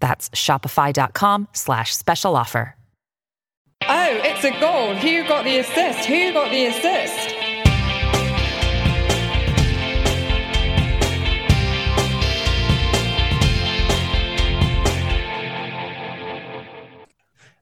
That's 0.00 0.28
shopify.com 0.30 1.48
slash 1.52 1.94
special 1.94 2.36
offer. 2.36 2.76
Oh, 3.82 4.20
it's 4.24 4.42
a 4.42 4.58
goal. 4.58 4.94
Who 4.94 5.28
got 5.28 5.44
the 5.44 5.58
assist? 5.58 6.08
Who 6.08 6.32
got 6.32 6.50
the 6.50 6.66
assist? 6.66 7.34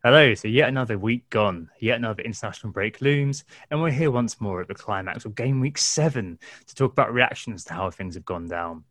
Hello, 0.04 0.34
so 0.34 0.48
yet 0.48 0.68
another 0.68 0.98
week 0.98 1.28
gone, 1.30 1.70
yet 1.80 1.96
another 1.96 2.22
international 2.22 2.72
break 2.72 3.00
looms, 3.00 3.42
and 3.70 3.80
we're 3.80 3.90
here 3.90 4.10
once 4.10 4.38
more 4.38 4.60
at 4.60 4.68
the 4.68 4.74
climax 4.74 5.24
of 5.24 5.34
game 5.34 5.60
week 5.60 5.78
seven 5.78 6.38
to 6.66 6.74
talk 6.74 6.92
about 6.92 7.14
reactions 7.14 7.64
to 7.64 7.72
how 7.74 7.90
things 7.90 8.14
have 8.14 8.26
gone 8.26 8.46
down. 8.46 8.84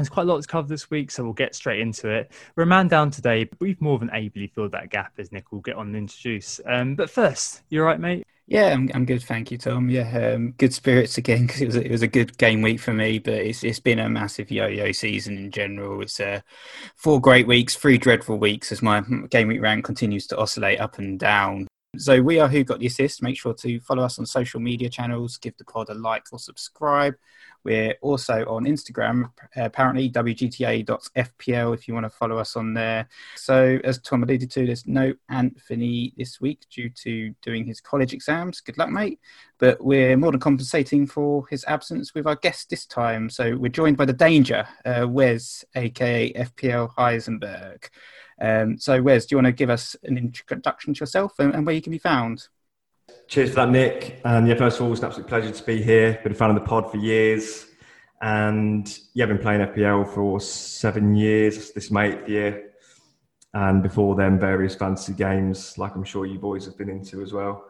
There's 0.00 0.08
quite 0.08 0.22
a 0.22 0.32
lot 0.32 0.40
to 0.40 0.48
cover 0.48 0.66
this 0.66 0.90
week, 0.90 1.10
so 1.10 1.22
we'll 1.22 1.34
get 1.34 1.54
straight 1.54 1.80
into 1.80 2.08
it. 2.08 2.32
We're 2.56 2.62
a 2.62 2.66
man 2.66 2.88
down 2.88 3.10
today, 3.10 3.44
but 3.44 3.60
we've 3.60 3.80
more 3.82 3.98
than 3.98 4.10
ably 4.14 4.46
filled 4.46 4.72
that 4.72 4.88
gap, 4.88 5.12
as 5.18 5.30
Nick 5.30 5.52
will 5.52 5.60
get 5.60 5.76
on 5.76 5.88
and 5.88 5.96
introduce. 5.96 6.58
Um, 6.64 6.94
but 6.94 7.10
first, 7.10 7.60
you 7.68 7.82
are 7.82 7.84
right, 7.84 8.00
mate? 8.00 8.26
Yeah, 8.46 8.72
I'm, 8.72 8.90
I'm 8.94 9.04
good, 9.04 9.22
thank 9.22 9.50
you, 9.50 9.58
Tom. 9.58 9.90
Yeah, 9.90 10.32
um, 10.34 10.52
good 10.52 10.72
spirits 10.72 11.18
again 11.18 11.42
because 11.46 11.60
it 11.60 11.66
was 11.66 11.76
it 11.76 11.90
was 11.90 12.02
a 12.02 12.08
good 12.08 12.36
game 12.38 12.62
week 12.62 12.80
for 12.80 12.94
me, 12.94 13.18
but 13.18 13.34
it's 13.34 13.62
it's 13.62 13.78
been 13.78 13.98
a 13.98 14.08
massive 14.08 14.50
yo-yo 14.50 14.90
season 14.92 15.36
in 15.36 15.50
general. 15.50 16.00
It's 16.00 16.18
uh, 16.18 16.40
four 16.96 17.20
great 17.20 17.46
weeks, 17.46 17.76
three 17.76 17.98
dreadful 17.98 18.38
weeks 18.38 18.72
as 18.72 18.80
my 18.80 19.02
game 19.28 19.48
week 19.48 19.60
rank 19.60 19.84
continues 19.84 20.26
to 20.28 20.38
oscillate 20.38 20.80
up 20.80 20.98
and 20.98 21.18
down. 21.18 21.68
So 21.96 22.22
we 22.22 22.38
are 22.38 22.48
Who 22.48 22.64
Got 22.64 22.78
the 22.78 22.86
Assist. 22.86 23.22
Make 23.22 23.36
sure 23.36 23.52
to 23.54 23.80
follow 23.80 24.04
us 24.04 24.18
on 24.18 24.24
social 24.24 24.60
media 24.60 24.88
channels, 24.88 25.36
give 25.38 25.56
the 25.56 25.64
pod 25.64 25.88
a 25.90 25.94
like 25.94 26.26
or 26.32 26.38
subscribe. 26.38 27.16
We're 27.64 27.94
also 28.00 28.44
on 28.46 28.64
Instagram, 28.64 29.30
apparently 29.56 30.10
wgta.fpl 30.10 31.74
if 31.74 31.88
you 31.88 31.94
want 31.94 32.04
to 32.04 32.10
follow 32.10 32.38
us 32.38 32.56
on 32.56 32.74
there. 32.74 33.08
So, 33.36 33.78
as 33.84 33.98
Tom 33.98 34.22
alluded 34.22 34.50
to, 34.52 34.66
there's 34.66 34.86
no 34.86 35.12
Anthony 35.28 36.14
this 36.16 36.40
week 36.40 36.66
due 36.70 36.88
to 36.88 37.34
doing 37.42 37.66
his 37.66 37.80
college 37.80 38.12
exams. 38.12 38.60
Good 38.60 38.78
luck, 38.78 38.88
mate. 38.88 39.20
But 39.58 39.82
we're 39.84 40.16
more 40.16 40.30
than 40.30 40.40
compensating 40.40 41.06
for 41.06 41.46
his 41.48 41.64
absence 41.66 42.14
with 42.14 42.26
our 42.26 42.36
guest 42.36 42.70
this 42.70 42.86
time. 42.86 43.28
So, 43.28 43.56
we're 43.56 43.68
joined 43.68 43.96
by 43.96 44.06
the 44.06 44.12
danger, 44.12 44.66
uh, 44.84 45.06
Wes, 45.08 45.64
aka 45.74 46.32
FPL 46.32 46.94
Heisenberg. 46.94 47.88
Um, 48.40 48.78
so, 48.78 49.02
Wes, 49.02 49.26
do 49.26 49.34
you 49.34 49.36
want 49.36 49.46
to 49.46 49.52
give 49.52 49.70
us 49.70 49.94
an 50.02 50.16
introduction 50.16 50.94
to 50.94 51.00
yourself 51.00 51.38
and, 51.38 51.54
and 51.54 51.66
where 51.66 51.74
you 51.74 51.82
can 51.82 51.92
be 51.92 51.98
found? 51.98 52.48
Cheers 53.28 53.50
for 53.50 53.56
that, 53.56 53.70
Nick. 53.70 54.20
And 54.24 54.48
yeah, 54.48 54.56
first 54.56 54.80
of 54.80 54.86
all, 54.86 54.92
it's 54.92 55.00
an 55.00 55.06
absolute 55.06 55.28
pleasure 55.28 55.50
to 55.50 55.64
be 55.64 55.82
here. 55.82 56.18
Been 56.22 56.32
a 56.32 56.34
fan 56.34 56.50
of 56.50 56.56
the 56.56 56.62
pod 56.62 56.90
for 56.90 56.96
years. 56.96 57.66
And 58.20 58.98
yeah, 59.14 59.26
been 59.26 59.38
playing 59.38 59.60
FPL 59.60 60.12
for 60.12 60.40
seven 60.40 61.14
years. 61.14 61.70
This 61.72 61.84
is 61.84 61.90
my 61.90 62.06
eighth 62.06 62.28
year. 62.28 62.70
And 63.54 63.82
before 63.82 64.14
then, 64.14 64.38
various 64.38 64.74
fantasy 64.74 65.12
games, 65.12 65.78
like 65.78 65.94
I'm 65.94 66.04
sure 66.04 66.26
you 66.26 66.38
boys 66.38 66.66
have 66.66 66.76
been 66.76 66.88
into 66.88 67.22
as 67.22 67.32
well. 67.32 67.64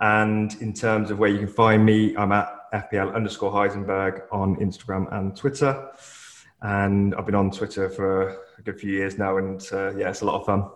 And 0.00 0.54
in 0.60 0.72
terms 0.72 1.10
of 1.10 1.18
where 1.18 1.30
you 1.30 1.38
can 1.38 1.48
find 1.48 1.84
me, 1.84 2.16
I'm 2.16 2.32
at 2.32 2.48
FPL 2.72 3.14
underscore 3.14 3.52
Heisenberg 3.52 4.22
on 4.32 4.56
Instagram 4.56 5.12
and 5.12 5.36
Twitter. 5.36 5.90
And 6.62 7.14
I've 7.14 7.26
been 7.26 7.34
on 7.34 7.50
Twitter 7.50 7.88
for 7.88 8.28
a 8.58 8.62
good 8.62 8.80
few 8.80 8.90
years 8.90 9.18
now. 9.18 9.36
And 9.36 9.60
uh, 9.72 9.94
yeah, 9.94 10.10
it's 10.10 10.22
a 10.22 10.24
lot 10.24 10.40
of 10.40 10.46
fun. 10.46 10.70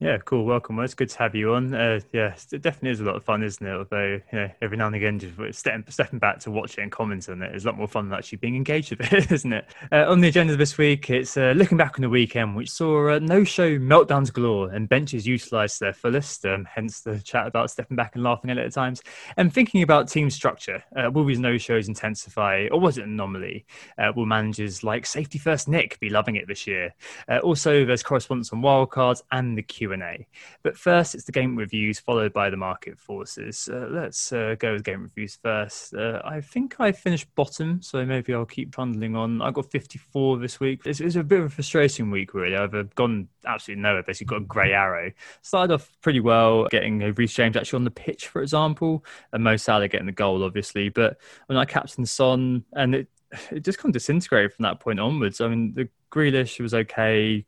Yeah, 0.00 0.18
cool. 0.18 0.44
Welcome. 0.44 0.76
Well, 0.76 0.84
it's 0.84 0.94
good 0.94 1.08
to 1.08 1.18
have 1.18 1.34
you 1.34 1.54
on. 1.54 1.74
Uh, 1.74 1.98
yeah, 2.12 2.36
it 2.52 2.62
definitely 2.62 2.90
is 2.90 3.00
a 3.00 3.04
lot 3.04 3.16
of 3.16 3.24
fun, 3.24 3.42
isn't 3.42 3.66
it? 3.66 3.72
Although, 3.72 4.20
you 4.30 4.38
know, 4.38 4.48
every 4.62 4.76
now 4.76 4.86
and 4.86 4.94
again, 4.94 5.18
just 5.18 5.58
stepping, 5.58 5.84
stepping 5.88 6.20
back 6.20 6.38
to 6.40 6.52
watch 6.52 6.78
it 6.78 6.82
and 6.82 6.92
comment 6.92 7.28
on 7.28 7.42
it 7.42 7.52
is 7.52 7.64
a 7.64 7.68
lot 7.68 7.76
more 7.76 7.88
fun 7.88 8.08
than 8.08 8.16
actually 8.16 8.38
being 8.38 8.54
engaged 8.54 8.90
with 8.90 9.12
it, 9.12 9.32
isn't 9.32 9.52
it? 9.52 9.66
Uh, 9.90 10.04
on 10.08 10.20
the 10.20 10.28
agenda 10.28 10.54
this 10.54 10.78
week, 10.78 11.10
it's 11.10 11.36
uh, 11.36 11.52
looking 11.56 11.76
back 11.76 11.98
on 11.98 12.02
the 12.02 12.08
weekend, 12.08 12.54
which 12.54 12.70
saw 12.70 13.08
uh, 13.10 13.18
no-show 13.18 13.76
meltdowns 13.76 14.32
galore 14.32 14.70
and 14.70 14.88
benches 14.88 15.26
utilised 15.26 15.78
to 15.78 15.86
their 15.86 15.92
fullest, 15.92 16.46
um, 16.46 16.64
hence 16.64 17.00
the 17.00 17.18
chat 17.18 17.48
about 17.48 17.68
stepping 17.68 17.96
back 17.96 18.14
and 18.14 18.22
laughing 18.22 18.50
at 18.50 18.58
it 18.58 18.66
at 18.66 18.72
times, 18.72 19.02
and 19.36 19.52
thinking 19.52 19.82
about 19.82 20.06
team 20.06 20.30
structure. 20.30 20.80
Uh, 20.94 21.10
will 21.10 21.24
these 21.24 21.40
no-shows 21.40 21.88
intensify, 21.88 22.68
or 22.70 22.78
was 22.78 22.98
it 22.98 23.04
an 23.04 23.14
anomaly? 23.14 23.66
Uh, 23.98 24.12
will 24.14 24.26
managers 24.26 24.84
like 24.84 25.04
Safety 25.04 25.38
First 25.38 25.66
Nick 25.66 25.98
be 25.98 26.08
loving 26.08 26.36
it 26.36 26.46
this 26.46 26.68
year? 26.68 26.94
also, 27.42 27.84
there's 27.84 28.02
correspondence 28.04 28.52
on 28.52 28.62
wildcards 28.62 29.22
and 29.32 29.58
the 29.58 29.62
Q 29.62 29.87
Q&A. 29.88 30.26
But 30.62 30.76
first, 30.76 31.14
it's 31.14 31.24
the 31.24 31.32
game 31.32 31.56
reviews 31.56 31.98
followed 31.98 32.32
by 32.32 32.50
the 32.50 32.56
market 32.56 32.98
forces. 32.98 33.68
Uh, 33.72 33.88
let's 33.90 34.32
uh, 34.32 34.56
go 34.58 34.74
with 34.74 34.84
game 34.84 35.02
reviews 35.02 35.36
first. 35.42 35.94
Uh, 35.94 36.20
I 36.24 36.40
think 36.40 36.76
I 36.80 36.92
finished 36.92 37.34
bottom, 37.34 37.82
so 37.82 38.04
maybe 38.04 38.34
I'll 38.34 38.44
keep 38.44 38.72
trundling 38.72 39.16
on. 39.16 39.42
I 39.42 39.50
got 39.50 39.70
54 39.70 40.38
this 40.38 40.60
week. 40.60 40.82
It's, 40.84 41.00
it's 41.00 41.16
a 41.16 41.22
bit 41.22 41.40
of 41.40 41.46
a 41.46 41.50
frustrating 41.50 42.10
week, 42.10 42.34
really. 42.34 42.56
I've 42.56 42.74
uh, 42.74 42.84
gone 42.94 43.28
absolutely 43.46 43.82
nowhere. 43.82 44.02
Basically, 44.02 44.26
got 44.26 44.42
a 44.42 44.46
grey 44.46 44.72
arrow. 44.72 45.12
Started 45.42 45.74
off 45.74 45.96
pretty 46.02 46.20
well, 46.20 46.66
getting 46.68 46.98
Reece 47.14 47.34
James 47.34 47.56
actually 47.56 47.78
on 47.78 47.84
the 47.84 47.90
pitch, 47.90 48.28
for 48.28 48.42
example, 48.42 49.04
and 49.32 49.42
Mo 49.42 49.56
Salah 49.56 49.88
getting 49.88 50.06
the 50.06 50.12
goal, 50.12 50.44
obviously. 50.44 50.88
But 50.88 51.18
when 51.46 51.58
I 51.58 51.64
captained 51.64 52.08
Son, 52.08 52.64
and 52.72 52.94
it 52.94 53.08
it 53.50 53.60
just 53.60 53.78
kind 53.78 53.90
of 53.90 53.94
disintegrated 53.94 54.52
from 54.54 54.64
that 54.64 54.80
point 54.80 55.00
onwards. 55.00 55.40
I 55.40 55.48
mean, 55.48 55.74
the 55.74 55.88
Grealish 56.10 56.60
was 56.60 56.74
okay. 56.74 57.44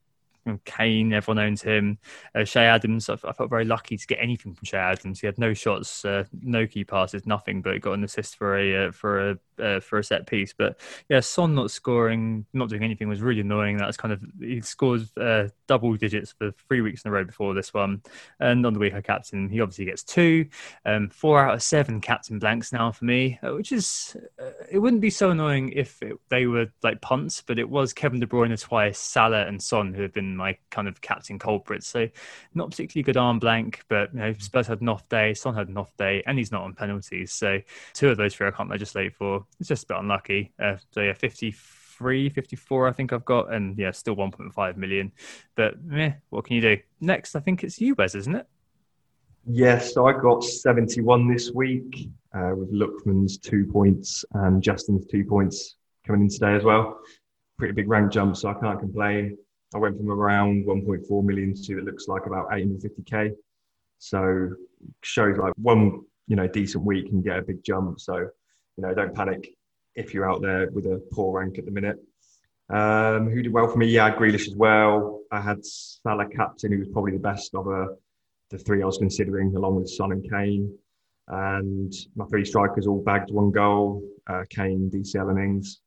Kane, 0.65 1.13
everyone 1.13 1.45
owns 1.45 1.63
him. 1.63 1.99
Uh, 2.35 2.45
Che 2.45 2.61
Adams, 2.61 3.09
I, 3.09 3.15
I, 3.15 3.33
felt 3.33 3.51
very 3.51 3.65
lucky 3.65 3.97
to 3.97 4.07
get 4.07 4.19
anything 4.21 4.55
from 4.55 4.65
Che 4.65 4.77
Adams. 4.77 5.21
He 5.21 5.27
had 5.27 5.39
no 5.39 5.55
shots, 5.55 6.05
uh, 6.05 6.25
no 6.43 6.67
key 6.67 6.85
passes, 6.85 7.27
nothing, 7.27 7.63
but 7.63 7.81
got 7.81 7.93
an 7.93 8.05
assist 8.05 8.37
for 8.37 8.57
a 8.57 8.89
uh, 8.89 8.93
for 8.93 9.31
a 9.31 9.39
uh, 9.61 9.81
for 9.81 9.99
a 9.99 10.05
set 10.05 10.27
piece. 10.27 10.53
But 10.57 10.81
yeah, 11.09 11.21
Son 11.21 11.55
not 11.55 11.71
scoring, 11.71 12.47
not 12.53 12.69
doing 12.69 12.83
anything 12.83 13.09
was 13.09 13.23
really 13.23 13.41
annoying. 13.41 13.77
That's 13.77 13.97
kind 13.97 14.13
of 14.13 14.23
he 14.41 14.61
scores 14.61 15.17
uh, 15.17 15.49
double 15.67 15.95
digits 15.97 16.33
for 16.33 16.53
three 16.69 16.81
weeks 16.81 17.03
in 17.05 17.11
a 17.11 17.13
row 17.13 17.25
before 17.25 17.55
this 17.55 17.75
one, 17.75 18.03
and 18.39 18.65
on 18.65 18.73
the 18.73 18.79
week 18.79 18.95
I 18.95 19.01
captain, 19.01 19.49
he 19.49 19.61
obviously 19.61 19.87
gets 19.87 20.03
two, 20.03 20.47
um, 20.85 21.09
four 21.11 21.45
out 21.45 21.55
of 21.55 21.63
seven 21.63 22.01
captain 22.01 22.39
blanks 22.39 22.73
now 22.73 22.93
for 22.93 23.05
me, 23.05 23.39
uh, 23.43 23.55
which 23.55 23.73
is 23.73 24.17
uh, 24.41 24.51
it 24.71 24.79
wouldn't 24.79 25.03
be 25.03 25.11
so 25.11 25.31
annoying 25.31 25.73
if 25.73 26.03
it, 26.03 26.17
they 26.29 26.47
were 26.47 26.67
like 26.83 27.01
punts, 27.01 27.43
but 27.47 27.59
it 27.59 27.69
was 27.69 27.93
Kevin 27.93 28.21
De 28.21 28.27
Bruyne 28.27 28.61
twice, 28.61 28.99
Salah 28.99 29.47
and 29.47 29.63
Son 29.63 29.95
who 29.95 30.03
have 30.03 30.13
been 30.13 30.37
my 30.37 30.57
kind 30.71 30.89
of 30.89 31.01
captain 31.01 31.39
culprits. 31.39 31.87
So 31.87 32.09
not 32.55 32.71
particularly 32.71 33.05
good 33.05 33.17
arm 33.17 33.39
blank, 33.39 33.83
but 33.89 34.13
you 34.13 34.21
know 34.21 34.33
Spurs 34.39 34.67
had 34.67 34.81
an 34.81 34.89
off 34.89 35.09
day, 35.09 35.35
Son 35.35 35.55
had 35.55 35.69
an 35.69 35.77
off 35.77 35.97
day, 35.97 36.23
and 36.27 36.39
he's 36.39 36.53
not 36.53 36.63
on 36.63 36.75
penalties. 36.75 37.33
So 37.33 37.61
two 37.95 38.11
of 38.11 38.17
those 38.17 38.35
three 38.35 38.49
I 38.49 38.51
can't 38.51 38.71
legislate 38.71 39.15
for 39.15 39.47
it's 39.59 39.69
just 39.69 39.85
a 39.85 39.87
bit 39.89 39.97
unlucky. 39.99 40.53
Uh, 40.59 40.77
so 40.91 41.01
yeah, 41.01 41.13
53, 41.13 42.29
54, 42.31 42.89
I 42.89 42.93
think 42.93 43.13
I've 43.13 43.25
got, 43.25 43.53
and 43.53 43.77
yeah, 43.79 43.91
still 43.91 44.17
1.5 44.17 44.77
million. 44.77 45.13
But 45.55 45.83
meh, 45.83 46.13
what 46.31 46.45
can 46.45 46.57
you 46.57 46.63
do? 46.63 46.79
Next, 47.01 47.35
I 47.35 47.41
think 47.41 47.65
it's 47.65 47.81
you, 47.81 47.95
Wes, 47.95 48.15
isn't 48.15 48.35
it? 48.35 48.47
Yes, 49.47 49.95
so 49.95 50.07
I 50.07 50.13
got 50.13 50.45
71 50.45 51.29
this 51.29 51.51
week 51.51 52.09
uh, 52.35 52.53
with 52.55 52.73
Lookman's 52.73 53.39
two 53.39 53.67
points 53.67 54.25
and 54.35 54.63
Justin's 54.63 55.07
two 55.07 55.25
points 55.25 55.77
coming 56.07 56.23
in 56.23 56.29
today 56.29 56.55
as 56.55 56.63
well. 56.63 57.01
Pretty 57.59 57.75
big 57.75 57.89
rank 57.89 58.13
jump, 58.13 58.37
so 58.37 58.51
I 58.51 58.55
can't 58.55 58.79
complain. 58.79 59.37
I 59.75 59.79
went 59.79 59.97
from 59.97 60.11
around 60.11 60.67
1.4 60.67 61.25
million 61.25 61.55
to 61.55 61.79
it 61.79 61.85
looks 61.85 62.09
like 62.09 62.27
about 62.27 62.51
850k. 62.51 63.33
So 63.99 64.51
shows 65.03 65.37
like 65.37 65.53
one 65.57 66.03
you 66.27 66.37
know 66.37 66.47
decent 66.47 66.85
week 66.85 67.09
can 67.09 67.23
get 67.23 67.39
a 67.39 67.43
big 67.43 67.63
jump. 67.63 68.01
So 68.01 68.29
you 68.77 68.83
know 68.83 68.95
don't 68.95 69.15
panic 69.15 69.49
if 69.95 70.15
you're 70.15 70.31
out 70.31 70.43
there 70.43 70.71
with 70.71 70.87
a 70.87 71.03
poor 71.13 71.41
rank 71.41 71.59
at 71.59 71.65
the 71.65 71.71
minute. 71.71 71.97
Um, 72.71 73.29
who 73.29 73.43
did 73.43 73.53
well 73.53 73.69
for 73.69 73.79
me? 73.79 73.87
Yeah, 73.89 74.15
Grealish 74.15 74.47
as 74.47 74.55
well. 74.55 75.21
I 75.33 75.41
had 75.41 75.65
Salah 75.65 76.29
captain, 76.29 76.73
who 76.73 76.79
was 76.79 76.89
probably 76.89 77.13
the 77.13 77.19
best 77.19 77.55
of 77.55 77.67
uh, 77.67 77.87
the 78.51 78.59
three 78.59 78.83
I 78.83 78.87
was 78.87 78.99
considering, 78.99 79.55
along 79.57 79.77
with 79.77 79.91
Son 79.91 80.13
and 80.13 80.29
Kane. 80.31 80.73
And 81.27 81.93
my 82.15 82.27
three 82.27 82.45
strikers 82.45 82.87
all 82.87 83.03
bagged 83.03 83.31
one 83.31 83.51
goal: 83.51 84.03
uh, 84.29 84.45
Kane, 84.49 84.91
DCL, 84.93 85.31
and 85.31 85.39
Ings. 85.39 85.81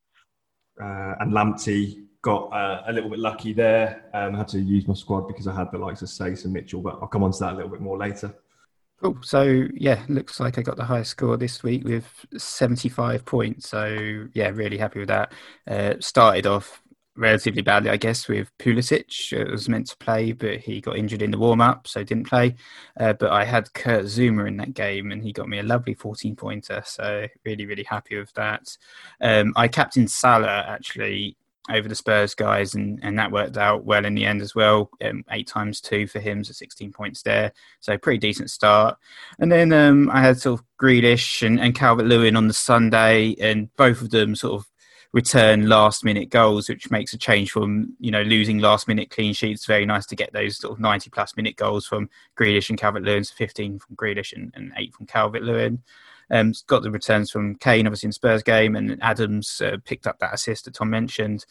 Uh, 0.82 1.16
and 1.20 1.32
Lamptey 1.32 2.04
got 2.22 2.52
uh, 2.54 2.84
a 2.88 2.94
little 2.94 3.10
bit 3.10 3.20
lucky 3.20 3.54
there. 3.54 4.06
Um, 4.14 4.36
I 4.36 4.40
had 4.40 4.48
to 4.50 4.60
use 4.60 4.88
my 4.88 4.94
squad 4.94 5.28
because 5.28 5.48
I 5.48 5.56
had 5.56 5.72
the 5.72 5.78
likes 5.78 6.02
of 6.02 6.08
Saïss 6.08 6.46
and 6.46 6.54
Mitchell, 6.54 6.82
but 6.82 6.98
I'll 7.02 7.08
come 7.08 7.24
on 7.24 7.32
to 7.32 7.40
that 7.40 7.54
a 7.54 7.56
little 7.56 7.72
bit 7.72 7.82
more 7.82 7.98
later. 7.98 8.34
Cool. 9.04 9.18
So 9.22 9.66
yeah, 9.74 10.06
looks 10.08 10.40
like 10.40 10.58
I 10.58 10.62
got 10.62 10.78
the 10.78 10.86
highest 10.86 11.12
score 11.12 11.36
this 11.36 11.62
week 11.62 11.84
with 11.84 12.26
75 12.38 13.26
points. 13.26 13.68
So 13.68 14.28
yeah, 14.34 14.50
really 14.50 14.78
happy 14.78 15.00
with 15.00 15.10
that. 15.10 15.34
Uh, 15.68 15.96
started 16.00 16.48
off 16.48 16.82
relatively 17.18 17.62
badly, 17.62 17.90
I 17.90 17.98
guess, 17.98 18.30
with 18.30 18.50
Pulisic. 18.60 19.34
It 19.34 19.52
was 19.52 19.68
meant 19.68 19.88
to 19.88 19.98
play, 19.98 20.32
but 20.32 20.60
he 20.60 20.80
got 20.80 20.96
injured 20.96 21.22
in 21.22 21.32
the 21.32 21.38
warm 21.38 21.60
up, 21.60 21.86
so 21.86 22.02
didn't 22.02 22.30
play. 22.30 22.56
Uh, 22.98 23.12
but 23.12 23.32
I 23.32 23.44
had 23.44 23.74
Kurt 23.74 24.06
Zouma 24.06 24.48
in 24.48 24.56
that 24.58 24.74
game, 24.74 25.12
and 25.12 25.22
he 25.22 25.34
got 25.34 25.50
me 25.50 25.60
a 25.60 25.64
lovely 25.64 25.96
14 25.96 26.38
pointer. 26.38 26.82
So 26.86 27.28
really, 27.46 27.66
really 27.66 27.84
happy 27.84 28.18
with 28.18 28.32
that. 28.36 28.78
Um, 29.20 29.52
I 29.58 29.68
captained 29.68 30.12
Salah 30.12 30.64
actually 30.66 31.36
over 31.70 31.88
the 31.88 31.96
Spurs 31.96 32.36
guys, 32.36 32.76
and, 32.76 33.00
and 33.04 33.18
that 33.18 33.32
worked 33.32 33.58
out 33.58 33.86
well 33.86 34.06
in 34.06 34.16
the 34.16 34.26
end 34.26 34.42
as 34.42 34.54
well. 34.54 34.90
Um, 35.04 35.24
eight 35.32 35.48
times 35.48 35.80
two 35.80 36.08
for 36.08 36.20
him, 36.20 36.44
so 36.44 36.52
16 36.54 36.92
points 36.92 37.22
there. 37.24 37.54
So 37.80 37.98
pretty 37.98 38.20
decent 38.20 38.50
start. 38.50 38.98
And 39.40 39.52
then 39.52 39.72
um, 39.72 40.10
I 40.12 40.22
had 40.22 40.40
sort 40.40 40.60
of 40.60 40.66
Grealish 40.82 41.46
and, 41.46 41.60
and 41.60 41.76
Calvert 41.76 42.06
Lewin 42.06 42.36
on 42.36 42.48
the 42.48 42.54
Sunday, 42.54 43.36
and 43.40 43.74
both 43.76 44.02
of 44.02 44.10
them 44.10 44.36
sort 44.36 44.54
of 44.54 44.68
return 45.14 45.70
last 45.70 46.04
minute 46.04 46.30
goals, 46.30 46.68
which 46.68 46.92
makes 46.92 47.14
a 47.14 47.18
change 47.18 47.52
from 47.52 47.96
you 48.00 48.12
know 48.12 48.24
losing 48.24 48.60
last 48.60 48.88
minute 48.88 49.10
clean 49.10 49.34
sheets. 49.34 49.66
Very 49.66 49.86
nice 49.86 50.06
to 50.08 50.16
get 50.16 50.34
those 50.34 50.58
sort 50.58 50.74
of 50.74 50.80
90 50.80 51.10
plus 51.12 51.38
minute 51.38 51.56
goals 51.56 51.86
from 51.86 52.10
Grealish 52.38 52.70
and 52.70 52.80
Calvert 52.80 53.04
Lewin, 53.04 53.24
so 53.24 53.34
15 53.36 53.80
from 53.80 53.96
Grealish 53.96 54.34
and, 54.34 54.52
and 54.56 54.74
eight 54.76 54.94
from 54.94 55.06
Calvert 55.06 55.44
Lewin. 55.44 55.84
Um, 56.32 56.54
got 56.68 56.84
the 56.84 56.92
returns 56.92 57.32
from 57.32 57.56
Kane, 57.56 57.88
obviously 57.88 58.08
in 58.08 58.14
Spurs 58.14 58.44
game, 58.44 58.76
and 58.76 58.98
Adams 59.02 59.62
uh, 59.62 59.78
picked 59.86 60.08
up 60.08 60.20
that 60.20 60.34
assist 60.34 60.66
that 60.66 60.76
Tom 60.76 60.90
mentioned. 60.90 61.46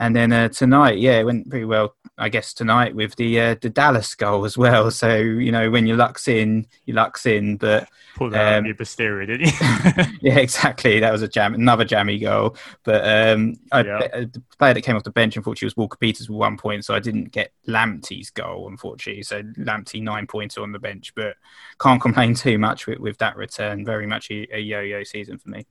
And 0.00 0.14
then 0.14 0.32
uh, 0.32 0.48
tonight, 0.48 0.98
yeah, 0.98 1.18
it 1.18 1.24
went 1.24 1.50
pretty 1.50 1.64
well, 1.64 1.96
I 2.16 2.28
guess, 2.28 2.54
tonight 2.54 2.94
with 2.94 3.16
the 3.16 3.40
uh, 3.40 3.56
the 3.60 3.68
Dallas 3.68 4.14
goal 4.14 4.44
as 4.44 4.56
well. 4.56 4.90
So, 4.92 5.16
you 5.16 5.50
know, 5.50 5.70
when 5.70 5.86
your 5.86 5.96
luck's 5.96 6.28
in, 6.28 6.66
your 6.86 6.96
luck's 6.96 7.26
in. 7.26 7.56
But 7.56 7.88
pulled 8.14 8.32
that 8.32 8.58
um, 8.58 8.66
your 8.66 8.76
posterior, 8.76 9.26
didn't 9.26 9.46
you? 9.60 10.04
yeah, 10.30 10.38
exactly. 10.38 11.00
That 11.00 11.10
was 11.10 11.22
a 11.22 11.28
jam, 11.28 11.54
another 11.54 11.84
jammy 11.84 12.18
goal. 12.18 12.56
But 12.84 13.04
um, 13.04 13.56
I, 13.72 13.82
yeah. 13.82 13.98
Uh, 14.12 14.20
the 14.32 14.42
player 14.58 14.74
that 14.74 14.82
came 14.82 14.94
off 14.94 15.02
the 15.02 15.10
bench, 15.10 15.36
unfortunately, 15.36 15.66
was 15.66 15.76
Walker 15.76 15.98
Peters 15.98 16.28
with 16.28 16.38
one 16.38 16.56
point. 16.56 16.84
So 16.84 16.94
I 16.94 17.00
didn't 17.00 17.32
get 17.32 17.52
Lamptey's 17.66 18.30
goal, 18.30 18.68
unfortunately. 18.68 19.24
So 19.24 19.42
Lamptey, 19.42 20.00
nine 20.00 20.28
points 20.28 20.56
on 20.58 20.70
the 20.70 20.78
bench. 20.78 21.12
But 21.16 21.36
can't 21.80 22.00
complain 22.00 22.34
too 22.34 22.58
much 22.58 22.86
with, 22.86 23.00
with 23.00 23.18
that 23.18 23.36
return. 23.36 23.84
Very 23.84 24.06
much 24.06 24.30
a, 24.30 24.46
a 24.54 24.60
yo 24.60 24.80
yo 24.80 25.02
season 25.02 25.38
for 25.38 25.48
me. 25.48 25.66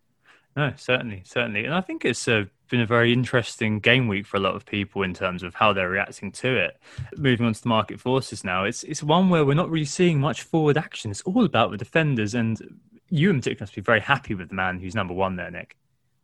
No, 0.58 0.74
certainly, 0.76 1.22
certainly, 1.24 1.66
and 1.66 1.74
I 1.76 1.82
think 1.82 2.04
it's 2.04 2.28
uh, 2.28 2.46
been 2.68 2.82
a 2.82 2.86
very 2.88 3.14
interesting 3.14 3.80
game 3.80 4.08
week 4.08 4.26
for 4.26 4.38
a 4.38 4.40
lot 4.40 4.56
of 4.56 4.66
people 4.66 5.04
in 5.04 5.14
terms 5.14 5.44
of 5.44 5.54
how 5.54 5.72
they're 5.72 5.88
reacting 5.88 6.32
to 6.32 6.58
it. 6.58 6.80
Moving 7.16 7.46
on 7.46 7.54
to 7.54 7.62
the 7.62 7.70
market 7.70 8.00
forces 8.00 8.44
now, 8.44 8.64
it's 8.64 8.82
it's 8.82 9.04
one 9.04 9.30
where 9.30 9.46
we're 9.46 9.54
not 9.54 9.70
really 9.70 9.86
seeing 9.86 10.20
much 10.20 10.42
forward 10.42 10.76
action. 10.76 11.12
It's 11.12 11.22
all 11.22 11.46
about 11.46 11.70
the 11.70 11.78
defenders, 11.78 12.34
and 12.34 12.60
you 13.08 13.30
in 13.30 13.38
particular 13.38 13.66
must 13.66 13.76
be 13.76 13.82
very 13.82 14.00
happy 14.00 14.34
with 14.34 14.50
the 14.50 14.56
man 14.56 14.80
who's 14.80 14.96
number 14.96 15.14
one 15.14 15.36
there, 15.36 15.52
Nick. 15.52 15.78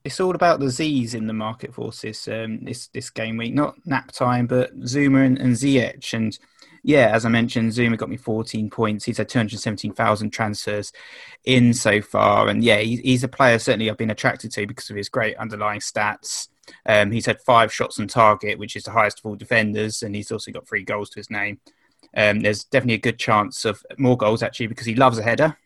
It's 0.04 0.20
all 0.20 0.36
about 0.36 0.60
the 0.60 0.70
Z's 0.70 1.14
in 1.14 1.28
the 1.28 1.34
market 1.34 1.74
forces 1.74 2.28
um, 2.28 2.64
this 2.64 2.88
this 2.88 3.10
game 3.10 3.38
week, 3.38 3.54
not 3.54 3.76
nap 3.86 4.12
time, 4.12 4.48
but 4.48 4.78
Zouma 4.82 5.26
and, 5.26 5.38
and 5.38 5.54
Ziyech 5.54 6.14
and 6.14 6.38
yeah, 6.86 7.12
as 7.14 7.26
I 7.26 7.30
mentioned, 7.30 7.72
Zouma 7.72 7.98
got 7.98 8.10
me 8.10 8.18
14 8.18 8.70
points. 8.70 9.06
He's 9.06 9.18
had 9.18 9.30
217,000 9.30 10.32
transfers 10.32 10.92
in 11.46 11.74
so 11.74 12.02
far. 12.02 12.50
And 12.50 12.62
yeah, 12.62 12.80
he's 12.80 13.24
a 13.24 13.30
player 13.30 13.58
certainly 13.58 13.90
I've 13.90 13.98
been 13.98 14.12
attracted 14.12 14.52
to 14.52 14.68
because 14.68 14.90
of 14.90 14.98
his 14.98 15.08
great 15.08 15.38
underlying 15.38 15.80
stats. 15.80 16.50
Um, 16.86 17.12
he's 17.12 17.26
had 17.26 17.42
five 17.42 17.74
shots 17.74 18.00
on 18.00 18.08
target, 18.08 18.60
which 18.60 18.76
is 18.76 18.84
the 18.84 18.92
highest 18.92 19.20
of 19.20 19.26
all 19.26 19.36
defenders. 19.36 20.04
And 20.04 20.14
he's 20.14 20.32
also 20.32 20.52
got 20.52 20.68
three 20.68 20.84
goals 20.84 21.10
to 21.12 21.20
his 21.20 21.30
name. 21.30 21.60
Um, 22.16 22.42
there's 22.42 22.66
definitely 22.66 22.96
a 22.96 23.00
good 23.00 23.18
chance 23.18 23.64
of 23.64 23.82
more 23.98 24.18
goals 24.18 24.44
actually 24.44 24.68
because 24.68 24.86
he 24.86 24.96
loves 24.96 25.18
a 25.18 25.24
header. 25.24 25.58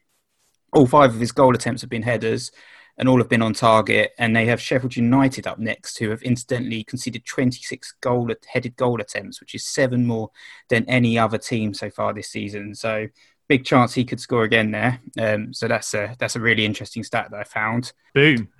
All 0.71 0.85
five 0.85 1.15
of 1.15 1.19
his 1.19 1.31
goal 1.31 1.55
attempts 1.55 1.81
have 1.81 1.89
been 1.89 2.03
headers 2.03 2.51
and 2.97 3.07
all 3.07 3.17
have 3.17 3.29
been 3.29 3.41
on 3.41 3.53
target. 3.53 4.13
And 4.17 4.35
they 4.35 4.45
have 4.47 4.61
Sheffield 4.61 4.95
United 4.95 5.47
up 5.47 5.59
next, 5.59 5.97
who 5.97 6.09
have 6.09 6.21
incidentally 6.23 6.83
conceded 6.83 7.25
26 7.25 7.93
goal 8.01 8.31
headed 8.47 8.75
goal 8.75 9.01
attempts, 9.01 9.39
which 9.39 9.55
is 9.55 9.65
seven 9.65 10.05
more 10.05 10.31
than 10.69 10.87
any 10.89 11.17
other 11.17 11.37
team 11.37 11.73
so 11.73 11.89
far 11.89 12.13
this 12.13 12.29
season. 12.29 12.75
So 12.75 13.07
big 13.47 13.63
chance 13.63 13.93
he 13.93 14.03
could 14.03 14.19
score 14.19 14.43
again 14.43 14.71
there. 14.71 14.99
Um, 15.19 15.53
so 15.53 15.67
that's 15.67 15.93
a 15.93 16.15
that's 16.19 16.35
a 16.35 16.39
really 16.39 16.65
interesting 16.65 17.03
stat 17.03 17.29
that 17.31 17.39
I 17.39 17.43
found. 17.43 17.93
Boom. 18.13 18.49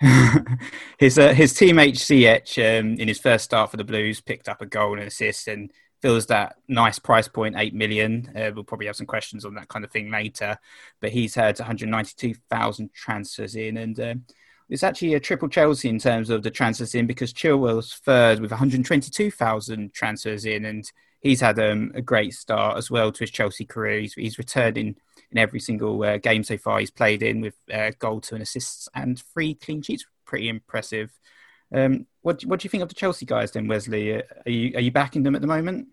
his 0.98 1.18
uh, 1.18 1.32
his 1.32 1.54
teammate 1.54 1.94
Ziyech 1.94 2.58
um, 2.58 2.94
in 2.94 3.08
his 3.08 3.20
first 3.20 3.44
start 3.44 3.70
for 3.70 3.76
the 3.76 3.84
Blues 3.84 4.20
picked 4.20 4.48
up 4.48 4.60
a 4.60 4.66
goal 4.66 4.98
and 4.98 5.06
assist 5.06 5.48
and 5.48 5.72
feels 6.04 6.26
that 6.26 6.56
nice 6.68 6.98
price 6.98 7.28
point, 7.28 7.54
eight 7.56 7.72
million. 7.72 8.30
Uh, 8.36 8.50
we'll 8.54 8.62
probably 8.62 8.86
have 8.86 8.94
some 8.94 9.06
questions 9.06 9.42
on 9.46 9.54
that 9.54 9.68
kind 9.68 9.86
of 9.86 9.90
thing 9.90 10.10
later. 10.10 10.58
But 11.00 11.12
he's 11.12 11.34
had 11.34 11.58
192,000 11.58 12.92
transfers 12.92 13.56
in, 13.56 13.78
and 13.78 13.98
um, 13.98 14.24
it's 14.68 14.82
actually 14.82 15.14
a 15.14 15.20
triple 15.20 15.48
Chelsea 15.48 15.88
in 15.88 15.98
terms 15.98 16.28
of 16.28 16.42
the 16.42 16.50
transfers 16.50 16.94
in 16.94 17.06
because 17.06 17.32
Chilwell's 17.32 17.94
third 18.04 18.40
with 18.40 18.50
122,000 18.50 19.94
transfers 19.94 20.44
in, 20.44 20.66
and 20.66 20.92
he's 21.22 21.40
had 21.40 21.58
um, 21.58 21.90
a 21.94 22.02
great 22.02 22.34
start 22.34 22.76
as 22.76 22.90
well 22.90 23.10
to 23.10 23.20
his 23.20 23.30
Chelsea 23.30 23.64
career. 23.64 24.00
He's, 24.00 24.12
he's 24.12 24.36
returned 24.36 24.76
in, 24.76 24.96
in 25.32 25.38
every 25.38 25.58
single 25.58 26.02
uh, 26.04 26.18
game 26.18 26.44
so 26.44 26.58
far 26.58 26.80
he's 26.80 26.90
played 26.90 27.22
in 27.22 27.40
with 27.40 27.54
uh, 27.72 27.92
goal, 27.98 28.20
and 28.30 28.42
assists, 28.42 28.90
and 28.94 29.18
three 29.32 29.54
clean 29.54 29.80
sheets. 29.80 30.04
Pretty 30.26 30.50
impressive. 30.50 31.18
Um, 31.72 32.06
what 32.20 32.42
what 32.42 32.60
do 32.60 32.66
you 32.66 32.70
think 32.70 32.82
of 32.82 32.90
the 32.90 32.94
Chelsea 32.94 33.24
guys 33.24 33.52
then, 33.52 33.68
Wesley? 33.68 34.12
Are 34.12 34.24
you 34.44 34.76
are 34.76 34.80
you 34.82 34.90
backing 34.90 35.22
them 35.22 35.34
at 35.34 35.40
the 35.40 35.46
moment? 35.46 35.88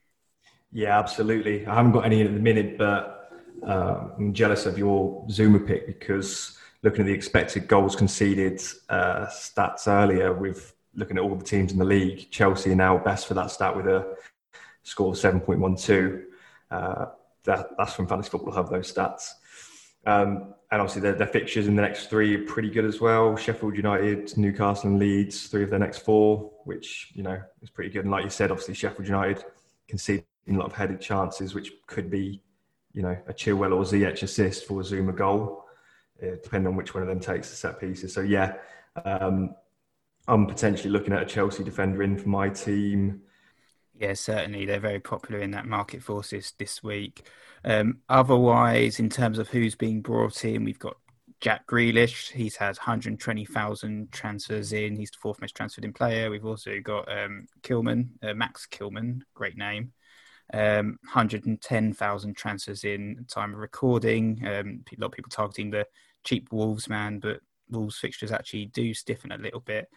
Yeah, 0.71 0.97
absolutely. 0.97 1.65
I 1.65 1.75
haven't 1.75 1.91
got 1.91 2.05
any 2.05 2.21
at 2.21 2.33
the 2.33 2.39
minute, 2.39 2.77
but 2.77 3.31
uh, 3.65 4.07
I'm 4.17 4.33
jealous 4.33 4.65
of 4.65 4.77
your 4.77 5.25
Zouma 5.27 5.65
pick 5.65 5.85
because 5.85 6.57
looking 6.83 7.01
at 7.01 7.07
the 7.07 7.13
expected 7.13 7.67
goals 7.67 7.95
conceded 7.95 8.61
uh, 8.89 9.25
stats 9.27 9.87
earlier, 9.87 10.33
with 10.33 10.73
looking 10.95 11.17
at 11.17 11.23
all 11.23 11.35
the 11.35 11.43
teams 11.43 11.71
in 11.71 11.77
the 11.77 11.85
league, 11.85 12.29
Chelsea 12.31 12.71
are 12.71 12.75
now 12.75 12.97
best 12.97 13.27
for 13.27 13.33
that 13.33 13.51
stat 13.51 13.75
with 13.75 13.87
a 13.87 14.15
score 14.83 15.11
of 15.11 15.17
7.12. 15.17 16.23
Uh, 16.69 17.05
that, 17.43 17.67
that's 17.77 17.93
from 17.93 18.07
Fantasy 18.07 18.29
Football 18.29 18.53
have 18.53 18.69
those 18.69 18.91
stats. 18.91 19.31
Um, 20.05 20.53
and 20.71 20.81
obviously 20.81 21.01
their, 21.01 21.13
their, 21.13 21.27
fixtures 21.27 21.67
in 21.67 21.75
the 21.75 21.81
next 21.81 22.09
three 22.09 22.35
are 22.35 22.45
pretty 22.45 22.69
good 22.69 22.85
as 22.85 22.99
well. 22.99 23.35
Sheffield 23.35 23.75
United, 23.75 24.35
Newcastle 24.37 24.89
and 24.89 24.99
Leeds, 24.99 25.47
three 25.47 25.63
of 25.63 25.69
their 25.69 25.79
next 25.79 25.99
four, 25.99 26.51
which, 26.63 27.11
you 27.13 27.23
know, 27.23 27.39
is 27.61 27.69
pretty 27.69 27.91
good. 27.91 28.05
And 28.05 28.11
like 28.11 28.23
you 28.23 28.29
said, 28.29 28.51
obviously 28.51 28.73
Sheffield 28.73 29.07
United 29.07 29.43
conceding 30.45 30.59
a 30.59 30.63
lot 30.63 30.71
of 30.71 30.77
headed 30.77 31.01
chances, 31.01 31.53
which 31.53 31.71
could 31.87 32.09
be, 32.09 32.41
you 32.93 33.01
know, 33.01 33.17
a 33.27 33.33
Chilwell 33.33 33.75
or 33.75 33.83
Ziyech 33.83 34.23
assist 34.23 34.65
for 34.65 34.81
a 34.81 34.83
Zouma 34.83 35.15
goal, 35.15 35.65
uh, 36.21 36.35
depending 36.43 36.67
on 36.67 36.75
which 36.75 36.93
one 36.93 37.03
of 37.03 37.09
them 37.09 37.19
takes 37.19 37.49
the 37.49 37.55
set 37.55 37.79
pieces. 37.79 38.13
So 38.13 38.21
yeah, 38.21 38.55
um, 39.05 39.55
I'm 40.27 40.45
potentially 40.47 40.89
looking 40.89 41.13
at 41.13 41.23
a 41.23 41.25
Chelsea 41.25 41.63
defender 41.63 42.03
in 42.03 42.17
for 42.17 42.29
my 42.29 42.49
team. 42.49 43.21
Yeah, 43.95 44.13
certainly. 44.13 44.65
They're 44.65 44.79
very 44.79 44.99
popular 44.99 45.41
in 45.41 45.51
that 45.51 45.65
market 45.65 46.01
forces 46.01 46.53
this 46.57 46.81
week. 46.81 47.27
Um, 47.63 47.99
otherwise, 48.09 48.99
in 48.99 49.09
terms 49.09 49.37
of 49.37 49.49
who's 49.49 49.75
being 49.75 50.01
brought 50.01 50.43
in, 50.43 50.63
we've 50.63 50.79
got 50.79 50.97
Jack 51.39 51.67
Grealish. 51.67 52.31
He's 52.31 52.55
had 52.55 52.77
120,000 52.77 54.11
transfers 54.11 54.73
in. 54.73 54.95
He's 54.95 55.11
the 55.11 55.17
fourth 55.19 55.39
most 55.39 55.55
transferred 55.55 55.85
in 55.85 55.93
player. 55.93 56.31
We've 56.31 56.45
also 56.45 56.79
got 56.83 57.11
um, 57.11 57.47
Kilman, 57.61 58.09
uh, 58.23 58.33
Max 58.33 58.67
Kilman, 58.71 59.21
great 59.35 59.57
name. 59.57 59.91
Um, 60.53 60.97
110,000 61.03 62.35
transfers 62.35 62.83
in 62.83 63.25
time 63.29 63.53
of 63.53 63.59
recording. 63.59 64.41
Um, 64.45 64.83
a 64.91 64.99
lot 64.99 65.07
of 65.07 65.11
people 65.13 65.29
targeting 65.29 65.71
the 65.71 65.85
cheap 66.23 66.51
Wolves 66.51 66.89
man, 66.89 67.19
but 67.19 67.39
Wolves 67.69 67.97
fixtures 67.97 68.31
actually 68.31 68.65
do 68.65 68.93
stiffen 68.93 69.31
a 69.31 69.37
little 69.37 69.61
bit. 69.61 69.87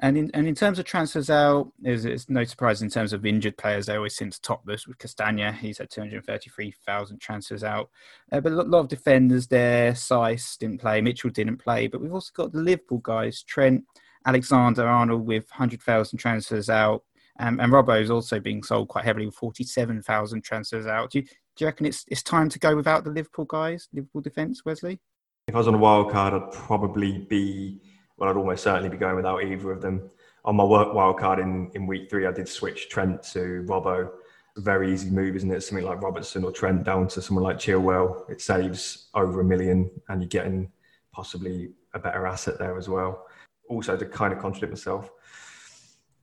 And 0.00 0.16
in 0.16 0.30
and 0.34 0.48
in 0.48 0.54
terms 0.54 0.78
of 0.78 0.84
transfers 0.84 1.30
out, 1.30 1.72
there's, 1.78 2.04
it's 2.04 2.28
no 2.28 2.42
surprise 2.44 2.82
in 2.82 2.90
terms 2.90 3.12
of 3.12 3.24
injured 3.24 3.56
players. 3.56 3.86
They 3.86 3.94
always 3.94 4.16
seem 4.16 4.30
to 4.30 4.40
top 4.40 4.66
this 4.66 4.86
with 4.86 4.98
Castagna. 4.98 5.52
He's 5.52 5.78
had 5.78 5.90
233,000 5.90 7.20
transfers 7.20 7.62
out. 7.62 7.90
Uh, 8.32 8.40
but 8.40 8.52
a 8.52 8.56
lot 8.56 8.80
of 8.80 8.88
defenders 8.88 9.46
there. 9.46 9.92
Saïss 9.92 10.58
didn't 10.58 10.80
play. 10.80 11.00
Mitchell 11.00 11.30
didn't 11.30 11.58
play. 11.58 11.86
But 11.86 12.00
we've 12.00 12.12
also 12.12 12.32
got 12.34 12.52
the 12.52 12.58
Liverpool 12.58 12.98
guys. 12.98 13.42
Trent, 13.42 13.84
Alexander 14.26 14.86
Arnold 14.86 15.26
with 15.26 15.48
100,000 15.50 16.18
transfers 16.18 16.68
out. 16.68 17.04
Um, 17.40 17.58
and 17.60 17.72
Robbo 17.72 18.00
is 18.00 18.10
also 18.10 18.38
being 18.38 18.62
sold 18.62 18.88
quite 18.88 19.04
heavily 19.04 19.26
with 19.26 19.34
47,000 19.34 20.42
transfers 20.42 20.86
out. 20.86 21.10
Do 21.10 21.18
you, 21.18 21.24
do 21.24 21.30
you 21.64 21.66
reckon 21.66 21.86
it's, 21.86 22.04
it's 22.08 22.22
time 22.22 22.48
to 22.48 22.58
go 22.58 22.76
without 22.76 23.04
the 23.04 23.10
Liverpool 23.10 23.44
guys, 23.44 23.88
Liverpool 23.92 24.20
defence, 24.20 24.64
Wesley? 24.64 25.00
If 25.48 25.54
I 25.54 25.58
was 25.58 25.68
on 25.68 25.74
a 25.74 25.78
wild 25.78 26.10
card, 26.10 26.34
I'd 26.34 26.52
probably 26.52 27.18
be, 27.18 27.80
well, 28.16 28.30
I'd 28.30 28.36
almost 28.36 28.62
certainly 28.62 28.88
be 28.88 28.96
going 28.96 29.16
without 29.16 29.42
either 29.42 29.72
of 29.72 29.82
them. 29.82 30.10
On 30.44 30.56
my 30.56 30.64
work 30.64 30.94
wild 30.94 31.18
card 31.18 31.38
in, 31.38 31.70
in 31.74 31.86
week 31.86 32.08
three, 32.08 32.26
I 32.26 32.32
did 32.32 32.48
switch 32.48 32.88
Trent 32.88 33.22
to 33.32 33.64
Robbo. 33.66 34.10
Very 34.58 34.92
easy 34.92 35.10
move, 35.10 35.34
isn't 35.34 35.50
it? 35.50 35.62
Something 35.62 35.86
like 35.86 36.02
Robertson 36.02 36.44
or 36.44 36.52
Trent 36.52 36.84
down 36.84 37.08
to 37.08 37.20
someone 37.20 37.42
like 37.42 37.58
Chilwell. 37.58 38.28
It 38.30 38.40
saves 38.40 39.08
over 39.14 39.40
a 39.40 39.44
million 39.44 39.90
and 40.08 40.22
you're 40.22 40.28
getting 40.28 40.70
possibly 41.12 41.72
a 41.94 41.98
better 41.98 42.26
asset 42.26 42.58
there 42.58 42.78
as 42.78 42.88
well. 42.88 43.26
Also, 43.68 43.96
to 43.96 44.04
kind 44.04 44.32
of 44.32 44.38
contradict 44.38 44.72
myself, 44.72 45.10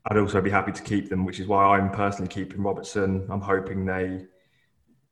I'd 0.06 0.18
also 0.18 0.42
be 0.42 0.50
happy 0.50 0.72
to 0.72 0.82
keep 0.82 1.10
them, 1.10 1.26
which 1.26 1.40
is 1.40 1.48
why 1.48 1.78
I'm 1.78 1.92
personally 1.92 2.30
keeping 2.30 2.62
Robertson. 2.62 3.28
I'm 3.30 3.42
hoping 3.42 3.86
they, 3.86 4.26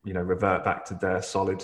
you 0.04 0.14
know, 0.14 0.22
revert 0.22 0.64
back 0.64 0.84
to 0.86 0.96
their 0.96 1.22
solid 1.22 1.64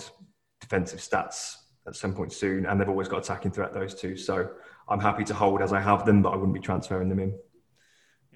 defensive 0.61 0.99
stats 0.99 1.55
at 1.87 1.95
some 1.95 2.13
point 2.13 2.31
soon, 2.31 2.65
and 2.65 2.79
they've 2.79 2.89
always 2.89 3.07
got 3.07 3.23
attacking 3.23 3.51
threat 3.51 3.73
those 3.73 3.95
two. 3.95 4.15
So 4.15 4.49
I'm 4.87 4.99
happy 4.99 5.23
to 5.25 5.33
hold 5.33 5.61
as 5.61 5.73
I 5.73 5.79
have 5.79 6.05
them, 6.05 6.21
but 6.21 6.29
I 6.29 6.35
wouldn't 6.35 6.53
be 6.53 6.59
transferring 6.59 7.09
them 7.09 7.19
in. 7.19 7.37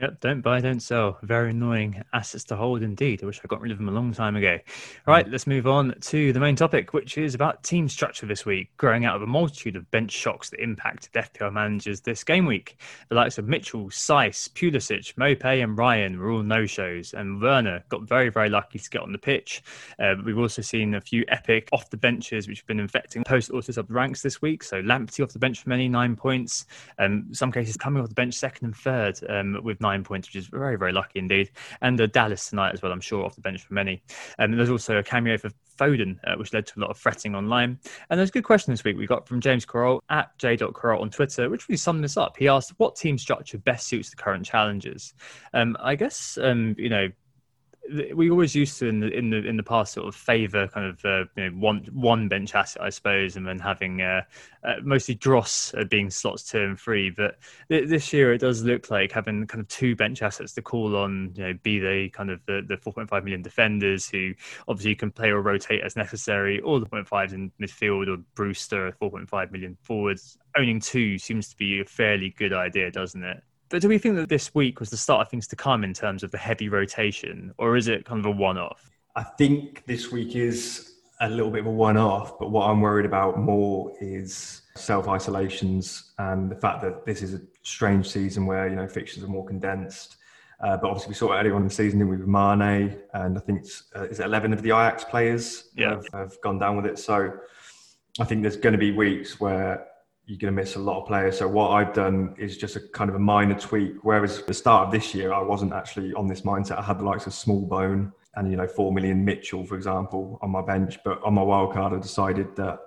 Yep, 0.01 0.21
don't 0.21 0.39
buy, 0.39 0.61
don't 0.61 0.79
sell. 0.79 1.17
Very 1.23 1.49
annoying 1.49 2.01
assets 2.13 2.45
to 2.45 2.55
hold 2.55 2.83
indeed. 2.83 3.21
I 3.21 3.25
wish 3.25 3.41
I 3.43 3.47
got 3.47 3.59
rid 3.59 3.73
of 3.73 3.79
them 3.79 3.89
a 3.89 3.91
long 3.91 4.13
time 4.13 4.37
ago. 4.37 4.57
All 5.05 5.13
right, 5.13 5.29
let's 5.29 5.45
move 5.45 5.67
on 5.67 5.93
to 5.99 6.31
the 6.31 6.39
main 6.39 6.55
topic, 6.55 6.93
which 6.93 7.17
is 7.17 7.35
about 7.35 7.63
team 7.63 7.89
structure 7.89 8.25
this 8.25 8.45
week, 8.45 8.69
growing 8.77 9.03
out 9.03 9.17
of 9.17 9.23
a 9.23 9.27
multitude 9.27 9.75
of 9.75 9.91
bench 9.91 10.13
shocks 10.13 10.51
that 10.51 10.63
impacted 10.63 11.11
FPL 11.11 11.51
managers 11.51 11.99
this 11.99 12.23
game 12.23 12.45
week. 12.45 12.79
The 13.09 13.15
likes 13.15 13.37
of 13.37 13.49
Mitchell, 13.49 13.89
Saïss, 13.89 14.47
Pulisic, 14.53 15.15
Maupay, 15.15 15.61
and 15.61 15.77
Ryan 15.77 16.17
were 16.17 16.31
all 16.31 16.43
no 16.43 16.65
shows, 16.65 17.13
and 17.13 17.41
Werner 17.41 17.83
got 17.89 18.03
very, 18.03 18.29
very 18.29 18.49
lucky 18.49 18.79
to 18.79 18.89
get 18.89 19.01
on 19.01 19.11
the 19.11 19.17
pitch. 19.17 19.61
Uh, 19.99 20.15
we've 20.25 20.39
also 20.39 20.61
seen 20.61 20.93
a 20.93 21.01
few 21.01 21.25
epic 21.27 21.67
off 21.73 21.89
the 21.89 21.97
benches, 21.97 22.47
which 22.47 22.59
have 22.59 22.67
been 22.67 22.79
infecting 22.79 23.25
post 23.25 23.51
auto 23.51 23.73
sub 23.73 23.91
ranks 23.91 24.21
this 24.21 24.41
week. 24.41 24.63
So 24.63 24.81
Lamptey 24.81 25.25
off 25.25 25.33
the 25.33 25.39
bench 25.39 25.61
for 25.61 25.67
many, 25.67 25.89
nine 25.89 26.15
points. 26.15 26.67
Um, 26.99 27.27
some 27.33 27.51
cases 27.51 27.75
coming 27.75 28.01
off 28.01 28.07
the 28.07 28.15
bench 28.15 28.35
second 28.35 28.67
and 28.67 28.75
third 28.77 29.19
um, 29.29 29.59
with 29.61 29.81
nine 29.81 29.88
nine 29.89 30.03
points, 30.03 30.27
which 30.27 30.35
is 30.35 30.47
very, 30.47 30.77
very 30.77 30.93
lucky 30.93 31.19
indeed. 31.19 31.49
And 31.81 31.97
the 31.97 32.07
Dallas 32.07 32.49
tonight 32.49 32.73
as 32.73 32.81
well, 32.81 32.91
I'm 32.91 33.01
sure, 33.01 33.25
off 33.25 33.35
the 33.35 33.41
bench 33.41 33.63
for 33.63 33.73
many. 33.73 34.01
And 34.37 34.53
there's 34.57 34.69
also 34.69 34.97
a 34.97 35.03
cameo 35.03 35.37
for 35.37 35.49
Foden, 35.77 36.19
uh, 36.25 36.35
which 36.35 36.53
led 36.53 36.67
to 36.67 36.79
a 36.79 36.81
lot 36.81 36.89
of 36.91 36.97
fretting 36.97 37.35
online. 37.35 37.79
And 38.09 38.19
there's 38.19 38.29
a 38.29 38.33
good 38.33 38.43
question 38.43 38.73
this 38.73 38.83
week 38.83 38.97
we 38.97 39.07
got 39.07 39.27
from 39.27 39.41
James 39.41 39.65
Corral 39.65 40.03
at 40.09 40.37
j.corral 40.37 41.01
on 41.01 41.09
Twitter, 41.09 41.49
which 41.49 41.67
really 41.67 41.77
summed 41.77 42.03
this 42.03 42.17
up. 42.17 42.37
He 42.37 42.47
asked, 42.47 42.73
What 42.77 42.95
team 42.95 43.17
structure 43.17 43.57
best 43.57 43.87
suits 43.87 44.09
the 44.09 44.15
current 44.15 44.45
challenges? 44.45 45.13
Um, 45.53 45.77
I 45.79 45.95
guess, 45.95 46.37
um, 46.41 46.75
you 46.77 46.89
know, 46.89 47.09
we 48.13 48.29
always 48.29 48.55
used 48.55 48.77
to 48.79 48.87
in 48.87 48.99
the 48.99 49.07
in 49.07 49.29
the 49.29 49.37
in 49.37 49.57
the 49.57 49.63
past 49.63 49.93
sort 49.93 50.07
of 50.07 50.15
favour 50.15 50.67
kind 50.67 50.85
of 50.85 51.03
uh, 51.05 51.25
you 51.35 51.49
know, 51.49 51.57
one 51.57 51.87
one 51.91 52.27
bench 52.27 52.55
asset, 52.55 52.81
I 52.81 52.89
suppose, 52.89 53.35
and 53.35 53.47
then 53.47 53.59
having 53.59 54.01
uh, 54.01 54.21
uh, 54.63 54.75
mostly 54.83 55.15
Dross 55.15 55.73
uh, 55.73 55.83
being 55.85 56.09
slots 56.09 56.43
two 56.43 56.61
and 56.61 56.79
three. 56.79 57.09
But 57.09 57.39
th- 57.69 57.87
this 57.89 58.11
year 58.13 58.33
it 58.33 58.39
does 58.39 58.63
look 58.63 58.91
like 58.91 59.11
having 59.11 59.47
kind 59.47 59.61
of 59.61 59.67
two 59.67 59.95
bench 59.95 60.21
assets 60.21 60.53
to 60.53 60.61
call 60.61 60.95
on. 60.95 61.33
You 61.35 61.47
know, 61.47 61.53
be 61.63 61.79
they 61.79 62.09
kind 62.09 62.29
of 62.29 62.41
the, 62.45 62.63
the 62.67 62.77
4.5 62.77 63.23
million 63.23 63.41
defenders 63.41 64.09
who 64.09 64.33
obviously 64.67 64.95
can 64.95 65.11
play 65.11 65.29
or 65.29 65.41
rotate 65.41 65.81
as 65.83 65.95
necessary, 65.95 66.59
or 66.61 66.79
the 66.79 66.85
0.5s 66.85 67.33
in 67.33 67.51
midfield, 67.61 68.07
or 68.07 68.21
Brewster 68.35 68.91
4.5 69.01 69.51
million 69.51 69.77
forwards. 69.81 70.37
Owning 70.57 70.79
two 70.79 71.17
seems 71.17 71.49
to 71.49 71.57
be 71.57 71.81
a 71.81 71.85
fairly 71.85 72.29
good 72.37 72.53
idea, 72.53 72.91
doesn't 72.91 73.23
it? 73.23 73.43
But 73.69 73.81
do 73.83 73.87
we 73.87 73.99
think 73.99 74.15
that 74.15 74.29
this 74.29 74.53
week 74.55 74.79
was 74.79 74.89
the 74.89 74.97
start 74.97 75.21
of 75.21 75.29
things 75.29 75.47
to 75.47 75.55
come 75.55 75.83
in 75.83 75.93
terms 75.93 76.23
of 76.23 76.31
the 76.31 76.37
heavy 76.37 76.69
rotation, 76.69 77.53
or 77.57 77.77
is 77.77 77.87
it 77.87 78.05
kind 78.05 78.19
of 78.19 78.25
a 78.25 78.31
one 78.31 78.57
off? 78.57 78.89
I 79.15 79.23
think 79.23 79.85
this 79.85 80.11
week 80.11 80.35
is 80.35 80.95
a 81.21 81.29
little 81.29 81.51
bit 81.51 81.61
of 81.61 81.67
a 81.67 81.71
one 81.71 81.97
off, 81.97 82.39
but 82.39 82.49
what 82.49 82.67
I'm 82.67 82.81
worried 82.81 83.05
about 83.05 83.37
more 83.37 83.93
is 84.01 84.61
self 84.75 85.07
isolations 85.07 86.13
and 86.17 86.49
the 86.49 86.55
fact 86.55 86.81
that 86.81 87.05
this 87.05 87.21
is 87.21 87.33
a 87.33 87.41
strange 87.61 88.09
season 88.09 88.45
where, 88.45 88.67
you 88.67 88.75
know, 88.75 88.87
fixtures 88.87 89.23
are 89.23 89.27
more 89.27 89.45
condensed. 89.45 90.15
Uh, 90.61 90.75
but 90.75 90.89
obviously, 90.89 91.09
we 91.09 91.15
saw 91.15 91.37
earlier 91.37 91.55
on 91.55 91.61
in 91.61 91.67
the 91.67 91.73
season 91.73 92.05
with 92.07 92.27
Mane, 92.27 92.97
and 93.13 93.37
I 93.37 93.41
think 93.41 93.59
it's, 93.59 93.83
uh, 93.95 94.03
is 94.03 94.19
it 94.19 94.25
11 94.25 94.51
of 94.51 94.61
the 94.61 94.69
Ajax 94.69 95.03
players 95.05 95.69
yeah. 95.75 95.91
have, 95.91 96.05
have 96.13 96.41
gone 96.41 96.59
down 96.59 96.75
with 96.75 96.85
it. 96.85 96.99
So 96.99 97.31
I 98.19 98.25
think 98.25 98.41
there's 98.41 98.57
going 98.57 98.73
to 98.73 98.79
be 98.79 98.91
weeks 98.91 99.39
where 99.39 99.88
you're 100.29 100.37
going 100.37 100.55
to 100.55 100.61
miss 100.61 100.75
a 100.75 100.79
lot 100.79 101.01
of 101.01 101.07
players. 101.07 101.39
So 101.39 101.47
what 101.47 101.71
I've 101.71 101.91
done 101.91 102.35
is 102.37 102.55
just 102.55 102.75
a 102.75 102.79
kind 102.79 103.09
of 103.09 103.15
a 103.15 103.19
minor 103.19 103.59
tweak. 103.59 103.95
Whereas 104.03 104.43
the 104.43 104.53
start 104.53 104.85
of 104.85 104.91
this 104.91 105.15
year, 105.15 105.33
I 105.33 105.41
wasn't 105.41 105.73
actually 105.73 106.13
on 106.13 106.27
this 106.27 106.41
mindset. 106.41 106.77
I 106.77 106.83
had 106.83 106.99
the 106.99 107.03
likes 107.03 107.25
of 107.25 107.33
Smallbone 107.33 108.13
and 108.35 108.51
you 108.51 108.55
know 108.55 108.67
four 108.67 108.93
million 108.93 109.25
Mitchell, 109.25 109.65
for 109.65 109.75
example, 109.75 110.37
on 110.43 110.51
my 110.51 110.61
bench. 110.61 110.99
But 111.03 111.19
on 111.23 111.33
my 111.33 111.41
wild 111.41 111.73
card, 111.73 111.93
I 111.93 111.97
decided 111.97 112.55
that 112.57 112.79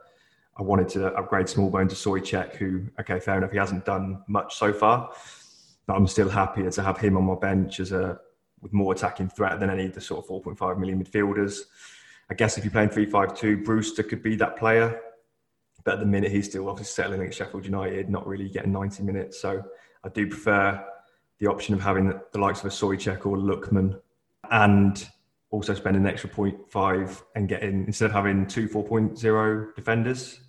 I 0.56 0.62
wanted 0.62 0.88
to 0.90 1.08
upgrade 1.14 1.46
Smallbone 1.46 1.88
to 1.88 1.96
Souček, 1.96 2.54
who 2.54 2.87
okay, 3.00 3.18
fair 3.18 3.38
enough, 3.38 3.50
he 3.50 3.58
hasn't 3.58 3.84
done 3.84 4.22
much 4.28 4.54
so 4.54 4.72
far, 4.72 5.12
but 5.88 5.94
I'm 5.94 6.06
still 6.06 6.28
happier 6.28 6.70
to 6.70 6.82
have 6.82 6.99
him 6.99 7.16
on 7.16 7.25
my 7.25 7.34
bench 7.34 7.80
as 7.80 7.90
a 7.90 8.20
with 8.61 8.72
more 8.72 8.92
attacking 8.92 9.30
threat 9.30 9.58
than 9.58 9.68
any 9.68 9.87
of 9.87 9.94
the 9.94 10.00
sort 10.00 10.25
of 10.25 10.44
4.5 10.44 10.78
million 10.78 11.02
midfielders. 11.02 11.58
I 12.30 12.34
guess 12.34 12.56
if 12.56 12.62
you're 12.62 12.70
playing 12.70 12.90
3-5-2, 12.90 13.64
Brewster 13.64 14.04
could 14.04 14.22
be 14.22 14.37
that 14.37 14.56
player 14.56 15.00
but 15.84 15.94
at 15.94 16.00
the 16.00 16.06
minute, 16.06 16.30
he's 16.30 16.46
still 16.46 16.68
obviously 16.68 16.92
settling 16.92 17.26
at 17.26 17.34
Sheffield 17.34 17.64
United, 17.64 18.08
not 18.08 18.26
really 18.26 18.48
getting 18.48 18.72
90 18.72 19.02
minutes. 19.02 19.40
So 19.40 19.62
I 20.04 20.08
do 20.08 20.26
prefer 20.26 20.84
the 21.38 21.46
option 21.48 21.74
of 21.74 21.80
having 21.80 22.12
the 22.32 22.38
likes 22.38 22.60
of 22.60 22.66
a 22.66 22.68
Souček 22.68 23.26
or 23.26 23.36
Lookman 23.36 23.98
and 24.50 25.08
also 25.50 25.74
spending 25.74 26.02
an 26.02 26.08
extra 26.08 26.30
0.5 26.30 27.22
and 27.34 27.48
getting, 27.48 27.84
instead 27.86 28.06
of 28.06 28.12
having 28.12 28.46
two 28.46 28.68
4.0 28.68 29.74
defenders, 29.74 30.40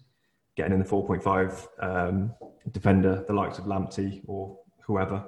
getting 0.56 0.74
in 0.74 0.80
the 0.80 0.86
4.5 0.86 1.68
um, 1.80 2.34
defender, 2.72 3.24
the 3.28 3.34
likes 3.34 3.58
of 3.58 3.66
Lamptey 3.66 4.22
or 4.28 4.58
whoever. 4.82 5.24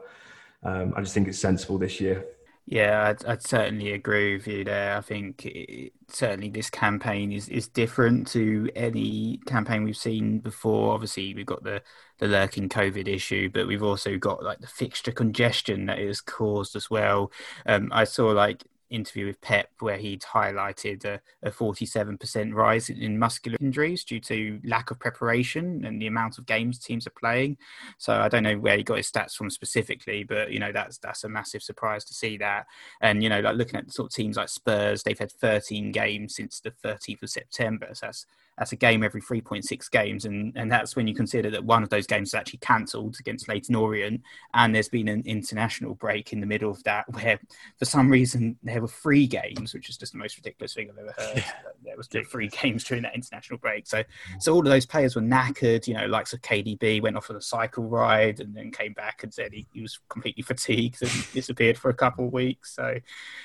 Um, 0.64 0.94
I 0.96 1.02
just 1.02 1.14
think 1.14 1.28
it's 1.28 1.40
sensible 1.40 1.78
this 1.78 2.00
year. 2.00 2.26
Yeah, 2.68 3.10
I'd, 3.10 3.24
I'd, 3.26 3.44
certainly 3.44 3.92
agree 3.92 4.34
with 4.36 4.48
you 4.48 4.64
there. 4.64 4.98
I 4.98 5.02
think 5.02 5.46
it, 5.46 5.94
certainly 6.08 6.50
this 6.50 6.72
campaign 6.72 7.32
is, 7.32 7.48
is 7.48 7.68
different 7.68 8.28
to 8.30 8.72
any 8.76 9.40
campaign 9.46 9.84
we've 9.84 9.96
seen 9.96 10.40
before. 10.40 10.94
Obviously, 10.96 11.36
we've 11.36 11.46
got 11.46 11.64
the, 11.64 11.84
the 12.18 12.28
lurking 12.28 12.68
COVID 12.68 13.08
issue, 13.08 13.52
but 13.54 13.68
we've 13.68 13.84
also 13.84 14.18
got 14.18 14.44
like 14.44 14.62
the 14.62 14.68
fixture 14.68 15.12
congestion 15.12 15.86
that 15.86 16.00
is 16.00 16.22
caused 16.22 16.76
as 16.76 16.90
well. 16.90 17.32
Um, 17.68 17.90
I 17.94 18.04
saw 18.04 18.30
like 18.32 18.64
interview 18.90 19.26
with 19.26 19.42
Pep 19.42 19.70
where 19.80 19.98
he'd 19.98 20.22
highlighted 20.22 21.06
a, 21.06 21.20
a 21.44 21.52
47% 21.52 22.54
rise 22.54 22.90
in 22.90 23.18
muscular 23.20 23.58
injuries 23.60 24.04
due 24.04 24.20
to 24.22 24.60
lack 24.64 24.92
of 24.92 25.00
preparation 25.00 25.84
and 25.86 26.02
the 26.02 26.08
amount 26.08 26.38
of 26.38 26.46
games 26.46 26.80
teams 26.80 27.08
are 27.08 27.14
playing. 27.20 27.58
So 27.98 28.14
I 28.14 28.30
don't 28.30 28.44
know 28.44 28.58
where 28.58 28.78
he 28.78 28.84
got 28.84 28.98
his 28.98 29.12
stats 29.12 29.34
from 29.34 29.50
specifically, 29.50 30.24
but 30.24 30.52
you 30.52 30.60
know 30.60 30.72
that's 30.72 30.98
that's 30.98 31.24
a 31.24 31.30
massive 31.30 31.64
surprise 31.64 32.06
to 32.06 32.14
see 32.14 32.38
that. 32.38 32.66
And 33.02 33.24
you 33.24 33.30
know, 33.30 33.40
like 33.40 33.56
looking 33.56 33.80
at 33.80 33.92
sort 33.92 34.12
of 34.12 34.16
teams 34.16 34.38
like 34.38 34.50
Spurs, 34.50 35.04
they've 35.04 35.20
had 35.20 35.32
13 35.32 35.92
games 35.92 36.36
since 36.36 36.60
the 36.60 36.72
13th 36.72 37.24
of 37.24 37.30
September. 37.30 37.90
So 37.94 38.08
that's 38.08 38.26
that's 38.58 38.72
a 38.72 38.78
game 38.78 39.04
every 39.04 39.22
3.6 39.22 39.92
games. 39.92 40.26
And, 40.26 40.54
and 40.56 40.72
that's 40.72 40.96
when 40.96 41.08
you 41.08 41.14
consider 41.14 41.50
that 41.52 41.66
one 41.66 41.84
of 41.84 41.90
those 41.90 42.08
games 42.08 42.30
is 42.30 42.34
actually 42.34 42.60
cancelled 42.60 43.18
against 43.20 43.50
Leyton 43.50 43.76
Orient. 43.76 44.22
And 44.54 44.74
there's 44.74 44.88
been 44.88 45.10
an 45.10 45.24
international 45.26 45.96
break 45.96 46.32
in 46.32 46.40
the 46.40 46.48
middle 46.48 46.72
of 46.72 46.82
that 46.84 47.06
where, 47.14 47.40
for 47.78 47.86
some 47.86 48.10
reason, 48.10 48.58
there 48.64 48.82
were 48.82 48.88
three 48.88 49.28
games, 49.28 49.74
which 49.74 49.90
is 49.90 49.98
just 49.98 50.14
the 50.14 50.18
most 50.18 50.38
ridiculous 50.38 50.74
thing 50.74 50.90
I've 50.90 50.98
ever 50.98 51.14
heard. 51.18 51.38
Yeah. 51.38 51.52
There 51.84 51.98
was 51.98 52.08
three 52.08 52.48
games 52.48 52.84
during 52.86 53.04
that 53.04 53.16
international 53.16 53.60
break. 53.60 53.88
So, 53.88 54.04
so 54.40 54.54
all 54.54 54.60
of 54.60 54.66
those 54.66 54.86
players 54.86 55.16
were 55.16 55.22
knackered, 55.22 55.88
you 55.88 55.94
know, 55.94 56.06
likes 56.06 56.34
of 56.34 56.42
KDB 56.42 57.02
went 57.02 57.18
off 57.18 57.30
on 57.30 57.36
a 57.36 57.42
cycle 57.42 57.84
ride 57.84 58.40
and 58.40 58.56
then 58.56 58.72
came 58.72 58.94
back 58.94 59.24
and 59.24 59.34
said 59.34 59.52
he, 59.52 59.68
he 59.74 59.82
was 59.82 60.00
completely 60.08 60.44
fatigued 60.44 61.02
and 61.02 61.12
disappeared 61.34 61.78
for 61.78 61.90
a 61.90 61.94
couple 61.94 62.26
of 62.26 62.34
weeks. 62.34 62.74
So, 62.76 62.96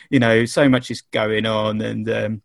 you 0.08 0.20
know, 0.20 0.44
so 0.44 0.68
much 0.68 0.90
is 0.90 1.02
going 1.02 1.46
on. 1.46 1.80
And, 1.80 2.08
um, 2.08 2.42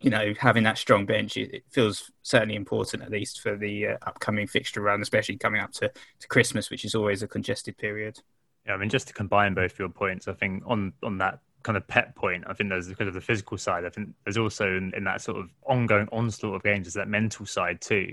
you 0.00 0.10
know, 0.10 0.34
having 0.38 0.64
that 0.64 0.78
strong 0.78 1.06
bench, 1.06 1.36
it, 1.36 1.64
feels 1.70 2.10
certainly 2.22 2.54
important, 2.54 3.02
at 3.02 3.10
least 3.10 3.40
for 3.40 3.56
the 3.56 3.88
uh, 3.88 3.96
upcoming 4.06 4.46
fixture 4.46 4.80
run, 4.80 5.00
especially 5.00 5.36
coming 5.36 5.60
up 5.60 5.72
to, 5.72 5.90
to 6.20 6.28
Christmas, 6.28 6.70
which 6.70 6.84
is 6.84 6.94
always 6.94 7.22
a 7.22 7.28
congested 7.28 7.76
period. 7.78 8.20
Yeah, 8.66 8.74
I 8.74 8.76
mean, 8.76 8.88
just 8.88 9.08
to 9.08 9.14
combine 9.14 9.54
both 9.54 9.78
your 9.78 9.88
points, 9.88 10.28
I 10.28 10.32
think 10.32 10.62
on 10.66 10.92
on 11.02 11.18
that 11.18 11.40
kind 11.66 11.76
of 11.76 11.86
Pep 11.88 12.14
point. 12.14 12.44
I 12.46 12.52
think 12.52 12.70
there's 12.70 12.88
because 12.88 13.08
of 13.08 13.14
the 13.14 13.20
physical 13.20 13.58
side. 13.58 13.84
I 13.84 13.90
think 13.90 14.10
there's 14.24 14.38
also 14.38 14.76
in, 14.76 14.92
in 14.96 15.02
that 15.04 15.20
sort 15.20 15.38
of 15.38 15.50
ongoing 15.64 16.08
onslaught 16.12 16.54
of 16.54 16.62
games, 16.62 16.86
there's 16.86 16.94
that 16.94 17.08
mental 17.08 17.44
side 17.44 17.80
too. 17.80 18.08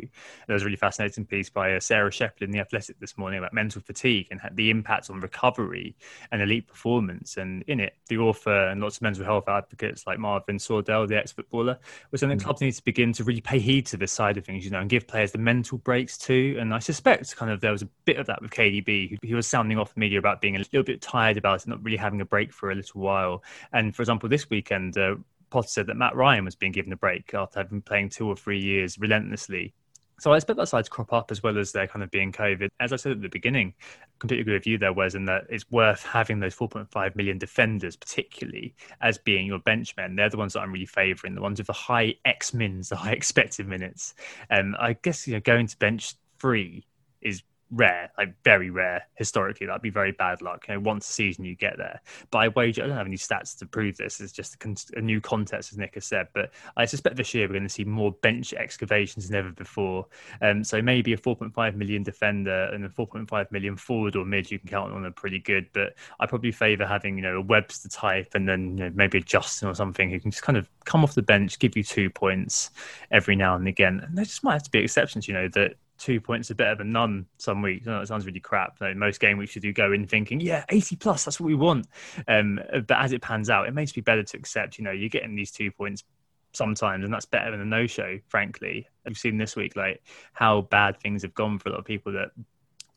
There 0.47 0.55
was 0.55 0.63
a 0.63 0.65
really 0.65 0.75
fascinating 0.75 1.25
piece 1.25 1.51
by 1.51 1.75
uh, 1.75 1.79
Sarah 1.79 2.11
Shephard 2.11 2.41
in 2.41 2.49
the 2.49 2.59
Athletic 2.59 2.99
this 2.99 3.15
morning 3.15 3.37
about 3.37 3.53
mental 3.53 3.79
fatigue 3.79 4.27
and 4.31 4.41
the 4.55 4.71
impact 4.71 5.11
on 5.11 5.19
recovery 5.19 5.95
and 6.31 6.41
elite 6.41 6.67
performance. 6.67 7.37
And 7.37 7.63
in 7.67 7.79
it, 7.79 7.93
the 8.07 8.17
author 8.17 8.69
and 8.69 8.81
lots 8.81 8.97
of 8.97 9.03
mental 9.03 9.23
health 9.23 9.47
advocates 9.47 10.07
like 10.07 10.17
Marvin 10.17 10.57
Sordell, 10.57 11.07
the 11.07 11.17
ex-footballer, 11.17 11.77
was 12.09 12.21
saying 12.21 12.31
that 12.31 12.39
mm. 12.39 12.45
clubs 12.45 12.61
need 12.61 12.71
to 12.71 12.83
begin 12.83 13.13
to 13.13 13.23
really 13.23 13.41
pay 13.41 13.59
heed 13.59 13.85
to 13.87 13.97
this 13.97 14.11
side 14.11 14.35
of 14.37 14.45
things, 14.45 14.65
you 14.65 14.71
know, 14.71 14.79
and 14.79 14.89
give 14.89 15.05
players 15.05 15.31
the 15.31 15.37
mental 15.37 15.77
breaks 15.77 16.17
too. 16.17 16.57
And 16.59 16.73
I 16.73 16.79
suspect 16.79 17.35
kind 17.35 17.51
of 17.51 17.61
there 17.61 17.71
was 17.71 17.83
a 17.83 17.89
bit 18.05 18.17
of 18.17 18.25
that 18.25 18.41
with 18.41 18.49
KDB. 18.49 19.19
He 19.21 19.35
was 19.35 19.45
sounding 19.45 19.77
off 19.77 19.93
the 19.93 19.99
media 19.99 20.17
about 20.17 20.41
being 20.41 20.55
a 20.55 20.59
little 20.59 20.83
bit 20.83 21.03
tired 21.03 21.37
about 21.37 21.61
it, 21.61 21.67
not 21.67 21.83
really 21.83 21.97
having 21.97 22.19
a 22.19 22.25
break 22.25 22.51
for 22.51 22.71
a 22.71 22.75
little 22.75 22.99
while. 22.99 23.42
And 23.71 23.95
for 23.95 24.01
example, 24.01 24.29
this 24.29 24.49
weekend, 24.49 24.97
uh, 24.97 25.15
Potter 25.49 25.67
said 25.67 25.87
that 25.87 25.97
Mat 25.97 26.15
Ryan 26.15 26.45
was 26.45 26.55
being 26.55 26.71
given 26.71 26.91
a 26.93 26.97
break 26.97 27.33
after 27.33 27.59
having 27.59 27.79
been 27.79 27.81
playing 27.81 28.09
two 28.09 28.27
or 28.27 28.35
three 28.35 28.59
years 28.59 28.97
relentlessly. 28.97 29.73
So 30.19 30.31
I 30.31 30.37
expect 30.37 30.57
that 30.57 30.67
side 30.67 30.85
to 30.85 30.89
crop 30.89 31.11
up 31.11 31.31
as 31.31 31.43
well 31.43 31.57
as 31.57 31.71
there 31.71 31.87
kind 31.87 32.03
of 32.03 32.09
being 32.09 32.31
COVID. 32.31 32.69
As 32.79 32.93
I 32.93 32.95
said 32.95 33.11
at 33.11 33.21
the 33.21 33.29
beginning, 33.29 33.73
completely 34.19 34.41
agree 34.41 34.53
with 34.53 34.67
you 34.67 34.77
there, 34.77 34.93
Wes, 34.93 35.15
in 35.15 35.25
that 35.25 35.43
it's 35.49 35.69
worth 35.69 36.03
having 36.03 36.39
those 36.39 36.55
4.5 36.55 37.15
million 37.15 37.37
defenders, 37.37 37.95
particularly 37.95 38.73
as 39.01 39.17
being 39.17 39.47
your 39.47 39.59
benchmen. 39.59 40.15
They're 40.15 40.29
the 40.29 40.37
ones 40.37 40.53
that 40.53 40.61
I'm 40.61 40.71
really 40.71 40.85
favouring, 40.85 41.35
the 41.35 41.41
ones 41.41 41.59
with 41.59 41.67
the 41.67 41.73
high 41.73 42.15
X 42.25 42.53
mins, 42.53 42.89
the 42.89 42.95
high 42.95 43.11
expected 43.19 43.67
minutes. 43.67 44.13
Um, 44.49 44.75
I 44.79 44.93
guess 44.93 45.27
you 45.27 45.33
know 45.33 45.39
going 45.39 45.67
to 45.67 45.77
bench 45.77 46.15
three 46.39 46.85
is 47.21 47.43
rare, 47.73 48.11
like 48.17 48.35
very 48.43 48.69
rare 48.69 49.03
historically. 49.15 49.67
That'd 49.67 49.81
be 49.81 49.89
very 49.89 50.11
bad 50.11 50.41
luck. 50.41 50.65
You 50.67 50.75
know, 50.75 50.79
once 50.81 51.09
a 51.09 51.11
season 51.11 51.43
you 51.43 51.55
get 51.55 51.77
there. 51.77 52.01
But 52.31 52.37
I 52.39 52.47
wager 52.49 52.83
I 52.83 52.87
don't 52.87 52.97
have 52.97 53.07
any 53.07 53.17
stats 53.17 53.57
to 53.59 53.65
prove 53.65 53.97
this. 53.97 54.21
It's 54.21 54.31
just 54.31 54.55
a, 54.55 54.57
con- 54.57 54.75
a 54.95 55.01
new 55.01 55.19
context, 55.19 55.71
as 55.71 55.77
Nick 55.77 55.95
has 55.95 56.05
said. 56.05 56.27
But 56.33 56.51
I 56.77 56.85
suspect 56.85 57.15
this 57.15 57.33
year 57.33 57.47
we're 57.47 57.53
going 57.53 57.63
to 57.63 57.69
see 57.69 57.83
more 57.83 58.11
bench 58.11 58.53
excavations 58.53 59.27
than 59.27 59.37
ever 59.37 59.51
before. 59.51 60.05
Um, 60.41 60.63
so 60.63 60.81
maybe 60.81 61.13
a 61.13 61.17
4.5 61.17 61.75
million 61.75 62.03
defender 62.03 62.65
and 62.73 62.85
a 62.85 62.89
4.5 62.89 63.51
million 63.51 63.75
forward 63.75 64.15
or 64.15 64.25
mid 64.25 64.49
you 64.51 64.59
can 64.59 64.69
count 64.69 64.93
on 64.93 65.05
are 65.05 65.11
pretty 65.11 65.39
good. 65.39 65.67
But 65.73 65.95
I 66.19 66.25
probably 66.25 66.51
favour 66.51 66.85
having 66.85 67.17
you 67.17 67.23
know 67.23 67.37
a 67.37 67.41
Webster 67.41 67.89
type 67.89 68.31
and 68.35 68.47
then 68.47 68.77
you 68.77 68.85
know, 68.85 68.91
maybe 68.93 69.17
a 69.17 69.21
Justin 69.21 69.67
or 69.67 69.75
something 69.75 70.09
who 70.09 70.19
can 70.19 70.31
just 70.31 70.43
kind 70.43 70.57
of 70.57 70.69
come 70.85 71.03
off 71.03 71.15
the 71.15 71.21
bench, 71.21 71.59
give 71.59 71.75
you 71.75 71.83
two 71.83 72.09
points 72.09 72.69
every 73.11 73.35
now 73.35 73.55
and 73.55 73.67
again. 73.67 74.01
And 74.03 74.17
there 74.17 74.25
just 74.25 74.43
might 74.43 74.53
have 74.53 74.63
to 74.63 74.71
be 74.71 74.79
exceptions, 74.79 75.27
you 75.27 75.33
know, 75.33 75.47
that 75.49 75.75
two 76.03 76.19
points 76.19 76.51
are 76.51 76.55
better 76.55 76.75
than 76.75 76.91
none 76.91 77.25
some 77.37 77.61
weeks. 77.61 77.85
Know 77.85 78.01
it 78.01 78.07
sounds 78.07 78.25
really 78.25 78.39
crap. 78.39 78.79
Like 78.81 78.95
most 78.95 79.19
game 79.19 79.37
weeks, 79.37 79.55
you 79.55 79.61
do 79.61 79.73
go 79.73 79.93
in 79.93 80.05
thinking, 80.07 80.39
yeah, 80.39 80.65
80 80.69 80.97
plus, 80.97 81.25
that's 81.25 81.39
what 81.39 81.47
we 81.47 81.55
want. 81.55 81.87
Um, 82.27 82.59
but 82.71 82.97
as 82.97 83.13
it 83.13 83.21
pans 83.21 83.49
out, 83.49 83.67
it 83.67 83.73
may 83.73 83.83
just 83.83 83.95
be 83.95 84.01
better 84.01 84.23
to 84.23 84.37
accept, 84.37 84.77
you 84.77 84.83
know, 84.83 84.91
you're 84.91 85.09
getting 85.09 85.35
these 85.35 85.51
two 85.51 85.71
points 85.71 86.03
sometimes, 86.51 87.03
and 87.03 87.13
that's 87.13 87.25
better 87.25 87.51
than 87.51 87.61
a 87.61 87.65
no 87.65 87.87
show, 87.87 88.19
frankly. 88.27 88.87
We've 89.05 89.17
seen 89.17 89.37
this 89.37 89.55
week, 89.55 89.75
like, 89.75 90.03
how 90.33 90.61
bad 90.61 90.99
things 90.99 91.23
have 91.23 91.33
gone 91.33 91.59
for 91.59 91.69
a 91.69 91.71
lot 91.71 91.79
of 91.79 91.85
people 91.85 92.13
that 92.13 92.31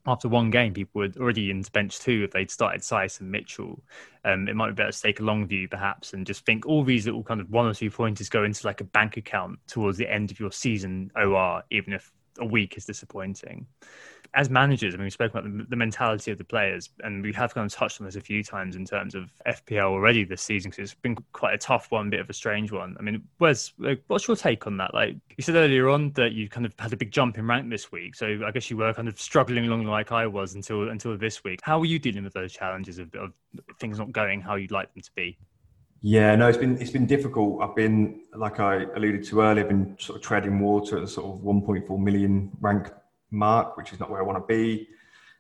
after 0.07 0.29
one 0.29 0.51
game, 0.51 0.73
people 0.73 1.01
were 1.01 1.11
already 1.19 1.51
into 1.51 1.71
bench 1.73 1.99
two 1.99 2.23
if 2.25 2.31
they'd 2.31 2.51
started 2.51 2.81
Saïss 2.81 3.21
and 3.21 3.31
Mitchell. 3.31 3.83
Um, 4.25 4.49
it 4.49 4.55
might 4.55 4.69
be 4.69 4.75
better 4.75 4.93
to 4.93 5.03
take 5.03 5.21
a 5.21 5.25
long 5.25 5.47
view, 5.47 5.69
perhaps, 5.69 6.13
and 6.13 6.27
just 6.27 6.47
think 6.47 6.65
all 6.65 6.85
these 6.85 7.07
little 7.07 7.25
kind 7.25 7.41
of 7.41 7.51
one 7.51 7.67
or 7.67 7.75
two 7.75 7.91
pointers 7.91 8.29
go 8.29 8.45
into 8.45 8.67
like 8.67 8.81
a 8.81 8.85
bank 8.85 9.17
account 9.17 9.59
towards 9.67 9.99
the 9.99 10.11
end 10.11 10.31
of 10.31 10.39
your 10.39 10.53
season 10.53 11.11
OR, 11.17 11.63
even 11.71 11.93
if 11.93 12.13
a 12.39 12.45
week 12.45 12.77
is 12.77 12.85
disappointing. 12.85 13.67
As 14.35 14.51
managers, 14.51 14.93
I 14.93 14.97
mean, 14.99 15.05
we 15.05 15.11
spoke 15.11 15.31
about 15.31 15.45
the, 15.45 15.65
the, 15.69 15.77
mentality 15.77 16.31
of 16.31 16.37
the 16.37 16.45
players, 16.45 16.91
and 17.05 17.23
we 17.23 17.33
have 17.33 17.55
kind 17.55 17.65
of 17.65 17.73
touched 17.73 18.01
on 18.01 18.07
this 18.07 18.17
a 18.17 18.21
few 18.21 18.43
times 18.43 18.77
in 18.77 18.85
terms 18.85 19.15
of 19.15 19.31
FPL 19.47 19.91
already 19.91 20.25
this 20.25 20.43
season 20.43 20.71
because 20.71 20.91
it's 20.91 21.01
been 21.01 21.17
quite 21.33 21.55
a 21.55 21.59
tough 21.59 21.91
one, 21.91 22.11
bit 22.11 22.21
of 22.21 22.29
a 22.29 22.33
strange 22.33 22.73
one. 22.73 22.97
I 22.99 23.03
mean, 23.03 23.23
where's 23.39 23.73
like, 23.79 24.03
what's 24.09 24.27
your 24.27 24.37
take 24.37 24.67
on 24.67 24.77
that? 24.79 24.93
Like 24.93 25.17
you 25.37 25.43
said 25.43 25.55
earlier 25.55 25.89
on 25.89 26.11
that 26.13 26.33
you 26.33 26.49
kind 26.49 26.67
of 26.67 26.75
had 26.79 26.93
a 26.93 26.97
big 26.97 27.13
jump 27.13 27.39
in 27.39 27.47
rank 27.47 27.71
this 27.71 27.93
week, 27.93 28.15
so 28.15 28.41
I 28.45 28.51
guess 28.51 28.69
you 28.69 28.77
were 28.77 28.93
kind 28.93 29.09
of 29.09 29.19
struggling 29.19 29.67
along 29.67 29.85
like 29.85 30.13
I 30.13 30.27
was 30.27 30.55
until 30.55 30.91
until 30.91 31.17
this 31.17 31.45
week. 31.45 31.61
How 31.63 31.81
are 31.81 31.87
you 31.87 31.99
dealing 31.99 32.25
with 32.25 32.35
those 32.35 32.53
challenges 32.53 32.99
of, 32.99 33.15
of 33.15 33.33
things 33.79 33.99
not 33.99 34.13
going 34.13 34.41
how 34.41 34.57
you'd 34.57 34.73
like 34.73 34.93
them 34.93 35.03
to 35.03 35.11
be? 35.15 35.39
Yeah, 36.09 36.37
no, 36.37 36.47
it's 36.47 36.57
been 36.57 36.81
it's 36.81 36.93
been 36.93 37.07
difficult. 37.07 37.61
I've 37.61 37.75
been, 37.75 38.21
like 38.33 38.61
I 38.61 38.85
alluded 38.95 39.25
to 39.25 39.41
earlier, 39.41 39.65
I've 39.65 39.71
been 39.71 39.97
sort 39.99 40.15
of 40.15 40.23
treading 40.23 40.61
water 40.61 40.99
at 40.99 41.01
the 41.03 41.09
sort 41.09 41.35
of 41.35 41.43
1.4 41.43 41.99
million 41.99 42.53
rank 42.61 42.93
mark, 43.33 43.77
which 43.77 43.93
is 43.93 43.99
not 43.99 44.09
where 44.09 44.21
I 44.21 44.23
want 44.23 44.39
to 44.39 44.47
be. 44.47 44.87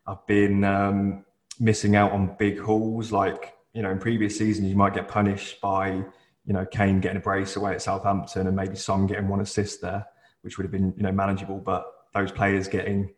I've 0.09 0.27
been 0.27 0.65
um, 0.65 1.25
missing 1.61 1.95
out 1.95 2.11
on 2.11 2.35
big 2.37 2.59
hauls, 2.59 3.13
like 3.13 3.55
you 3.75 3.83
know, 3.83 3.93
in 3.93 4.01
previous 4.01 4.37
seasons, 4.37 4.69
you 4.69 4.75
might 4.75 4.93
get 4.93 5.07
punished 5.07 5.61
by 5.61 5.91
you 5.91 6.53
know 6.53 6.67
Kane 6.67 6.99
getting 6.99 7.19
a 7.19 7.21
brace 7.21 7.55
away 7.55 7.75
at 7.75 7.81
Southampton 7.83 8.49
and 8.49 8.57
maybe 8.57 8.75
Son 8.75 9.07
getting 9.07 9.29
one 9.29 9.41
assist 9.41 9.81
there, 9.81 10.05
which 10.41 10.59
would 10.59 10.65
have 10.65 10.73
been 10.73 10.93
you 10.97 11.05
know 11.05 11.13
manageable. 11.13 11.59
But 11.59 11.87
those 12.13 12.33
players 12.33 12.67
getting, 12.67 13.15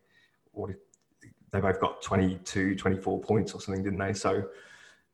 what 0.53 0.73
they 1.51 1.61
both 1.63 1.81
got 1.81 2.03
22, 2.03 2.77
24 2.77 3.23
points 3.23 3.55
or 3.55 3.61
something, 3.63 3.83
didn't 3.83 4.01
they? 4.01 4.13
So 4.13 4.45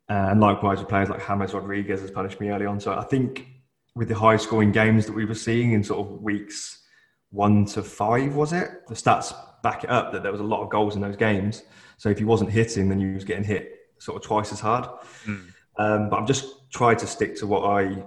uh, 0.09 0.29
and 0.31 0.41
likewise 0.41 0.79
with 0.79 0.89
players 0.89 1.09
like 1.09 1.27
James 1.27 1.55
Rodriguez 1.55 2.01
has 2.01 2.11
punished 2.11 2.41
me 2.41 2.51
early 2.51 2.67
on. 2.67 2.79
So 2.81 2.93
I 2.95 3.05
think 3.05 3.49
with 3.95 4.09
the 4.09 4.15
high 4.15 4.37
scoring 4.37 4.73
games 4.73 5.07
that 5.07 5.15
we 5.15 5.25
were 5.25 5.35
seeing 5.35 5.73
in 5.73 5.83
sort 5.83 6.01
of 6.07 6.23
weeks 6.23 6.83
one 7.31 7.65
to 7.67 7.83
five, 7.83 8.35
was 8.35 8.53
it? 8.53 8.87
The 8.89 8.95
stats 8.95 9.35
back 9.63 9.85
it 9.85 9.91
up 9.91 10.13
that 10.13 10.23
there 10.23 10.33
was 10.33 10.41
a 10.41 10.45
lot 10.45 10.63
of 10.63 10.71
goals 10.71 10.95
in 10.95 11.01
those 11.01 11.17
games. 11.17 11.63
So 11.97 12.09
if 12.09 12.19
he 12.19 12.25
wasn't 12.25 12.51
hitting, 12.51 12.89
then 12.89 12.99
he 12.99 13.07
was 13.07 13.25
getting 13.25 13.45
hit 13.45 13.73
sort 13.99 14.17
of 14.17 14.23
twice 14.23 14.53
as 14.53 14.61
hard. 14.61 14.89
Mm. 15.25 15.47
Um, 15.77 16.11
but 16.11 16.21
I've 16.21 16.27
just 16.27 16.71
tried 16.71 16.99
to 16.99 17.07
stick 17.07 17.35
to 17.37 17.47
what 17.47 17.65
I 17.65 18.05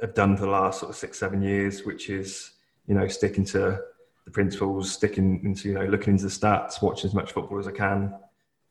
have 0.00 0.14
done 0.14 0.36
for 0.36 0.44
the 0.44 0.50
last 0.50 0.80
sort 0.80 0.90
of 0.90 0.96
six, 0.96 1.18
seven 1.18 1.40
years, 1.42 1.84
which 1.84 2.10
is, 2.10 2.52
you 2.86 2.94
know, 2.94 3.08
sticking 3.08 3.44
to 3.46 3.80
the 4.24 4.30
principles, 4.30 4.92
sticking 4.92 5.40
into, 5.44 5.68
you 5.68 5.74
know, 5.74 5.86
looking 5.86 6.12
into 6.14 6.24
the 6.24 6.30
stats, 6.30 6.82
watching 6.82 7.08
as 7.08 7.14
much 7.14 7.32
football 7.32 7.58
as 7.58 7.68
I 7.68 7.72
can, 7.72 8.14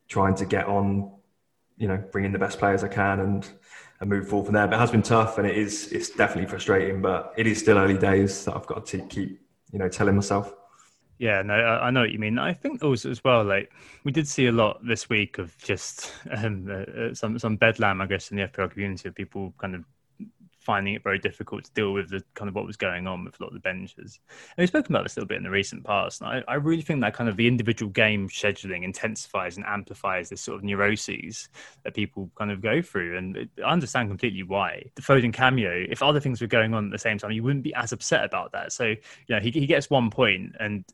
trying 0.08 0.36
to 0.36 0.46
get 0.46 0.68
on 0.68 1.12
you 1.78 1.88
know 1.88 1.98
bring 2.12 2.26
in 2.26 2.32
the 2.32 2.40
best 2.40 2.60
players 2.60 2.84
I 2.84 2.88
can 2.88 3.20
and 3.20 3.50
and 4.00 4.10
move 4.10 4.28
forward 4.28 4.46
from 4.46 4.56
there. 4.56 4.68
But 4.68 4.76
it 4.76 4.80
has 4.80 4.92
been 4.92 5.02
tough 5.02 5.38
and 5.38 5.48
it 5.48 5.58
is 5.58 5.92
it's 5.92 6.10
definitely 6.10 6.50
frustrating. 6.50 7.02
But 7.02 7.34
it 7.38 7.48
is 7.48 7.60
still 7.60 7.78
early 7.78 7.98
days 7.98 8.46
that 8.46 8.56
I've 8.56 8.68
got 8.68 8.86
to 8.88 9.00
keep 9.08 9.42
you 9.72 9.80
know 9.80 9.90
telling 9.90 10.16
myself. 10.16 10.54
Yeah, 11.20 11.42
no, 11.42 11.54
I 11.54 11.92
know 11.92 12.02
what 12.02 12.12
you 12.12 12.20
mean. 12.20 12.38
I 12.40 12.54
think 12.54 12.84
also 12.84 13.10
as 13.10 13.24
well, 13.24 13.44
like 13.44 13.72
we 14.04 14.12
did 14.12 14.28
see 14.28 14.48
a 14.48 14.52
lot 14.52 14.86
this 14.86 15.10
week 15.10 15.38
of 15.38 15.58
just 15.58 16.12
um, 16.38 16.68
uh, 16.70 16.92
uh 16.92 17.14
some 17.14 17.40
some 17.40 17.56
bedlam, 17.56 18.02
I 18.02 18.08
guess, 18.08 18.32
in 18.32 18.38
the 18.38 18.48
FPL 18.48 18.72
community 18.72 19.08
of 19.08 19.16
people 19.16 19.54
kind 19.58 19.76
of 19.76 19.86
finding 20.64 20.94
it 20.94 21.04
very 21.04 21.20
difficult 21.20 21.66
to 21.66 21.72
deal 21.74 21.94
with 21.94 22.10
the 22.10 22.24
kind 22.34 22.48
of 22.50 22.56
what 22.56 22.66
was 22.66 22.78
going 22.78 23.06
on 23.08 23.26
with 23.26 23.40
a 23.40 23.44
lot 23.44 23.50
of 23.50 23.54
the 23.54 23.60
benches. 23.60 24.20
And 24.30 24.64
we've 24.64 24.70
spoken 24.70 24.94
about 24.94 25.04
this 25.04 25.18
a 25.18 25.20
little 25.20 25.28
bit 25.28 25.38
in 25.38 25.44
the 25.44 25.50
recent 25.50 25.84
past. 25.84 26.22
And 26.22 26.30
I, 26.30 26.44
I 26.48 26.56
really 26.56 26.82
think 26.82 27.02
that 27.02 27.14
kind 27.14 27.30
of 27.30 27.38
the 27.38 27.48
individual 27.48 27.92
game 27.92 28.30
scheduling 28.30 28.84
intensifies 28.84 29.58
and 29.58 29.66
amplifies 29.66 30.30
this 30.30 30.42
sort 30.42 30.58
of 30.58 30.64
neuroses 30.64 31.50
that 31.84 31.94
people 31.94 32.32
kind 32.36 32.52
of 32.52 32.62
go 32.62 32.82
through. 32.82 33.18
And 33.18 33.38
it, 33.38 33.50
I 33.64 33.72
understand 33.72 34.10
completely 34.10 34.44
why. 34.44 34.84
The 34.96 35.02
Foden 35.02 35.34
cameo, 35.34 35.86
if 35.90 36.02
other 36.02 36.20
things 36.20 36.42
were 36.42 36.48
going 36.48 36.74
on 36.74 36.86
at 36.86 36.92
the 36.92 36.98
same 36.98 37.18
time, 37.18 37.32
you 37.32 37.44
wouldn't 37.44 37.64
be 37.64 37.74
as 37.76 37.92
upset 37.92 38.24
about 38.24 38.52
that. 38.54 38.72
So, 38.72 38.86
you 38.86 38.98
know, 39.30 39.40
he, 39.40 39.52
he 39.52 39.66
gets 39.66 39.90
one 39.90 40.10
point 40.10 40.56
and 40.60 40.86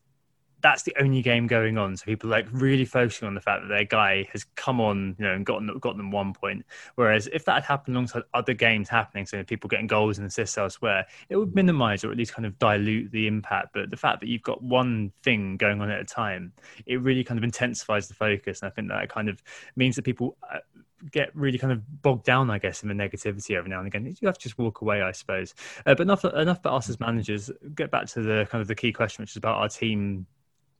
that's 0.62 0.82
the 0.82 0.94
only 1.00 1.22
game 1.22 1.46
going 1.46 1.78
on. 1.78 1.96
So 1.96 2.04
people 2.06 2.30
like 2.30 2.46
really 2.52 2.84
focusing 2.84 3.26
on 3.26 3.34
the 3.34 3.40
fact 3.40 3.62
that 3.62 3.68
their 3.68 3.84
guy 3.84 4.28
has 4.32 4.44
come 4.56 4.80
on, 4.80 5.16
you 5.18 5.24
know, 5.24 5.32
and 5.32 5.44
gotten 5.44 5.66
gotten 5.78 5.98
them 5.98 6.10
one 6.10 6.32
point. 6.32 6.64
Whereas 6.94 7.28
if 7.32 7.44
that 7.46 7.54
had 7.54 7.64
happened 7.64 7.96
alongside 7.96 8.22
other 8.34 8.54
games 8.54 8.88
happening, 8.88 9.26
so 9.26 9.42
people 9.44 9.68
getting 9.68 9.86
goals 9.86 10.18
and 10.18 10.26
assists 10.26 10.58
elsewhere, 10.58 11.06
it 11.28 11.36
would 11.36 11.54
minimise 11.54 12.04
or 12.04 12.10
at 12.10 12.16
least 12.16 12.34
kind 12.34 12.46
of 12.46 12.58
dilute 12.58 13.10
the 13.12 13.26
impact. 13.26 13.68
But 13.72 13.90
the 13.90 13.96
fact 13.96 14.20
that 14.20 14.28
you've 14.28 14.42
got 14.42 14.62
one 14.62 15.12
thing 15.22 15.56
going 15.56 15.80
on 15.80 15.90
at 15.90 16.00
a 16.00 16.04
time, 16.04 16.52
it 16.86 17.00
really 17.00 17.24
kind 17.24 17.38
of 17.38 17.44
intensifies 17.44 18.08
the 18.08 18.14
focus, 18.14 18.62
and 18.62 18.70
I 18.70 18.74
think 18.74 18.88
that 18.88 19.08
kind 19.08 19.28
of 19.28 19.42
means 19.76 19.96
that 19.96 20.02
people. 20.02 20.36
Uh, 20.52 20.58
get 21.10 21.34
really 21.34 21.56
kind 21.56 21.72
of 21.72 22.02
bogged 22.02 22.26
down, 22.26 22.50
I 22.50 22.58
guess, 22.58 22.82
in 22.82 22.88
the 22.90 22.94
negativity 22.94 23.56
every 23.56 23.70
now 23.70 23.78
and 23.78 23.86
again. 23.86 24.04
You 24.20 24.28
have 24.28 24.36
to 24.36 24.42
just 24.42 24.58
walk 24.58 24.82
away, 24.82 25.00
I 25.00 25.12
suppose. 25.12 25.54
Uh, 25.86 25.94
but 25.94 26.02
enough 26.02 26.26
enough 26.26 26.58
about 26.58 26.74
us 26.74 26.90
as 26.90 27.00
managers. 27.00 27.50
Get 27.74 27.90
back 27.90 28.04
to 28.08 28.20
the 28.20 28.46
kind 28.50 28.60
of 28.60 28.68
the 28.68 28.74
key 28.74 28.92
question, 28.92 29.22
which 29.22 29.30
is 29.30 29.36
about 29.36 29.56
our 29.56 29.68
team 29.70 30.26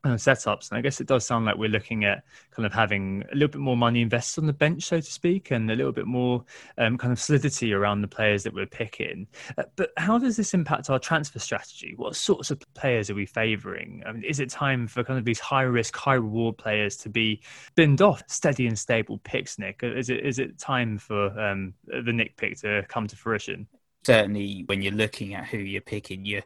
uh, 0.05 0.11
setups. 0.11 0.71
And 0.71 0.79
I 0.79 0.81
guess 0.81 1.01
it 1.01 1.07
does 1.07 1.27
sound 1.27 1.45
like 1.45 1.57
we're 1.57 1.69
looking 1.69 2.05
at 2.05 2.25
kind 2.51 2.67
of 2.67 2.73
having 2.73 3.25
a 3.33 3.35
little 3.35 3.49
bit 3.49 3.61
more 3.61 3.77
money 3.77 4.01
invested 4.01 4.41
on 4.41 4.47
the 4.47 4.53
bench, 4.53 4.85
so 4.85 5.01
to 5.01 5.13
speak, 5.13 5.51
and 5.51 5.71
a 5.71 5.75
little 5.75 5.93
bit 5.93 6.07
more 6.07 6.45
um, 6.79 6.97
kind 6.97 7.13
of 7.13 7.21
solidity 7.21 7.73
around 7.73 8.01
the 8.01 8.09
players 8.09 8.43
that 8.43 8.55
we're 8.55 8.67
picking. 8.67 9.27
Uh, 9.59 9.65
but 9.77 9.91
how 9.97 10.19
does 10.19 10.37
this 10.37 10.55
impact 10.55 10.91
our 10.91 10.99
transfer 10.99 11.39
strategy? 11.39 11.95
What 11.97 12.17
sorts 12.17 12.51
of 12.51 12.61
players 12.75 13.11
are 13.11 13.15
we 13.15 13.27
favouring? 13.27 14.03
I 14.07 14.13
mean, 14.13 14.25
is 14.25 14.41
it 14.41 14.51
time 14.51 14.87
for 14.87 15.05
kind 15.05 15.19
of 15.19 15.25
these 15.25 15.41
high 15.41 15.63
risk, 15.63 15.97
high 15.97 16.15
reward 16.15 16.59
players 16.59 16.97
to 16.99 17.09
be 17.09 17.43
binned 17.75 18.01
off 18.01 18.23
steady 18.29 18.67
and 18.67 18.79
stable 18.79 19.19
picks, 19.19 19.59
Nick? 19.59 19.81
Is 19.83 20.11
it 20.11 20.25
is 20.25 20.39
it 20.39 20.59
time 20.59 20.99
for 20.99 21.39
um, 21.39 21.75
the 21.87 22.13
Nick 22.13 22.37
pick 22.37 22.59
to 22.61 22.85
come 22.89 23.07
to 23.07 23.17
fruition? 23.17 23.67
Certainly, 24.05 24.65
when 24.67 24.81
you're 24.81 24.95
looking 24.95 25.35
at 25.35 25.45
who 25.45 25.59
you're 25.59 25.83
picking, 25.83 26.25
you're 26.25 26.43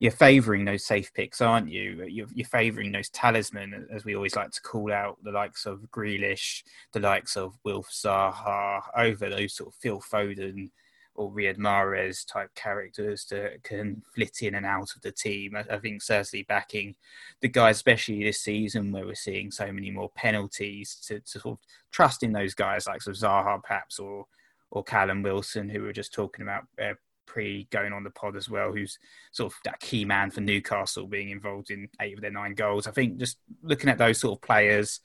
you're 0.00 0.12
favouring 0.12 0.64
those 0.64 0.84
safe 0.84 1.12
picks, 1.14 1.40
aren't 1.40 1.70
you? 1.70 2.04
You're, 2.08 2.28
you're 2.34 2.46
favouring 2.46 2.92
those 2.92 3.08
talisman, 3.10 3.88
as 3.92 4.04
we 4.04 4.14
always 4.14 4.36
like 4.36 4.50
to 4.52 4.62
call 4.62 4.92
out, 4.92 5.18
the 5.22 5.32
likes 5.32 5.66
of 5.66 5.80
Grealish, 5.90 6.62
the 6.92 7.00
likes 7.00 7.36
of 7.36 7.56
Wilf 7.64 7.90
Zaha, 7.90 8.82
over 8.96 9.28
those 9.28 9.54
sort 9.54 9.70
of 9.70 9.74
Phil 9.74 10.00
Foden 10.00 10.70
or 11.14 11.32
Riyad 11.32 11.56
Mahrez 11.56 12.26
type 12.26 12.54
characters 12.54 13.24
that 13.30 13.62
can 13.62 14.02
flit 14.14 14.42
in 14.42 14.54
and 14.54 14.66
out 14.66 14.94
of 14.94 15.02
the 15.02 15.12
team. 15.12 15.56
I, 15.56 15.64
I, 15.74 15.78
think 15.78 16.02
certainly 16.02 16.44
backing 16.44 16.94
the 17.40 17.48
guys, 17.48 17.76
especially 17.76 18.22
this 18.22 18.40
season 18.40 18.92
where 18.92 19.06
we're 19.06 19.14
seeing 19.14 19.50
so 19.50 19.72
many 19.72 19.90
more 19.90 20.10
penalties, 20.10 20.96
to, 21.06 21.20
to 21.20 21.40
sort 21.40 21.58
of 21.58 21.58
trust 21.90 22.22
in 22.22 22.32
those 22.32 22.54
guys 22.54 22.86
like 22.86 23.00
sort 23.00 23.16
of 23.16 23.22
Zaha 23.22 23.62
perhaps 23.62 23.98
or 23.98 24.26
or 24.70 24.82
Callum 24.82 25.22
Wilson, 25.22 25.68
who 25.68 25.80
we 25.80 25.86
were 25.86 25.92
just 25.92 26.12
talking 26.12 26.42
about 26.42 26.64
uh, 26.82 26.94
pre 27.26 27.66
going 27.70 27.92
on 27.92 28.04
the 28.04 28.10
pod 28.10 28.36
as 28.36 28.48
well, 28.48 28.72
who's 28.72 28.98
sort 29.32 29.52
of 29.52 29.58
that 29.64 29.80
key 29.80 30.04
man 30.04 30.30
for 30.30 30.40
Newcastle 30.40 31.06
being 31.06 31.30
involved 31.30 31.70
in 31.70 31.88
eight 32.00 32.14
of 32.14 32.20
their 32.20 32.30
nine 32.30 32.54
goals. 32.54 32.86
I 32.86 32.92
think 32.92 33.18
just 33.18 33.38
looking 33.62 33.90
at 33.90 33.98
those 33.98 34.18
sort 34.18 34.38
of 34.38 34.42
players, 34.42 35.00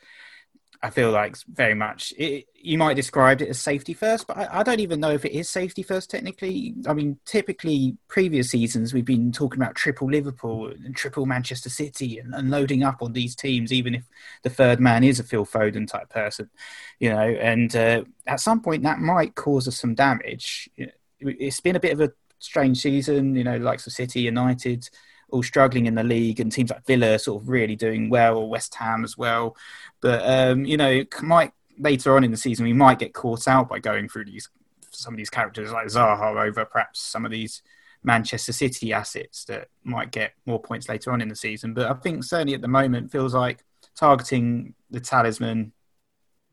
I 0.83 0.89
feel 0.89 1.11
like 1.11 1.35
very 1.47 1.75
much 1.75 2.11
it, 2.17 2.47
you 2.55 2.77
might 2.77 2.95
describe 2.95 3.41
it 3.41 3.49
as 3.49 3.59
safety 3.59 3.93
first, 3.93 4.25
but 4.25 4.37
I, 4.37 4.59
I, 4.59 4.63
don't 4.63 4.79
even 4.79 4.99
know 4.99 5.11
if 5.11 5.25
it 5.25 5.31
is 5.31 5.47
safety 5.47 5.83
first 5.83 6.09
technically. 6.09 6.73
I 6.87 6.93
mean, 6.93 7.19
typically 7.25 7.97
previous 8.07 8.49
seasons 8.49 8.91
we've 8.91 9.05
been 9.05 9.31
talking 9.31 9.61
about 9.61 9.75
triple 9.75 10.09
Liverpool 10.09 10.67
and 10.67 10.95
triple 10.95 11.27
Manchester 11.27 11.69
City 11.69 12.17
and, 12.17 12.33
and 12.33 12.49
loading 12.49 12.83
up 12.83 13.03
on 13.03 13.13
these 13.13 13.35
teams, 13.35 13.71
even 13.71 13.93
if 13.93 14.05
the 14.41 14.49
third 14.49 14.79
man 14.79 15.03
is 15.03 15.19
a 15.19 15.23
Phil 15.23 15.45
Foden 15.45 15.87
type 15.87 16.09
person, 16.09 16.49
you 16.99 17.11
know. 17.11 17.19
And 17.19 17.75
uh, 17.75 18.03
at 18.25 18.39
some 18.39 18.61
point 18.61 18.81
that 18.83 18.99
might 18.99 19.35
cause 19.35 19.67
us 19.67 19.77
some 19.77 19.93
damage. 19.93 20.67
It's 21.21 21.59
been 21.59 21.75
a 21.75 21.79
bit 21.79 21.93
of 21.93 22.01
a 22.01 22.11
strange 22.39 22.81
season, 22.81 23.35
you 23.35 23.43
know, 23.43 23.57
likes 23.57 23.87
of 23.87 23.93
City, 23.93 24.21
United 24.21 24.89
all 25.31 25.43
struggling 25.43 25.85
in 25.85 25.95
the 25.95 26.03
league, 26.03 26.39
and 26.39 26.51
teams 26.51 26.69
like 26.69 26.85
Villa 26.85 27.17
sort 27.17 27.41
of 27.41 27.49
really 27.49 27.75
doing 27.75 28.09
well, 28.09 28.37
or 28.37 28.49
West 28.49 28.75
Ham 28.75 29.03
as 29.03 29.17
well. 29.17 29.55
But 30.01 30.21
um, 30.25 30.65
you 30.65 30.77
know, 30.77 31.03
might 31.21 31.53
later 31.79 32.15
on 32.15 32.23
in 32.23 32.31
the 32.31 32.37
season 32.37 32.65
we 32.65 32.73
might 32.73 32.99
get 32.99 33.13
caught 33.13 33.47
out 33.47 33.69
by 33.69 33.79
going 33.79 34.07
through 34.07 34.25
these 34.25 34.49
some 34.91 35.13
of 35.13 35.17
these 35.17 35.29
characters 35.29 35.71
like 35.71 35.87
Zaha 35.87 36.45
over 36.45 36.65
perhaps 36.65 36.99
some 36.99 37.25
of 37.25 37.31
these 37.31 37.63
Manchester 38.03 38.51
City 38.51 38.93
assets 38.93 39.45
that 39.45 39.69
might 39.83 40.11
get 40.11 40.33
more 40.45 40.61
points 40.61 40.89
later 40.89 41.11
on 41.11 41.21
in 41.21 41.29
the 41.29 41.35
season. 41.35 41.73
But 41.73 41.89
I 41.89 41.93
think 41.93 42.23
certainly 42.23 42.53
at 42.53 42.61
the 42.61 42.67
moment 42.67 43.11
feels 43.11 43.33
like 43.33 43.63
targeting 43.95 44.75
the 44.89 44.99
talisman 44.99 45.71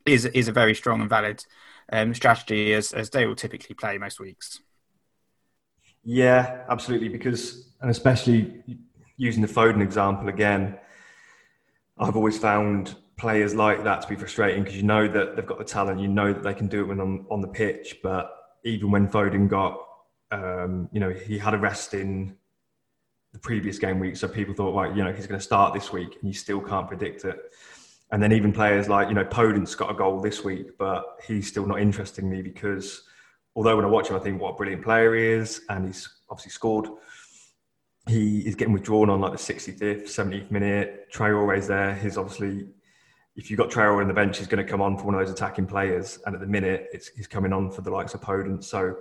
is 0.06 0.24
is 0.24 0.48
a 0.48 0.52
very 0.52 0.74
strong 0.74 1.00
and 1.00 1.10
valid 1.10 1.44
um, 1.92 2.14
strategy 2.14 2.74
as 2.74 2.92
as 2.92 3.10
they 3.10 3.26
will 3.26 3.36
typically 3.36 3.74
play 3.74 3.98
most 3.98 4.20
weeks. 4.20 4.60
Yeah, 6.04 6.64
absolutely. 6.70 7.08
Because, 7.08 7.72
and 7.80 7.90
especially 7.90 8.62
using 9.16 9.42
the 9.42 9.48
Foden 9.48 9.82
example 9.82 10.28
again, 10.28 10.78
I've 11.98 12.16
always 12.16 12.38
found 12.38 12.96
players 13.16 13.54
like 13.54 13.82
that 13.84 14.00
to 14.02 14.08
be 14.08 14.14
frustrating 14.14 14.62
because 14.62 14.76
you 14.76 14.84
know 14.84 15.08
that 15.08 15.36
they've 15.36 15.46
got 15.46 15.58
the 15.58 15.64
talent, 15.64 16.00
you 16.00 16.08
know 16.08 16.32
that 16.32 16.42
they 16.42 16.54
can 16.54 16.68
do 16.68 16.80
it 16.82 16.84
when 16.84 17.00
on, 17.00 17.26
on 17.30 17.40
the 17.40 17.48
pitch. 17.48 17.96
But 18.02 18.32
even 18.64 18.90
when 18.90 19.08
Foden 19.08 19.48
got, 19.48 19.78
um, 20.30 20.88
you 20.92 21.00
know, 21.00 21.10
he 21.10 21.36
had 21.36 21.54
a 21.54 21.58
rest 21.58 21.94
in 21.94 22.36
the 23.32 23.38
previous 23.38 23.78
game 23.78 23.98
week, 23.98 24.16
so 24.16 24.28
people 24.28 24.54
thought, 24.54 24.74
right, 24.74 24.96
you 24.96 25.04
know, 25.04 25.12
he's 25.12 25.26
going 25.26 25.38
to 25.38 25.44
start 25.44 25.74
this 25.74 25.92
week, 25.92 26.16
and 26.20 26.28
you 26.28 26.32
still 26.32 26.60
can't 26.60 26.88
predict 26.88 27.24
it. 27.24 27.38
And 28.10 28.22
then 28.22 28.32
even 28.32 28.52
players 28.52 28.88
like, 28.88 29.08
you 29.08 29.14
know, 29.14 29.24
Podence 29.24 29.76
got 29.76 29.90
a 29.90 29.94
goal 29.94 30.20
this 30.20 30.42
week, 30.42 30.78
but 30.78 31.04
he's 31.26 31.46
still 31.46 31.66
not 31.66 31.80
interesting 31.80 32.30
me 32.30 32.40
because 32.40 33.02
although 33.54 33.76
when 33.76 33.84
I 33.84 33.88
watch 33.88 34.08
him, 34.08 34.16
I 34.16 34.20
think 34.20 34.40
what 34.40 34.54
a 34.54 34.56
brilliant 34.56 34.82
player 34.82 35.14
he 35.14 35.26
is, 35.26 35.62
and 35.68 35.86
he's 35.86 36.08
obviously 36.30 36.52
scored. 36.52 36.86
He 38.06 38.40
is 38.40 38.54
getting 38.54 38.72
withdrawn 38.72 39.10
on 39.10 39.20
like 39.20 39.32
the 39.32 39.38
65th, 39.38 40.04
70th 40.04 40.50
minute. 40.50 41.12
Traore's 41.12 41.66
there. 41.66 41.94
He's 41.94 42.16
obviously, 42.16 42.68
if 43.36 43.50
you've 43.50 43.58
got 43.58 43.70
Traore 43.70 44.00
on 44.00 44.08
the 44.08 44.14
bench, 44.14 44.38
he's 44.38 44.46
going 44.46 44.64
to 44.64 44.70
come 44.70 44.80
on 44.80 44.96
for 44.96 45.04
one 45.04 45.14
of 45.14 45.20
those 45.20 45.30
attacking 45.30 45.66
players. 45.66 46.18
And 46.24 46.34
at 46.34 46.40
the 46.40 46.46
minute, 46.46 46.86
it's, 46.92 47.08
he's 47.08 47.26
coming 47.26 47.52
on 47.52 47.70
for 47.70 47.82
the 47.82 47.90
likes 47.90 48.14
of 48.14 48.22
Podence. 48.22 48.64
So 48.64 48.96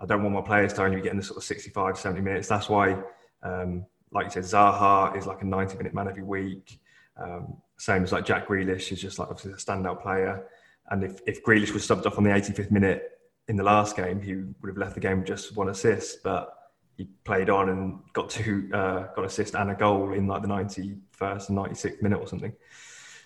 I 0.00 0.06
don't 0.06 0.22
want 0.22 0.34
my 0.34 0.40
players 0.40 0.72
to 0.74 0.82
only 0.82 0.96
be 0.96 1.02
getting 1.02 1.18
the 1.18 1.24
sort 1.24 1.36
of 1.36 1.44
65, 1.44 1.96
70 1.96 2.20
minutes. 2.20 2.48
That's 2.48 2.68
why, 2.68 2.96
um, 3.44 3.86
like 4.10 4.24
you 4.24 4.30
said, 4.30 4.42
Zaha 4.42 5.16
is 5.16 5.26
like 5.26 5.42
a 5.42 5.44
90 5.44 5.76
minute 5.76 5.94
man 5.94 6.08
every 6.08 6.24
week. 6.24 6.80
Um, 7.22 7.58
same 7.78 8.02
as 8.02 8.12
like 8.12 8.24
Jack 8.24 8.48
Grealish 8.48 8.92
is 8.92 9.00
just 9.00 9.18
like 9.18 9.28
obviously 9.28 9.52
a 9.52 9.56
standout 9.56 10.02
player. 10.02 10.46
And 10.90 11.04
if, 11.04 11.20
if 11.26 11.44
Grealish 11.44 11.72
was 11.72 11.86
subbed 11.86 12.06
off 12.06 12.18
on 12.18 12.24
the 12.24 12.30
85th 12.30 12.70
minute, 12.70 13.18
in 13.48 13.56
the 13.56 13.64
last 13.64 13.96
game, 13.96 14.20
he 14.20 14.34
would 14.34 14.68
have 14.68 14.76
left 14.76 14.94
the 14.94 15.00
game 15.00 15.18
with 15.18 15.26
just 15.26 15.56
one 15.56 15.70
assist, 15.70 16.22
but 16.22 16.54
he 16.96 17.08
played 17.24 17.48
on 17.48 17.70
and 17.70 18.00
got 18.12 18.28
two, 18.28 18.68
uh, 18.74 19.06
got 19.14 19.24
assist 19.24 19.54
and 19.54 19.70
a 19.70 19.74
goal 19.74 20.12
in 20.12 20.26
like 20.26 20.42
the 20.42 20.48
91st 20.48 21.48
and 21.48 21.58
96th 21.58 22.02
minute 22.02 22.18
or 22.20 22.26
something. 22.26 22.52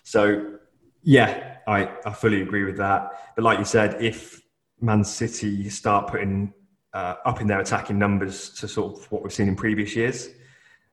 So, 0.03 0.59
yeah, 1.01 1.57
I, 1.67 1.91
I 2.05 2.13
fully 2.13 2.41
agree 2.41 2.63
with 2.63 2.77
that. 2.77 3.33
But 3.35 3.43
like 3.43 3.59
you 3.59 3.65
said, 3.65 4.01
if 4.01 4.41
Man 4.79 5.03
City 5.03 5.69
start 5.69 6.07
putting 6.07 6.53
uh, 6.93 7.15
up 7.25 7.41
in 7.41 7.47
their 7.47 7.59
attacking 7.59 7.99
numbers 7.99 8.49
to 8.51 8.67
sort 8.67 8.97
of 8.97 9.11
what 9.11 9.23
we've 9.23 9.33
seen 9.33 9.47
in 9.49 9.55
previous 9.55 9.95
years, 9.95 10.29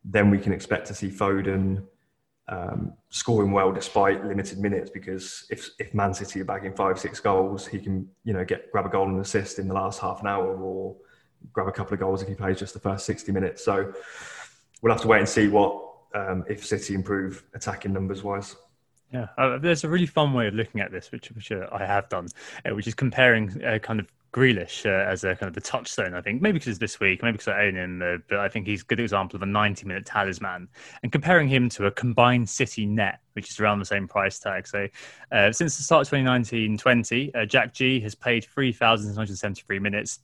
then 0.05 0.31
we 0.31 0.39
can 0.39 0.53
expect 0.53 0.87
to 0.87 0.95
see 0.95 1.09
Foden, 1.09 1.85
um, 2.51 2.93
scoring 3.11 3.53
well 3.53 3.73
despite 3.73 4.25
limited 4.27 4.59
minutes 4.59 4.91
because 4.91 5.47
if 5.51 5.71
if 5.79 5.95
Man 5.95 6.13
City 6.13 6.41
are 6.41 6.45
bagging 6.45 6.75
five 6.75 6.99
six 6.99 7.21
goals, 7.21 7.67
he 7.67 7.79
can 7.79 8.09
you 8.25 8.33
know 8.33 8.45
get 8.45 8.71
grab 8.73 8.87
a 8.87 8.89
goal 8.89 9.07
and 9.07 9.21
assist 9.21 9.59
in 9.59 9.69
the 9.69 9.75
last 9.75 10.01
half 10.01 10.21
an 10.21 10.27
hour 10.27 10.57
or 10.61 10.97
grab 11.53 11.69
a 11.69 11.73
couple 11.73 11.95
of 11.95 12.01
goals 12.01 12.23
if 12.23 12.29
he 12.29 12.35
plays 12.35 12.59
just 12.59 12.75
the 12.75 12.81
first 12.81 13.07
sixty 13.07 13.33
minutes. 13.33 13.65
So 13.65 13.93
we'll 14.83 14.93
have 14.93 15.03
to 15.03 15.09
wait 15.09 15.21
and 15.21 15.29
see 15.29 15.49
what 15.49 15.81
um, 16.15 16.45
if 16.49 16.67
City 16.67 16.95
improve 16.95 17.45
attacking 17.55 17.93
numbers 17.93 18.23
wise. 18.25 18.57
Yeah, 19.13 19.27
uh, 19.39 19.59
there's 19.59 19.85
a 19.85 19.89
really 19.89 20.07
fun 20.07 20.33
way 20.35 20.47
of 20.47 20.55
looking 20.55 20.81
at 20.81 20.93
this, 20.93 21.11
which, 21.11 21.33
which 21.33 21.51
uh, 21.51 21.67
I 21.73 21.85
have 21.85 22.09
done, 22.09 22.29
uh, 22.65 22.75
which 22.77 22.87
is 22.87 22.95
comparing 22.95 23.63
uh, 23.65 23.79
kind 23.81 23.99
of 23.99 24.07
Grealish 24.33 24.87
uh, 24.87 25.11
as 25.11 25.25
a 25.25 25.35
kind 25.35 25.49
of 25.49 25.55
the 25.55 25.61
touchstone, 25.61 26.15
I 26.15 26.21
think. 26.21 26.41
Maybe 26.41 26.59
because 26.59 26.79
this 26.79 27.01
week, 27.01 27.23
maybe 27.23 27.33
because 27.33 27.49
I 27.49 27.65
own 27.65 27.77
him, 27.77 28.03
uh, 28.03 28.19
but 28.29 28.39
I 28.39 28.49
think 28.49 28.67
he's 28.67 28.83
a 28.83 28.85
good 28.85 29.01
example 29.01 29.37
of 29.37 29.43
a 29.43 29.47
90 29.47 29.87
minute 29.87 30.07
talisman. 30.07 30.69
And 31.03 31.11
comparing 31.11 31.49
him 31.49 31.69
to 31.71 31.87
a 31.87 31.91
combined 31.91 32.49
City 32.49 32.87
net, 32.87 33.21
which 33.33 33.51
is 33.51 33.59
around 33.59 33.81
the 33.81 33.85
same 33.85 34.07
price 34.07 34.39
tag. 34.39 34.69
So 34.69 34.87
uh, 35.33 35.51
since 35.51 35.77
the 35.77 35.83
start 35.83 36.07
of 36.07 36.11
2019 36.11 36.79
20, 36.79 37.35
uh, 37.35 37.45
Jack 37.45 37.75
G 37.75 37.99
has 38.01 38.15
played 38.15 38.45
3,173 38.45 39.79
minutes. 39.81 40.21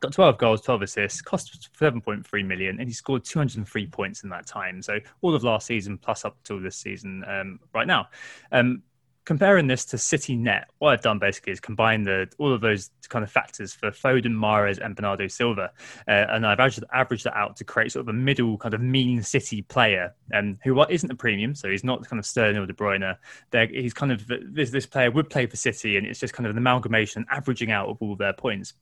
Got 0.00 0.12
12 0.12 0.38
goals, 0.38 0.60
12 0.60 0.82
assists, 0.82 1.22
cost 1.22 1.70
7.3 1.80 2.44
million, 2.44 2.80
and 2.80 2.88
he 2.88 2.92
scored 2.92 3.24
203 3.24 3.86
points 3.86 4.24
in 4.24 4.30
that 4.30 4.46
time. 4.46 4.82
So 4.82 4.98
all 5.22 5.34
of 5.34 5.44
last 5.44 5.66
season 5.66 5.96
plus 5.96 6.24
up 6.24 6.36
until 6.40 6.60
this 6.60 6.76
season 6.76 7.24
um, 7.26 7.60
right 7.72 7.86
now. 7.86 8.08
Um, 8.50 8.82
comparing 9.24 9.66
this 9.66 9.84
to 9.86 9.98
City 9.98 10.36
Net, 10.36 10.68
what 10.78 10.90
I've 10.90 11.02
done 11.02 11.18
basically 11.18 11.52
is 11.52 11.60
combine 11.60 12.04
the 12.04 12.28
all 12.38 12.52
of 12.52 12.60
those 12.60 12.90
kind 13.08 13.22
of 13.22 13.30
factors 13.30 13.72
for 13.72 13.90
Foden, 13.90 14.34
Mahrez, 14.34 14.78
and 14.84 14.94
Bernardo 14.94 15.28
Silva, 15.28 15.70
uh, 16.06 16.10
and 16.10 16.46
I've 16.46 16.60
averaged, 16.60 16.84
averaged 16.92 17.24
that 17.24 17.36
out 17.36 17.56
to 17.56 17.64
create 17.64 17.92
sort 17.92 18.02
of 18.02 18.08
a 18.08 18.12
middle 18.12 18.58
kind 18.58 18.74
of 18.74 18.80
mean 18.80 19.22
City 19.22 19.62
player, 19.62 20.14
um, 20.34 20.58
who 20.64 20.82
isn't 20.84 21.10
a 21.10 21.14
premium, 21.14 21.54
so 21.54 21.70
he's 21.70 21.84
not 21.84 22.06
kind 22.06 22.18
of 22.18 22.26
Sterling 22.26 22.56
or 22.56 22.66
De 22.66 22.72
Bruyne. 22.72 23.16
They're, 23.50 23.66
he's 23.66 23.94
kind 23.94 24.12
of 24.12 24.26
this 24.26 24.70
this 24.70 24.86
player 24.86 25.10
would 25.10 25.30
play 25.30 25.46
for 25.46 25.56
City, 25.56 25.96
and 25.96 26.06
it's 26.06 26.20
just 26.20 26.34
kind 26.34 26.46
of 26.46 26.50
an 26.50 26.58
amalgamation, 26.58 27.24
averaging 27.30 27.70
out 27.70 27.88
of 27.88 27.98
all 28.00 28.16
their 28.16 28.32
points. 28.32 28.74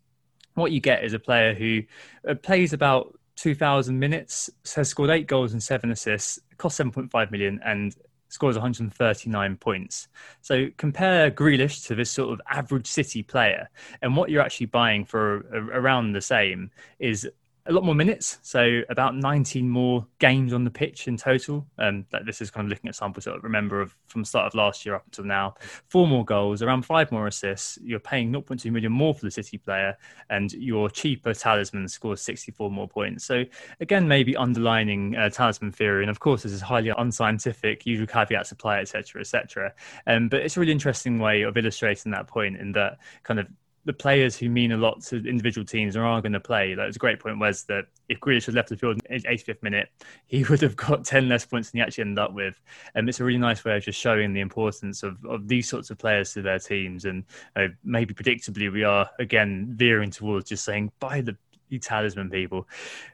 What 0.55 0.73
you 0.73 0.81
get 0.81 1.05
is 1.05 1.15
a 1.15 1.19
player 1.19 1.55
who 1.55 1.83
uh, 2.29 2.35
plays 2.35 2.73
about 2.73 3.19
2,000 3.37 3.99
minutes, 3.99 4.51
has 4.77 4.89
scored 4.89 5.11
eight 5.11 5.27
goals 5.27 5.53
and 5.53 5.63
seven 5.63 5.91
assists, 5.91 6.39
cost 6.59 6.79
7.5 6.79 7.31
million, 7.31 7.59
and 7.65 7.97
scores 8.33 8.57
139 8.57 9.57
points. 9.59 10.09
So 10.41 10.69
compare 10.79 11.31
Grealish 11.31 11.87
to 11.87 11.95
this 11.95 12.11
sort 12.11 12.33
of 12.33 12.41
average 12.49 12.87
City 12.87 13.23
player, 13.23 13.69
and 14.01 14.17
what 14.17 14.31
you're 14.31 14.43
actually 14.43 14.67
buying 14.67 15.05
for 15.05 15.41
around 15.73 16.13
the 16.13 16.23
same 16.23 16.71
is 16.99 17.29
a 17.67 17.73
lot 17.73 17.85
more 17.85 17.95
minutes, 17.95 18.39
so 18.43 18.81
about 18.89 19.15
19 19.15 19.69
more 19.69 20.05
games 20.19 20.53
on 20.53 20.65
the 20.65 20.71
pitch 20.71 21.07
in 21.07 21.17
total. 21.17 21.65
Um, 21.79 22.05
this 22.25 22.41
is 22.41 22.51
kind 22.51 22.67
of 22.67 22.71
looking 22.71 22.89
at 22.89 22.97
samples 22.97 23.25
that 23.27 23.35
I 23.35 23.37
remember 23.37 23.81
of 23.81 23.97
from 24.09 24.25
start 24.25 24.47
of 24.47 24.55
last 24.55 24.85
year 24.85 24.97
up 24.97 25.05
until 25.07 25.25
now. 25.25 25.55
Four 25.89 26.09
more 26.09 26.25
goals, 26.25 26.61
around 26.61 26.85
five 26.85 27.13
more 27.13 27.29
assists. 27.29 27.79
You're 27.81 28.01
paying 28.01 28.33
0.2 28.33 28.71
million 28.73 28.91
more 28.91 29.15
for 29.15 29.25
the 29.25 29.31
City 29.31 29.59
player, 29.59 29.97
and 30.29 30.53
your 30.53 30.91
cheaper 30.91 31.35
talisman 31.35 31.87
scores 31.87 32.21
64 32.23 32.69
more 32.71 32.89
points. 32.89 33.25
So 33.25 33.45
again, 33.81 34.09
maybe 34.09 34.37
underlining 34.37 35.15
uh, 35.15 35.31
talisman 35.31 35.71
theory, 35.71 36.03
and 36.03 36.11
of 36.11 36.19
course, 36.19 36.43
this 36.43 36.53
is 36.53 36.61
highly 36.61 36.93
unscientific. 36.99 37.87
Usual 37.87 38.09
caveats 38.09 38.51
apply, 38.51 38.81
etc., 38.81 39.21
etc. 39.21 39.73
Um, 40.09 40.29
but 40.29 40.41
it's 40.41 40.57
a 40.57 40.61
really 40.61 40.73
interesting 40.73 41.21
way 41.21 41.43
of 41.43 41.57
illustrating 41.57 42.11
that 42.11 42.27
point 42.27 42.57
in 42.57 42.73
that 42.73 42.99
kind 43.23 43.39
of 43.39 43.47
the 43.85 43.93
players 43.93 44.37
who 44.37 44.49
mean 44.49 44.73
a 44.73 44.77
lot 44.77 45.03
to 45.03 45.17
individual 45.17 45.65
teams 45.65 45.97
are 45.97 46.21
going 46.21 46.33
to 46.33 46.41
play. 46.41 46.75
That 46.75 46.87
was 46.87 46.97
a 46.97 47.01
great 47.01 47.19
point, 47.19 47.39
was 47.39 47.65
that 47.65 47.87
if 48.09 48.21
Grealish 48.21 48.47
had 48.47 48.55
left 48.55 48.69
the 48.69 48.77
field 48.77 49.01
in 49.09 49.21
the 49.23 49.29
85th 49.29 49.63
minute, 49.63 49.89
he 50.27 50.45
would 50.51 50.61
have 50.61 50.77
got 50.77 51.05
10 51.05 51.29
less 51.29 51.45
points 51.45 51.71
than 51.71 51.79
he 51.79 51.83
actually 51.83 52.03
ended 52.03 52.19
up 52.19 52.33
with. 52.33 52.61
And 52.95 53.09
it's 53.09 53.21
a 53.21 53.25
really 53.25 53.39
nice 53.39 53.65
way 53.65 53.77
of 53.77 53.83
just 53.83 53.99
showing 53.99 54.33
the 54.33 54.41
importance 54.41 55.03
of, 55.03 55.25
of 55.25 55.49
these 55.49 55.69
sorts 55.69 55.91
of 55.91 55.99
players 55.99 56.33
to 56.35 56.43
their 56.43 56.59
teams. 56.59 57.05
And 57.05 57.25
uh, 57.57 57.69
maybe 57.83 58.15
predictably, 58.15 58.73
we 58.73 58.85
are 58.85 59.09
again 59.19 59.73
veering 59.75 60.11
towards 60.11 60.49
just 60.49 60.65
saying, 60.65 60.93
buy 61.01 61.21
the 61.21 61.37
you 61.73 61.79
talisman 61.79 62.31
people. 62.31 62.69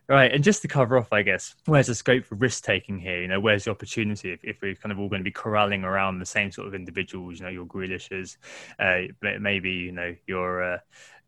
Right. 0.09 0.33
And 0.33 0.43
just 0.43 0.63
to 0.63 0.69
cover 0.69 0.99
off, 0.99 1.13
I 1.13 1.23
guess, 1.23 1.55
where's 1.67 1.87
the 1.87 1.95
scope 1.95 2.25
for 2.25 2.35
risk 2.35 2.65
taking 2.65 2.99
here? 2.99 3.21
You 3.23 3.29
know, 3.29 3.41
where's 3.41 3.65
the 3.65 3.71
opportunity 3.71 4.33
if, 4.33 4.45
if 4.45 4.61
we're 4.61 4.75
kind 4.75 4.93
of 4.93 4.99
all 4.99 5.09
going 5.09 5.21
to 5.21 5.25
be 5.25 5.31
corralling 5.31 5.85
around 5.85 6.19
the 6.19 6.27
same 6.27 6.51
sort 6.51 6.67
of 6.67 6.75
individuals, 6.75 7.39
you 7.39 7.47
know, 7.47 7.51
your 7.51 7.67
Grealishes, 7.67 8.37
uh, 8.79 9.13
maybe, 9.41 9.71
you 9.71 9.93
know, 9.93 10.15
your, 10.27 10.75
uh, 10.75 10.79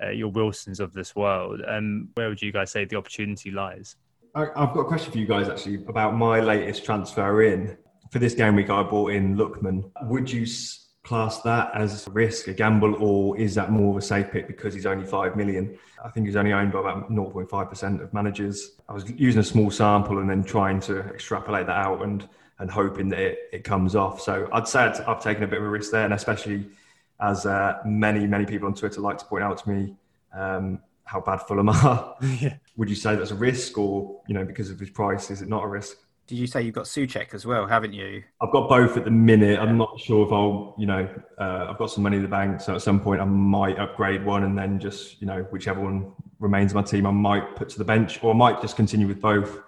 uh, 0.03 0.11
your 0.11 0.31
Wilsons 0.31 0.81
of 0.81 0.93
this 0.93 1.14
world. 1.14 1.61
Um, 1.66 2.09
where 2.14 2.29
would 2.29 2.43
you 2.43 2.53
guys 2.53 2.71
say 2.71 2.85
the 2.85 2.97
opportunity 2.97 3.51
lies? 3.51 3.97
I've 4.35 4.55
got 4.55 4.81
a 4.81 4.85
question 4.85 5.11
for 5.12 5.19
you 5.19 5.27
guys 5.27 5.49
actually 5.49 5.85
about 5.87 6.14
my 6.14 6.40
latest 6.40 6.85
transfer 6.85 7.43
in. 7.43 7.77
For 8.11 8.19
this 8.19 8.35
game 8.35 8.57
week, 8.57 8.71
I 8.71 8.83
bought 8.83 9.12
in 9.12 9.37
Lookman. 9.37 9.90
Would 10.03 10.31
you 10.31 10.47
class 11.11 11.40
that 11.40 11.73
as 11.75 12.07
a 12.07 12.11
risk, 12.12 12.46
a 12.46 12.53
gamble, 12.53 12.94
or 13.03 13.37
is 13.37 13.57
that 13.57 13.73
more 13.73 13.90
of 13.90 13.96
a 13.96 14.01
safe 14.01 14.31
pick 14.31 14.46
because 14.46 14.73
he's 14.73 14.87
only 14.87 15.05
5 15.05 15.35
million? 15.35 15.77
I 16.05 16.09
think 16.09 16.27
he's 16.27 16.37
only 16.37 16.53
owned 16.53 16.70
by 16.70 16.79
about 16.79 17.11
0.5% 17.11 18.01
of 18.01 18.14
managers. 18.14 18.77
I 18.88 18.92
was 18.92 19.11
using 19.11 19.40
a 19.40 19.44
small 19.44 19.73
sample 19.73 20.20
and 20.20 20.31
then 20.31 20.44
trying 20.44 20.79
to 20.83 21.01
extrapolate 21.01 21.66
that 21.66 21.77
out 21.77 22.03
and, 22.03 22.29
and 22.61 22.70
hoping 22.70 23.09
that 23.09 23.18
it, 23.18 23.38
it 23.53 23.64
comes 23.64 23.96
off. 23.96 24.20
So 24.20 24.49
I'd 24.53 24.68
say 24.68 24.83
I've, 24.83 25.20
taken 25.20 25.42
a 25.42 25.49
bit 25.49 25.59
of 25.59 25.64
a 25.64 25.68
risk 25.68 25.90
there, 25.90 26.05
and 26.05 26.14
especially 26.14 26.68
as 27.20 27.44
uh, 27.44 27.81
many, 27.85 28.25
many 28.29 28.46
people 28.46 28.68
on 28.68 28.75
Twitter 28.75 29.01
like 29.01 29.18
to 29.18 29.25
point 29.25 29.42
out 29.42 29.59
to 29.64 29.68
me 29.68 29.96
um, 30.33 30.79
how 31.03 31.20
bad 31.20 31.38
Fulham 31.38 31.68
are. 31.70 32.14
yeah. 32.23 32.55
Would 32.77 32.88
you 32.88 32.94
say 32.94 33.16
that's 33.16 33.33
a 33.33 33.35
risk, 33.51 33.77
or, 33.77 34.20
you 34.29 34.35
know, 34.35 34.44
because 34.44 34.70
of 34.70 34.79
his 34.79 34.90
price, 34.90 35.29
is 35.33 35.42
it 35.42 35.49
not 35.49 35.64
a 35.64 35.66
risk? 35.66 35.96
Did 36.31 36.38
you 36.38 36.47
say 36.47 36.62
you've 36.62 36.77
got 36.77 36.85
Soucek 36.85 37.35
as 37.35 37.45
well, 37.45 37.66
haven't 37.66 37.93
you? 37.93 38.23
I've 38.40 38.53
got 38.53 38.69
both 38.69 38.97
at 38.97 39.05
the 39.05 39.11
minute. 39.11 39.59
I'm 39.59 39.77
not 39.77 39.99
sure 39.99 40.25
if 40.25 40.33
I'll, 40.33 40.77
you 40.79 40.87
know, 40.87 41.09
uh, 41.40 41.66
I've 41.69 41.77
got 41.77 41.90
some 41.90 42.05
money 42.05 42.19
in 42.19 42.23
the 42.23 42.29
bank, 42.29 42.61
so 42.61 42.77
at 42.77 42.83
some 42.83 43.01
point 43.01 43.21
I 43.21 43.25
might 43.25 43.81
upgrade 43.81 44.25
one, 44.25 44.45
and 44.45 44.57
then 44.57 44.79
just, 44.79 45.21
you 45.21 45.27
know, 45.27 45.43
whichever 45.51 45.81
one 45.81 46.12
remains 46.38 46.71
in 46.71 46.77
my 46.77 46.85
team, 46.85 47.05
I 47.05 47.11
might 47.11 47.57
put 47.57 47.69
to 47.71 47.79
the 47.79 47.85
bench, 47.85 48.23
or 48.23 48.33
I 48.33 48.37
might 48.37 48.61
just 48.62 48.77
continue 48.77 49.09
with 49.09 49.21
both. 49.21 49.59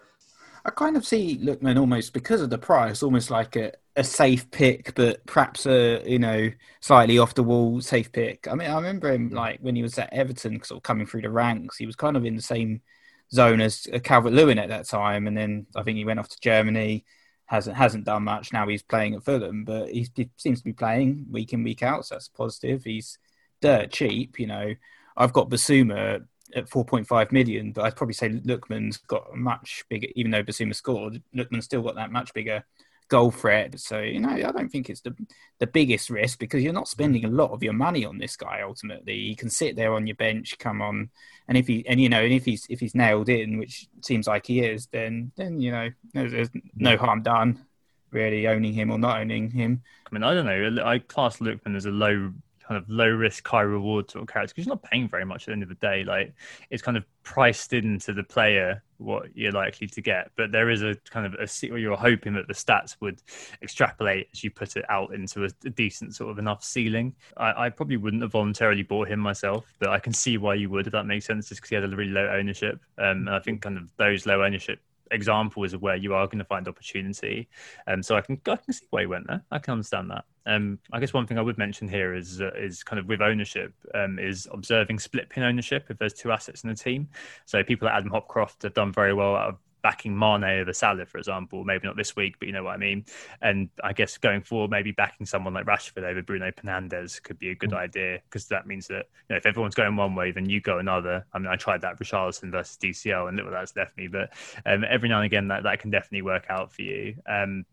I 0.65 0.71
kind 0.71 0.97
of 0.97 1.05
see 1.05 1.37
Lookman 1.43 1.81
almost 1.81 2.13
because 2.13 2.41
of 2.41 2.51
the 2.51 2.59
price, 2.59 3.03
almost 3.03 3.29
like 3.29 3.57
a, 3.57 3.73
a 3.97 4.05
safe 4.05 4.49
pick, 4.53 4.95
but 4.95 5.27
perhaps 5.27 5.67
a 5.67 6.09
you 6.09 6.21
know 6.21 6.49
slightly 6.81 7.19
off 7.19 7.35
the 7.35 7.43
wall 7.43 7.81
safe 7.81 8.13
pick. 8.13 8.47
I 8.47 8.55
mean, 8.55 8.71
I 8.71 8.77
remember 8.77 9.11
him 9.11 9.31
like 9.31 9.59
when 9.63 9.75
he 9.75 9.83
was 9.83 9.99
at 9.99 10.13
Everton, 10.13 10.63
sort 10.63 10.79
of 10.79 10.85
coming 10.85 11.09
through 11.09 11.23
the 11.23 11.31
ranks. 11.31 11.77
He 11.77 11.87
was 11.87 11.97
kind 11.97 12.17
of 12.17 12.25
in 12.25 12.37
the 12.37 12.43
same 12.43 12.83
zone 13.33 13.61
as 13.61 13.87
uh, 13.93 13.99
Calvert 13.99 14.33
Lewin 14.33 14.59
at 14.59 14.69
that 14.69 14.87
time, 14.89 15.27
and 15.27 15.37
then 15.37 15.67
I 15.75 15.83
think 15.83 15.99
he 15.99 16.05
went 16.05 16.21
off 16.21 16.29
to 16.29 16.41
Germany. 16.41 17.05
hasn't 17.47 17.77
hasn't 17.77 18.05
done 18.05 18.25
much. 18.25 18.53
Now 18.53 18.69
he's 18.69 18.83
playing 18.83 19.15
at 19.15 19.25
Fulham, 19.25 19.65
but 19.65 19.89
he, 19.89 20.09
he 20.15 20.31
seems 20.37 20.59
to 20.61 20.65
be 20.65 20.73
playing 20.73 21.27
week 21.31 21.53
in 21.53 21.65
week 21.65 21.83
out, 21.83 22.07
so 22.07 22.15
that's 22.15 22.29
positive. 22.29 22.85
He's 22.85 23.19
dirt 23.61 23.91
cheap, 23.91 24.39
you 24.39 24.47
know. 24.47 24.75
I've 25.17 25.33
got 25.33 25.51
Bissouma 25.51 26.25
at 26.55 26.69
4.5 26.69 27.33
million, 27.33 27.73
but 27.73 27.85
I'd 27.85 27.97
probably 27.97 28.15
say 28.15 28.31
Lookman's 28.31 28.99
got 28.99 29.27
a 29.33 29.37
much 29.37 29.85
bigger, 29.89 30.09
even 30.15 30.31
though 30.31 30.43
Bissouma 30.43 30.75
scored, 30.75 31.23
Lookman's 31.35 31.65
still 31.65 31.83
got 31.83 31.97
that 31.97 32.13
much 32.13 32.33
bigger 32.35 32.65
goal 33.13 33.31
threat. 33.31 33.79
So, 33.79 34.01
you 34.01 34.21
know, 34.21 34.31
I 34.31 34.51
don't 34.53 34.71
think 34.71 34.89
it's 34.89 35.03
the 35.03 35.15
the 35.59 35.67
biggest 35.67 36.09
risk 36.09 36.39
because 36.39 36.63
you're 36.63 36.73
not 36.73 36.89
spending 36.89 37.27
a 37.27 37.29
lot 37.29 37.51
of 37.51 37.63
your 37.63 37.75
money 37.75 38.07
on 38.07 38.17
this 38.17 38.37
guy 38.37 38.63
ultimately. 38.63 39.29
He 39.29 39.35
can 39.35 39.51
sit 39.51 39.77
there 39.77 39.93
on 39.93 40.07
your 40.07 40.17
bench, 40.17 40.59
come 40.59 40.81
on, 40.81 41.11
and 41.47 41.59
if 41.59 41.67
he 41.67 41.87
and 41.87 42.01
you 42.01 42.09
know, 42.09 42.23
and 42.23 42.33
if 42.33 42.47
he's 42.47 42.67
if 42.71 42.81
he's 42.81 42.95
nailed 42.95 43.29
in, 43.29 43.59
which 43.59 43.87
seems 44.01 44.27
like 44.27 44.47
he 44.47 44.61
is, 44.61 44.87
then 44.87 45.31
then 45.37 45.61
you 45.61 45.71
know, 45.71 45.91
there's, 46.15 46.33
there's 46.33 46.51
no 46.75 46.97
harm 46.97 47.23
done 47.23 47.65
really 48.11 48.47
owning 48.47 48.73
him 48.73 48.91
or 48.91 48.99
not 48.99 49.21
owning 49.21 49.51
him. 49.51 49.83
I 50.07 50.15
mean, 50.15 50.23
I 50.23 50.35
don't 50.35 50.47
know. 50.47 50.85
I 50.85 50.99
class 50.99 51.39
Lookman 51.39 51.77
as 51.77 51.87
a 51.87 51.91
low 51.91 52.33
kind 52.73 52.83
of 52.83 52.89
low 52.89 53.09
risk, 53.09 53.47
high 53.47 53.61
reward 53.61 54.11
sort 54.11 54.23
of 54.23 54.29
character 54.29 54.55
because 54.55 54.67
you're 54.67 54.75
not 54.75 54.83
paying 54.83 55.09
very 55.09 55.25
much 55.25 55.43
at 55.43 55.47
the 55.47 55.53
end 55.53 55.63
of 55.63 55.69
the 55.69 55.75
day. 55.75 56.05
Like 56.05 56.33
it's 56.71 56.83
kind 56.83 56.97
of 56.97 57.05
priced 57.23 57.73
into 57.73 58.13
the 58.15 58.23
player 58.23 58.83
what 58.97 59.37
you're 59.37 59.53
likely 59.53 59.87
to 59.89 60.01
get, 60.01 60.31
but 60.37 60.53
there 60.53 60.71
is 60.71 60.83
a 60.83 60.97
kind 61.11 61.27
of 61.27 61.35
a 61.35 61.73
or 61.73 61.79
you're 61.79 61.97
hoping 61.97 62.33
that 62.35 62.49
the 62.49 62.55
stats 62.55 62.97
would 63.01 63.21
extrapolate 63.63 64.29
as 64.33 64.43
you 64.43 64.51
put 64.51 64.77
it 64.77 64.85
out 64.89 65.13
into 65.13 65.45
a, 65.45 65.49
a 65.67 65.71
decent 65.71 66.15
sort 66.15 66.31
of 66.31 66.39
enough 66.39 66.65
ceiling. 66.65 67.15
I, 67.37 67.67
I, 67.67 67.69
probably 67.69 67.97
wouldn't 67.97 68.23
have 68.23 68.33
voluntarily 68.33 68.83
bought 68.83 69.09
him 69.09 69.21
myself, 69.21 69.67
but 69.79 69.91
I 69.91 69.99
can 69.99 70.13
see 70.13 70.39
why 70.39 70.55
you 70.55 70.71
would 70.71 70.87
if 70.87 70.93
that 70.93 71.05
makes 71.05 71.27
sense, 71.27 71.49
just 71.49 71.61
because 71.61 71.71
he 71.71 71.75
had 71.75 71.85
a 71.85 71.89
really 71.89 72.13
low 72.13 72.29
ownership. 72.29 72.81
Um, 72.97 73.27
and 73.27 73.31
I 73.31 73.41
think 73.41 73.61
kind 73.61 73.77
of 73.77 73.91
those 73.97 74.25
low 74.25 74.43
ownership 74.43 74.81
examples 75.11 75.75
of 75.75 75.83
where 75.83 75.97
you 75.97 76.15
are 76.15 76.27
going 76.27 76.39
to 76.39 76.45
find 76.45 76.67
opportunity. 76.69 77.49
Um, 77.87 78.03
so 78.03 78.17
I 78.17 78.23
can 78.23 78.41
I 78.47 78.57
can 78.57 78.73
see 78.73 78.87
why 78.91 79.03
you 79.03 79.09
went 79.09 79.27
there. 79.27 79.43
I 79.51 79.59
can 79.59 79.73
understand 79.73 80.11
that. 80.11 80.25
Um, 80.47 80.79
I 80.93 81.01
guess 81.01 81.13
one 81.13 81.27
thing 81.27 81.39
I 81.39 81.43
would 81.43 81.59
mention 81.59 81.89
here 81.89 82.15
is 82.15 82.41
uh, 82.41 82.51
is 82.57 82.83
kind 82.83 82.99
of 82.99 83.07
with 83.07 83.21
ownership 83.21 83.73
um, 83.95 84.19
is 84.19 84.49
observing 84.53 84.99
split 84.99 85.29
pin 85.29 85.43
ownership 85.43 85.87
if 85.89 85.99
there's 85.99 86.15
two 86.15 86.33
assets 86.33 86.65
in 86.65 86.71
a 86.71 86.75
team. 86.75 87.09
So 87.47 87.63
people 87.63 87.87
like 87.87 87.97
Adam 87.97 88.11
Hopcroft 88.11 88.63
have 88.63 88.75
done 88.75 88.93
very 88.93 89.15
well 89.15 89.37
out 89.37 89.49
of 89.51 89.59
backing 89.83 90.17
Mane 90.17 90.45
over 90.45 90.73
Salah, 90.73 91.05
for 91.07 91.19
example. 91.19 91.65
Maybe 91.65 91.87
not 91.87 91.97
this 91.97 92.17
week, 92.17 92.37
but 92.39 92.47
you 92.47 92.55
know 92.55 92.63
what 92.63 92.75
I 92.75 92.77
mean. 92.77 93.05
And 93.43 93.69
I 93.83 93.93
guess 93.93 94.17
going 94.17 94.41
forward, 94.41 94.71
maybe 94.71 94.93
backing 94.93 95.27
someone 95.27 95.53
like 95.53 95.67
Rashford 95.67 96.05
over 96.05 96.23
Bruno 96.23 96.51
Fernandes 96.51 97.23
could 97.23 97.39
be 97.39 97.51
a 97.51 97.55
good 97.55 97.71
mm. 97.71 97.79
idea 97.79 98.21
because 98.25 98.47
that 98.49 98.67
means 98.67 98.87
that 98.89 99.07
you 99.29 99.31
know 99.31 99.37
if 99.37 99.47
everyone's 99.47 99.75
going 99.75 99.97
one 99.97 100.15
way, 100.15 100.31
then 100.31 100.49
you 100.49 100.61
go 100.61 100.79
another. 100.79 101.27
I 101.33 101.39
mean, 101.39 101.49
I 101.49 101.57
tried 101.57 101.83
that 101.83 101.99
Richarlison 101.99 102.51
versus 102.51 102.79
DCL, 102.79 103.29
and 103.29 103.37
look 103.37 103.47
what 103.47 103.53
that's 103.53 103.77
left 103.77 103.97
me. 103.97 104.09
But 104.09 104.33
um, 104.65 104.85
every 104.89 105.09
now 105.09 105.19
and 105.19 105.27
again, 105.27 105.49
that 105.49 105.65
that 105.65 105.81
can 105.81 105.91
definitely 105.91 106.23
work 106.23 106.47
out 106.49 106.73
for 106.73 106.83
you. 106.83 107.17
Um, 107.29 107.67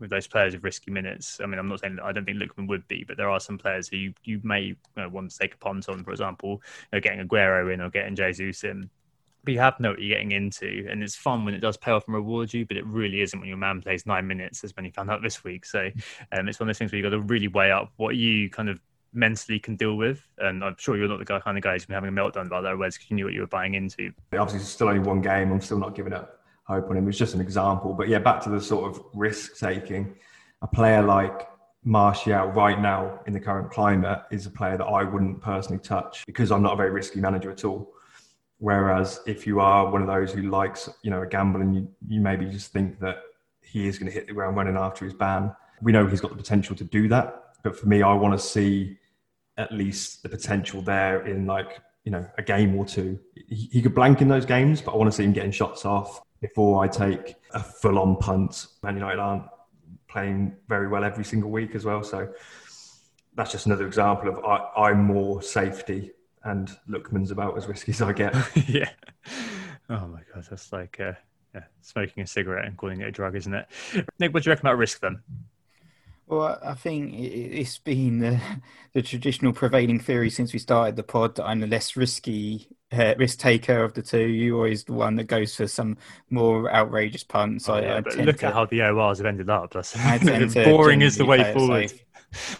with 0.00 0.10
those 0.10 0.26
players 0.26 0.54
of 0.54 0.64
risky 0.64 0.90
minutes. 0.90 1.40
I 1.42 1.46
mean, 1.46 1.58
I'm 1.58 1.68
not 1.68 1.80
saying 1.80 1.98
I 2.02 2.12
don't 2.12 2.24
think 2.24 2.38
Lookman 2.38 2.68
would 2.68 2.86
be, 2.88 3.04
but 3.04 3.16
there 3.16 3.30
are 3.30 3.40
some 3.40 3.58
players 3.58 3.88
who 3.88 3.96
you, 3.96 4.14
you 4.24 4.40
may 4.42 4.60
you 4.62 4.76
know, 4.96 5.08
want 5.08 5.30
to 5.30 5.38
take 5.38 5.54
a 5.54 5.58
punt 5.58 5.88
on, 5.88 6.02
for 6.02 6.10
example, 6.10 6.62
you 6.92 6.96
know, 6.96 7.00
getting 7.00 7.26
Aguero 7.26 7.72
in 7.72 7.80
or 7.80 7.90
getting 7.90 8.16
Jesus 8.16 8.64
in 8.64 8.90
but 9.44 9.54
you 9.54 9.60
have 9.60 9.76
to 9.76 9.82
know 9.82 9.90
what 9.90 10.00
you're 10.00 10.16
getting 10.16 10.32
into, 10.32 10.86
and 10.90 11.02
it's 11.02 11.16
fun 11.16 11.44
when 11.44 11.54
it 11.54 11.60
does 11.60 11.76
pay 11.76 11.92
off 11.92 12.06
and 12.06 12.14
reward 12.14 12.52
you. 12.52 12.66
But 12.66 12.76
it 12.76 12.86
really 12.86 13.22
isn't 13.22 13.38
when 13.38 13.48
your 13.48 13.56
man 13.56 13.80
plays 13.80 14.06
nine 14.06 14.26
minutes, 14.26 14.62
as 14.64 14.76
many 14.76 14.90
found 14.90 15.10
out 15.10 15.22
this 15.22 15.42
week. 15.42 15.64
So 15.64 15.90
um, 16.32 16.48
it's 16.48 16.60
one 16.60 16.68
of 16.68 16.74
those 16.74 16.78
things 16.78 16.92
where 16.92 16.98
you 16.98 17.04
have 17.04 17.12
got 17.12 17.16
to 17.16 17.22
really 17.22 17.48
weigh 17.48 17.70
up 17.70 17.92
what 17.96 18.16
you 18.16 18.50
kind 18.50 18.68
of 18.68 18.80
mentally 19.12 19.58
can 19.58 19.76
deal 19.76 19.96
with. 19.96 20.26
And 20.38 20.62
I'm 20.62 20.76
sure 20.78 20.96
you're 20.96 21.08
not 21.08 21.18
the 21.18 21.24
guy, 21.24 21.40
kind 21.40 21.56
of 21.56 21.64
guy 21.64 21.72
who's 21.72 21.86
been 21.86 21.94
having 21.94 22.10
a 22.10 22.12
meltdown 22.12 22.46
about 22.46 22.62
that, 22.62 22.76
whereas 22.76 22.98
you 23.08 23.16
knew 23.16 23.24
what 23.24 23.34
you 23.34 23.40
were 23.40 23.46
buying 23.46 23.74
into. 23.74 24.12
Obviously, 24.32 24.60
it's 24.60 24.68
still 24.68 24.88
only 24.88 25.00
one 25.00 25.22
game. 25.22 25.52
I'm 25.52 25.60
still 25.60 25.78
not 25.78 25.94
giving 25.94 26.12
up 26.12 26.39
hope 26.70 26.88
on 26.88 26.96
him. 26.96 27.08
It's 27.08 27.18
just 27.18 27.34
an 27.34 27.40
example. 27.40 27.92
But 27.92 28.08
yeah, 28.08 28.18
back 28.18 28.40
to 28.44 28.48
the 28.48 28.60
sort 28.60 28.90
of 28.90 29.02
risk 29.12 29.58
taking. 29.58 30.14
A 30.62 30.66
player 30.66 31.02
like 31.02 31.48
Martial 31.82 32.46
right 32.48 32.80
now 32.80 33.20
in 33.26 33.32
the 33.32 33.40
current 33.40 33.70
climate 33.70 34.20
is 34.30 34.46
a 34.46 34.50
player 34.50 34.76
that 34.76 34.84
I 34.84 35.02
wouldn't 35.02 35.40
personally 35.40 35.80
touch 35.82 36.24
because 36.26 36.52
I'm 36.52 36.62
not 36.62 36.74
a 36.74 36.76
very 36.76 36.90
risky 36.90 37.20
manager 37.20 37.50
at 37.50 37.64
all. 37.64 37.92
Whereas 38.58 39.20
if 39.26 39.46
you 39.46 39.60
are 39.60 39.90
one 39.90 40.02
of 40.02 40.06
those 40.06 40.32
who 40.32 40.42
likes, 40.42 40.88
you 41.02 41.10
know, 41.10 41.22
a 41.22 41.26
gamble 41.26 41.62
and 41.62 41.74
you, 41.74 41.88
you 42.06 42.20
maybe 42.20 42.44
just 42.46 42.72
think 42.72 43.00
that 43.00 43.22
he 43.62 43.88
is 43.88 43.98
going 43.98 44.10
to 44.10 44.12
hit 44.12 44.26
the 44.26 44.34
ground 44.34 44.56
running 44.56 44.76
after 44.76 45.04
his 45.04 45.14
ban, 45.14 45.54
we 45.80 45.92
know 45.92 46.06
he's 46.06 46.20
got 46.20 46.30
the 46.30 46.36
potential 46.36 46.76
to 46.76 46.84
do 46.84 47.08
that. 47.08 47.54
But 47.64 47.78
for 47.78 47.86
me, 47.86 48.02
I 48.02 48.12
want 48.12 48.38
to 48.38 48.46
see 48.46 48.98
at 49.56 49.72
least 49.72 50.22
the 50.22 50.28
potential 50.28 50.82
there 50.82 51.26
in 51.26 51.46
like, 51.46 51.80
you 52.04 52.12
know, 52.12 52.26
a 52.36 52.42
game 52.42 52.76
or 52.76 52.84
two. 52.84 53.18
He, 53.48 53.68
he 53.72 53.82
could 53.82 53.94
blank 53.94 54.20
in 54.20 54.28
those 54.28 54.44
games, 54.44 54.82
but 54.82 54.92
I 54.92 54.96
want 54.96 55.10
to 55.10 55.16
see 55.16 55.24
him 55.24 55.32
getting 55.32 55.52
shots 55.52 55.86
off 55.86 56.20
before 56.40 56.82
I 56.82 56.88
take 56.88 57.36
a 57.52 57.62
full 57.62 57.98
on 57.98 58.16
punt. 58.16 58.66
Man 58.82 58.96
United 58.96 59.18
aren't 59.18 59.44
playing 60.08 60.56
very 60.68 60.88
well 60.88 61.04
every 61.04 61.24
single 61.24 61.50
week 61.50 61.74
as 61.74 61.84
well. 61.84 62.02
So 62.02 62.32
that's 63.34 63.52
just 63.52 63.66
another 63.66 63.86
example 63.86 64.28
of 64.28 64.44
I, 64.44 64.88
I'm 64.88 65.04
more 65.04 65.42
safety 65.42 66.12
and 66.44 66.70
Lookman's 66.88 67.30
about 67.30 67.56
as 67.56 67.66
risky 67.66 67.92
as 67.92 68.02
I 68.02 68.12
get. 68.12 68.34
yeah. 68.68 68.90
Oh 69.88 70.06
my 70.06 70.20
god, 70.34 70.46
that's 70.48 70.72
like 70.72 70.98
uh, 71.00 71.12
yeah, 71.54 71.64
smoking 71.80 72.22
a 72.22 72.26
cigarette 72.26 72.64
and 72.64 72.76
calling 72.76 73.00
it 73.00 73.08
a 73.08 73.10
drug, 73.10 73.36
isn't 73.36 73.52
it? 73.52 73.66
Nick, 74.18 74.32
what 74.32 74.42
do 74.42 74.48
you 74.48 74.52
reckon 74.52 74.66
about 74.66 74.78
risk 74.78 75.00
then? 75.00 75.20
Well, 76.30 76.60
I 76.64 76.74
think 76.74 77.12
it's 77.18 77.78
been 77.78 78.20
the, 78.20 78.40
the, 78.92 79.02
traditional 79.02 79.52
prevailing 79.52 79.98
theory 79.98 80.30
since 80.30 80.52
we 80.52 80.60
started 80.60 80.94
the 80.94 81.02
pod 81.02 81.34
that 81.34 81.44
I'm 81.44 81.58
the 81.58 81.66
less 81.66 81.96
risky 81.96 82.68
uh, 82.92 83.14
risk 83.18 83.40
taker 83.40 83.82
of 83.82 83.94
the 83.94 84.02
two. 84.02 84.28
You're 84.28 84.54
always 84.54 84.84
the 84.84 84.92
one 84.92 85.16
that 85.16 85.24
goes 85.24 85.56
for 85.56 85.66
some 85.66 85.98
more 86.30 86.72
outrageous 86.72 87.24
punts. 87.24 87.68
Oh, 87.68 87.74
I, 87.74 87.82
yeah, 87.82 87.96
I 87.96 88.00
but 88.02 88.16
look 88.18 88.38
to, 88.38 88.46
at 88.46 88.54
how 88.54 88.64
the 88.66 88.80
ORs 88.80 89.18
have 89.18 89.26
ended 89.26 89.50
up. 89.50 89.72
That's 89.72 89.96
boring 90.54 91.02
is 91.02 91.16
the 91.16 91.26
way 91.26 91.52
forward. 91.52 91.92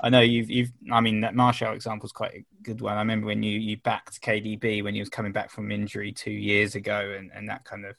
I 0.00 0.08
know 0.08 0.20
you've 0.20 0.50
you've. 0.50 0.72
I 0.90 1.00
mean, 1.00 1.20
that 1.20 1.36
Martial 1.36 1.72
example 1.72 2.06
is 2.06 2.12
quite 2.12 2.34
a 2.34 2.44
good 2.64 2.80
one. 2.80 2.96
I 2.96 3.00
remember 3.00 3.28
when 3.28 3.44
you 3.44 3.56
you 3.56 3.76
backed 3.76 4.20
KDB 4.20 4.82
when 4.82 4.94
he 4.94 5.00
was 5.00 5.08
coming 5.08 5.30
back 5.30 5.48
from 5.48 5.70
injury 5.70 6.10
two 6.10 6.32
years 6.32 6.74
ago, 6.74 7.14
and 7.16 7.30
and 7.32 7.48
that 7.48 7.64
kind 7.64 7.86
of 7.86 7.94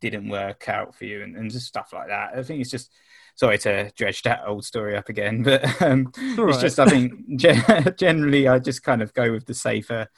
didn't 0.00 0.28
work 0.28 0.68
out 0.68 0.96
for 0.96 1.04
you, 1.04 1.22
and, 1.22 1.36
and 1.36 1.52
just 1.52 1.66
stuff 1.66 1.92
like 1.92 2.08
that. 2.08 2.36
I 2.36 2.42
think 2.42 2.60
it's 2.60 2.70
just 2.70 2.90
sorry 3.34 3.58
to 3.58 3.90
dredge 3.96 4.22
that 4.22 4.42
old 4.46 4.64
story 4.64 4.96
up 4.96 5.08
again, 5.08 5.42
but 5.42 5.64
um, 5.82 6.12
right. 6.36 6.50
it's 6.50 6.60
just 6.60 6.78
I 6.78 6.86
think 6.86 7.36
generally 7.98 8.48
I 8.48 8.58
just 8.58 8.82
kind 8.82 9.02
of 9.02 9.12
go 9.14 9.32
with 9.32 9.46
the 9.46 9.54
safer 9.54 10.08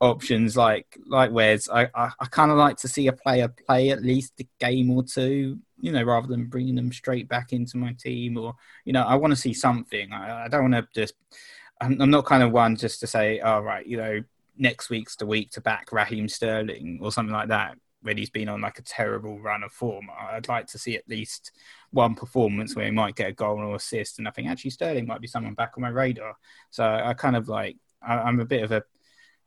options, 0.00 0.56
like 0.56 0.98
like 1.06 1.32
Wes. 1.32 1.68
I 1.68 1.88
I, 1.94 2.10
I 2.18 2.26
kind 2.26 2.50
of 2.50 2.58
like 2.58 2.76
to 2.78 2.88
see 2.88 3.06
a 3.06 3.12
player 3.12 3.48
play 3.48 3.90
at 3.90 4.02
least 4.02 4.34
a 4.40 4.48
game 4.58 4.90
or 4.90 5.02
two 5.02 5.58
you 5.82 5.90
know, 5.90 6.02
rather 6.04 6.28
than 6.28 6.46
bringing 6.46 6.76
them 6.76 6.92
straight 6.92 7.28
back 7.28 7.52
into 7.52 7.76
my 7.76 7.92
team 7.94 8.38
or, 8.38 8.54
you 8.84 8.92
know, 8.92 9.02
I 9.02 9.16
want 9.16 9.32
to 9.32 9.36
see 9.36 9.52
something. 9.52 10.12
I, 10.12 10.44
I 10.44 10.48
don't 10.48 10.70
want 10.70 10.74
to 10.74 10.88
just, 10.94 11.14
I'm, 11.80 12.00
I'm, 12.00 12.10
not 12.10 12.24
kind 12.24 12.44
of 12.44 12.52
one 12.52 12.76
just 12.76 13.00
to 13.00 13.08
say, 13.08 13.40
all 13.40 13.58
oh, 13.58 13.62
right, 13.62 13.84
you 13.84 13.96
know, 13.96 14.22
next 14.56 14.90
week's 14.90 15.16
the 15.16 15.26
week 15.26 15.50
to 15.50 15.60
back 15.60 15.90
Raheem 15.90 16.28
Sterling 16.28 17.00
or 17.02 17.10
something 17.10 17.34
like 17.34 17.48
that 17.48 17.76
when 18.02 18.18
he's 18.18 18.30
been 18.30 18.48
on 18.48 18.60
like 18.60 18.78
a 18.78 18.82
terrible 18.82 19.40
run 19.40 19.62
of 19.62 19.72
form. 19.72 20.08
I'd 20.30 20.48
like 20.48 20.66
to 20.68 20.78
see 20.78 20.96
at 20.96 21.08
least 21.08 21.52
one 21.90 22.14
performance 22.14 22.74
where 22.74 22.84
he 22.84 22.90
might 22.90 23.16
get 23.16 23.30
a 23.30 23.32
goal 23.32 23.58
or 23.58 23.76
assist. 23.76 24.18
And 24.18 24.28
I 24.28 24.30
think 24.32 24.48
actually 24.48 24.70
Sterling 24.70 25.06
might 25.06 25.20
be 25.20 25.26
someone 25.26 25.54
back 25.54 25.72
on 25.76 25.82
my 25.82 25.88
radar. 25.88 26.36
So 26.70 26.84
I 26.84 27.14
kind 27.14 27.36
of 27.36 27.48
like, 27.48 27.76
I, 28.06 28.28
am 28.28 28.40
a 28.40 28.44
bit 28.44 28.64
of 28.64 28.72
a, 28.72 28.82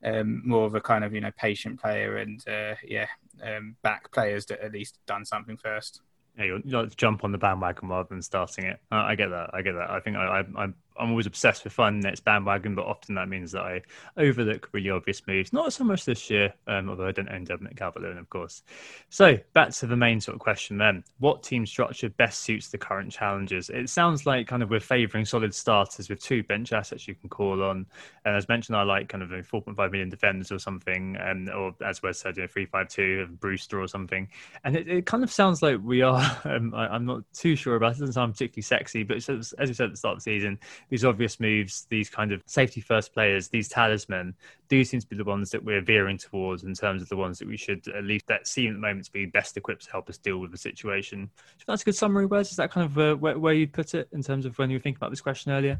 um, 0.04 0.42
more 0.44 0.66
of 0.66 0.74
a 0.74 0.80
kind 0.80 1.04
of, 1.04 1.14
you 1.14 1.20
know, 1.20 1.32
patient 1.36 1.80
player 1.80 2.16
and, 2.16 2.42
uh, 2.48 2.74
yeah, 2.82 3.06
um, 3.42 3.76
back 3.82 4.10
players 4.12 4.46
that 4.46 4.60
at 4.60 4.72
least 4.72 4.98
done 5.06 5.24
something 5.24 5.56
first. 5.56 6.00
Yeah, 6.38 6.44
you 6.44 6.62
will 6.64 6.86
jump 6.86 7.24
on 7.24 7.32
the 7.32 7.38
bandwagon 7.38 7.88
rather 7.88 8.08
than 8.08 8.22
starting 8.22 8.64
it. 8.66 8.78
Uh, 8.92 8.96
I 8.96 9.14
get 9.14 9.28
that. 9.28 9.50
I 9.54 9.62
get 9.62 9.72
that. 9.72 9.90
I 9.90 10.00
think 10.00 10.16
I, 10.16 10.40
I, 10.40 10.62
I'm 10.62 10.74
I'm 10.98 11.10
always 11.10 11.26
obsessed 11.26 11.64
with 11.64 11.72
fun 11.72 12.00
next 12.00 12.20
bandwagon, 12.20 12.74
but 12.74 12.86
often 12.86 13.14
that 13.16 13.28
means 13.28 13.52
that 13.52 13.62
I 13.62 13.82
overlook 14.16 14.68
really 14.72 14.90
obvious 14.90 15.26
moves. 15.26 15.52
Not 15.52 15.72
so 15.72 15.84
much 15.84 16.04
this 16.04 16.30
year, 16.30 16.52
um, 16.66 16.88
although 16.88 17.06
I 17.06 17.12
don't 17.12 17.28
own 17.28 17.44
Dominic 17.44 17.76
Calvert-Lewin, 17.76 18.18
of 18.18 18.28
course. 18.30 18.62
So 19.08 19.38
back 19.54 19.70
to 19.70 19.86
the 19.86 19.96
main 19.96 20.20
sort 20.20 20.34
of 20.34 20.40
question 20.40 20.78
then: 20.78 21.04
What 21.18 21.42
team 21.42 21.66
structure 21.66 22.08
best 22.08 22.40
suits 22.40 22.68
the 22.68 22.78
current 22.78 23.12
challenges? 23.12 23.70
It 23.70 23.88
sounds 23.88 24.26
like 24.26 24.46
kind 24.46 24.62
of 24.62 24.70
we're 24.70 24.80
favouring 24.80 25.24
solid 25.24 25.54
starters 25.54 26.08
with 26.08 26.22
two 26.22 26.42
bench 26.42 26.72
assets 26.72 27.08
you 27.08 27.14
can 27.14 27.28
call 27.28 27.62
on. 27.62 27.86
And 28.24 28.36
as 28.36 28.48
mentioned, 28.48 28.76
I 28.76 28.82
like 28.82 29.08
kind 29.08 29.22
of 29.22 29.30
4.5 29.30 29.76
million 29.90 30.08
defenders 30.08 30.52
or 30.52 30.58
something, 30.58 31.16
and 31.16 31.50
or 31.50 31.74
as 31.84 32.02
Wes 32.02 32.18
said, 32.18 32.36
you 32.36 32.42
know, 32.42 32.48
352 32.48 33.20
of 33.22 33.40
Brewster 33.40 33.80
or 33.80 33.88
something. 33.88 34.28
And 34.64 34.76
it, 34.76 34.88
it, 34.88 35.06
kind 35.06 35.22
of 35.22 35.32
sounds 35.32 35.62
like 35.62 35.78
we 35.82 36.02
are. 36.02 36.16
Um, 36.46 36.72
I, 36.74 36.94
am 36.94 37.06
not 37.06 37.22
too 37.32 37.56
sure 37.56 37.74
about 37.74 37.92
it. 37.92 37.96
it. 37.96 38.00
Doesn't 38.00 38.12
sound 38.12 38.34
particularly 38.34 38.62
sexy, 38.62 39.02
but 39.02 39.16
as 39.16 39.28
we 39.58 39.74
said 39.74 39.86
at 39.86 39.90
the 39.90 39.96
start 39.96 40.12
of 40.12 40.18
the 40.18 40.22
season 40.22 40.58
these 40.88 41.04
obvious 41.04 41.40
moves, 41.40 41.86
these 41.90 42.08
kind 42.08 42.32
of 42.32 42.42
safety 42.46 42.80
first 42.80 43.12
players, 43.12 43.48
these 43.48 43.68
talisman, 43.68 44.34
do 44.68 44.84
seem 44.84 45.00
to 45.00 45.06
be 45.06 45.16
the 45.16 45.24
ones 45.24 45.50
that 45.50 45.64
we're 45.64 45.80
veering 45.80 46.18
towards 46.18 46.64
in 46.64 46.74
terms 46.74 47.02
of 47.02 47.08
the 47.08 47.16
ones 47.16 47.38
that 47.38 47.48
we 47.48 47.56
should 47.56 47.86
at 47.88 48.04
least 48.04 48.26
that 48.26 48.46
seem 48.46 48.70
at 48.70 48.74
the 48.74 48.80
moment 48.80 49.04
to 49.04 49.12
be 49.12 49.26
best 49.26 49.56
equipped 49.56 49.84
to 49.84 49.90
help 49.90 50.08
us 50.08 50.18
deal 50.18 50.38
with 50.38 50.50
the 50.50 50.58
situation. 50.58 51.30
So 51.58 51.64
that's 51.68 51.82
a 51.82 51.84
good 51.84 51.96
summary, 51.96 52.26
Wes. 52.26 52.50
Is 52.50 52.56
that 52.56 52.70
kind 52.70 52.86
of 52.86 52.98
uh, 52.98 53.14
where, 53.16 53.38
where 53.38 53.54
you'd 53.54 53.72
put 53.72 53.94
it 53.94 54.08
in 54.12 54.22
terms 54.22 54.46
of 54.46 54.58
when 54.58 54.70
you 54.70 54.76
were 54.76 54.82
thinking 54.82 54.98
about 54.98 55.10
this 55.10 55.20
question 55.20 55.52
earlier? 55.52 55.78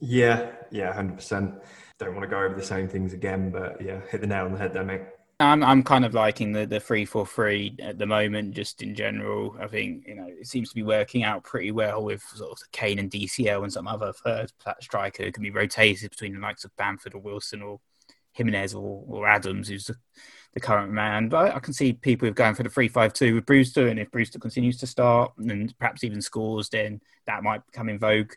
Yeah, 0.00 0.52
yeah, 0.70 0.92
hundred 0.92 1.16
percent. 1.16 1.54
Don't 1.98 2.14
want 2.14 2.22
to 2.22 2.28
go 2.28 2.40
over 2.40 2.54
the 2.54 2.62
same 2.62 2.88
things 2.88 3.12
again, 3.12 3.50
but 3.50 3.80
yeah, 3.80 4.00
hit 4.08 4.20
the 4.20 4.26
nail 4.28 4.44
on 4.44 4.52
the 4.52 4.58
head 4.58 4.72
there, 4.72 4.84
mate. 4.84 5.02
I'm 5.40 5.62
I'm 5.62 5.84
kind 5.84 6.04
of 6.04 6.14
liking 6.14 6.52
the 6.52 6.66
the 6.66 6.80
three 6.80 7.04
four 7.04 7.24
three 7.24 7.76
at 7.80 7.96
the 7.96 8.06
moment, 8.06 8.54
just 8.54 8.82
in 8.82 8.94
general. 8.94 9.56
I 9.60 9.68
think 9.68 10.06
you 10.06 10.16
know 10.16 10.26
it 10.26 10.48
seems 10.48 10.68
to 10.70 10.74
be 10.74 10.82
working 10.82 11.22
out 11.22 11.44
pretty 11.44 11.70
well 11.70 12.02
with 12.02 12.22
sort 12.22 12.50
of 12.50 12.72
Kane 12.72 12.98
and 12.98 13.10
DCL 13.10 13.62
and 13.62 13.72
some 13.72 13.86
other 13.86 14.12
third 14.12 14.50
striker 14.80 15.24
who 15.24 15.32
can 15.32 15.44
be 15.44 15.50
rotated 15.52 16.10
between 16.10 16.34
the 16.34 16.40
likes 16.40 16.64
of 16.64 16.74
Bamford 16.76 17.14
or 17.14 17.20
Wilson 17.20 17.62
or 17.62 17.78
Jimenez 18.32 18.74
or, 18.74 19.04
or 19.06 19.28
Adams, 19.28 19.68
who's 19.68 19.86
the, 19.86 19.96
the 20.54 20.60
current 20.60 20.92
man. 20.92 21.28
But 21.28 21.54
I 21.54 21.60
can 21.60 21.72
see 21.72 21.92
people 21.92 22.26
who 22.26 22.32
are 22.32 22.34
going 22.34 22.54
for 22.56 22.64
the 22.64 22.70
three 22.70 22.88
five 22.88 23.12
two 23.12 23.36
with 23.36 23.46
Brewster, 23.46 23.86
and 23.86 24.00
if 24.00 24.10
Brewster 24.10 24.40
continues 24.40 24.78
to 24.78 24.88
start 24.88 25.32
and 25.38 25.72
perhaps 25.78 26.02
even 26.02 26.20
scores, 26.20 26.68
then 26.68 27.00
that 27.26 27.44
might 27.44 27.64
become 27.66 27.88
in 27.88 28.00
vogue. 28.00 28.32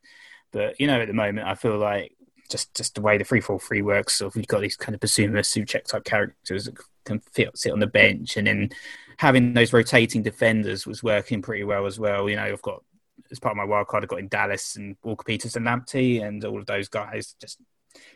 But 0.51 0.79
you 0.79 0.85
know, 0.85 1.01
at 1.01 1.07
the 1.07 1.13
moment, 1.15 1.47
I 1.47 1.55
feel 1.55 1.79
like 1.79 2.15
just 2.51 2.75
just 2.75 2.93
the 2.95 3.01
way 3.01 3.17
the 3.17 3.23
three 3.23 3.41
four 3.41 3.59
three 3.59 3.81
works. 3.81 4.17
So 4.17 4.29
we've 4.35 4.45
got 4.45 4.61
these 4.61 4.75
kind 4.75 4.93
of 4.93 5.01
Bissouma, 5.01 5.39
Soucek 5.39 5.85
type 5.85 6.03
characters 6.03 6.65
that 6.65 6.75
can 7.05 7.19
fit, 7.19 7.57
sit 7.57 7.71
on 7.71 7.79
the 7.79 7.87
bench, 7.87 8.37
and 8.37 8.47
then 8.47 8.69
having 9.17 9.53
those 9.53 9.73
rotating 9.73 10.23
defenders 10.23 10.87
was 10.87 11.03
working 11.03 11.41
pretty 11.41 11.63
well 11.63 11.85
as 11.85 11.99
well. 11.99 12.29
You 12.29 12.37
know, 12.37 12.45
I've 12.45 12.61
got 12.61 12.83
as 13.31 13.39
part 13.39 13.53
of 13.53 13.57
my 13.57 13.63
wild 13.63 13.87
card, 13.87 14.03
I've 14.03 14.09
got 14.09 14.19
in 14.19 14.27
Dallas 14.27 14.75
and 14.75 14.97
Walker 15.03 15.23
Peters 15.23 15.55
and 15.55 15.65
Lamptey, 15.65 16.23
and 16.23 16.43
all 16.43 16.59
of 16.59 16.65
those 16.65 16.87
guys. 16.87 17.35
Just 17.39 17.59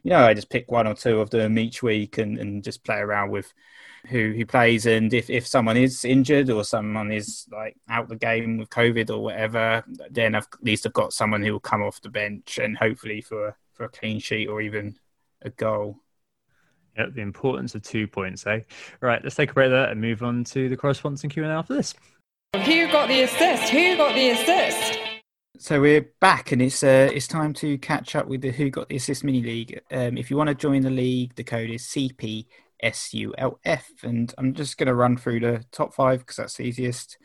you 0.04 0.12
know, 0.12 0.26
I 0.26 0.34
just 0.34 0.50
pick 0.50 0.72
one 0.72 0.88
or 0.88 0.94
two 0.94 1.20
of 1.20 1.30
them 1.30 1.58
each 1.58 1.84
week 1.84 2.18
and, 2.18 2.38
and 2.38 2.64
just 2.64 2.84
play 2.84 2.98
around 2.98 3.32
with 3.32 3.54
who 4.08 4.34
who 4.34 4.46
plays. 4.46 4.86
And 4.86 5.14
if, 5.14 5.30
if 5.30 5.48
someone 5.48 5.78
is 5.78 6.06
injured 6.06 6.50
or 6.50 6.64
someone 6.64 7.12
is 7.12 7.48
like 7.52 7.76
out 7.90 8.10
the 8.10 8.16
game 8.16 8.58
with 8.58 8.70
COVID 8.70 9.10
or 9.10 9.20
whatever, 9.20 9.84
then 10.12 10.36
I've, 10.36 10.48
at 10.54 10.64
least 10.64 10.86
I've 10.86 10.94
got 10.94 11.14
someone 11.14 11.44
who 11.44 11.54
will 11.54 11.60
come 11.60 11.84
off 11.84 12.02
the 12.02 12.10
bench 12.10 12.58
and 12.58 12.78
hopefully 12.78 13.22
for 13.22 13.56
for 13.74 13.86
a 13.86 13.90
clean 13.90 14.20
sheet 14.20 14.48
or 14.48 14.62
even 14.62 14.98
a 15.42 15.50
goal. 15.50 16.00
Yep, 16.98 17.14
the 17.14 17.22
importance 17.22 17.76
of 17.76 17.84
two 17.84 18.08
points, 18.08 18.48
eh? 18.48 18.62
Right, 19.02 19.22
let's 19.24 19.36
take 19.36 19.52
a 19.52 19.54
break 19.54 19.70
there 19.70 19.90
and 19.90 20.00
move 20.00 20.24
on 20.24 20.44
to 20.46 20.70
the 20.70 20.78
correspondence 20.78 21.24
and 21.24 21.32
Q&A 21.32 21.48
after 21.48 21.76
this. 21.76 21.94
Who 22.54 22.88
got 22.88 23.10
the 23.10 23.24
assist? 23.24 23.70
Who 23.70 23.98
got 23.98 24.16
the 24.16 24.30
assist? 24.30 25.00
So 25.58 25.80
we're 25.80 26.10
back, 26.20 26.52
and 26.52 26.62
it's 26.62 26.84
uh, 26.84 27.10
it's 27.14 27.28
time 27.28 27.54
to 27.56 27.78
catch 27.78 28.16
up 28.16 28.28
with 28.28 28.42
the 28.42 28.52
Who 28.52 28.70
Got 28.70 28.90
the 28.90 28.98
Assist 28.98 29.24
mini 29.24 29.42
league. 29.42 29.82
Um, 29.90 30.18
if 30.18 30.30
you 30.30 30.38
want 30.38 30.50
to 30.50 30.56
join 30.56 30.82
the 30.82 30.90
league, 30.90 31.36
the 31.36 31.44
code 31.46 31.70
is 31.70 31.84
CPSULF, 31.84 32.46
and 34.04 34.34
I'm 34.38 34.54
just 34.54 34.78
going 34.78 34.88
to 34.88 34.94
run 34.94 35.16
through 35.18 35.40
the 35.40 35.64
top 35.72 35.94
five 35.94 36.20
because 36.20 36.36
that's 36.36 36.58
the 36.58 36.64
easiest. 36.64 37.18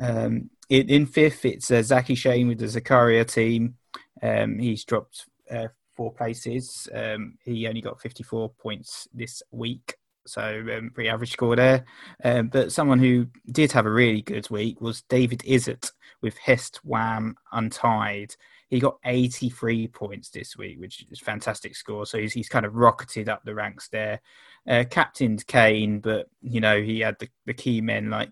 Um, 0.00 0.50
in, 0.68 0.88
in, 0.88 1.06
fifth, 1.06 1.44
it's 1.44 1.70
uh, 1.70 1.82
Zaki 1.82 2.14
Shane 2.14 2.48
with 2.48 2.58
the 2.58 2.66
Zakaria 2.66 3.26
team. 3.26 3.76
Um, 4.22 4.58
he's 4.58 4.84
dropped 4.84 5.26
uh, 5.50 5.68
four 6.02 6.12
places. 6.12 6.88
Um, 6.92 7.38
he 7.44 7.68
only 7.68 7.80
got 7.80 8.00
54 8.00 8.50
points 8.58 9.06
this 9.14 9.40
week, 9.52 9.94
so 10.26 10.64
um, 10.76 10.90
pretty 10.92 11.08
average 11.08 11.30
score 11.30 11.54
there. 11.54 11.84
Um, 12.24 12.48
but 12.48 12.72
someone 12.72 12.98
who 12.98 13.28
did 13.52 13.70
have 13.70 13.86
a 13.86 13.90
really 13.90 14.22
good 14.22 14.50
week 14.50 14.80
was 14.80 15.02
David 15.02 15.44
Izzett 15.46 15.92
with 16.20 16.36
Hest 16.38 16.80
Wham 16.82 17.36
Untied. 17.52 18.34
He 18.68 18.80
got 18.80 18.98
83 19.04 19.86
points 19.88 20.30
this 20.30 20.56
week, 20.56 20.80
which 20.80 21.06
is 21.08 21.20
fantastic 21.20 21.76
score. 21.76 22.04
So 22.04 22.18
he's, 22.18 22.32
he's 22.32 22.48
kind 22.48 22.66
of 22.66 22.74
rocketed 22.74 23.28
up 23.28 23.44
the 23.44 23.54
ranks 23.54 23.86
there. 23.88 24.20
Uh, 24.66 24.82
captained 24.90 25.46
Kane, 25.46 26.00
but 26.00 26.28
you 26.40 26.60
know 26.60 26.82
he 26.82 26.98
had 26.98 27.16
the, 27.20 27.28
the 27.46 27.54
key 27.54 27.80
men 27.80 28.10
like 28.10 28.30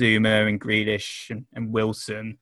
Zouma 0.00 0.48
and 0.48 0.58
Grealish 0.58 1.28
and, 1.28 1.44
and 1.52 1.72
Wilson 1.74 2.38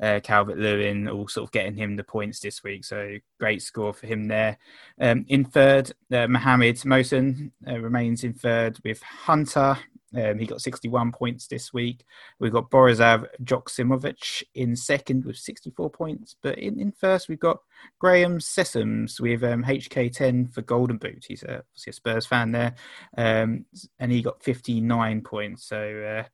uh, 0.00 0.20
Calvert 0.22 0.58
Lewin, 0.58 1.08
all 1.08 1.28
sort 1.28 1.48
of 1.48 1.52
getting 1.52 1.74
him 1.74 1.96
the 1.96 2.04
points 2.04 2.40
this 2.40 2.62
week. 2.62 2.84
So 2.84 3.16
great 3.38 3.62
score 3.62 3.92
for 3.92 4.06
him 4.06 4.28
there. 4.28 4.58
Um, 5.00 5.24
in 5.28 5.44
third, 5.44 5.92
uh, 6.12 6.26
Mohamed 6.26 6.76
Mohsen 6.76 7.50
uh, 7.68 7.78
remains 7.78 8.24
in 8.24 8.32
third 8.32 8.78
with 8.84 9.02
Hunter. 9.02 9.76
Um, 10.16 10.38
he 10.38 10.46
got 10.46 10.60
61 10.60 11.12
points 11.12 11.46
this 11.46 11.72
week. 11.72 12.04
We've 12.40 12.52
got 12.52 12.70
Borisav 12.70 13.26
Joksimovic 13.44 14.42
in 14.54 14.74
second 14.74 15.24
with 15.24 15.36
64 15.36 15.90
points. 15.90 16.34
But 16.42 16.58
in, 16.58 16.80
in 16.80 16.90
first, 16.90 17.28
we've 17.28 17.38
got 17.38 17.58
Graham 18.00 18.38
Sessoms 18.38 19.20
with 19.20 19.44
um, 19.44 19.62
HK10 19.62 20.52
for 20.52 20.62
Golden 20.62 20.98
Boot. 20.98 21.26
He's 21.28 21.44
a, 21.44 21.58
obviously 21.58 21.90
a 21.90 21.92
Spurs 21.92 22.26
fan 22.26 22.50
there. 22.50 22.74
Um, 23.16 23.66
and 24.00 24.10
he 24.10 24.20
got 24.20 24.42
59 24.42 25.20
points. 25.20 25.64
So, 25.64 26.24
uh, 26.24 26.28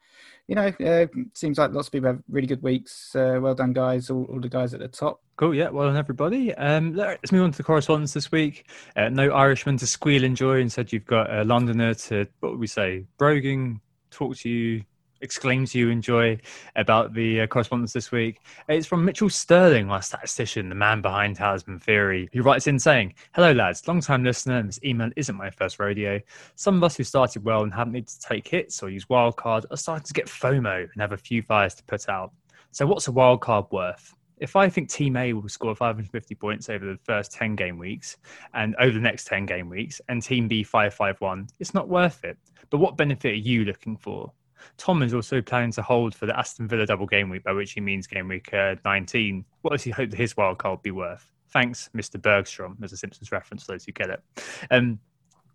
you 0.49 0.55
know, 0.55 0.73
uh, 0.85 1.07
seems 1.35 1.59
like 1.59 1.73
lots 1.73 1.89
of 1.89 1.93
people 1.93 2.09
have 2.09 2.23
really 2.29 2.47
good 2.47 2.63
weeks. 2.63 3.15
Uh, 3.15 3.39
well 3.41 3.55
done, 3.55 3.73
guys, 3.73 4.11
all, 4.11 4.25
all, 4.25 4.41
the 4.41 4.49
guys 4.49 4.75
at 4.75 4.81
the 4.81 4.89
top. 4.89 5.21
Cool, 5.37 5.55
yeah, 5.55 5.69
well 5.69 5.89
done, 5.89 5.97
everybody. 5.97 6.55
Um, 6.55 6.95
let's 6.95 7.33
move 7.33 7.43
on 7.43 7.51
to 7.51 7.57
the 7.57 7.65
correspondence 7.65 8.13
this 8.13 8.31
week. 8.31 8.69
Uh, 8.95 9.09
no 9.09 9.31
Irishman 9.31 9.77
to 9.79 9.87
squeal 9.87 10.23
in 10.23 10.37
joy. 10.37 10.61
Instead, 10.61 10.93
you've 10.93 11.07
got 11.07 11.35
a 11.35 11.45
Londoner 11.45 11.95
to, 11.95 12.27
what 12.41 12.53
would 12.53 12.61
we 12.61 12.69
say, 12.69 13.05
broguing, 13.19 13.81
talk 14.11 14.37
to 14.37 14.49
you, 14.49 14.85
exclaims 15.21 15.75
you 15.75 15.91
enjoy 15.91 16.39
about 16.77 17.15
the 17.15 17.43
uh, 17.43 17.47
correspondence 17.47 17.93
this 17.93 18.11
week. 18.13 18.41
It's 18.69 18.87
from 18.87 19.05
Mitchell 19.05 19.31
Sterling, 19.31 19.91
our 19.91 20.03
statistician, 20.03 20.69
the 20.69 20.75
man 20.75 21.03
behind 21.03 21.37
Talisman 21.37 21.81
Theory, 21.81 22.29
who 22.33 22.43
writes 22.43 22.67
in 22.67 22.79
saying, 22.79 23.15
Hello, 23.35 23.53
lads, 23.53 23.87
long 23.87 24.01
time 24.01 24.25
listener, 24.25 24.59
and 24.59 24.69
this 24.69 24.81
email 24.85 25.11
isn't 25.17 25.37
my 25.37 25.51
first 25.51 25.79
rodeo. 25.79 26.21
Some 26.55 26.77
of 26.77 26.85
us 26.85 26.97
who 26.97 27.05
started 27.05 27.45
well 27.45 27.63
and 27.63 27.73
haven't 27.73 27.93
needed 27.93 28.09
to 28.09 28.21
take 28.21 28.49
hits 28.49 28.83
or 28.83 28.91
use 28.91 29.07
wildcard 29.07 29.65
are 29.71 29.77
starting 29.77 30.07
to 30.07 30.13
get 30.13 30.27
FOMO 30.27 30.83
and 30.83 31.01
have 31.01 31.13
a 31.13 31.17
few 31.17 31.43
fires 31.43 31.75
to 31.75 31.85
put 31.85 32.09
out. 32.09 32.33
So, 32.73 32.87
what's 32.87 33.09
a 33.09 33.13
wildcard 33.13 33.71
worth? 33.73 34.15
If 34.39 34.55
I 34.55 34.69
think 34.69 34.91
Team 34.91 35.17
A 35.17 35.33
will 35.33 35.49
score 35.49 35.75
550 35.75 36.35
points 36.35 36.69
over 36.69 36.85
the 36.85 36.99
first 37.05 37.33
10 37.33 37.57
game 37.57 37.79
weeks 37.79 38.19
and 38.53 38.77
over 38.79 38.93
the 38.93 39.01
next 39.01 39.27
10 39.29 39.47
game 39.47 39.71
weeks, 39.71 40.01
and 40.11 40.23
Team 40.23 40.47
B 40.47 40.63
551, 40.63 41.49
it's 41.59 41.73
not 41.73 41.89
worth 41.89 42.23
it. 42.23 42.37
But 42.69 42.79
what 42.79 42.99
benefit 42.99 43.33
are 43.33 43.35
you 43.35 43.65
looking 43.65 43.97
for? 43.97 44.33
Tom 44.77 45.03
is 45.03 45.15
also 45.15 45.41
planning 45.41 45.73
to 45.73 45.83
hold 45.83 46.15
for 46.15 46.27
the 46.27 46.39
Aston 46.39 46.69
Villa 46.69 46.87
double 46.87 47.07
game 47.07 47.29
week, 47.29 47.45
by 47.45 47.53
which 47.53 47.73
he 47.73 47.81
means 47.81 48.07
game 48.07 48.29
week 48.29 48.53
uh, 48.53 48.77
19. 48.85 49.45
What 49.63 49.73
does 49.73 49.83
he 49.83 49.91
hope 49.91 50.11
that 50.11 50.17
his 50.17 50.37
wild 50.37 50.59
card 50.59 50.79
will 50.79 50.83
be 50.83 50.91
worth? 50.91 51.31
Thanks, 51.51 51.91
Mr. 51.97 52.21
Bergstrom, 52.21 52.77
as 52.83 52.93
a 52.93 52.97
Simpsons 52.97 53.33
reference 53.33 53.65
for 53.65 53.73
those 53.73 53.85
who 53.85 53.93
get 53.93 54.11
it. 54.11 54.23
Um, 54.71 54.99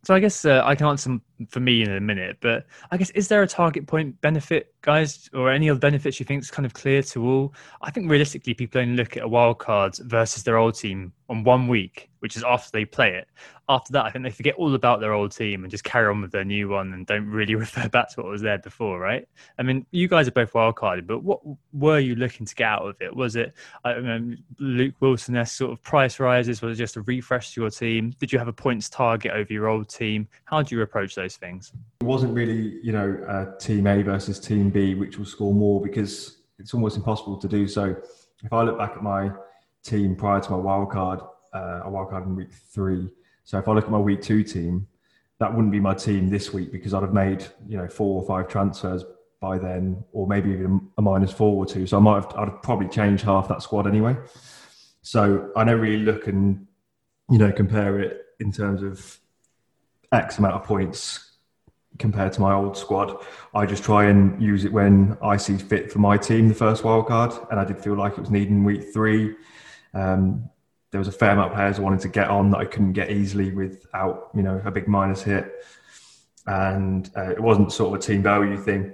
so 0.04 0.16
I 0.16 0.20
guess 0.20 0.46
uh, 0.46 0.64
I 0.66 0.74
can 0.74 0.88
answer 0.88 1.20
for 1.50 1.60
me 1.60 1.84
in 1.84 1.92
a 1.92 2.00
minute, 2.00 2.38
but 2.42 2.66
I 2.90 2.98
guess 2.98 3.12
is 3.12 3.28
there 3.28 3.44
a 3.44 3.48
target 3.48 3.86
point 3.86 4.20
benefit, 4.22 4.74
guys, 4.82 5.30
or 5.32 5.52
any 5.52 5.70
other 5.70 5.80
benefits 5.80 6.20
you 6.20 6.26
think 6.26 6.42
is 6.42 6.50
kind 6.50 6.66
of 6.66 6.74
clear 6.74 7.04
to 7.04 7.24
all? 7.24 7.54
I 7.84 7.92
think 7.92 8.10
realistically, 8.10 8.56
people 8.56 8.82
only 8.82 8.96
look 8.96 9.16
at 9.16 9.24
a 9.24 9.28
wild 9.28 9.60
card 9.60 9.96
versus 9.98 10.42
their 10.42 10.58
old 10.58 10.74
team 10.74 11.14
on 11.32 11.46
one 11.46 11.70
week, 11.70 12.10
which 12.20 12.36
is 12.36 12.44
after 12.44 12.70
they 12.74 12.84
play 12.84 13.14
it. 13.16 13.26
After 13.70 13.94
that, 13.94 14.04
I 14.04 14.12
think 14.12 14.26
they 14.26 14.32
forget 14.32 14.56
all 14.56 14.76
about 14.76 15.00
their 15.00 15.14
old 15.14 15.32
team 15.32 15.64
and 15.64 15.72
just 15.72 15.86
carry 15.86 16.10
on 16.10 16.22
with 16.22 16.32
their 16.32 16.44
new 16.44 16.68
one 16.68 16.92
and 16.92 17.08
don't 17.08 17.26
really 17.26 17.56
refer 17.66 17.88
back 17.88 18.10
to 18.10 18.22
what 18.22 18.30
was 18.30 18.42
there 18.42 18.58
before, 18.58 19.00
right? 19.00 19.26
I 19.58 19.64
mean, 19.64 19.86
you 19.92 20.10
guys 20.10 20.28
are 20.28 20.32
both 20.32 20.52
wildcarded, 20.52 21.08
but 21.08 21.24
what 21.24 21.40
were 21.72 22.00
you 22.00 22.16
looking 22.16 22.46
to 22.46 22.54
get 22.54 22.68
out 22.68 22.86
of 22.86 22.98
it? 23.00 23.16
Was 23.16 23.38
it 23.38 23.54
I 23.86 23.98
mean, 23.98 24.44
Luke 24.60 24.96
Wilson 25.00 25.38
esque 25.38 25.56
sort 25.56 25.72
of 25.72 25.82
price 25.82 26.20
rises? 26.20 26.62
Was 26.62 26.78
it 26.78 26.84
just 26.84 26.98
a 26.98 27.02
refresh 27.04 27.54
to 27.54 27.62
your 27.62 27.70
team? 27.70 28.14
Did 28.20 28.34
you 28.34 28.38
have 28.38 28.50
a 28.50 28.54
points 28.54 28.90
target 28.90 29.32
over 29.32 29.54
your 29.54 29.70
old 29.70 29.88
team? 29.88 30.28
How 30.44 30.62
do 30.62 30.76
you 30.76 30.82
approach 30.82 31.16
those 31.16 31.38
things? 31.38 31.72
It 32.02 32.06
wasn't 32.06 32.34
really, 32.34 32.78
you 32.84 32.92
know, 32.92 33.18
uh, 33.26 33.58
team 33.58 33.88
A 33.88 34.02
versus 34.02 34.38
team 34.38 34.70
B, 34.70 34.96
which 34.96 35.18
will 35.18 35.26
score 35.26 35.54
more 35.54 35.82
because 35.82 36.42
it's 36.60 36.74
almost 36.74 36.98
impossible 36.98 37.38
to 37.38 37.48
do 37.48 37.70
so. 37.70 37.96
If 38.44 38.52
I 38.52 38.64
look 38.64 38.78
back 38.78 38.92
at 38.98 39.02
my 39.02 39.32
team 39.84 40.16
prior 40.16 40.40
to 40.40 40.52
my 40.52 40.58
wild 40.58 40.92
card, 40.92 41.20
uh, 41.54 41.82
a 41.84 41.90
wild 41.90 42.10
card 42.10 42.26
in 42.26 42.36
week 42.36 42.52
three. 42.52 43.10
So 43.44 43.58
if 43.58 43.68
I 43.68 43.74
look 43.74 43.86
at 43.86 43.92
my 43.92 43.98
week 43.98 44.22
two 44.22 44.44
team, 44.44 44.88
that 45.40 45.54
wouldn't 45.54 45.72
be 45.72 45.80
my 45.80 45.94
team 45.94 46.30
this 46.30 46.54
week 46.54 46.72
because 46.72 46.94
I'd 46.94 47.02
have 47.02 47.14
made 47.14 47.46
you 47.68 47.78
know 47.78 47.88
four 47.88 48.22
or 48.22 48.28
five 48.28 48.48
transfers 48.48 49.04
by 49.40 49.58
then, 49.58 50.04
or 50.14 50.28
maybe 50.28 50.52
even 50.52 50.90
a 50.98 51.02
minus 51.02 51.32
four 51.32 51.56
or 51.56 51.66
two. 51.66 51.88
So 51.88 51.98
I 51.98 52.00
might 52.00 52.24
have 52.24 52.36
I'd 52.38 52.50
have 52.50 52.62
probably 52.62 52.88
changed 52.88 53.24
half 53.24 53.48
that 53.48 53.64
squad 53.64 53.88
anyway. 53.88 54.16
So 55.02 55.52
I 55.56 55.64
don't 55.64 55.82
really 55.82 56.04
look 56.04 56.28
and 56.28 56.68
you 57.30 57.40
know 57.40 57.52
compare 57.52 58.00
it 58.00 58.26
in 58.40 58.52
terms 58.52 58.84
of 58.84 59.20
X 60.12 60.38
amount 60.38 60.56
of 60.56 60.64
points 60.64 61.32
compared 61.98 62.34
to 62.34 62.42
my 62.42 62.54
old 62.54 62.78
squad. 62.78 63.16
I 63.54 63.66
just 63.66 63.84
try 63.84 64.06
and 64.06 64.42
use 64.42 64.64
it 64.66 64.72
when 64.72 65.18
I 65.22 65.38
see 65.38 65.58
fit 65.58 65.92
for 65.92 66.00
my 66.00 66.18
team, 66.18 66.48
the 66.48 66.54
first 66.54 66.84
wild 66.84 67.08
card, 67.08 67.34
and 67.50 67.60
I 67.60 67.66
did 67.66 67.80
feel 67.80 67.96
like 67.96 68.14
it 68.14 68.20
was 68.20 68.30
needed 68.30 68.64
week 68.64 68.94
three. 68.94 69.36
Um, 69.94 70.50
there 70.92 71.00
was 71.00 71.08
a 71.08 71.12
fair 71.12 71.32
amount 71.32 71.52
of 71.52 71.56
players 71.56 71.80
I 71.80 71.82
wanted 71.82 72.02
to 72.02 72.10
get 72.10 72.30
on 72.30 72.50
that 72.52 72.58
I 72.58 72.66
couldn't 72.66 72.94
get 72.94 73.12
easily 73.12 73.52
without, 73.52 74.30
you 74.36 74.44
know, 74.44 74.62
a 74.66 74.72
big 74.72 74.88
minus 74.88 75.24
hit. 75.24 75.66
And 76.48 77.10
uh, 77.16 77.32
it 77.32 77.40
wasn't 77.40 77.72
sort 77.72 77.94
of 77.94 78.00
a 78.00 78.06
team 78.06 78.22
value 78.22 78.58
thing. 78.58 78.94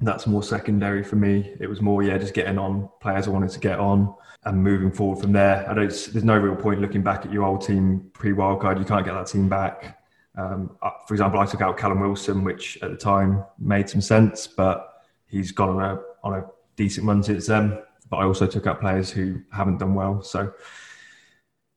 That's 0.00 0.26
more 0.26 0.42
secondary 0.42 1.02
for 1.02 1.16
me. 1.16 1.54
It 1.58 1.66
was 1.68 1.80
more, 1.80 2.02
yeah, 2.02 2.18
just 2.18 2.34
getting 2.34 2.58
on 2.58 2.88
players 3.00 3.26
I 3.26 3.30
wanted 3.30 3.50
to 3.50 3.60
get 3.60 3.78
on 3.78 4.14
and 4.44 4.62
moving 4.62 4.92
forward 4.92 5.18
from 5.18 5.32
there. 5.32 5.68
I 5.68 5.74
don't. 5.74 5.88
There's 5.88 6.24
no 6.24 6.36
real 6.36 6.56
point 6.56 6.80
looking 6.80 7.02
back 7.02 7.24
at 7.24 7.32
your 7.32 7.44
old 7.44 7.64
team 7.66 8.10
pre 8.12 8.32
wildcard. 8.32 8.78
You 8.78 8.84
can't 8.84 9.04
get 9.04 9.14
that 9.14 9.26
team 9.26 9.48
back. 9.48 9.98
Um, 10.36 10.76
uh, 10.82 10.90
for 11.06 11.14
example, 11.14 11.40
I 11.40 11.46
took 11.46 11.60
out 11.60 11.78
Callum 11.78 12.00
Wilson, 12.00 12.44
which 12.44 12.78
at 12.82 12.90
the 12.90 12.96
time 12.96 13.44
made 13.58 13.88
some 13.88 14.00
sense, 14.00 14.46
but 14.46 15.04
he's 15.26 15.52
gone 15.52 15.70
on 15.70 15.82
a 15.82 16.00
on 16.22 16.34
a 16.34 16.44
decent 16.76 17.06
run 17.06 17.22
since 17.22 17.46
then. 17.46 17.78
But 18.08 18.18
I 18.18 18.24
also 18.24 18.46
took 18.46 18.66
out 18.66 18.80
players 18.80 19.10
who 19.10 19.40
haven't 19.52 19.78
done 19.78 19.94
well. 19.94 20.22
So 20.22 20.52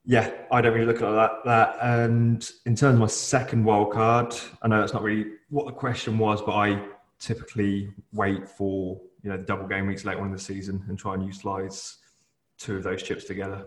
yeah, 0.05 0.31
I 0.51 0.61
don't 0.61 0.73
really 0.73 0.85
look 0.85 1.01
at 1.01 1.11
that. 1.11 1.31
That 1.45 1.77
and 1.81 2.49
in 2.65 2.75
terms 2.75 2.93
of 2.93 2.99
my 2.99 3.07
second 3.07 3.63
wild 3.63 3.91
card, 3.91 4.33
I 4.61 4.67
know 4.67 4.79
that's 4.79 4.93
not 4.93 5.03
really 5.03 5.31
what 5.49 5.65
the 5.65 5.73
question 5.73 6.17
was, 6.17 6.41
but 6.41 6.53
I 6.53 6.81
typically 7.19 7.91
wait 8.13 8.47
for 8.47 9.01
you 9.23 9.29
know 9.29 9.37
the 9.37 9.43
double 9.43 9.67
game 9.67 9.87
weeks 9.87 10.05
later 10.05 10.19
on 10.19 10.27
in 10.27 10.31
the 10.31 10.39
season 10.39 10.83
and 10.87 10.97
try 10.97 11.15
and 11.15 11.25
utilise 11.25 11.97
two 12.57 12.77
of 12.77 12.83
those 12.83 13.03
chips 13.03 13.25
together. 13.25 13.65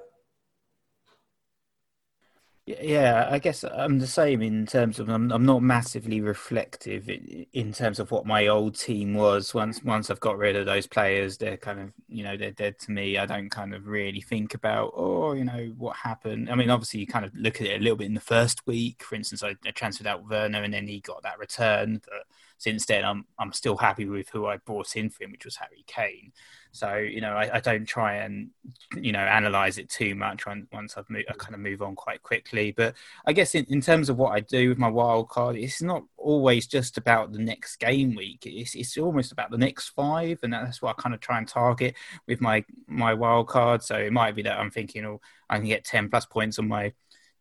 Yeah, 2.78 3.28
I 3.30 3.38
guess 3.38 3.64
I'm 3.64 3.98
the 3.98 4.06
same 4.06 4.42
in 4.42 4.66
terms 4.66 5.00
of 5.00 5.08
I'm, 5.08 5.32
I'm 5.32 5.44
not 5.44 5.62
massively 5.62 6.20
reflective 6.20 7.08
in, 7.08 7.46
in, 7.52 7.72
terms 7.72 7.98
of 7.98 8.10
what 8.10 8.26
my 8.26 8.46
old 8.46 8.76
team 8.76 9.14
was. 9.14 9.54
Once 9.54 9.82
once 9.82 10.10
I've 10.10 10.20
got 10.20 10.38
rid 10.38 10.56
of 10.56 10.66
those 10.66 10.86
players, 10.86 11.38
they're 11.38 11.56
kind 11.56 11.80
of 11.80 11.92
you 12.08 12.22
know 12.22 12.36
they're 12.36 12.52
dead 12.52 12.78
to 12.80 12.92
me. 12.92 13.18
I 13.18 13.26
don't 13.26 13.50
kind 13.50 13.74
of 13.74 13.86
really 13.86 14.20
think 14.20 14.54
about 14.54 14.92
oh 14.94 15.32
you 15.32 15.44
know 15.44 15.72
what 15.78 15.96
happened. 15.96 16.50
I 16.50 16.54
mean, 16.54 16.70
obviously 16.70 17.00
you 17.00 17.06
kind 17.06 17.24
of 17.24 17.34
look 17.34 17.60
at 17.60 17.66
it 17.66 17.80
a 17.80 17.82
little 17.82 17.96
bit 17.96 18.06
in 18.06 18.14
the 18.14 18.20
first 18.20 18.66
week. 18.66 19.02
For 19.02 19.14
instance, 19.14 19.42
I, 19.42 19.56
I 19.66 19.70
transferred 19.72 20.06
out 20.06 20.28
Werner 20.28 20.62
and 20.62 20.72
then 20.72 20.86
he 20.86 21.00
got 21.00 21.22
that 21.22 21.38
return. 21.38 22.00
But 22.04 22.26
since 22.60 22.84
then, 22.84 23.06
I'm 23.06 23.24
I'm 23.38 23.54
still 23.54 23.78
happy 23.78 24.04
with 24.04 24.28
who 24.28 24.44
I 24.44 24.58
brought 24.58 24.94
in 24.94 25.08
for 25.08 25.24
him, 25.24 25.32
which 25.32 25.46
was 25.46 25.56
Harry 25.56 25.82
Kane. 25.86 26.30
So 26.72 26.96
you 26.96 27.22
know, 27.22 27.32
I, 27.32 27.56
I 27.56 27.60
don't 27.60 27.86
try 27.86 28.16
and 28.16 28.50
you 28.94 29.12
know 29.12 29.20
analyze 29.20 29.78
it 29.78 29.88
too 29.88 30.14
much. 30.14 30.44
Once 30.46 30.94
I've 30.98 31.08
moved, 31.08 31.24
I 31.30 31.32
kind 31.38 31.54
of 31.54 31.60
move 31.60 31.80
on 31.80 31.96
quite 31.96 32.22
quickly. 32.22 32.72
But 32.72 32.96
I 33.26 33.32
guess 33.32 33.54
in, 33.54 33.64
in 33.70 33.80
terms 33.80 34.10
of 34.10 34.18
what 34.18 34.32
I 34.32 34.40
do 34.40 34.68
with 34.68 34.76
my 34.76 34.90
wild 34.90 35.30
card, 35.30 35.56
it's 35.56 35.80
not 35.80 36.02
always 36.18 36.66
just 36.66 36.98
about 36.98 37.32
the 37.32 37.38
next 37.38 37.76
game 37.76 38.14
week. 38.14 38.42
It's 38.44 38.74
it's 38.74 38.98
almost 38.98 39.32
about 39.32 39.50
the 39.50 39.58
next 39.58 39.88
five, 39.88 40.40
and 40.42 40.52
that's 40.52 40.82
what 40.82 40.98
I 40.98 41.02
kind 41.02 41.14
of 41.14 41.20
try 41.20 41.38
and 41.38 41.48
target 41.48 41.94
with 42.28 42.42
my 42.42 42.62
my 42.86 43.14
wild 43.14 43.48
card. 43.48 43.82
So 43.82 43.96
it 43.96 44.12
might 44.12 44.36
be 44.36 44.42
that 44.42 44.58
I'm 44.58 44.70
thinking, 44.70 45.06
oh, 45.06 45.22
I 45.48 45.56
can 45.56 45.66
get 45.66 45.84
ten 45.84 46.10
plus 46.10 46.26
points 46.26 46.58
on 46.58 46.68
my 46.68 46.92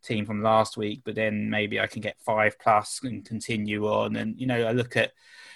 team 0.03 0.25
from 0.25 0.41
last 0.41 0.77
week, 0.77 1.01
but 1.03 1.15
then 1.15 1.49
maybe 1.49 1.79
I 1.79 1.87
can 1.87 2.01
get 2.01 2.19
five 2.19 2.57
plus 2.59 2.99
and 3.03 3.25
continue 3.25 3.87
on. 3.87 4.15
And 4.15 4.39
you 4.39 4.47
know, 4.47 4.67
I 4.67 4.71
look 4.71 4.95
at 4.97 5.11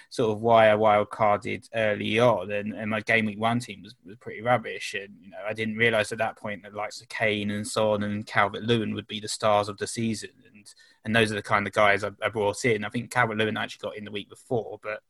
sort 0.10 0.32
of 0.32 0.42
why 0.42 0.68
I 0.68 0.76
wild 0.76 1.10
carded 1.10 1.68
early 1.74 2.20
on, 2.20 2.52
and, 2.52 2.74
and 2.74 2.90
my 2.90 3.02
game 3.02 3.26
week 3.26 3.40
one 3.40 3.60
team 3.60 3.82
was, 3.82 3.96
was 4.06 4.16
pretty 4.18 4.42
rubbish. 4.42 4.94
And 4.94 5.16
you 5.22 5.32
know, 5.32 5.38
I 5.48 5.54
didn't 5.54 5.76
realise 5.76 6.12
at 6.12 6.20
that 6.20 6.38
point 6.38 6.62
that 6.64 6.76
likes 6.76 7.02
of 7.02 7.10
Kane 7.10 7.50
and 7.50 7.68
Son 7.68 8.04
and 8.04 8.26
Calvert 8.26 8.64
Lewin 8.64 8.94
would 8.94 9.08
be 9.08 9.20
the 9.20 9.28
stars 9.28 9.70
of 9.70 9.78
the 9.78 9.88
season, 9.88 10.30
and 10.54 10.72
and 11.06 11.16
those 11.16 11.32
are 11.32 11.36
the 11.36 11.42
kind 11.42 11.66
of 11.66 11.74
guys 11.74 12.04
I, 12.04 12.12
I 12.22 12.30
brought 12.30 12.64
in. 12.64 12.86
I 12.86 12.90
think 12.90 13.12
Calvert 13.12 13.38
Lewin 13.38 13.58
actually 13.58 13.90
got 13.90 13.98
in 13.98 14.06
the 14.06 14.12
week 14.12 14.30
before, 14.30 14.80
but 14.84 15.02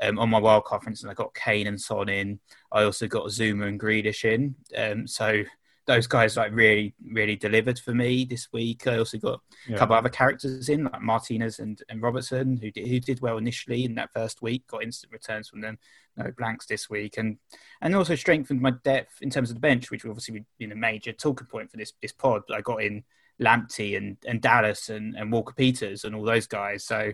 um, 0.00 0.18
on 0.18 0.30
my 0.30 0.38
wild 0.38 0.64
card, 0.64 0.82
for 0.82 0.90
instance, 0.90 1.10
I 1.10 1.14
got 1.14 1.34
Kane 1.34 1.66
and 1.66 1.80
Son 1.80 2.08
in. 2.08 2.38
I 2.70 2.84
also 2.84 3.06
got 3.08 3.26
Zouma 3.26 3.66
and 3.66 3.80
Grealish 3.80 4.24
in. 4.24 4.54
Um, 4.76 5.06
so 5.06 5.42
those 5.86 6.06
guys 6.06 6.36
like 6.36 6.52
really 6.52 6.94
really 7.10 7.36
delivered 7.36 7.78
for 7.78 7.94
me 7.94 8.24
this 8.24 8.48
week. 8.52 8.86
I 8.86 8.98
also 8.98 9.18
got 9.18 9.40
yeah. 9.68 9.76
a 9.76 9.78
couple 9.78 9.96
other 9.96 10.08
characters 10.08 10.68
in 10.68 10.84
like 10.84 11.02
Martinez 11.02 11.58
and, 11.58 11.82
and 11.88 12.00
Robertson 12.00 12.56
who 12.56 12.70
did, 12.70 12.86
who 12.86 13.00
did 13.00 13.20
well 13.20 13.38
initially 13.38 13.84
in 13.84 13.94
that 13.96 14.12
first 14.12 14.42
week. 14.42 14.66
Got 14.66 14.84
instant 14.84 15.12
returns 15.12 15.48
from 15.48 15.60
them. 15.60 15.78
No 16.16 16.30
blanks 16.36 16.66
this 16.66 16.90
week, 16.90 17.16
and 17.16 17.38
and 17.80 17.94
also 17.94 18.14
strengthened 18.14 18.60
my 18.60 18.72
depth 18.84 19.22
in 19.22 19.30
terms 19.30 19.50
of 19.50 19.56
the 19.56 19.60
bench, 19.60 19.90
which 19.90 20.04
obviously 20.04 20.44
been 20.58 20.72
a 20.72 20.76
major 20.76 21.12
talking 21.12 21.46
point 21.46 21.70
for 21.70 21.78
this 21.78 21.94
this 22.02 22.12
pod. 22.12 22.42
I 22.52 22.60
got 22.60 22.82
in 22.82 23.04
Lamptey 23.40 23.96
and, 23.96 24.16
and 24.26 24.40
Dallas 24.40 24.88
and, 24.88 25.16
and 25.16 25.32
Walker 25.32 25.54
Peters 25.54 26.04
and 26.04 26.14
all 26.14 26.24
those 26.24 26.46
guys. 26.46 26.84
So 26.84 27.12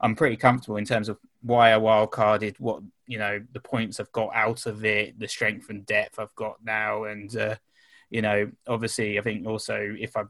I'm 0.00 0.14
pretty 0.14 0.36
comfortable 0.36 0.76
in 0.76 0.84
terms 0.84 1.08
of 1.08 1.18
why 1.42 1.70
I 1.70 1.76
wild 1.76 2.10
carded, 2.10 2.56
what 2.58 2.82
you 3.06 3.18
know, 3.18 3.40
the 3.52 3.60
points 3.60 4.00
I've 4.00 4.12
got 4.12 4.34
out 4.34 4.66
of 4.66 4.84
it, 4.84 5.18
the 5.18 5.28
strength 5.28 5.70
and 5.70 5.86
depth 5.86 6.18
I've 6.18 6.34
got 6.34 6.56
now, 6.64 7.04
and 7.04 7.34
uh, 7.36 7.56
you 8.10 8.22
know, 8.22 8.50
obviously, 8.66 9.18
I 9.18 9.22
think 9.22 9.46
also 9.46 9.94
if 9.98 10.16
I 10.16 10.24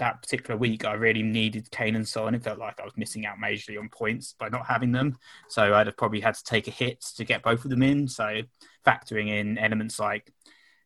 that 0.00 0.22
particular 0.22 0.56
week, 0.58 0.84
I 0.84 0.94
really 0.94 1.22
needed 1.22 1.70
Kane 1.70 1.94
and 1.94 2.08
Son. 2.08 2.34
It 2.34 2.42
felt 2.42 2.58
like 2.58 2.80
I 2.80 2.84
was 2.84 2.96
missing 2.96 3.26
out 3.26 3.36
majorly 3.36 3.78
on 3.78 3.88
points 3.90 4.34
by 4.38 4.48
not 4.48 4.66
having 4.66 4.92
them. 4.92 5.18
So 5.48 5.74
I'd 5.74 5.86
have 5.86 5.96
probably 5.96 6.20
had 6.20 6.34
to 6.34 6.42
take 6.42 6.66
a 6.66 6.72
hit 6.72 7.02
to 7.16 7.24
get 7.24 7.42
both 7.42 7.64
of 7.64 7.70
them 7.70 7.82
in. 7.82 8.08
So 8.08 8.40
factoring 8.84 9.28
in 9.28 9.58
elements 9.58 9.98
like, 9.98 10.32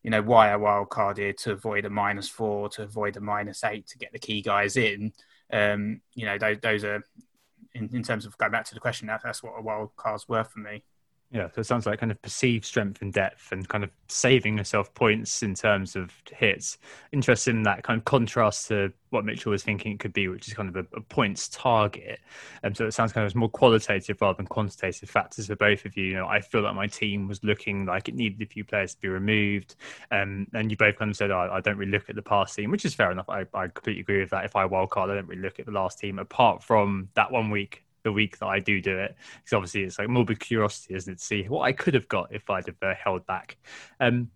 you 0.02 0.10
know, 0.10 0.20
why 0.20 0.50
I 0.50 0.56
wild 0.56 0.90
carded 0.90 1.38
to 1.38 1.52
avoid 1.52 1.84
a 1.86 1.90
minus 1.90 2.28
four, 2.28 2.68
to 2.70 2.82
avoid 2.82 3.16
a 3.16 3.20
minus 3.20 3.62
eight, 3.64 3.86
to 3.86 3.98
get 3.98 4.12
the 4.12 4.18
key 4.18 4.42
guys 4.42 4.76
in. 4.76 5.12
Um, 5.52 6.00
you 6.14 6.26
know, 6.26 6.36
those, 6.36 6.58
those 6.60 6.84
are 6.84 7.04
in, 7.72 7.88
in 7.94 8.02
terms 8.02 8.26
of 8.26 8.36
going 8.36 8.52
back 8.52 8.64
to 8.66 8.74
the 8.74 8.80
question. 8.80 9.06
That, 9.06 9.22
that's 9.22 9.42
what 9.42 9.54
a 9.56 9.62
wild 9.62 9.94
card's 9.96 10.28
worth 10.28 10.50
for 10.50 10.58
me. 10.58 10.82
Yeah, 11.34 11.48
so 11.52 11.62
it 11.62 11.64
sounds 11.64 11.84
like 11.84 11.98
kind 11.98 12.12
of 12.12 12.22
perceived 12.22 12.64
strength 12.64 13.02
and 13.02 13.12
depth 13.12 13.50
and 13.50 13.68
kind 13.68 13.82
of 13.82 13.90
saving 14.06 14.56
yourself 14.56 14.94
points 14.94 15.42
in 15.42 15.52
terms 15.56 15.96
of 15.96 16.12
hits. 16.30 16.78
Interesting 17.10 17.56
in 17.56 17.62
that 17.64 17.82
kind 17.82 17.98
of 17.98 18.04
contrast 18.04 18.68
to 18.68 18.92
what 19.10 19.24
Mitchell 19.24 19.50
was 19.50 19.64
thinking 19.64 19.90
it 19.90 19.98
could 19.98 20.12
be, 20.12 20.28
which 20.28 20.46
is 20.46 20.54
kind 20.54 20.68
of 20.68 20.76
a, 20.76 20.96
a 20.96 21.00
points 21.00 21.48
target. 21.48 22.20
And 22.62 22.70
um, 22.70 22.74
so 22.76 22.86
it 22.86 22.92
sounds 22.92 23.12
kind 23.12 23.26
of 23.26 23.34
more 23.34 23.48
qualitative 23.48 24.20
rather 24.20 24.36
than 24.36 24.46
quantitative 24.46 25.10
factors 25.10 25.48
for 25.48 25.56
both 25.56 25.84
of 25.84 25.96
you. 25.96 26.04
You 26.04 26.14
know, 26.14 26.28
I 26.28 26.40
feel 26.40 26.60
like 26.62 26.76
my 26.76 26.86
team 26.86 27.26
was 27.26 27.42
looking 27.42 27.84
like 27.84 28.08
it 28.08 28.14
needed 28.14 28.40
a 28.40 28.46
few 28.46 28.62
players 28.62 28.94
to 28.94 29.00
be 29.00 29.08
removed. 29.08 29.74
Um, 30.12 30.46
and 30.54 30.70
you 30.70 30.76
both 30.76 30.98
kind 30.98 31.10
of 31.10 31.16
said, 31.16 31.32
oh, 31.32 31.48
I 31.50 31.60
don't 31.60 31.78
really 31.78 31.90
look 31.90 32.08
at 32.08 32.14
the 32.14 32.22
past 32.22 32.54
team, 32.54 32.70
which 32.70 32.84
is 32.84 32.94
fair 32.94 33.10
enough. 33.10 33.28
I, 33.28 33.44
I 33.54 33.66
completely 33.66 34.02
agree 34.02 34.20
with 34.20 34.30
that. 34.30 34.44
If 34.44 34.54
I 34.54 34.68
wildcard, 34.68 35.10
I 35.10 35.16
don't 35.16 35.26
really 35.26 35.42
look 35.42 35.58
at 35.58 35.66
the 35.66 35.72
last 35.72 35.98
team 35.98 36.20
apart 36.20 36.62
from 36.62 37.08
that 37.14 37.32
one 37.32 37.50
week 37.50 37.83
the 38.04 38.12
week 38.12 38.38
that 38.38 38.46
I 38.46 38.60
do 38.60 38.80
do 38.80 38.98
it 38.98 39.16
because 39.38 39.52
obviously 39.54 39.82
it's 39.82 39.98
like 39.98 40.08
morbid 40.08 40.40
curiosity, 40.40 40.94
isn't 40.94 41.12
it, 41.14 41.18
to 41.18 41.24
see 41.24 41.42
what 41.44 41.62
I 41.62 41.72
could 41.72 41.94
have 41.94 42.08
got 42.08 42.32
if 42.32 42.48
I'd 42.48 42.66
have 42.66 42.76
uh, 42.82 42.94
held 43.02 43.26
back. 43.26 43.56
Um, 44.00 44.30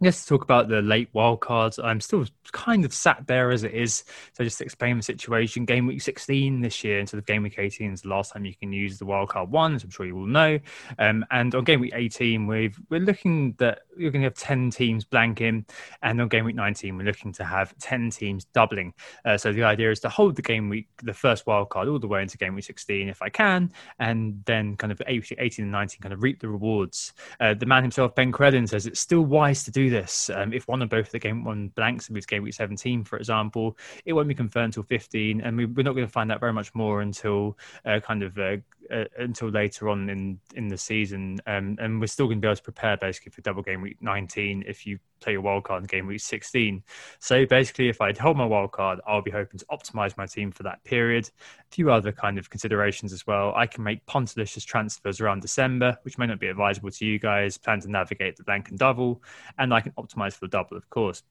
Yes, 0.00 0.22
to 0.22 0.28
talk 0.28 0.42
about 0.42 0.68
the 0.68 0.82
late 0.82 1.08
wild 1.12 1.40
cards. 1.40 1.78
I'm 1.78 2.00
still 2.00 2.26
kind 2.52 2.84
of 2.84 2.92
sat 2.92 3.26
there 3.28 3.52
as 3.52 3.62
it 3.62 3.72
is. 3.72 4.02
So 4.32 4.42
just 4.42 4.58
to 4.58 4.64
explain 4.64 4.96
the 4.96 5.02
situation. 5.04 5.64
Game 5.64 5.86
week 5.86 6.02
16 6.02 6.60
this 6.60 6.82
year 6.82 6.98
instead 6.98 7.18
of 7.18 7.26
game 7.26 7.44
week 7.44 7.58
18 7.58 7.92
is 7.92 8.02
the 8.02 8.08
last 8.08 8.32
time 8.32 8.44
you 8.44 8.54
can 8.56 8.72
use 8.72 8.98
the 8.98 9.06
wild 9.06 9.28
card 9.28 9.50
one, 9.50 9.74
as 9.74 9.84
I'm 9.84 9.90
sure 9.90 10.04
you 10.04 10.16
will 10.16 10.26
know. 10.26 10.58
Um, 10.98 11.24
and 11.30 11.54
on 11.54 11.62
game 11.62 11.80
week 11.80 11.92
18, 11.94 12.46
we've 12.46 12.78
we're 12.90 13.00
looking 13.00 13.54
that 13.58 13.82
you're 13.96 14.10
going 14.10 14.22
to 14.22 14.26
have 14.26 14.34
10 14.34 14.70
teams 14.70 15.04
blanking, 15.04 15.64
and 16.02 16.20
on 16.20 16.28
game 16.28 16.44
week 16.44 16.56
19, 16.56 16.96
we're 16.96 17.04
looking 17.04 17.32
to 17.32 17.44
have 17.44 17.76
10 17.78 18.10
teams 18.10 18.44
doubling. 18.46 18.92
Uh, 19.24 19.38
so 19.38 19.52
the 19.52 19.62
idea 19.62 19.92
is 19.92 20.00
to 20.00 20.08
hold 20.08 20.34
the 20.34 20.42
game 20.42 20.68
week, 20.68 20.88
the 21.04 21.14
first 21.14 21.46
wild 21.46 21.70
card, 21.70 21.86
all 21.86 22.00
the 22.00 22.08
way 22.08 22.22
into 22.22 22.36
game 22.36 22.56
week 22.56 22.64
16 22.64 23.08
if 23.08 23.22
I 23.22 23.28
can, 23.28 23.72
and 24.00 24.42
then 24.44 24.76
kind 24.76 24.92
of 24.92 25.00
18 25.06 25.38
and 25.58 25.70
19 25.70 26.00
kind 26.00 26.12
of 26.12 26.22
reap 26.22 26.40
the 26.40 26.48
rewards. 26.48 27.12
Uh, 27.40 27.54
the 27.54 27.66
man 27.66 27.82
himself, 27.82 28.14
Ben 28.16 28.32
Crellin, 28.32 28.68
says 28.68 28.86
it's 28.86 29.00
still 29.00 29.22
wise 29.22 29.62
to 29.64 29.70
do 29.70 29.83
this. 29.88 30.30
Um, 30.30 30.52
if 30.52 30.68
one 30.68 30.82
or 30.82 30.86
both 30.86 31.06
of 31.06 31.12
the 31.12 31.18
game 31.18 31.44
one 31.44 31.68
blanks 31.68 32.10
moves 32.10 32.26
game 32.26 32.42
week 32.42 32.54
17, 32.54 33.04
for 33.04 33.16
example, 33.16 33.76
it 34.04 34.12
won't 34.12 34.28
be 34.28 34.34
confirmed 34.34 34.76
until 34.76 34.82
15, 34.84 35.40
and 35.40 35.56
we, 35.56 35.64
are 35.64 35.82
not 35.82 35.94
going 35.94 36.06
to 36.06 36.12
find 36.12 36.30
out 36.30 36.40
very 36.40 36.52
much 36.52 36.74
more 36.74 37.00
until 37.00 37.58
uh, 37.84 38.00
kind 38.00 38.22
of 38.22 38.38
uh, 38.38 38.56
uh, 38.90 39.04
until 39.18 39.48
later 39.48 39.88
on 39.88 40.08
in 40.08 40.38
in 40.54 40.68
the 40.68 40.76
season, 40.76 41.40
um, 41.46 41.76
and 41.80 42.00
we're 42.00 42.06
still 42.06 42.26
going 42.26 42.38
to 42.38 42.40
be 42.40 42.48
able 42.48 42.56
to 42.56 42.62
prepare 42.62 42.96
basically 42.96 43.30
for 43.32 43.40
double 43.42 43.62
game 43.62 43.80
week 43.80 43.98
19 44.00 44.64
if 44.66 44.86
you 44.86 44.98
play 45.20 45.32
your 45.32 45.40
wild 45.40 45.64
card 45.64 45.82
in 45.82 45.86
game 45.86 46.06
week 46.06 46.20
16. 46.20 46.82
So 47.18 47.46
basically, 47.46 47.88
if 47.88 48.00
I'd 48.00 48.18
hold 48.18 48.36
my 48.36 48.44
wild 48.44 48.72
card, 48.72 49.00
I'll 49.06 49.22
be 49.22 49.30
hoping 49.30 49.58
to 49.58 49.66
optimize 49.66 50.16
my 50.16 50.26
team 50.26 50.52
for 50.52 50.62
that 50.64 50.82
period. 50.84 51.30
A 51.60 51.74
few 51.74 51.90
other 51.90 52.12
kind 52.12 52.38
of 52.38 52.50
considerations 52.50 53.12
as 53.12 53.26
well. 53.26 53.52
I 53.54 53.66
can 53.66 53.84
make 53.84 54.04
Pontilicious 54.06 54.64
transfers 54.64 55.20
around 55.20 55.40
December, 55.40 55.96
which 56.02 56.18
may 56.18 56.26
not 56.26 56.40
be 56.40 56.48
advisable 56.48 56.90
to 56.90 57.06
you 57.06 57.18
guys. 57.18 57.56
Plan 57.58 57.80
to 57.80 57.90
navigate 57.90 58.36
the 58.36 58.44
blank 58.44 58.68
and 58.68 58.78
double, 58.78 59.22
and 59.58 59.72
I 59.72 59.80
can 59.80 59.92
optimize 59.92 60.34
for 60.34 60.46
the 60.46 60.48
double, 60.48 60.76
of 60.76 60.88
course 60.90 61.22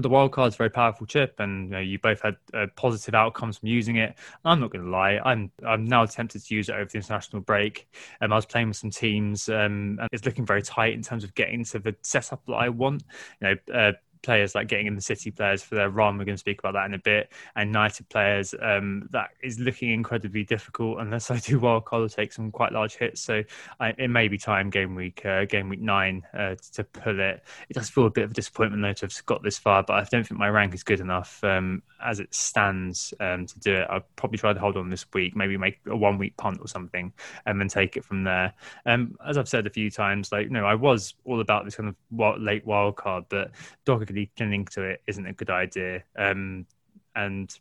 the 0.00 0.08
wild 0.08 0.32
card's 0.32 0.54
a 0.54 0.58
very 0.58 0.70
powerful 0.70 1.06
chip, 1.06 1.38
and 1.38 1.66
you, 1.66 1.70
know, 1.70 1.80
you 1.80 1.98
both 1.98 2.20
had 2.22 2.36
uh, 2.54 2.66
positive 2.76 3.14
outcomes 3.14 3.58
from 3.58 3.68
using 3.68 3.96
it. 3.96 4.16
I'm 4.44 4.60
not 4.60 4.70
going 4.70 4.84
to 4.84 4.90
lie, 4.90 5.20
I'm 5.24 5.50
I'm 5.66 5.84
now 5.84 6.04
tempted 6.06 6.44
to 6.44 6.54
use 6.54 6.68
it 6.68 6.74
over 6.74 6.86
the 6.86 6.98
international 6.98 7.42
break. 7.42 7.88
Um, 8.20 8.32
I 8.32 8.36
was 8.36 8.46
playing 8.46 8.68
with 8.68 8.76
some 8.76 8.90
teams, 8.90 9.48
um, 9.48 9.98
and 10.00 10.08
it's 10.12 10.24
looking 10.24 10.46
very 10.46 10.62
tight 10.62 10.94
in 10.94 11.02
terms 11.02 11.24
of 11.24 11.34
getting 11.34 11.64
to 11.66 11.78
the 11.78 11.94
setup 12.02 12.44
that 12.46 12.54
I 12.54 12.68
want. 12.68 13.04
You 13.40 13.48
know, 13.48 13.74
uh, 13.74 13.92
players 14.22 14.54
like 14.54 14.68
getting 14.68 14.86
in 14.86 14.94
the 14.94 15.00
City 15.00 15.30
players 15.30 15.62
for 15.62 15.74
their 15.74 15.90
run. 15.90 16.18
We're 16.18 16.24
going 16.24 16.36
to 16.36 16.40
speak 16.40 16.58
about 16.58 16.74
that 16.74 16.86
in 16.86 16.94
a 16.94 16.98
bit. 16.98 17.32
And 17.56 17.68
United 17.68 18.08
players, 18.08 18.54
um, 18.60 19.08
that 19.12 19.30
is 19.42 19.58
looking 19.58 19.90
incredibly 19.90 20.44
difficult 20.44 21.00
unless 21.00 21.30
I 21.30 21.38
do 21.38 21.60
wildcard 21.60 22.06
or 22.06 22.08
take 22.08 22.32
some 22.32 22.50
quite 22.50 22.72
large 22.72 22.96
hits. 22.96 23.20
So 23.20 23.42
I, 23.78 23.94
it 23.98 24.08
may 24.08 24.28
be 24.28 24.38
time 24.38 24.70
game 24.70 24.94
week, 24.94 25.24
uh, 25.24 25.44
game 25.44 25.68
week 25.68 25.80
nine 25.80 26.22
uh, 26.34 26.56
to 26.74 26.84
pull 26.84 27.20
it. 27.20 27.44
It 27.68 27.74
does 27.74 27.88
feel 27.88 28.06
a 28.06 28.10
bit 28.10 28.24
of 28.24 28.30
a 28.32 28.34
disappointment 28.34 28.82
though 28.82 28.92
to 28.92 29.06
have 29.06 29.26
got 29.26 29.42
this 29.42 29.58
far, 29.58 29.82
but 29.82 29.94
I 29.94 30.04
don't 30.10 30.26
think 30.26 30.38
my 30.38 30.48
rank 30.48 30.74
is 30.74 30.82
good 30.82 31.00
enough 31.00 31.42
um, 31.44 31.82
as 32.04 32.20
it 32.20 32.34
stands 32.34 33.14
um, 33.20 33.46
to 33.46 33.58
do 33.60 33.74
it. 33.74 33.86
I'll 33.90 34.04
probably 34.16 34.38
try 34.38 34.52
to 34.52 34.60
hold 34.60 34.76
on 34.76 34.90
this 34.90 35.06
week, 35.12 35.36
maybe 35.36 35.56
make 35.56 35.80
a 35.86 35.96
one 35.96 36.18
week 36.18 36.36
punt 36.36 36.58
or 36.60 36.68
something, 36.68 37.12
and 37.46 37.60
then 37.60 37.68
take 37.68 37.96
it 37.96 38.04
from 38.04 38.24
there. 38.24 38.52
Um, 38.86 39.16
as 39.26 39.38
I've 39.38 39.48
said 39.48 39.66
a 39.66 39.70
few 39.70 39.90
times, 39.90 40.32
like 40.32 40.44
you 40.44 40.52
know, 40.52 40.64
I 40.66 40.74
was 40.74 41.14
all 41.24 41.40
about 41.40 41.64
this 41.64 41.76
kind 41.76 41.88
of 41.88 42.40
late 42.40 42.66
wild 42.66 42.96
card, 42.96 43.24
but 43.28 43.52
Dog 43.84 44.02
particularly 44.10 44.30
clinging 44.36 44.64
to 44.66 44.82
it 44.82 45.02
isn't 45.06 45.26
a 45.26 45.32
good 45.32 45.50
idea. 45.50 46.02
Um, 46.16 46.66
and 47.14 47.56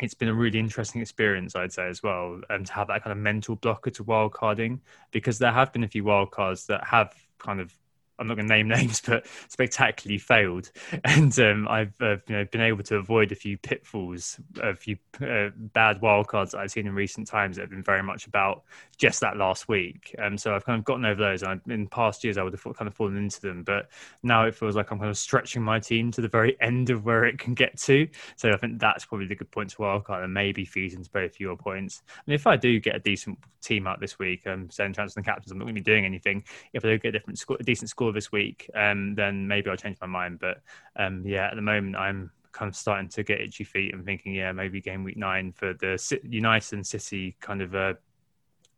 it's 0.00 0.14
been 0.14 0.28
a 0.28 0.34
really 0.34 0.58
interesting 0.58 1.00
experience, 1.00 1.54
I'd 1.54 1.72
say, 1.72 1.88
as 1.88 2.02
well, 2.02 2.40
um, 2.50 2.64
to 2.64 2.72
have 2.72 2.88
that 2.88 3.04
kind 3.04 3.12
of 3.12 3.18
mental 3.18 3.56
blocker 3.56 3.90
to 3.90 4.04
wildcarding 4.04 4.80
because 5.10 5.38
there 5.38 5.52
have 5.52 5.72
been 5.72 5.84
a 5.84 5.88
few 5.88 6.04
wildcards 6.04 6.66
that 6.66 6.84
have 6.84 7.14
kind 7.38 7.60
of 7.60 7.74
I'm 8.20 8.26
not 8.26 8.34
going 8.34 8.46
to 8.46 8.54
name 8.54 8.68
names, 8.68 9.00
but 9.00 9.26
spectacularly 9.48 10.18
failed. 10.18 10.70
And 11.04 11.36
um, 11.40 11.66
I've 11.68 11.94
uh, 12.00 12.16
you 12.28 12.36
know, 12.36 12.44
been 12.44 12.60
able 12.60 12.84
to 12.84 12.96
avoid 12.96 13.32
a 13.32 13.34
few 13.34 13.56
pitfalls, 13.56 14.38
a 14.62 14.74
few 14.74 14.96
uh, 15.20 15.48
bad 15.56 16.00
wildcards 16.00 16.54
I've 16.54 16.70
seen 16.70 16.86
in 16.86 16.94
recent 16.94 17.26
times 17.26 17.56
that 17.56 17.62
have 17.62 17.70
been 17.70 17.82
very 17.82 18.02
much 18.02 18.26
about 18.26 18.62
just 18.98 19.20
that 19.20 19.36
last 19.36 19.68
week. 19.68 20.14
Um, 20.18 20.36
so 20.36 20.54
I've 20.54 20.64
kind 20.64 20.78
of 20.78 20.84
gotten 20.84 21.04
over 21.04 21.20
those. 21.20 21.42
And 21.42 21.60
in 21.68 21.86
past 21.88 22.22
years, 22.22 22.36
I 22.36 22.42
would 22.42 22.52
have 22.52 22.62
kind 22.76 22.86
of 22.86 22.94
fallen 22.94 23.16
into 23.16 23.40
them, 23.40 23.62
but 23.62 23.88
now 24.22 24.44
it 24.44 24.54
feels 24.54 24.76
like 24.76 24.90
I'm 24.90 24.98
kind 24.98 25.10
of 25.10 25.18
stretching 25.18 25.62
my 25.62 25.80
team 25.80 26.10
to 26.12 26.20
the 26.20 26.28
very 26.28 26.56
end 26.60 26.90
of 26.90 27.04
where 27.04 27.24
it 27.24 27.38
can 27.38 27.54
get 27.54 27.78
to. 27.78 28.06
So 28.36 28.50
I 28.50 28.56
think 28.56 28.78
that's 28.78 29.06
probably 29.06 29.26
the 29.26 29.36
good 29.36 29.50
point 29.50 29.70
to 29.70 29.76
wildcard 29.78 30.22
and 30.22 30.34
maybe 30.34 30.64
feeds 30.64 30.94
into 30.94 31.10
both 31.10 31.40
your 31.40 31.56
points. 31.56 32.02
And 32.26 32.34
if 32.34 32.46
I 32.46 32.56
do 32.56 32.78
get 32.78 32.96
a 32.96 33.00
decent 33.00 33.38
team 33.62 33.86
out 33.86 34.00
this 34.00 34.18
week, 34.18 34.46
um, 34.46 34.68
saying 34.70 34.92
transfer 34.92 35.18
and 35.18 35.26
captains, 35.26 35.50
I'm 35.50 35.58
not 35.58 35.64
going 35.64 35.74
to 35.74 35.80
be 35.80 35.84
doing 35.84 36.04
anything. 36.04 36.44
If 36.72 36.84
I 36.84 36.88
do 36.88 36.98
get 36.98 37.08
a 37.08 37.12
different 37.12 37.38
score, 37.38 37.56
a 37.58 37.62
decent 37.62 37.90
score 37.90 38.09
this 38.12 38.32
week, 38.32 38.68
um, 38.74 39.14
then 39.14 39.46
maybe 39.46 39.70
I'll 39.70 39.76
change 39.76 39.98
my 40.00 40.06
mind. 40.06 40.38
But 40.38 40.60
um, 40.96 41.24
yeah, 41.26 41.48
at 41.48 41.56
the 41.56 41.62
moment, 41.62 41.96
I'm 41.96 42.30
kind 42.52 42.68
of 42.68 42.76
starting 42.76 43.08
to 43.08 43.22
get 43.22 43.40
itchy 43.40 43.64
feet 43.64 43.94
and 43.94 44.04
thinking, 44.04 44.34
yeah, 44.34 44.52
maybe 44.52 44.80
game 44.80 45.04
week 45.04 45.16
nine 45.16 45.52
for 45.52 45.74
the 45.74 46.20
United 46.24 46.74
and 46.74 46.86
City 46.86 47.36
kind 47.40 47.62
of 47.62 47.74
uh, 47.74 47.94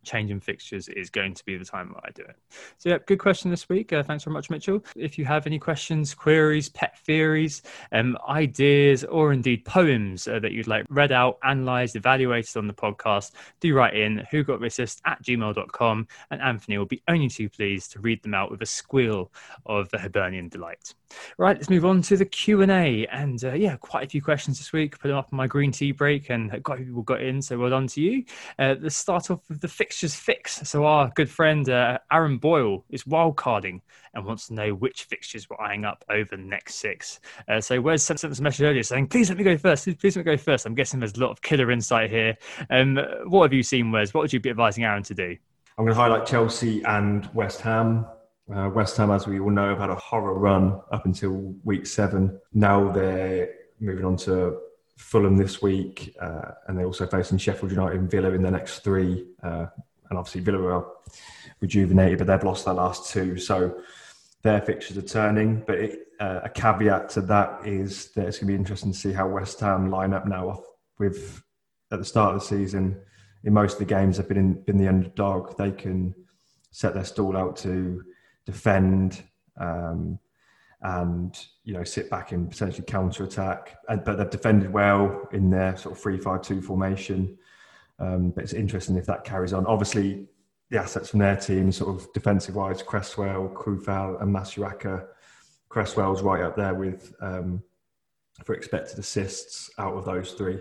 changing 0.04 0.40
fixtures 0.40 0.88
is 0.88 1.10
going 1.10 1.34
to 1.34 1.44
be 1.44 1.56
the 1.56 1.64
time 1.64 1.94
that 1.94 2.04
I 2.04 2.10
do 2.10 2.22
it. 2.22 2.36
So, 2.78 2.90
yeah, 2.90 2.98
good 3.06 3.18
question 3.18 3.50
this 3.50 3.68
week. 3.68 3.92
Uh, 3.92 4.02
thanks 4.02 4.24
very 4.24 4.34
much, 4.34 4.50
Mitchell. 4.50 4.84
If 4.96 5.18
you 5.18 5.24
have 5.24 5.46
any 5.46 5.58
questions, 5.58 6.14
queries, 6.14 6.68
pet 6.68 6.98
theories, 7.00 7.62
um, 7.92 8.16
ideas, 8.28 9.04
or 9.04 9.32
indeed 9.32 9.64
poems 9.64 10.28
uh, 10.28 10.38
that 10.40 10.52
you'd 10.52 10.66
like 10.66 10.86
read 10.88 11.12
out, 11.12 11.38
analysed, 11.42 11.96
evaluated 11.96 12.56
on 12.56 12.66
the 12.66 12.74
podcast, 12.74 13.32
do 13.60 13.74
write 13.74 13.94
in 13.94 14.26
who 14.30 14.44
got 14.44 14.60
resist 14.60 15.00
at 15.04 15.22
gmail.com 15.22 16.06
and 16.30 16.42
Anthony 16.42 16.78
will 16.78 16.86
be 16.86 17.02
only 17.08 17.28
too 17.28 17.48
pleased 17.48 17.92
to 17.92 18.00
read 18.00 18.22
them 18.22 18.34
out 18.34 18.50
with 18.50 18.62
a 18.62 18.66
squeal 18.66 19.30
of 19.66 19.88
the 19.90 19.98
Hibernian 19.98 20.48
delight. 20.48 20.94
Right, 21.38 21.56
let's 21.56 21.70
move 21.70 21.84
on 21.84 22.02
to 22.02 22.16
the 22.16 22.24
Q 22.24 22.62
and 22.62 22.70
A, 22.70 23.06
and 23.06 23.42
uh, 23.44 23.54
yeah, 23.54 23.76
quite 23.76 24.04
a 24.04 24.08
few 24.08 24.22
questions 24.22 24.58
this 24.58 24.72
week. 24.72 24.98
Put 24.98 25.08
them 25.08 25.16
up 25.16 25.28
on 25.32 25.36
my 25.36 25.46
green 25.46 25.72
tea 25.72 25.92
break, 25.92 26.30
and 26.30 26.50
quite 26.62 26.74
a 26.74 26.78
few 26.78 26.86
people 26.86 27.02
got 27.02 27.22
in, 27.22 27.42
so 27.42 27.58
well 27.58 27.70
done 27.70 27.86
to 27.88 28.00
you. 28.00 28.24
Uh, 28.58 28.74
let's 28.80 28.96
start 28.96 29.30
off 29.30 29.40
with 29.48 29.60
the 29.60 29.68
fixtures 29.68 30.14
fix. 30.14 30.68
So 30.68 30.84
our 30.84 31.12
good 31.14 31.30
friend 31.30 31.68
uh, 31.68 31.98
Aaron 32.12 32.38
Boyle 32.38 32.84
is 32.90 33.04
wildcarding 33.04 33.80
and 34.14 34.24
wants 34.26 34.48
to 34.48 34.54
know 34.54 34.74
which 34.74 35.04
fixtures 35.04 35.48
we're 35.48 35.60
eyeing 35.60 35.84
up 35.84 36.04
over 36.10 36.36
the 36.36 36.42
next 36.42 36.76
six. 36.76 37.20
Uh, 37.48 37.60
so 37.60 37.80
us 37.88 38.24
a 38.24 38.42
message 38.42 38.62
earlier 38.62 38.82
saying, 38.82 39.08
"Please 39.08 39.28
let 39.28 39.38
me 39.38 39.44
go 39.44 39.56
first. 39.56 39.84
Please 39.98 40.16
let 40.16 40.26
me 40.26 40.32
go 40.32 40.36
first. 40.36 40.66
I'm 40.66 40.74
guessing 40.74 41.00
there's 41.00 41.14
a 41.14 41.20
lot 41.20 41.30
of 41.30 41.42
killer 41.42 41.70
insight 41.70 42.10
here. 42.10 42.36
Um, 42.70 42.98
what 43.24 43.44
have 43.44 43.52
you 43.52 43.62
seen, 43.62 43.90
Wes? 43.90 44.12
What 44.14 44.22
would 44.22 44.32
you 44.32 44.40
be 44.40 44.50
advising 44.50 44.84
Aaron 44.84 45.02
to 45.04 45.14
do? 45.14 45.36
I'm 45.78 45.84
going 45.84 45.94
to 45.94 46.00
highlight 46.00 46.26
Chelsea 46.26 46.82
and 46.84 47.28
West 47.34 47.60
Ham. 47.62 48.06
Uh, 48.54 48.68
West 48.68 48.96
Ham, 48.98 49.10
as 49.10 49.26
we 49.26 49.40
all 49.40 49.50
know, 49.50 49.70
have 49.70 49.78
had 49.78 49.90
a 49.90 49.94
horror 49.94 50.34
run 50.34 50.78
up 50.90 51.06
until 51.06 51.54
week 51.64 51.86
seven. 51.86 52.38
Now 52.52 52.92
they're 52.92 53.48
moving 53.80 54.04
on 54.04 54.16
to 54.18 54.58
Fulham 54.98 55.38
this 55.38 55.62
week, 55.62 56.14
uh, 56.20 56.52
and 56.66 56.76
they're 56.76 56.86
also 56.86 57.06
facing 57.06 57.38
Sheffield 57.38 57.70
United 57.70 57.98
and 57.98 58.10
Villa 58.10 58.30
in 58.32 58.42
the 58.42 58.50
next 58.50 58.80
three. 58.80 59.26
Uh, 59.42 59.66
and 60.10 60.18
obviously, 60.18 60.42
Villa 60.42 60.62
are 60.64 60.86
rejuvenated, 61.60 62.18
but 62.18 62.26
they've 62.26 62.44
lost 62.44 62.66
their 62.66 62.74
last 62.74 63.10
two. 63.10 63.38
So 63.38 63.80
their 64.42 64.60
fixtures 64.60 64.98
are 64.98 65.02
turning. 65.02 65.62
But 65.66 65.78
it, 65.78 65.98
uh, 66.20 66.40
a 66.44 66.50
caveat 66.50 67.08
to 67.10 67.22
that 67.22 67.66
is 67.66 68.12
that 68.12 68.26
it's 68.26 68.38
going 68.38 68.48
to 68.48 68.52
be 68.52 68.58
interesting 68.58 68.92
to 68.92 68.98
see 68.98 69.12
how 69.12 69.28
West 69.28 69.60
Ham 69.60 69.90
line 69.90 70.12
up 70.12 70.26
now 70.26 70.62
with 70.98 71.42
at 71.90 72.00
the 72.00 72.04
start 72.04 72.34
of 72.34 72.40
the 72.40 72.46
season. 72.46 73.00
In 73.44 73.54
most 73.54 73.74
of 73.74 73.78
the 73.78 73.84
games, 73.86 74.18
they've 74.18 74.28
been 74.28 74.36
in, 74.36 74.62
been 74.64 74.76
the 74.76 74.88
underdog. 74.88 75.56
They 75.56 75.72
can 75.72 76.14
set 76.70 76.92
their 76.92 77.04
stall 77.04 77.36
out 77.36 77.56
to 77.58 78.02
defend 78.44 79.22
um, 79.58 80.18
and 80.82 81.38
you 81.64 81.72
know 81.72 81.84
sit 81.84 82.10
back 82.10 82.32
and 82.32 82.50
potentially 82.50 82.84
counter 82.86 83.24
attack. 83.24 83.78
But 83.88 84.16
they've 84.16 84.30
defended 84.30 84.72
well 84.72 85.28
in 85.32 85.50
their 85.50 85.76
sort 85.76 85.94
of 85.94 86.02
three-five-two 86.02 86.62
formation. 86.62 87.38
Um, 87.98 88.30
but 88.30 88.42
it's 88.42 88.52
interesting 88.52 88.96
if 88.96 89.06
that 89.06 89.24
carries 89.24 89.52
on. 89.52 89.64
Obviously, 89.66 90.26
the 90.70 90.78
assets 90.78 91.10
from 91.10 91.20
their 91.20 91.36
team, 91.36 91.70
sort 91.70 91.94
of 91.94 92.12
defensive 92.12 92.56
wise, 92.56 92.82
Cresswell, 92.82 93.48
Coufal, 93.54 94.20
and 94.20 94.34
Masuaku. 94.34 95.04
Cresswell's 95.68 96.22
right 96.22 96.42
up 96.42 96.56
there 96.56 96.74
with 96.74 97.14
um, 97.20 97.62
for 98.44 98.54
expected 98.54 98.98
assists 98.98 99.70
out 99.78 99.94
of 99.94 100.04
those 100.04 100.32
three. 100.32 100.58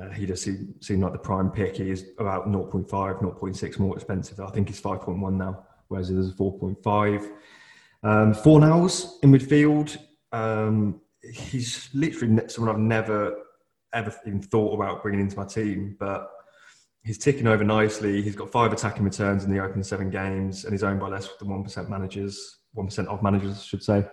Uh, 0.00 0.08
he 0.10 0.26
does 0.26 0.42
seem, 0.42 0.74
seem 0.80 1.00
like 1.00 1.12
the 1.12 1.18
prime 1.18 1.50
pick. 1.50 1.76
He 1.76 1.90
is 1.90 2.06
about 2.18 2.48
0.5, 2.48 2.88
0.6 2.88 3.78
more 3.78 3.94
expensive. 3.94 4.40
I 4.40 4.50
think 4.50 4.68
he's 4.68 4.80
5.1 4.80 5.34
now 5.34 5.64
whereas 5.88 6.10
there's 6.10 6.30
a 6.30 6.32
4.5. 6.32 7.30
Um, 8.02 8.34
Fornals 8.34 9.22
in 9.22 9.32
midfield. 9.32 9.96
Um, 10.32 11.00
he's 11.22 11.88
literally 11.94 12.48
someone 12.48 12.74
I've 12.74 12.80
never 12.80 13.36
ever 13.94 14.12
even 14.26 14.42
thought 14.42 14.74
about 14.74 15.02
bringing 15.02 15.20
into 15.20 15.36
my 15.36 15.46
team, 15.46 15.96
but 15.98 16.28
he's 17.04 17.16
ticking 17.16 17.46
over 17.46 17.64
nicely. 17.64 18.20
He's 18.20 18.36
got 18.36 18.50
five 18.50 18.72
attacking 18.72 19.04
returns 19.04 19.44
in 19.44 19.52
the 19.52 19.60
opening 19.60 19.84
seven 19.84 20.10
games, 20.10 20.64
and 20.64 20.72
he's 20.72 20.82
owned 20.82 21.00
by 21.00 21.08
less 21.08 21.28
than 21.38 21.48
one 21.48 21.62
percent 21.62 21.88
managers, 21.88 22.58
one 22.72 22.86
percent 22.86 23.08
of 23.08 23.22
managers, 23.22 23.58
I 23.58 23.62
should 23.62 23.82
say, 23.82 24.04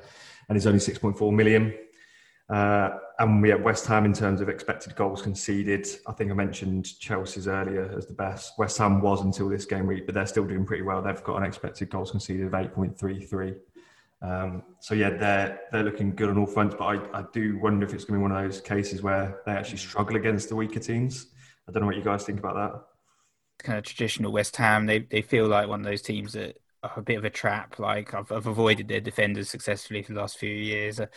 and 0.48 0.56
he's 0.56 0.68
only 0.68 0.80
six 0.80 0.98
point 1.00 1.18
four 1.18 1.34
million. 1.34 1.74
Uh, 2.52 2.98
and 3.20 3.42
we 3.42 3.50
have 3.50 3.62
West 3.62 3.86
Ham 3.88 4.04
in 4.04 4.12
terms 4.12 4.42
of 4.42 4.50
expected 4.50 4.94
goals 4.96 5.22
conceded. 5.22 5.88
I 6.06 6.12
think 6.12 6.32
I 6.32 6.34
mentioned 6.34 7.00
Chelsea's 7.00 7.48
earlier 7.48 7.90
as 7.98 8.08
the 8.08 8.14
best. 8.14 8.58
West 8.58 8.78
Ham 8.80 9.00
was 9.00 9.22
until 9.22 9.48
this 9.48 9.64
game 9.64 9.88
week, 9.88 10.06
but 10.06 10.16
they're 10.16 10.26
still 10.26 10.46
doing 10.46 10.66
pretty 10.66 10.84
well. 10.84 11.02
They've 11.02 11.24
got 11.24 11.38
an 11.38 11.44
expected 11.44 11.90
goals 11.90 12.12
conceded 12.12 12.46
of 12.46 12.52
8.33. 12.52 13.56
Um, 14.22 14.64
so 14.80 14.94
yeah, 14.94 15.12
they're 15.12 15.62
they're 15.72 15.84
looking 15.84 16.14
good 16.14 16.30
on 16.30 16.38
all 16.38 16.46
fronts. 16.46 16.76
But 16.78 16.86
I, 16.86 17.20
I 17.20 17.26
do 17.34 17.58
wonder 17.58 17.86
if 17.86 17.94
it's 17.94 18.04
going 18.04 18.20
to 18.20 18.28
be 18.28 18.32
one 18.32 18.38
of 18.38 18.52
those 18.52 18.62
cases 18.62 19.02
where 19.02 19.40
they 19.46 19.54
actually 19.54 19.78
struggle 19.78 20.18
against 20.18 20.50
the 20.50 20.56
weaker 20.56 20.80
teams. 20.80 21.28
I 21.68 21.72
don't 21.72 21.82
know 21.82 21.88
what 21.88 21.96
you 21.96 22.04
guys 22.04 22.24
think 22.24 22.40
about 22.40 22.56
that. 22.56 23.66
Kind 23.66 23.80
of 23.80 23.86
traditional 23.86 24.32
West 24.32 24.58
Ham. 24.58 24.86
They 24.86 25.00
they 25.00 25.22
feel 25.22 25.48
like 25.48 25.68
one 25.68 25.80
of 25.80 25.86
those 25.86 26.02
teams 26.02 26.34
that 26.34 26.58
a 26.84 27.02
bit 27.02 27.18
of 27.18 27.26
a 27.26 27.30
trap. 27.30 27.80
Like 27.80 28.14
I've, 28.14 28.32
I've 28.32 28.48
avoided 28.48 28.88
their 28.88 29.02
defenders 29.02 29.50
successfully 29.50 30.02
for 30.02 30.14
the 30.14 30.20
last 30.20 30.38
few 30.38 30.50
years. 30.50 31.00
Uh, 31.00 31.08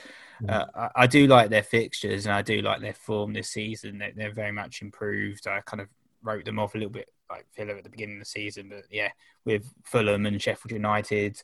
mm. 0.43 0.51
uh, 0.51 0.67
I, 0.75 0.91
I, 1.03 1.07
do 1.07 1.27
like 1.27 1.51
their 1.51 1.63
fixtures 1.63 2.27
and 2.27 2.35
I 2.35 2.43
do 2.43 2.61
like 2.61 2.81
their 2.81 2.93
form 2.93 3.33
this 3.33 3.51
season. 3.51 3.99
They're, 3.99 4.13
they're, 4.15 4.33
very 4.33 4.53
much 4.53 4.83
improved. 4.83 5.47
I 5.47 5.61
kind 5.63 5.81
of 5.81 5.89
wrote 6.23 6.45
them 6.45 6.59
off 6.59 6.75
a 6.75 6.79
little 6.79 6.93
bit 6.93 7.09
like 7.31 7.47
Villa 7.57 7.77
at 7.77 7.85
the 7.85 7.91
beginning 7.91 8.17
of 8.17 8.23
the 8.23 8.27
season. 8.27 8.69
But 8.69 8.85
yeah, 8.91 9.11
with 9.45 9.65
Fulham 9.85 10.27
and 10.27 10.41
Sheffield 10.41 10.73
United 10.73 11.43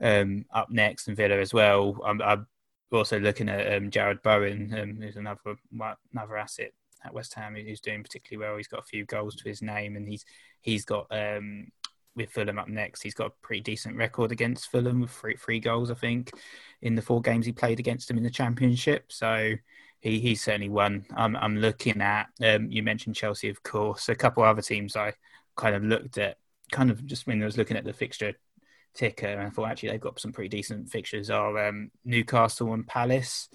um, 0.00 0.44
up 0.52 0.70
next 0.70 1.08
and 1.08 1.16
Villa 1.16 1.38
as 1.38 1.54
well, 1.54 1.98
I'm, 2.04 2.20
I'm 2.20 2.46
also 2.92 3.18
looking 3.18 3.48
at 3.48 3.74
um, 3.74 3.90
Jarrod 3.90 4.22
Bowen, 4.22 4.74
um, 4.78 4.98
who's 5.00 5.16
another 5.16 5.56
another 6.12 6.36
asset 6.36 6.72
at 7.04 7.14
West 7.14 7.34
Ham 7.34 7.54
who's 7.54 7.80
doing 7.80 8.02
particularly 8.02 8.46
well. 8.46 8.56
He's 8.56 8.68
got 8.68 8.80
a 8.80 8.84
few 8.84 9.04
goals 9.04 9.34
to 9.36 9.48
his 9.48 9.62
name, 9.62 9.96
and 9.96 10.06
he's 10.06 10.24
he's 10.60 10.84
got 10.84 11.06
um, 11.10 11.68
with 12.16 12.30
Fulham 12.30 12.58
up 12.58 12.68
next. 12.68 13.02
He's 13.02 13.14
got 13.14 13.28
a 13.28 13.46
pretty 13.46 13.62
decent 13.62 13.96
record 13.96 14.32
against 14.32 14.70
Fulham 14.70 15.00
with 15.00 15.10
three, 15.10 15.36
three 15.36 15.60
goals, 15.60 15.90
I 15.90 15.94
think, 15.94 16.30
in 16.82 16.94
the 16.94 17.02
four 17.02 17.20
games 17.20 17.46
he 17.46 17.52
played 17.52 17.80
against 17.80 18.08
them 18.08 18.16
in 18.16 18.22
the 18.22 18.30
Championship. 18.30 19.12
So 19.12 19.54
he 20.00 20.18
he's 20.20 20.42
certainly 20.42 20.68
one. 20.68 21.06
I'm 21.16 21.36
I'm 21.36 21.58
looking 21.58 22.00
at. 22.02 22.26
Um, 22.42 22.70
you 22.70 22.82
mentioned 22.82 23.16
Chelsea, 23.16 23.48
of 23.48 23.62
course. 23.62 24.08
A 24.08 24.14
couple 24.14 24.42
other 24.42 24.62
teams 24.62 24.96
I 24.96 25.14
kind 25.56 25.74
of 25.74 25.84
looked 25.84 26.18
at, 26.18 26.36
kind 26.70 26.90
of 26.90 27.04
just 27.06 27.26
when 27.26 27.40
I 27.40 27.46
was 27.46 27.56
looking 27.56 27.76
at 27.76 27.84
the 27.84 27.92
fixture 27.92 28.34
ticker, 28.94 29.26
and 29.26 29.40
I 29.40 29.50
thought 29.50 29.70
actually 29.70 29.90
they've 29.90 30.00
got 30.00 30.20
some 30.20 30.32
pretty 30.32 30.48
decent 30.48 30.90
fixtures. 30.90 31.30
Are 31.30 31.68
um, 31.68 31.90
Newcastle 32.04 32.74
and 32.74 32.86
Palace. 32.86 33.48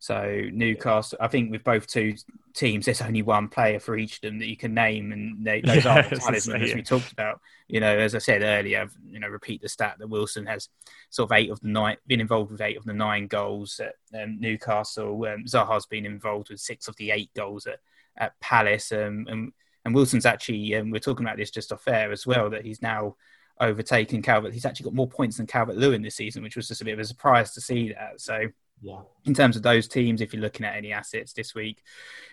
So 0.00 0.48
Newcastle, 0.50 1.18
I 1.20 1.28
think 1.28 1.50
with 1.50 1.62
both 1.62 1.86
two 1.86 2.14
teams, 2.54 2.86
there's 2.86 3.02
only 3.02 3.20
one 3.20 3.48
player 3.48 3.78
for 3.78 3.98
each 3.98 4.14
of 4.14 4.20
them 4.22 4.38
that 4.38 4.48
you 4.48 4.56
can 4.56 4.72
name, 4.72 5.12
and 5.12 5.44
they, 5.44 5.60
those 5.64 5.84
yeah, 5.84 5.98
are 5.98 6.08
the 6.08 6.16
talisman 6.16 6.62
as 6.62 6.74
we 6.74 6.82
talked 6.82 7.12
about. 7.12 7.38
You 7.68 7.80
know, 7.80 7.98
as 7.98 8.14
I 8.14 8.18
said 8.18 8.42
earlier, 8.42 8.80
I've, 8.80 8.96
you 9.06 9.20
know, 9.20 9.28
repeat 9.28 9.60
the 9.60 9.68
stat 9.68 9.96
that 9.98 10.08
Wilson 10.08 10.46
has 10.46 10.70
sort 11.10 11.30
of 11.30 11.36
eight 11.36 11.50
of 11.50 11.60
the 11.60 11.68
nine 11.68 11.98
been 12.06 12.22
involved 12.22 12.50
with 12.50 12.62
eight 12.62 12.78
of 12.78 12.84
the 12.86 12.94
nine 12.94 13.26
goals 13.26 13.78
at 13.78 13.96
um, 14.18 14.40
Newcastle. 14.40 15.22
Um, 15.26 15.44
Zaha's 15.44 15.84
been 15.84 16.06
involved 16.06 16.48
with 16.48 16.60
six 16.60 16.88
of 16.88 16.96
the 16.96 17.10
eight 17.10 17.30
goals 17.36 17.66
at, 17.66 17.80
at 18.16 18.40
Palace, 18.40 18.92
um, 18.92 19.26
and 19.28 19.52
and 19.84 19.94
Wilson's 19.94 20.24
actually 20.24 20.76
um, 20.76 20.90
we're 20.90 20.98
talking 20.98 21.26
about 21.26 21.36
this 21.36 21.50
just 21.50 21.72
off 21.72 21.86
air 21.86 22.10
as 22.10 22.26
well 22.26 22.48
that 22.48 22.64
he's 22.64 22.80
now 22.80 23.16
overtaken 23.60 24.22
Calvert. 24.22 24.54
He's 24.54 24.64
actually 24.64 24.84
got 24.84 24.94
more 24.94 25.08
points 25.08 25.36
than 25.36 25.46
Calvert 25.46 25.76
Lewin 25.76 26.00
this 26.00 26.16
season, 26.16 26.42
which 26.42 26.56
was 26.56 26.68
just 26.68 26.80
a 26.80 26.86
bit 26.86 26.94
of 26.94 27.00
a 27.00 27.04
surprise 27.04 27.52
to 27.52 27.60
see 27.60 27.92
that. 27.92 28.18
So 28.18 28.46
yeah. 28.82 29.00
In 29.24 29.34
terms 29.34 29.56
of 29.56 29.62
those 29.62 29.86
teams, 29.88 30.20
if 30.20 30.32
you're 30.32 30.42
looking 30.42 30.66
at 30.66 30.76
any 30.76 30.92
assets 30.92 31.32
this 31.32 31.54
week, 31.54 31.82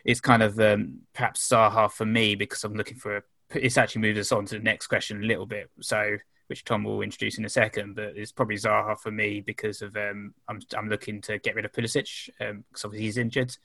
it's 0.05 0.21
kind 0.21 0.41
of 0.41 0.59
um, 0.59 0.99
perhaps 1.13 1.47
Zaha 1.47 1.91
for 1.91 2.05
me 2.05 2.35
because 2.35 2.63
I'm 2.63 2.75
looking 2.75 2.97
for 2.97 3.17
a. 3.17 3.21
It's 3.53 3.77
actually 3.77 4.01
moved 4.01 4.19
us 4.19 4.31
on 4.31 4.45
to 4.47 4.57
the 4.57 4.63
next 4.63 4.87
question 4.87 5.23
a 5.23 5.25
little 5.25 5.45
bit, 5.45 5.69
so 5.81 6.17
which 6.47 6.63
Tom 6.63 6.83
will 6.83 7.01
introduce 7.01 7.37
in 7.37 7.45
a 7.45 7.49
second. 7.49 7.95
But 7.95 8.13
it's 8.15 8.31
probably 8.31 8.55
Zaha 8.55 8.97
for 8.97 9.11
me 9.11 9.41
because 9.41 9.81
of 9.81 9.95
um, 9.95 10.33
I'm 10.47 10.61
I'm 10.77 10.89
looking 10.89 11.21
to 11.23 11.37
get 11.39 11.55
rid 11.55 11.65
of 11.65 11.71
Pulisic 11.71 12.29
um, 12.41 12.63
because 12.69 12.85
obviously 12.85 13.05
he's 13.05 13.17
injured. 13.17 13.55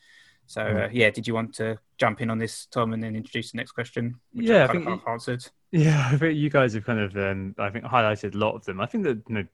So 0.47 0.63
uh, 0.63 0.89
yeah, 0.93 1.11
did 1.11 1.27
you 1.27 1.35
want 1.35 1.55
to 1.55 1.79
jump 1.99 2.21
in 2.21 2.29
on 2.29 2.39
this, 2.39 2.67
Tom, 2.67 2.93
and 2.93 3.03
then 3.03 3.17
introduce 3.17 3.53
the 3.53 3.57
next 3.57 3.73
question? 3.73 4.17
yeah, 4.35 4.67
I, 4.67 4.69
I 4.69 4.73
think 4.73 5.03
answered. 5.09 5.47
Yeah, 5.71 6.09
I 6.13 6.17
think 6.17 6.37
you 6.37 6.51
guys 6.51 6.75
have 6.75 6.85
kind 6.85 7.01
of 7.01 7.17
um, 7.17 7.55
I 7.59 7.71
think 7.71 7.85
highlighted 7.85 8.35
a 8.35 8.39
lot 8.39 8.55
of 8.55 8.65
them. 8.65 8.81
I 8.81 8.87
think 8.87 9.05
that 9.05 9.23
you 9.29 9.35
know 9.37 9.45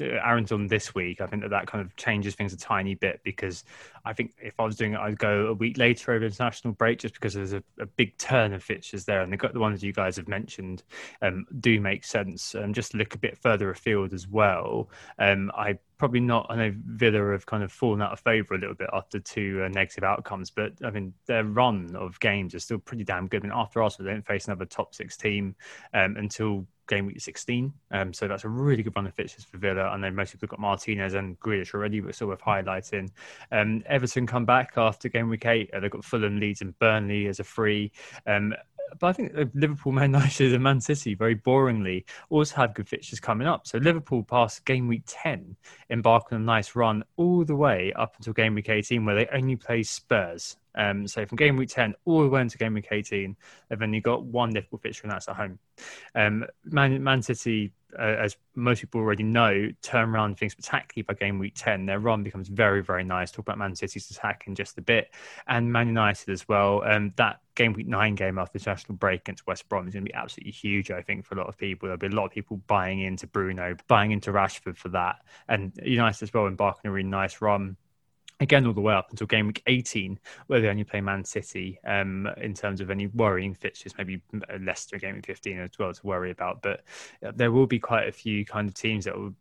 Aaron's 0.00 0.52
on 0.52 0.66
this 0.66 0.94
week, 0.94 1.20
I 1.20 1.26
think 1.26 1.42
that 1.42 1.50
that 1.50 1.66
kind 1.66 1.84
of 1.84 1.94
changes 1.96 2.34
things 2.34 2.52
a 2.52 2.56
tiny 2.56 2.94
bit 2.94 3.20
because 3.24 3.64
I 4.04 4.12
think 4.12 4.34
if 4.40 4.58
I 4.58 4.64
was 4.64 4.76
doing 4.76 4.94
it, 4.94 5.00
I'd 5.00 5.18
go 5.18 5.46
a 5.46 5.54
week 5.54 5.78
later 5.78 6.12
over 6.12 6.24
international 6.24 6.74
break 6.74 6.98
just 6.98 7.14
because 7.14 7.34
there's 7.34 7.52
a, 7.52 7.62
a 7.78 7.86
big 7.86 8.16
turn 8.18 8.52
of 8.52 8.62
fixtures 8.62 9.04
there, 9.04 9.22
and 9.22 9.32
the, 9.32 9.50
the 9.52 9.60
ones 9.60 9.82
you 9.82 9.92
guys 9.92 10.16
have 10.16 10.28
mentioned 10.28 10.82
um, 11.20 11.46
do 11.60 11.80
make 11.80 12.04
sense. 12.04 12.54
Um, 12.54 12.72
just 12.72 12.94
look 12.94 13.14
a 13.14 13.18
bit 13.18 13.38
further 13.38 13.70
afield 13.70 14.12
as 14.12 14.26
well. 14.26 14.88
Um, 15.18 15.50
I 15.54 15.78
probably 15.98 16.20
not. 16.20 16.46
I 16.50 16.56
know 16.56 16.74
Villa 16.86 17.30
have 17.30 17.46
kind 17.46 17.62
of 17.62 17.70
fallen 17.70 18.02
out 18.02 18.12
of 18.12 18.18
favour 18.18 18.54
a 18.54 18.58
little 18.58 18.74
bit 18.74 18.90
after 18.92 19.20
two 19.20 19.62
uh, 19.64 19.68
negative 19.68 20.02
outcomes, 20.02 20.50
but 20.50 20.72
I 20.84 20.90
mean 20.90 21.14
their 21.26 21.44
run 21.44 21.94
of 21.94 22.18
games 22.18 22.54
is 22.54 22.64
still 22.64 22.78
pretty 22.78 23.04
damn 23.04 23.28
good. 23.28 23.42
I 23.42 23.44
mean 23.44 23.52
after 23.54 23.80
Arsenal, 23.80 24.06
they 24.06 24.14
don't 24.14 24.26
face 24.26 24.46
another 24.46 24.64
top 24.64 24.96
six 24.96 25.16
team 25.16 25.54
um, 25.94 26.16
until 26.16 26.66
game 26.88 27.06
week 27.06 27.20
16. 27.20 27.72
Um, 27.90 28.12
so 28.12 28.28
that's 28.28 28.44
a 28.44 28.48
really 28.48 28.82
good 28.82 28.94
run 28.96 29.06
of 29.06 29.14
fixtures 29.14 29.44
for 29.44 29.58
Villa. 29.58 29.82
I 29.82 29.96
know 29.96 30.10
most 30.10 30.32
people 30.32 30.48
got 30.48 30.60
Martinez 30.60 31.14
and 31.14 31.38
Grealish 31.40 31.74
already, 31.74 32.00
but 32.00 32.14
still 32.14 32.28
worth 32.28 32.40
highlighting. 32.40 33.10
Um, 33.50 33.82
Everton 33.86 34.26
come 34.26 34.44
back 34.44 34.72
after 34.76 35.08
game 35.08 35.28
week 35.28 35.46
eight. 35.46 35.70
Uh, 35.72 35.80
they've 35.80 35.90
got 35.90 36.04
Fulham, 36.04 36.38
Leeds, 36.38 36.60
and 36.60 36.78
Burnley 36.78 37.26
as 37.26 37.40
a 37.40 37.44
free. 37.44 37.92
Um, 38.26 38.54
but 38.98 39.06
I 39.08 39.12
think 39.12 39.32
Liverpool, 39.54 39.92
Man 39.92 40.10
United, 40.10 40.54
and 40.54 40.62
Man 40.62 40.80
City, 40.80 41.14
very 41.14 41.36
boringly, 41.36 42.04
also 42.30 42.56
have 42.56 42.74
good 42.74 42.88
fixtures 42.88 43.20
coming 43.20 43.46
up. 43.46 43.66
So 43.66 43.78
Liverpool 43.78 44.22
past 44.22 44.64
game 44.64 44.88
week 44.88 45.02
10, 45.06 45.56
embark 45.90 46.32
on 46.32 46.40
a 46.40 46.44
nice 46.44 46.74
run 46.74 47.04
all 47.16 47.44
the 47.44 47.56
way 47.56 47.92
up 47.94 48.14
until 48.16 48.32
game 48.32 48.54
week 48.54 48.68
18, 48.68 49.04
where 49.04 49.14
they 49.14 49.28
only 49.32 49.56
play 49.56 49.82
Spurs. 49.82 50.56
Um, 50.74 51.06
so 51.06 51.26
from 51.26 51.36
game 51.36 51.56
week 51.56 51.68
10 51.68 51.94
all 52.04 52.22
the 52.22 52.28
way 52.28 52.40
into 52.40 52.58
game 52.58 52.74
week 52.74 52.88
18, 52.90 53.36
they've 53.68 53.82
only 53.82 54.00
got 54.00 54.24
one 54.24 54.52
difficult 54.52 54.82
fixture, 54.82 55.02
and 55.04 55.12
that's 55.12 55.28
at 55.28 55.36
home. 55.36 55.58
Um, 56.14 56.44
Man, 56.64 57.02
Man 57.02 57.22
City, 57.22 57.72
uh, 57.98 58.02
as 58.02 58.36
most 58.54 58.80
people 58.80 59.00
already 59.00 59.22
know, 59.22 59.70
turn 59.82 60.08
around 60.08 60.38
things 60.38 60.52
spectacularly 60.52 61.02
by 61.02 61.14
game 61.14 61.38
week 61.38 61.54
10. 61.56 61.86
Their 61.86 62.00
run 62.00 62.22
becomes 62.22 62.48
very, 62.48 62.82
very 62.82 63.04
nice. 63.04 63.30
Talk 63.30 63.46
about 63.46 63.58
Man 63.58 63.74
City's 63.74 64.10
attack 64.10 64.44
in 64.46 64.54
just 64.54 64.78
a 64.78 64.82
bit. 64.82 65.12
And 65.46 65.72
Man 65.72 65.88
United 65.88 66.30
as 66.30 66.48
well. 66.48 66.82
Um, 66.84 67.12
that 67.16 67.40
game 67.54 67.74
week 67.74 67.86
9 67.86 68.14
game 68.14 68.38
after 68.38 68.58
the 68.58 68.62
international 68.62 68.96
break 68.96 69.20
against 69.20 69.46
West 69.46 69.68
Brom 69.68 69.86
is 69.86 69.94
going 69.94 70.04
to 70.04 70.10
be 70.10 70.14
absolutely 70.14 70.52
huge, 70.52 70.90
I 70.90 71.02
think, 71.02 71.26
for 71.26 71.34
a 71.34 71.38
lot 71.38 71.48
of 71.48 71.58
people. 71.58 71.86
There'll 71.86 71.98
be 71.98 72.06
a 72.06 72.10
lot 72.10 72.26
of 72.26 72.30
people 72.32 72.58
buying 72.66 73.00
into 73.00 73.26
Bruno, 73.26 73.76
buying 73.88 74.12
into 74.12 74.32
Rashford 74.32 74.76
for 74.76 74.88
that. 74.90 75.16
And 75.48 75.72
United 75.82 76.22
as 76.22 76.32
well 76.32 76.46
embarking 76.46 76.88
a 76.88 76.92
really 76.92 77.08
nice 77.08 77.40
run 77.40 77.76
again 78.42 78.66
all 78.66 78.72
the 78.72 78.80
way 78.80 78.94
up 78.94 79.10
until 79.10 79.26
game 79.26 79.46
week 79.46 79.62
18 79.66 80.18
where 80.48 80.60
they 80.60 80.68
only 80.68 80.84
play 80.84 81.00
man 81.00 81.24
city 81.24 81.78
um, 81.86 82.28
in 82.38 82.54
terms 82.54 82.80
of 82.80 82.90
any 82.90 83.06
worrying 83.08 83.54
fixtures 83.54 83.94
maybe 83.96 84.20
leicester 84.60 84.98
game 84.98 85.16
week 85.16 85.26
15 85.26 85.58
as 85.60 85.70
well 85.78 85.92
to 85.92 86.06
worry 86.06 86.30
about. 86.30 86.62
But 86.62 86.82
there 87.34 87.52
will 87.52 87.66
be 87.66 87.78
quite 87.78 88.08
a 88.08 88.12
few 88.12 88.44
kind 88.44 88.68
of 88.68 88.74
teams 88.74 89.04
that 89.04 89.16
will 89.16 89.34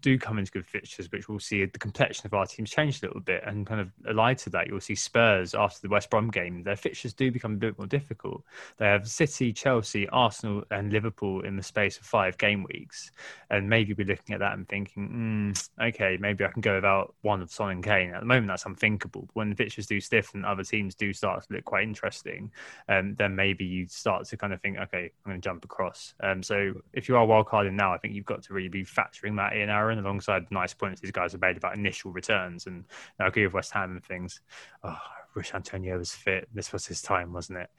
do 0.00 0.18
come 0.18 0.38
into 0.38 0.50
good 0.52 0.66
fixtures, 0.66 1.10
which 1.10 1.28
we'll 1.28 1.38
see 1.38 1.64
the 1.64 1.78
complexion 1.78 2.26
of 2.26 2.34
our 2.34 2.46
teams 2.46 2.70
change 2.70 3.02
a 3.02 3.06
little 3.06 3.20
bit. 3.20 3.42
And 3.46 3.66
kind 3.66 3.80
of 3.80 3.90
allied 4.08 4.38
to 4.38 4.50
that, 4.50 4.66
you'll 4.66 4.80
see 4.80 4.94
Spurs 4.94 5.54
after 5.54 5.80
the 5.80 5.88
West 5.88 6.10
Brom 6.10 6.30
game, 6.30 6.62
their 6.62 6.76
fixtures 6.76 7.12
do 7.12 7.30
become 7.30 7.54
a 7.54 7.56
bit 7.56 7.78
more 7.78 7.86
difficult. 7.86 8.42
They 8.76 8.86
have 8.86 9.08
City, 9.08 9.52
Chelsea, 9.52 10.08
Arsenal, 10.08 10.64
and 10.70 10.92
Liverpool 10.92 11.42
in 11.42 11.56
the 11.56 11.62
space 11.62 11.98
of 11.98 12.04
five 12.04 12.36
game 12.38 12.64
weeks. 12.64 13.10
And 13.50 13.68
maybe 13.68 13.94
we're 13.94 14.06
looking 14.06 14.34
at 14.34 14.40
that 14.40 14.54
and 14.54 14.68
thinking, 14.68 15.54
mm, 15.54 15.88
okay, 15.88 16.16
maybe 16.20 16.44
I 16.44 16.48
can 16.48 16.60
go 16.60 16.74
without 16.74 17.14
one 17.22 17.40
of 17.40 17.50
Son 17.50 17.70
and 17.70 17.84
Kane. 17.84 18.12
At 18.12 18.20
the 18.20 18.26
moment, 18.26 18.48
that's 18.48 18.66
unthinkable. 18.66 19.22
But 19.22 19.36
when 19.36 19.50
the 19.50 19.56
fixtures 19.56 19.86
do 19.86 20.00
stiff 20.00 20.34
and 20.34 20.44
other 20.44 20.62
teams 20.62 20.94
do 20.94 21.12
start 21.12 21.46
to 21.46 21.54
look 21.54 21.64
quite 21.64 21.84
interesting, 21.84 22.52
um, 22.88 23.14
then 23.18 23.34
maybe 23.34 23.64
you 23.64 23.86
start 23.88 24.26
to 24.26 24.36
kind 24.36 24.52
of 24.52 24.60
think, 24.60 24.78
okay, 24.78 25.10
I'm 25.24 25.30
going 25.30 25.40
to 25.40 25.44
jump 25.44 25.64
across. 25.64 26.14
Um, 26.22 26.42
so 26.42 26.74
if 26.92 27.08
you 27.08 27.16
are 27.16 27.26
wildcarding 27.26 27.72
now, 27.72 27.94
I 27.94 27.98
think 27.98 28.14
you've 28.14 28.26
got 28.26 28.42
to 28.42 28.52
really 28.52 28.68
be 28.68 28.84
factoring 28.84 29.36
that 29.36 29.56
in 29.56 29.69
Aaron, 29.70 29.98
alongside 29.98 30.50
nice 30.50 30.74
points 30.74 31.00
these 31.00 31.10
guys 31.10 31.32
have 31.32 31.40
made 31.40 31.56
about 31.56 31.74
initial 31.76 32.12
returns. 32.12 32.66
And 32.66 32.84
I 33.18 33.26
agree 33.26 33.44
with 33.44 33.54
West 33.54 33.72
Ham 33.72 33.92
and 33.92 34.04
things. 34.04 34.40
Oh, 34.82 34.98
wish 35.34 35.54
Antonio 35.54 35.98
was 35.98 36.12
fit. 36.12 36.48
This 36.52 36.72
was 36.72 36.86
his 36.86 37.02
time, 37.02 37.32
wasn't 37.32 37.58
it? 37.58 37.70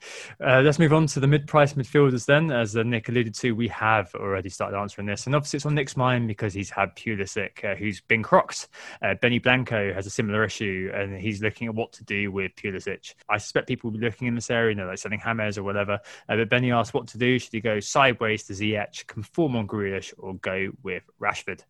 Uh, 0.44 0.60
let's 0.60 0.78
move 0.78 0.92
on 0.92 1.06
to 1.08 1.20
the 1.20 1.26
mid-price 1.26 1.74
midfielders 1.74 2.26
then. 2.26 2.50
As 2.50 2.76
uh, 2.76 2.82
Nick 2.82 3.08
alluded 3.08 3.34
to, 3.36 3.52
we 3.52 3.68
have 3.68 4.14
already 4.14 4.48
started 4.48 4.76
answering 4.76 5.06
this, 5.06 5.26
and 5.26 5.34
obviously 5.34 5.58
it's 5.58 5.66
on 5.66 5.74
Nick's 5.74 5.96
mind 5.96 6.28
because 6.28 6.54
he's 6.54 6.70
had 6.70 6.94
Pulisic, 6.96 7.64
uh, 7.64 7.74
who's 7.74 8.00
been 8.00 8.22
crocked. 8.22 8.68
Uh, 9.02 9.14
Benny 9.14 9.38
Blanco 9.38 9.92
has 9.92 10.06
a 10.06 10.10
similar 10.10 10.44
issue, 10.44 10.90
and 10.94 11.20
he's 11.20 11.42
looking 11.42 11.68
at 11.68 11.74
what 11.74 11.92
to 11.92 12.04
do 12.04 12.30
with 12.30 12.54
Pulisic. 12.56 13.14
I 13.28 13.38
suspect 13.38 13.68
people 13.68 13.90
will 13.90 13.98
be 13.98 14.04
looking 14.04 14.28
in 14.28 14.34
this 14.34 14.50
area, 14.50 14.70
you 14.70 14.76
know, 14.76 14.86
like 14.86 14.98
selling 14.98 15.20
Hammers 15.20 15.58
or 15.58 15.62
whatever. 15.62 16.00
Uh, 16.28 16.36
but 16.36 16.48
Benny 16.48 16.72
asked 16.72 16.94
what 16.94 17.08
to 17.08 17.18
do. 17.18 17.38
Should 17.38 17.52
he 17.52 17.60
go 17.60 17.80
sideways 17.80 18.44
to 18.44 18.54
Ziyech, 18.54 19.06
conform 19.06 19.56
on 19.56 19.66
Grealish, 19.66 20.12
or 20.18 20.34
go 20.34 20.70
with 20.82 21.02
Rashford? 21.20 21.62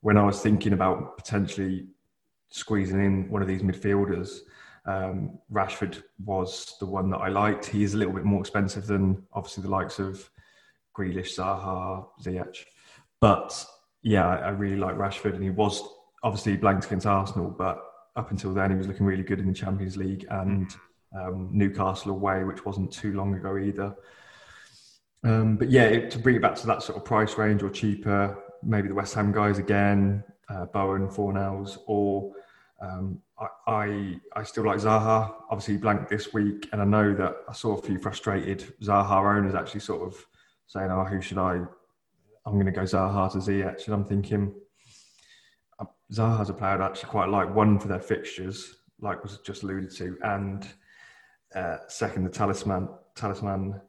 When 0.00 0.16
I 0.16 0.24
was 0.24 0.40
thinking 0.40 0.72
about 0.72 1.16
potentially 1.16 1.88
squeezing 2.50 3.04
in 3.04 3.30
one 3.30 3.42
of 3.42 3.48
these 3.48 3.62
midfielders, 3.62 4.38
um, 4.86 5.38
Rashford 5.52 6.02
was 6.24 6.76
the 6.80 6.86
one 6.86 7.10
that 7.10 7.18
I 7.18 7.28
liked. 7.28 7.66
He 7.66 7.82
is 7.82 7.94
a 7.94 7.98
little 7.98 8.14
bit 8.14 8.24
more 8.24 8.40
expensive 8.40 8.86
than 8.86 9.22
obviously 9.32 9.62
the 9.62 9.70
likes 9.70 9.98
of 9.98 10.28
Grealish, 10.96 11.36
Zaha, 11.36 12.06
Ziyech. 12.22 12.64
But 13.20 13.64
yeah, 14.02 14.26
I, 14.26 14.48
really 14.50 14.76
like 14.76 14.96
Rashford, 14.96 15.34
and 15.34 15.44
he 15.44 15.50
was 15.50 15.82
obviously 16.22 16.56
blanked 16.56 16.86
against 16.86 17.06
Arsenal, 17.06 17.50
but 17.50 17.82
up 18.16 18.30
until 18.30 18.54
then, 18.54 18.70
he 18.70 18.76
was 18.76 18.86
looking 18.86 19.06
really 19.06 19.22
good 19.22 19.38
in 19.38 19.46
the 19.46 19.54
Champions 19.54 19.96
League 19.96 20.26
and 20.30 20.74
um, 21.14 21.50
Newcastle 21.52 22.12
away, 22.12 22.44
which 22.44 22.64
wasn't 22.64 22.90
too 22.90 23.12
long 23.12 23.34
ago 23.34 23.58
either. 23.58 23.94
Um, 25.22 25.56
but 25.56 25.70
yeah, 25.70 25.84
it, 25.84 26.10
to 26.12 26.18
bring 26.18 26.36
it 26.36 26.42
back 26.42 26.54
to 26.56 26.66
that 26.66 26.82
sort 26.82 26.96
of 26.96 27.04
price 27.04 27.36
range 27.36 27.62
or 27.62 27.70
cheaper, 27.70 28.36
maybe 28.62 28.88
the 28.88 28.94
West 28.94 29.14
Ham 29.14 29.32
guys 29.32 29.58
again, 29.58 30.24
uh, 30.48 30.66
Bowen, 30.66 31.08
Fornals, 31.08 31.78
or 31.86 32.32
um, 32.80 33.20
I, 33.66 34.16
I, 34.34 34.42
still 34.42 34.64
like 34.64 34.78
Zaha. 34.78 35.32
Obviously, 35.50 35.76
blank 35.76 36.08
this 36.08 36.32
week, 36.32 36.68
and 36.72 36.80
I 36.80 36.84
know 36.84 37.14
that 37.14 37.36
I 37.48 37.52
saw 37.52 37.76
a 37.76 37.82
few 37.82 37.98
frustrated 37.98 38.74
Zaha 38.82 39.36
owners 39.36 39.54
actually 39.54 39.80
sort 39.80 40.02
of 40.02 40.26
saying, 40.66 40.90
"Oh, 40.90 41.04
who 41.04 41.20
should 41.20 41.38
I? 41.38 41.60
I'm 42.46 42.54
going 42.54 42.66
to 42.66 42.72
go 42.72 42.82
Zaha 42.82 43.30
to 43.32 43.38
Ziyech." 43.38 43.84
And 43.84 43.94
I'm 43.94 44.04
thinking, 44.04 44.54
uh, 45.78 45.84
Zaha's 46.12 46.48
a 46.48 46.54
player 46.54 46.78
that 46.78 46.90
actually 46.90 47.10
quite 47.10 47.28
like 47.28 47.54
one 47.54 47.78
for 47.78 47.88
their 47.88 48.00
fixtures, 48.00 48.76
like 49.00 49.22
was 49.22 49.38
just 49.38 49.62
alluded 49.62 49.90
to, 49.96 50.16
and 50.22 50.66
uh, 51.54 51.78
second 51.88 52.24
the 52.24 52.30
talisman 52.30 52.88
talisman 53.14 53.80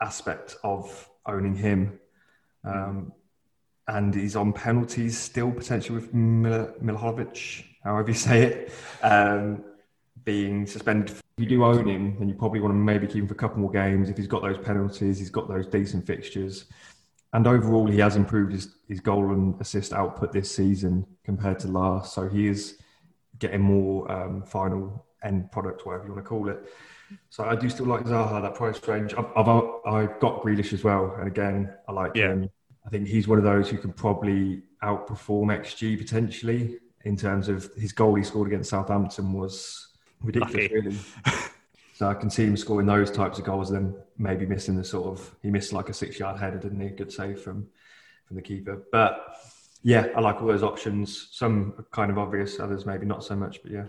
aspect 0.00 0.56
of 0.64 1.08
owning 1.26 1.54
him. 1.54 1.98
Um, 2.64 3.12
and 3.88 4.14
he's 4.14 4.36
on 4.36 4.52
penalties 4.52 5.18
still 5.18 5.50
potentially 5.50 5.98
with 5.98 6.14
Mil- 6.14 6.72
Milivojevic, 6.82 7.64
however 7.82 8.08
you 8.08 8.14
say 8.14 8.42
it, 8.42 8.72
um, 9.02 9.64
being 10.24 10.66
suspended. 10.66 11.10
If 11.10 11.22
you 11.38 11.46
do 11.46 11.64
own 11.64 11.88
him, 11.88 12.16
then 12.18 12.28
you 12.28 12.34
probably 12.34 12.60
want 12.60 12.72
to 12.72 12.76
maybe 12.76 13.06
keep 13.06 13.22
him 13.22 13.28
for 13.28 13.34
a 13.34 13.36
couple 13.36 13.58
more 13.58 13.70
games. 13.70 14.10
If 14.10 14.16
he's 14.16 14.26
got 14.26 14.42
those 14.42 14.58
penalties, 14.58 15.18
he's 15.18 15.30
got 15.30 15.48
those 15.48 15.66
decent 15.66 16.06
fixtures. 16.06 16.66
And 17.32 17.46
overall, 17.46 17.86
he 17.86 17.98
has 18.00 18.16
improved 18.16 18.52
his, 18.52 18.74
his 18.88 19.00
goal 19.00 19.32
and 19.32 19.58
assist 19.60 19.92
output 19.92 20.32
this 20.32 20.54
season 20.54 21.06
compared 21.24 21.58
to 21.60 21.68
last. 21.68 22.14
So 22.14 22.28
he 22.28 22.46
is 22.46 22.78
getting 23.38 23.60
more 23.60 24.10
um, 24.10 24.42
final 24.42 25.06
end 25.22 25.50
product, 25.50 25.86
whatever 25.86 26.06
you 26.06 26.12
want 26.12 26.24
to 26.24 26.28
call 26.28 26.48
it. 26.48 26.72
So 27.30 27.44
I 27.44 27.54
do 27.54 27.70
still 27.70 27.86
like 27.86 28.04
Zaha, 28.04 28.42
that 28.42 28.54
price 28.54 28.86
range. 28.86 29.14
I've, 29.14 29.26
I've, 29.34 29.70
I've 29.86 30.20
got 30.20 30.42
Grealish 30.42 30.72
as 30.74 30.84
well. 30.84 31.14
And 31.18 31.26
again, 31.26 31.72
I 31.88 31.92
like 31.92 32.12
yeah. 32.14 32.28
him. 32.28 32.50
I 32.88 32.90
think 32.90 33.06
he's 33.06 33.28
one 33.28 33.36
of 33.36 33.44
those 33.44 33.68
who 33.68 33.76
can 33.76 33.92
probably 33.92 34.62
outperform 34.82 35.54
XG 35.54 35.98
potentially 35.98 36.78
in 37.04 37.18
terms 37.18 37.50
of 37.50 37.70
his 37.76 37.92
goal 37.92 38.14
he 38.14 38.24
scored 38.24 38.48
against 38.48 38.70
Southampton 38.70 39.34
was 39.34 39.88
ridiculous, 40.22 40.72
really. 40.72 40.96
so 41.94 42.08
I 42.08 42.14
can 42.14 42.30
see 42.30 42.44
him 42.44 42.56
scoring 42.56 42.86
those 42.86 43.10
types 43.10 43.38
of 43.38 43.44
goals, 43.44 43.70
then 43.70 43.94
maybe 44.16 44.46
missing 44.46 44.74
the 44.74 44.84
sort 44.84 45.06
of 45.06 45.36
he 45.42 45.50
missed 45.50 45.74
like 45.74 45.90
a 45.90 45.92
six 45.92 46.18
yard 46.18 46.40
header, 46.40 46.56
didn't 46.56 46.80
he? 46.80 46.88
Good 46.88 47.12
save 47.12 47.42
from 47.42 47.66
from 48.24 48.36
the 48.36 48.42
keeper. 48.42 48.82
But 48.90 49.36
yeah, 49.82 50.06
I 50.16 50.20
like 50.20 50.40
all 50.40 50.48
those 50.48 50.62
options. 50.62 51.28
Some 51.32 51.84
kind 51.90 52.10
of 52.10 52.16
obvious, 52.16 52.58
others 52.58 52.86
maybe 52.86 53.04
not 53.04 53.22
so 53.22 53.36
much. 53.36 53.62
But 53.62 53.70
yeah. 53.70 53.84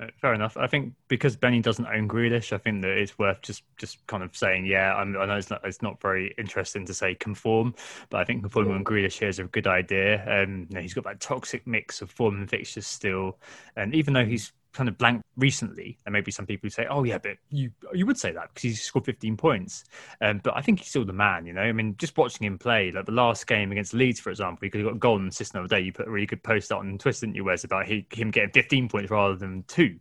Uh, 0.00 0.06
fair 0.20 0.34
enough. 0.34 0.56
I 0.56 0.66
think 0.66 0.94
because 1.08 1.36
Benny 1.36 1.60
doesn't 1.60 1.86
own 1.86 2.08
Grealish, 2.08 2.52
I 2.52 2.58
think 2.58 2.82
that 2.82 2.90
it's 2.90 3.18
worth 3.18 3.40
just 3.42 3.62
just 3.76 4.04
kind 4.06 4.22
of 4.22 4.36
saying, 4.36 4.66
yeah, 4.66 4.94
I'm, 4.94 5.16
i 5.16 5.26
know 5.26 5.36
it's 5.36 5.50
not 5.50 5.60
it's 5.64 5.82
not 5.82 6.00
very 6.00 6.34
interesting 6.38 6.84
to 6.86 6.94
say 6.94 7.14
conform, 7.14 7.74
but 8.10 8.20
I 8.20 8.24
think 8.24 8.42
conforming 8.42 8.74
on 8.74 8.84
Grealish 8.84 9.18
here 9.18 9.28
is 9.28 9.38
a 9.38 9.44
good 9.44 9.66
idea. 9.66 10.42
Um, 10.42 10.66
you 10.70 10.74
know, 10.74 10.80
he's 10.80 10.94
got 10.94 11.04
that 11.04 11.20
toxic 11.20 11.66
mix 11.66 12.02
of 12.02 12.10
form 12.10 12.36
and 12.38 12.48
fixtures 12.50 12.86
still, 12.86 13.38
and 13.76 13.94
even 13.94 14.14
though 14.14 14.24
he's 14.24 14.52
kind 14.72 14.88
of 14.88 14.96
blank 14.98 15.22
recently. 15.36 15.98
And 16.06 16.12
maybe 16.12 16.30
some 16.30 16.46
people 16.46 16.70
say, 16.70 16.86
"Oh 16.88 17.04
yeah, 17.04 17.18
but 17.18 17.36
you 17.50 17.70
you 17.92 18.06
would 18.06 18.18
say 18.18 18.32
that 18.32 18.48
because 18.48 18.62
he 18.62 18.72
scored 18.72 19.04
15 19.04 19.36
points." 19.36 19.84
Um, 20.20 20.40
but 20.42 20.56
I 20.56 20.62
think 20.62 20.80
he's 20.80 20.88
still 20.88 21.04
the 21.04 21.12
man. 21.12 21.46
You 21.46 21.52
know, 21.52 21.62
I 21.62 21.72
mean, 21.72 21.96
just 21.98 22.16
watching 22.16 22.46
him 22.46 22.58
play, 22.58 22.90
like 22.90 23.06
the 23.06 23.12
last 23.12 23.46
game 23.46 23.72
against 23.72 23.94
Leeds, 23.94 24.20
for 24.20 24.30
example, 24.30 24.60
he 24.62 24.70
could 24.70 24.80
have 24.80 24.90
got 24.90 24.96
a 24.96 24.98
goal 24.98 25.16
and 25.16 25.28
assist 25.28 25.54
another 25.54 25.68
day. 25.68 25.80
You 25.80 25.92
put 25.92 26.08
a 26.08 26.10
really 26.10 26.26
good 26.26 26.42
post 26.42 26.72
out 26.72 26.80
on 26.80 26.98
Twitter, 26.98 27.20
didn't 27.20 27.36
you, 27.36 27.44
Wes, 27.44 27.64
about 27.64 27.86
he, 27.86 28.06
him 28.12 28.30
getting 28.30 28.50
15 28.50 28.88
points 28.88 29.10
rather 29.10 29.36
than 29.36 29.64
two, 29.68 29.98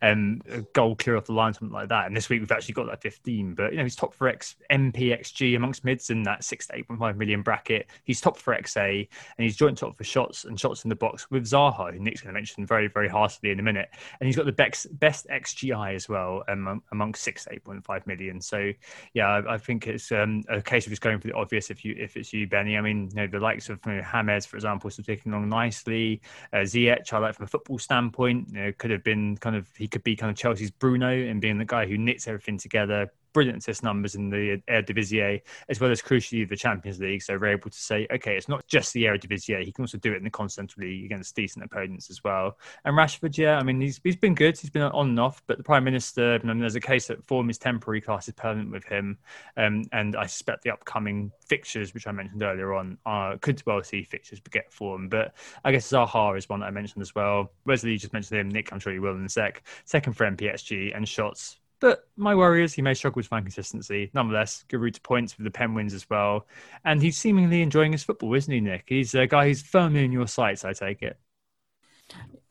um, 0.00 0.40
a 0.50 0.62
goal 0.72 0.96
clear 0.96 1.16
off 1.16 1.26
the 1.26 1.32
line, 1.32 1.54
something 1.54 1.74
like 1.74 1.88
that. 1.88 2.06
And 2.06 2.16
this 2.16 2.28
week 2.28 2.40
we've 2.40 2.52
actually 2.52 2.74
got 2.74 2.86
that 2.86 3.02
15. 3.02 3.54
But 3.54 3.72
you 3.72 3.78
know, 3.78 3.84
he's 3.84 3.96
top 3.96 4.14
for 4.14 4.28
X 4.28 4.56
NPXG 4.70 5.56
amongst 5.56 5.84
mids 5.84 6.10
in 6.10 6.22
that 6.24 6.44
six 6.44 6.66
to 6.68 6.74
8.5 6.74 7.16
million 7.16 7.42
bracket. 7.42 7.86
He's 8.04 8.20
top 8.20 8.36
for 8.36 8.54
XA, 8.54 9.08
and 9.38 9.44
he's 9.44 9.56
joint 9.56 9.78
top 9.78 9.96
for 9.96 10.04
shots 10.04 10.44
and 10.44 10.58
shots 10.58 10.84
in 10.84 10.88
the 10.88 10.96
box 10.96 11.30
with 11.30 11.44
Zaha, 11.44 11.92
who 11.92 11.98
Nick's 11.98 12.20
going 12.20 12.32
to 12.32 12.38
mention 12.38 12.66
very 12.66 12.88
very 12.88 13.08
harshly 13.08 13.50
in 13.50 13.60
a 13.60 13.62
minute. 13.62 13.90
And 14.20 14.26
he's 14.26 14.36
got 14.36 14.46
the 14.46 14.52
best 14.52 14.86
best 14.98 15.26
XGI 15.28 15.94
as 15.94 16.08
well 16.08 16.44
um, 16.48 16.82
among 16.92 17.14
six 17.14 17.46
eight 17.50 17.64
point 17.64 17.84
five 17.84 18.06
million. 18.06 18.40
So 18.40 18.72
yeah, 19.14 19.28
I, 19.28 19.54
I 19.54 19.58
think 19.58 19.86
it's 19.86 20.12
um, 20.12 20.42
a 20.48 20.60
case 20.60 20.86
of 20.86 20.90
just 20.90 21.02
going 21.02 21.18
for 21.20 21.28
the 21.28 21.34
obvious. 21.34 21.70
If 21.70 21.84
you 21.84 21.94
if 21.98 22.16
it's 22.16 22.32
you, 22.32 22.46
Benny, 22.46 22.76
I 22.76 22.80
mean, 22.80 23.08
you 23.10 23.16
know, 23.16 23.26
the 23.26 23.40
likes 23.40 23.68
of 23.68 23.80
you 23.86 23.92
know, 23.92 24.02
James, 24.42 24.46
for 24.46 24.56
example, 24.56 24.90
still 24.90 25.04
taking 25.04 25.32
along 25.32 25.48
nicely. 25.48 26.20
Uh, 26.52 26.58
Ziyech, 26.58 27.12
I 27.12 27.18
like 27.18 27.34
from 27.34 27.44
a 27.44 27.48
football 27.48 27.78
standpoint, 27.78 28.48
you 28.52 28.60
know, 28.60 28.72
could 28.78 28.90
have 28.90 29.04
been 29.04 29.36
kind 29.36 29.56
of 29.56 29.68
he 29.76 29.88
could 29.88 30.02
be 30.02 30.16
kind 30.16 30.30
of 30.30 30.36
Chelsea's 30.36 30.70
Bruno 30.70 31.10
and 31.10 31.40
being 31.40 31.58
the 31.58 31.64
guy 31.64 31.86
who 31.86 31.98
knits 31.98 32.26
everything 32.28 32.58
together, 32.58 33.10
brilliant 33.32 33.58
assist 33.58 33.82
numbers 33.82 34.14
in 34.14 34.30
the 34.30 34.62
Eredivisie, 34.68 35.40
as 35.68 35.80
well 35.80 35.90
as 35.90 36.02
crucially 36.02 36.48
the 36.48 36.56
Champions 36.56 37.00
League. 37.00 37.22
So 37.22 37.36
we're 37.36 37.52
able 37.52 37.70
to 37.70 37.78
say, 37.78 38.06
okay, 38.12 38.36
it's 38.36 38.48
not 38.48 38.66
just 38.66 38.92
the 38.92 39.04
Eredivisie; 39.04 39.64
he 39.64 39.72
can 39.72 39.82
also 39.82 39.98
do 39.98 40.12
it 40.12 40.16
in 40.16 40.24
the 40.24 40.30
Continental 40.30 40.82
League 40.82 41.04
against 41.04 41.34
decent 41.34 41.64
opponents 41.64 42.10
as 42.10 42.22
well. 42.24 42.58
And 42.84 42.96
Rashford, 42.96 43.36
yeah, 43.36 43.58
I 43.58 43.62
mean, 43.62 43.80
he's 43.80 44.00
he's 44.04 44.16
been 44.16 44.34
good. 44.34 44.58
He's 44.58 44.70
been 44.70 44.82
on 44.82 45.10
and 45.10 45.20
off, 45.20 45.42
but 45.46 45.58
the 45.58 45.64
Prime 45.64 45.84
Minister, 45.84 46.38
I 46.42 46.46
mean, 46.46 46.60
there's 46.60 46.76
a 46.76 46.80
case 46.80 47.06
that 47.08 47.24
form 47.26 47.50
is 47.50 47.58
temporary, 47.58 48.00
class 48.00 48.28
is 48.28 48.34
permanent 48.34 48.70
with 48.70 48.84
him. 48.84 49.18
Um, 49.56 49.84
and 49.92 50.16
I 50.16 50.26
suspect 50.26 50.62
the 50.62 50.70
upcoming 50.70 51.32
fixtures, 51.46 51.94
which 51.94 52.06
I 52.06 52.12
mentioned 52.12 52.42
earlier 52.42 52.74
on, 52.74 52.98
are, 53.06 53.38
could 53.38 53.62
well 53.66 53.82
see 53.82 54.02
fixtures 54.04 54.40
get 54.50 54.72
form. 54.72 55.08
But 55.08 55.34
I 55.64 55.72
guess 55.72 55.90
Zaha 55.90 56.36
is 56.36 56.48
one 56.48 56.60
that 56.60 56.66
I 56.66 56.70
mentioned 56.70 57.02
as 57.02 57.14
well. 57.14 57.52
Wesley, 57.66 57.92
you 57.92 57.98
just 57.98 58.12
mentioned 58.12 58.38
him. 58.38 58.48
Nick, 58.48 58.72
I'm 58.72 58.80
sure 58.80 58.92
you 58.92 59.02
will 59.02 59.14
in 59.14 59.24
a 59.24 59.28
sec. 59.28 59.62
Second 59.84 60.12
for 60.14 60.30
NPXG 60.30 60.96
and 60.96 61.08
shots 61.08 61.58
but 61.82 62.08
my 62.16 62.32
worry 62.32 62.62
is 62.62 62.72
he 62.72 62.80
may 62.80 62.94
struggle 62.94 63.20
to 63.20 63.28
find 63.28 63.44
consistency. 63.44 64.08
Nonetheless, 64.14 64.64
good 64.68 64.80
route 64.80 64.94
to 64.94 65.00
points 65.00 65.36
with 65.36 65.44
the 65.44 65.50
pen 65.50 65.74
wins 65.74 65.92
as 65.92 66.08
well. 66.08 66.46
And 66.84 67.02
he's 67.02 67.18
seemingly 67.18 67.60
enjoying 67.60 67.90
his 67.90 68.04
football, 68.04 68.32
isn't 68.34 68.52
he, 68.52 68.60
Nick? 68.60 68.84
He's 68.86 69.12
a 69.16 69.26
guy 69.26 69.48
who's 69.48 69.62
firmly 69.62 70.04
in 70.04 70.12
your 70.12 70.28
sights, 70.28 70.64
I 70.64 70.74
take 70.74 71.02
it. 71.02 71.18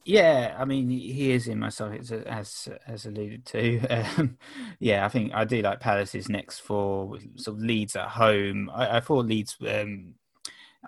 Yeah, 0.03 0.55
I 0.59 0.65
mean 0.65 0.89
he 0.89 1.31
is 1.31 1.47
in 1.47 1.59
my 1.59 1.69
sights 1.69 2.11
as 2.11 2.67
as 2.85 3.05
alluded 3.05 3.45
to. 3.47 3.79
Um, 4.17 4.37
yeah, 4.79 5.05
I 5.05 5.09
think 5.09 5.31
I 5.33 5.45
do 5.45 5.61
like 5.61 5.79
Palace's 5.79 6.27
next 6.27 6.59
four 6.59 7.17
sort 7.37 7.57
of 7.57 7.63
Leeds 7.63 7.95
at 7.95 8.09
home. 8.09 8.69
I, 8.73 8.97
I 8.97 8.99
thought 8.99 9.27
Leeds. 9.27 9.55
Um, 9.65 10.15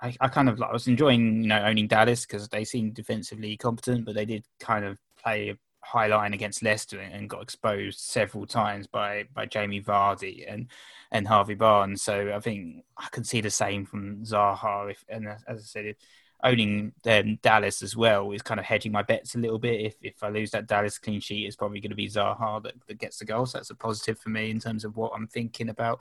I, 0.01 0.15
I 0.19 0.27
kind 0.27 0.49
of 0.49 0.61
I 0.61 0.73
was 0.73 0.87
enjoying 0.87 1.43
you 1.43 1.47
know 1.47 1.63
owning 1.63 1.87
Dallas 1.87 2.25
because 2.25 2.49
they 2.49 2.65
seemed 2.65 2.95
defensively 2.95 3.55
competent, 3.55 4.03
but 4.03 4.15
they 4.15 4.25
did 4.25 4.43
kind 4.59 4.83
of 4.83 4.97
play 5.23 5.55
high 5.83 6.07
line 6.07 6.33
against 6.33 6.63
Leicester 6.63 6.99
and 6.99 7.29
got 7.29 7.41
exposed 7.41 7.99
several 7.99 8.45
times 8.45 8.87
by 8.87 9.25
by 9.33 9.45
Jamie 9.45 9.81
Vardy 9.81 10.51
and 10.51 10.67
and 11.11 11.27
Harvey 11.27 11.55
Barnes. 11.55 12.01
So 12.01 12.33
I 12.33 12.39
think 12.39 12.83
I 12.97 13.07
can 13.11 13.23
see 13.23 13.41
the 13.41 13.51
same 13.51 13.85
from 13.85 14.23
Zaha. 14.23 14.91
If 14.91 15.03
and 15.09 15.27
as 15.27 15.59
I 15.59 15.61
said, 15.61 15.95
owning 16.43 16.93
um, 17.05 17.37
Dallas 17.41 17.81
as 17.81 17.95
well 17.95 18.31
is 18.31 18.41
kind 18.41 18.59
of 18.59 18.65
hedging 18.65 18.91
my 18.91 19.03
bets 19.03 19.35
a 19.35 19.39
little 19.39 19.59
bit. 19.59 19.81
If 19.81 19.95
if 20.01 20.23
I 20.23 20.29
lose 20.29 20.51
that 20.51 20.67
Dallas 20.67 20.97
clean 20.97 21.19
sheet, 21.19 21.45
it's 21.45 21.55
probably 21.55 21.81
going 21.81 21.91
to 21.91 21.95
be 21.95 22.09
Zaha 22.09 22.63
that, 22.63 22.75
that 22.87 22.99
gets 22.99 23.19
the 23.19 23.25
goal. 23.25 23.45
So 23.45 23.57
that's 23.57 23.69
a 23.69 23.75
positive 23.75 24.17
for 24.19 24.29
me 24.29 24.49
in 24.49 24.59
terms 24.59 24.85
of 24.85 24.95
what 24.95 25.11
I'm 25.15 25.27
thinking 25.27 25.69
about. 25.69 25.99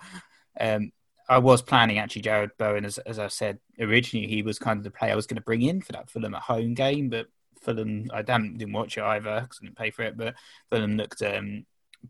Um, 0.58 0.92
I 1.28 1.38
was 1.38 1.62
planning 1.62 1.98
actually 1.98 2.22
Jarrod 2.22 2.50
Bowen, 2.58 2.84
as, 2.84 2.98
as 2.98 3.18
I 3.18 3.28
said 3.28 3.58
originally, 3.80 4.26
he 4.26 4.42
was 4.42 4.58
kind 4.58 4.78
of 4.78 4.84
the 4.84 4.90
player 4.90 5.12
I 5.12 5.16
was 5.16 5.26
going 5.26 5.36
to 5.36 5.42
bring 5.42 5.62
in 5.62 5.80
for 5.80 5.92
that 5.92 6.10
Fulham 6.10 6.34
at 6.34 6.42
home 6.42 6.74
game, 6.74 7.08
but 7.08 7.28
Fulham, 7.62 8.10
I 8.12 8.22
didn't, 8.22 8.58
didn't 8.58 8.74
watch 8.74 8.96
it 8.98 9.04
either 9.04 9.40
because 9.40 9.58
I 9.60 9.66
didn't 9.66 9.78
pay 9.78 9.90
for 9.90 10.02
it, 10.02 10.16
but 10.16 10.34
Fulham 10.70 10.96
looked 10.96 11.22
um, 11.22 11.64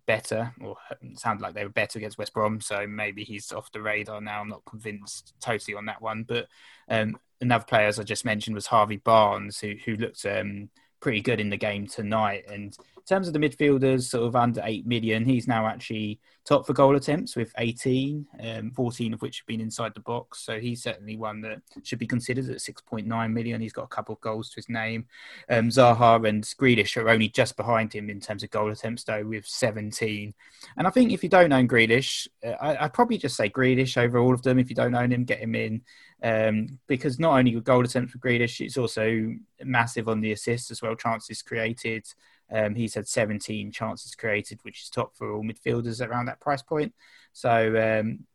better 0.06 0.54
or 0.60 0.76
sounded 1.14 1.42
like 1.42 1.54
they 1.54 1.64
were 1.64 1.70
better 1.70 1.98
against 1.98 2.18
West 2.18 2.34
Brom. 2.34 2.60
So 2.60 2.86
maybe 2.86 3.24
he's 3.24 3.52
off 3.52 3.72
the 3.72 3.82
radar 3.82 4.20
now. 4.20 4.40
I'm 4.40 4.48
not 4.48 4.64
convinced 4.64 5.34
totally 5.40 5.76
on 5.76 5.86
that 5.86 6.02
one. 6.02 6.24
But 6.24 6.48
um, 6.88 7.18
another 7.40 7.64
player, 7.64 7.86
as 7.86 7.98
I 7.98 8.04
just 8.04 8.24
mentioned, 8.24 8.54
was 8.54 8.66
Harvey 8.66 8.96
Barnes, 8.96 9.58
who, 9.58 9.74
who 9.84 9.96
looked 9.96 10.24
um, 10.26 10.70
pretty 11.00 11.20
good 11.20 11.40
in 11.40 11.50
the 11.50 11.56
game 11.56 11.86
tonight. 11.86 12.44
And 12.50 12.76
terms 13.06 13.26
of 13.26 13.32
the 13.32 13.38
midfielders, 13.38 14.02
sort 14.02 14.26
of 14.26 14.36
under 14.36 14.62
8 14.64 14.86
million, 14.86 15.24
he's 15.24 15.48
now 15.48 15.66
actually 15.66 16.20
top 16.44 16.66
for 16.66 16.72
goal 16.72 16.96
attempts 16.96 17.36
with 17.36 17.52
18, 17.58 18.26
um, 18.40 18.70
14 18.72 19.14
of 19.14 19.22
which 19.22 19.38
have 19.38 19.46
been 19.46 19.60
inside 19.60 19.94
the 19.94 20.00
box. 20.00 20.40
So 20.40 20.58
he's 20.58 20.82
certainly 20.82 21.16
one 21.16 21.40
that 21.42 21.62
should 21.84 21.98
be 21.98 22.06
considered 22.06 22.48
at 22.48 22.56
6.9 22.56 23.32
million. 23.32 23.60
He's 23.60 23.72
got 23.72 23.84
a 23.84 23.88
couple 23.88 24.14
of 24.14 24.20
goals 24.20 24.50
to 24.50 24.56
his 24.56 24.68
name. 24.68 25.06
Um, 25.48 25.68
Zaha 25.68 26.28
and 26.28 26.42
Grealish 26.42 26.96
are 26.96 27.08
only 27.08 27.28
just 27.28 27.56
behind 27.56 27.92
him 27.92 28.10
in 28.10 28.20
terms 28.20 28.42
of 28.42 28.50
goal 28.50 28.70
attempts, 28.70 29.04
though, 29.04 29.24
with 29.24 29.46
17. 29.46 30.34
And 30.76 30.86
I 30.86 30.90
think 30.90 31.12
if 31.12 31.22
you 31.22 31.28
don't 31.28 31.52
own 31.52 31.68
Grealish, 31.68 32.26
uh, 32.44 32.50
I, 32.60 32.82
would 32.84 32.92
probably 32.92 33.18
just 33.18 33.36
say 33.36 33.48
Grealish 33.48 33.96
over 33.96 34.18
all 34.18 34.34
of 34.34 34.42
them. 34.42 34.58
If 34.58 34.68
you 34.68 34.76
don't 34.76 34.94
own 34.94 35.12
him, 35.12 35.24
get 35.24 35.40
him 35.40 35.54
in. 35.54 35.82
Um, 36.24 36.78
because 36.86 37.18
not 37.18 37.36
only 37.36 37.52
goal 37.60 37.84
attempts 37.84 38.12
for 38.12 38.18
Grealish, 38.18 38.60
it's 38.60 38.76
also 38.76 39.32
massive 39.64 40.08
on 40.08 40.20
the 40.20 40.32
assists 40.32 40.70
as 40.70 40.82
well, 40.82 40.94
chances 40.94 41.42
created. 41.42 42.06
Um, 42.52 42.74
he's 42.74 42.94
had 42.94 43.08
17 43.08 43.72
chances 43.72 44.14
created, 44.14 44.60
which 44.62 44.82
is 44.82 44.90
top 44.90 45.16
for 45.16 45.32
all 45.32 45.42
midfielders 45.42 46.06
around 46.06 46.26
that 46.26 46.40
price 46.40 46.62
point. 46.62 46.94
So 47.32 48.00
um, 48.00 48.26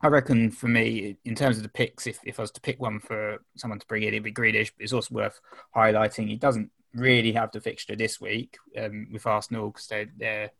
I 0.00 0.08
reckon 0.08 0.50
for 0.50 0.68
me, 0.68 1.16
in 1.24 1.34
terms 1.34 1.56
of 1.56 1.62
the 1.62 1.68
picks, 1.68 2.06
if, 2.06 2.18
if 2.24 2.40
I 2.40 2.42
was 2.42 2.50
to 2.52 2.60
pick 2.60 2.80
one 2.80 2.98
for 2.98 3.38
someone 3.56 3.78
to 3.78 3.86
bring 3.86 4.02
in, 4.02 4.08
it'd 4.08 4.24
be 4.24 4.32
Grealish. 4.32 4.72
But 4.76 4.82
it's 4.82 4.92
also 4.92 5.14
worth 5.14 5.40
highlighting 5.76 6.28
he 6.28 6.36
doesn't 6.36 6.70
really 6.94 7.32
have 7.32 7.52
the 7.52 7.60
fixture 7.60 7.96
this 7.96 8.20
week 8.20 8.56
um, 8.78 9.08
with 9.12 9.26
Arsenal 9.26 9.70
because 9.70 9.86
they're, 9.86 10.10
they're 10.16 10.50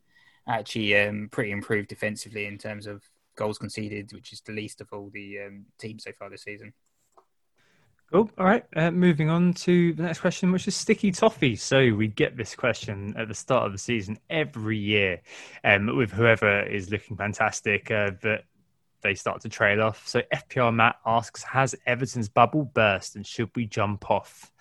actually 0.48 0.96
um, 0.96 1.28
pretty 1.30 1.50
improved 1.50 1.88
defensively 1.88 2.46
in 2.46 2.56
terms 2.56 2.86
of 2.86 3.02
goals 3.36 3.58
conceded, 3.58 4.12
which 4.12 4.32
is 4.32 4.40
the 4.42 4.52
least 4.52 4.80
of 4.80 4.88
all 4.92 5.10
the 5.12 5.40
um, 5.40 5.66
teams 5.78 6.04
so 6.04 6.12
far 6.18 6.30
this 6.30 6.44
season. 6.44 6.72
Cool. 8.12 8.30
All 8.36 8.44
right. 8.44 8.62
Uh, 8.76 8.90
moving 8.90 9.30
on 9.30 9.54
to 9.54 9.94
the 9.94 10.02
next 10.02 10.20
question, 10.20 10.52
which 10.52 10.68
is 10.68 10.76
sticky 10.76 11.12
toffee. 11.12 11.56
So 11.56 11.94
we 11.94 12.08
get 12.08 12.36
this 12.36 12.54
question 12.54 13.14
at 13.16 13.28
the 13.28 13.34
start 13.34 13.64
of 13.64 13.72
the 13.72 13.78
season 13.78 14.18
every 14.28 14.76
year, 14.76 15.22
um, 15.64 15.96
with 15.96 16.12
whoever 16.12 16.62
is 16.62 16.90
looking 16.90 17.16
fantastic, 17.16 17.90
uh, 17.90 18.10
that 18.20 18.44
they 19.00 19.14
start 19.14 19.40
to 19.42 19.48
trail 19.48 19.82
off. 19.82 20.06
So 20.06 20.20
FPR 20.30 20.74
Matt 20.74 20.96
asks, 21.06 21.42
"Has 21.42 21.74
Everton's 21.86 22.28
bubble 22.28 22.66
burst, 22.66 23.16
and 23.16 23.26
should 23.26 23.50
we 23.56 23.64
jump 23.64 24.10
off?" 24.10 24.52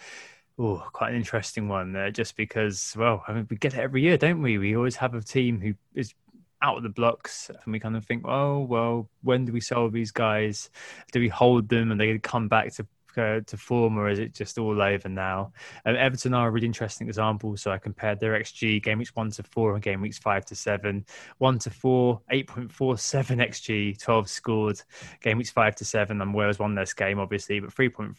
Oh, 0.58 0.88
quite 0.94 1.10
an 1.10 1.18
interesting 1.18 1.68
one. 1.68 1.94
Uh, 1.94 2.10
just 2.10 2.38
because, 2.38 2.96
well, 2.98 3.22
I 3.28 3.34
mean, 3.34 3.48
we 3.50 3.58
get 3.58 3.74
it 3.74 3.82
every 3.82 4.02
year, 4.02 4.16
don't 4.16 4.42
we? 4.42 4.60
We 4.60 4.78
always 4.78 4.96
have 4.96 5.14
a 5.14 5.22
team 5.22 5.60
who 5.60 5.74
is 5.94 6.14
out 6.62 6.78
of 6.78 6.84
the 6.84 6.90
blocks, 6.90 7.50
and 7.50 7.74
we 7.74 7.82
kind 7.82 7.98
of 7.98 8.06
think, 8.06 8.24
oh 8.26 8.60
well, 8.60 9.10
when 9.24 9.44
do 9.44 9.52
we 9.52 9.60
sell 9.60 9.90
these 9.90 10.12
guys? 10.12 10.70
Do 11.12 11.20
we 11.20 11.28
hold 11.28 11.68
them, 11.68 11.92
and 11.92 12.00
they 12.00 12.18
come 12.20 12.48
back 12.48 12.72
to 12.76 12.88
uh, 13.18 13.42
to 13.46 13.58
form, 13.58 13.98
or 13.98 14.10
is 14.10 14.20
it 14.20 14.34
just 14.34 14.58
all 14.58 14.82
over 14.82 15.10
now? 15.10 15.52
Um, 15.86 15.96
Everton 15.96 16.34
are 16.34 16.48
a 16.48 16.52
really 16.52 16.68
interesting 16.68 17.08
example. 17.08 17.58
So 17.58 17.72
I 17.72 17.78
compared 17.78 18.20
their 18.20 18.40
XG 18.40 18.82
game 18.82 19.00
weeks 19.00 19.16
one 19.16 19.32
to 19.32 19.44
four 19.44 19.74
and 19.74 19.84
game 19.84 20.02
weeks 20.02 20.18
five 20.18 20.46
to 20.46 20.56
seven. 20.56 21.06
One 21.38 21.60
to 21.60 21.70
four, 21.70 22.22
8.47 22.32 22.70
XG, 22.72 24.00
12 24.00 24.30
scored. 24.30 24.82
Game 25.22 25.38
weeks 25.38 25.52
five 25.52 25.76
to 25.76 25.86
seven, 25.86 26.22
and 26.22 26.34
Wales 26.34 26.60
won 26.60 26.76
this 26.76 26.94
game, 26.94 27.20
obviously, 27.20 27.60
but 27.60 27.74
3.36 27.74 28.16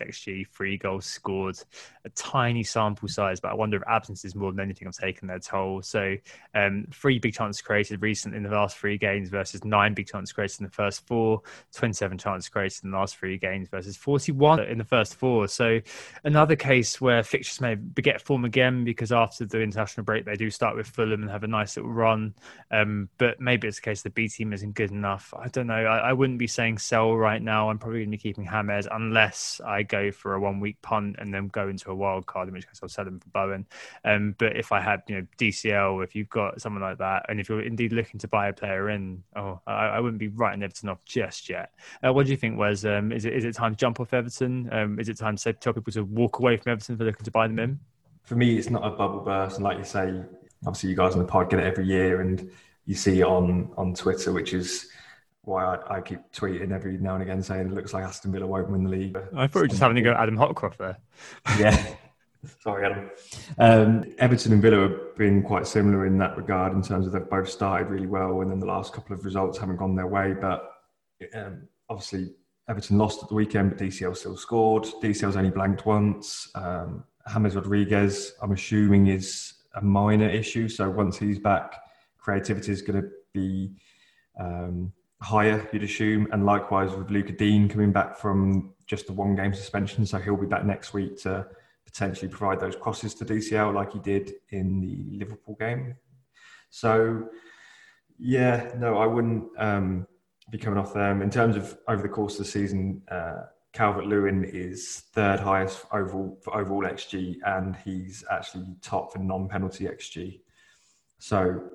XG, 0.00 0.46
three 0.48 0.78
goals 0.78 1.06
scored. 1.06 1.58
A 2.04 2.08
tiny 2.10 2.62
sample 2.62 3.08
size, 3.08 3.40
but 3.40 3.52
I 3.52 3.54
wonder 3.54 3.76
if 3.76 3.82
absences 3.86 4.34
more 4.34 4.50
than 4.50 4.60
anything 4.60 4.86
have 4.86 4.96
taken 4.96 5.28
their 5.28 5.38
toll. 5.38 5.82
So 5.82 6.16
um, 6.54 6.86
three 6.92 7.18
big 7.18 7.34
chances 7.34 7.62
created 7.62 8.02
recently 8.02 8.38
in 8.38 8.42
the 8.42 8.50
last 8.50 8.76
three 8.76 8.98
games 8.98 9.28
versus 9.28 9.64
nine 9.64 9.94
big 9.94 10.06
chances 10.06 10.32
created 10.32 10.60
in 10.60 10.64
the 10.64 10.72
first 10.72 11.06
four, 11.06 11.42
27 11.74 12.18
chances 12.18 12.48
created 12.48 12.84
in 12.84 12.90
the 12.90 12.96
last 12.96 13.16
three 13.16 13.38
games 13.38 13.68
versus 13.68 13.96
40 13.96 14.31
one 14.32 14.60
in 14.60 14.78
the 14.78 14.84
first 14.84 15.16
four. 15.16 15.48
So 15.48 15.80
another 16.24 16.56
case 16.56 17.00
where 17.00 17.22
fixtures 17.22 17.60
may 17.60 17.74
beget 17.74 18.20
form 18.20 18.44
again 18.44 18.84
because 18.84 19.12
after 19.12 19.46
the 19.46 19.60
international 19.60 20.04
break 20.04 20.24
they 20.24 20.36
do 20.36 20.50
start 20.50 20.76
with 20.76 20.86
Fulham 20.86 21.22
and 21.22 21.30
have 21.30 21.44
a 21.44 21.48
nice 21.48 21.76
little 21.76 21.92
run. 21.92 22.34
Um, 22.70 23.08
but 23.18 23.40
maybe 23.40 23.68
it's 23.68 23.78
a 23.78 23.82
case 23.82 24.02
the 24.02 24.10
B 24.10 24.28
team 24.28 24.52
isn't 24.52 24.74
good 24.74 24.90
enough. 24.90 25.32
I 25.38 25.48
don't 25.48 25.66
know. 25.66 25.74
I, 25.74 26.10
I 26.10 26.12
wouldn't 26.12 26.38
be 26.38 26.46
saying 26.46 26.78
sell 26.78 27.16
right 27.16 27.42
now. 27.42 27.70
I'm 27.70 27.78
probably 27.78 28.00
going 28.00 28.10
to 28.10 28.16
be 28.16 28.22
keeping 28.22 28.46
James 28.46 28.86
unless 28.90 29.60
I 29.64 29.82
go 29.82 30.10
for 30.10 30.34
a 30.34 30.40
one 30.40 30.60
week 30.60 30.80
punt 30.82 31.16
and 31.18 31.32
then 31.32 31.48
go 31.48 31.68
into 31.68 31.90
a 31.90 31.94
wild 31.94 32.26
card, 32.26 32.48
in 32.48 32.54
which 32.54 32.66
case 32.66 32.80
I'll 32.82 32.88
sell 32.88 33.06
him 33.06 33.20
for 33.20 33.28
Bowen. 33.30 33.66
Um, 34.04 34.34
but 34.38 34.56
if 34.56 34.72
I 34.72 34.80
had 34.80 35.02
you 35.08 35.16
know 35.16 35.26
DCL, 35.38 36.04
if 36.04 36.14
you've 36.14 36.28
got 36.28 36.60
someone 36.60 36.82
like 36.82 36.98
that, 36.98 37.26
and 37.28 37.40
if 37.40 37.48
you're 37.48 37.62
indeed 37.62 37.92
looking 37.92 38.20
to 38.20 38.28
buy 38.28 38.48
a 38.48 38.52
player 38.52 38.90
in, 38.90 39.22
oh, 39.36 39.60
I, 39.66 39.86
I 39.86 40.00
wouldn't 40.00 40.18
be 40.18 40.28
writing 40.28 40.62
Everton 40.62 40.88
off 40.88 41.04
just 41.04 41.48
yet. 41.48 41.72
Uh, 42.04 42.12
what 42.12 42.26
do 42.26 42.32
you 42.32 42.38
think, 42.38 42.58
Wes? 42.58 42.84
Um, 42.84 43.12
is 43.12 43.24
it 43.24 43.34
is 43.34 43.44
it 43.44 43.54
time 43.54 43.72
to 43.72 43.76
jump 43.76 44.00
off 44.00 44.12
Everton? 44.12 44.21
Um, 44.72 44.98
is 44.98 45.08
it 45.08 45.18
time 45.18 45.36
to 45.36 45.42
say, 45.42 45.52
tell 45.52 45.72
people 45.72 45.92
to 45.92 46.04
walk 46.04 46.38
away 46.38 46.56
from 46.56 46.72
Everton 46.72 46.96
for 46.96 47.04
looking 47.04 47.24
to 47.24 47.30
buy 47.30 47.46
them 47.46 47.58
in? 47.58 47.78
For 48.24 48.36
me, 48.36 48.56
it's 48.56 48.70
not 48.70 48.84
a 48.84 48.90
bubble 48.90 49.20
burst, 49.20 49.56
and 49.56 49.64
like 49.64 49.78
you 49.78 49.84
say, 49.84 50.22
obviously 50.66 50.90
you 50.90 50.96
guys 50.96 51.14
on 51.14 51.18
the 51.18 51.24
pod 51.24 51.50
get 51.50 51.60
it 51.60 51.66
every 51.66 51.86
year, 51.86 52.20
and 52.20 52.50
you 52.86 52.94
see 52.94 53.20
it 53.20 53.26
on 53.26 53.72
on 53.76 53.94
Twitter, 53.94 54.32
which 54.32 54.54
is 54.54 54.88
why 55.44 55.64
I, 55.64 55.96
I, 55.96 56.00
keep 56.00 56.20
tweeting 56.32 56.70
every 56.70 56.98
now 56.98 57.14
and 57.14 57.22
again 57.22 57.42
saying 57.42 57.66
it 57.66 57.72
looks 57.72 57.92
like 57.92 58.04
Aston 58.04 58.30
Villa 58.30 58.46
won't 58.46 58.70
win 58.70 58.84
the 58.84 58.90
league. 58.90 59.16
I 59.16 59.48
thought 59.48 59.56
we 59.56 59.60
were 59.62 59.68
just 59.68 59.80
having 59.80 59.96
to 59.96 60.02
go 60.02 60.12
Adam 60.12 60.36
Hotcroft 60.36 60.76
there. 60.76 60.98
yeah. 61.58 61.94
Sorry, 62.60 62.84
Adam. 62.84 63.10
Um, 63.58 64.14
Everton 64.18 64.52
and 64.52 64.62
Villa 64.62 64.88
have 64.88 65.16
been 65.16 65.42
quite 65.42 65.66
similar 65.66 66.06
in 66.06 66.18
that 66.18 66.36
regard 66.36 66.72
in 66.72 66.82
terms 66.82 67.06
of 67.06 67.12
they've 67.12 67.28
both 67.28 67.48
started 67.48 67.88
really 67.88 68.06
well 68.06 68.40
and 68.40 68.50
then 68.50 68.58
the 68.58 68.66
last 68.66 68.92
couple 68.92 69.14
of 69.14 69.24
results 69.24 69.58
haven't 69.58 69.76
gone 69.76 69.94
their 69.94 70.08
way. 70.08 70.34
But 70.40 70.72
um, 71.34 71.68
obviously, 71.88 72.34
Everton 72.72 72.96
lost 72.96 73.22
at 73.22 73.28
the 73.28 73.34
weekend, 73.34 73.68
but 73.68 73.78
DCL 73.78 74.16
still 74.16 74.34
scored. 74.34 74.84
DCL's 75.02 75.36
only 75.36 75.50
blanked 75.50 75.84
once. 75.84 76.50
Um, 76.54 77.04
James 77.30 77.54
Rodriguez, 77.54 78.32
I'm 78.40 78.52
assuming, 78.52 79.08
is 79.08 79.52
a 79.74 79.82
minor 79.82 80.26
issue. 80.26 80.68
So 80.68 80.88
once 80.88 81.18
he's 81.18 81.38
back, 81.38 81.74
creativity 82.16 82.72
is 82.72 82.80
going 82.80 83.02
to 83.02 83.08
be 83.34 83.72
um, 84.40 84.90
higher, 85.20 85.68
you'd 85.70 85.82
assume. 85.82 86.28
And 86.32 86.46
likewise 86.46 86.94
with 86.94 87.10
Luca 87.10 87.32
Digne 87.32 87.68
coming 87.68 87.92
back 87.92 88.16
from 88.16 88.72
just 88.86 89.10
a 89.10 89.12
one 89.12 89.36
game 89.36 89.52
suspension. 89.52 90.06
So 90.06 90.16
he'll 90.16 90.38
be 90.38 90.46
back 90.46 90.64
next 90.64 90.94
week 90.94 91.20
to 91.24 91.46
potentially 91.84 92.30
provide 92.30 92.58
those 92.58 92.74
crosses 92.74 93.12
to 93.16 93.26
DCL 93.26 93.74
like 93.74 93.92
he 93.92 93.98
did 93.98 94.32
in 94.48 94.80
the 94.80 95.18
Liverpool 95.18 95.58
game. 95.60 95.94
So, 96.70 97.28
yeah, 98.18 98.72
no, 98.78 98.96
I 98.96 99.04
wouldn't. 99.04 99.44
Um, 99.58 100.06
be 100.52 100.58
coming 100.58 100.78
off 100.78 100.92
them. 100.92 101.22
In 101.22 101.30
terms 101.30 101.56
of 101.56 101.76
over 101.88 102.02
the 102.02 102.08
course 102.08 102.34
of 102.34 102.44
the 102.44 102.44
season, 102.44 103.02
uh, 103.10 103.46
Calvert 103.72 104.06
Lewin 104.06 104.44
is 104.44 105.04
third 105.12 105.40
highest 105.40 105.86
overall 105.90 106.38
for 106.44 106.54
overall 106.54 106.82
XG, 106.84 107.36
and 107.46 107.74
he's 107.74 108.22
actually 108.30 108.66
top 108.82 109.12
for 109.12 109.18
non-penalty 109.18 109.86
XG. 109.86 110.40
So 111.18 111.70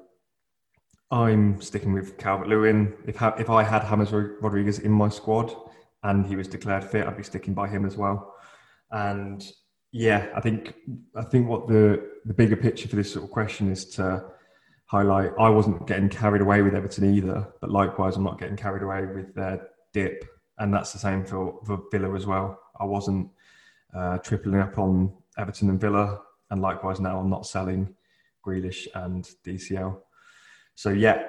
I'm 1.09 1.59
sticking 1.59 1.91
with 1.91 2.19
Calvert 2.19 2.47
Lewin. 2.47 2.93
If 3.07 3.15
ha- 3.15 3.36
if 3.39 3.49
I 3.49 3.63
had 3.63 3.82
James 3.82 4.11
Rodriguez 4.11 4.80
in 4.80 4.91
my 4.91 5.09
squad 5.09 5.55
and 6.03 6.23
he 6.23 6.36
was 6.36 6.47
declared 6.47 6.84
fit, 6.84 7.07
I'd 7.07 7.17
be 7.17 7.23
sticking 7.23 7.55
by 7.55 7.67
him 7.67 7.84
as 7.84 7.97
well. 7.97 8.36
And 8.91 9.43
yeah, 9.91 10.28
I 10.36 10.39
think 10.39 10.75
I 11.15 11.23
think 11.23 11.49
what 11.49 11.67
the 11.67 12.11
the 12.25 12.34
bigger 12.34 12.55
picture 12.55 12.88
for 12.88 12.95
this 12.95 13.11
sort 13.11 13.25
of 13.25 13.32
question 13.32 13.71
is 13.71 13.86
to 13.95 14.23
highlight 14.88 15.32
I 15.38 15.50
wasn't 15.50 15.86
getting 15.86 16.10
carried 16.10 16.42
away 16.42 16.62
with 16.62 16.74
Everton 16.74 17.14
either, 17.14 17.48
but 17.62 17.70
likewise, 17.70 18.16
I'm 18.16 18.24
not 18.24 18.40
getting 18.40 18.58
carried 18.58 18.84
away 18.84 19.06
with 19.06 19.34
their 19.36 19.68
dip. 19.94 20.26
And 20.58 20.74
that's 20.74 20.92
the 20.92 21.00
same 21.00 21.24
for, 21.24 21.60
for 21.66 21.84
Villa 21.92 22.16
as 22.16 22.26
well. 22.26 22.60
I 22.80 22.86
wasn't 22.86 23.30
uh, 23.94 24.18
tripling 24.20 24.60
up 24.60 24.78
on 24.80 25.14
Everton 25.38 25.70
and 25.70 25.80
Villa, 25.80 26.22
and 26.50 26.62
likewise 26.62 27.00
now 27.00 27.20
I'm 27.20 27.30
not 27.30 27.46
selling 27.46 27.94
Grealish 28.46 28.88
and 28.96 29.30
DCL. 29.46 30.00
So 30.76 30.90
yeah, 30.90 31.24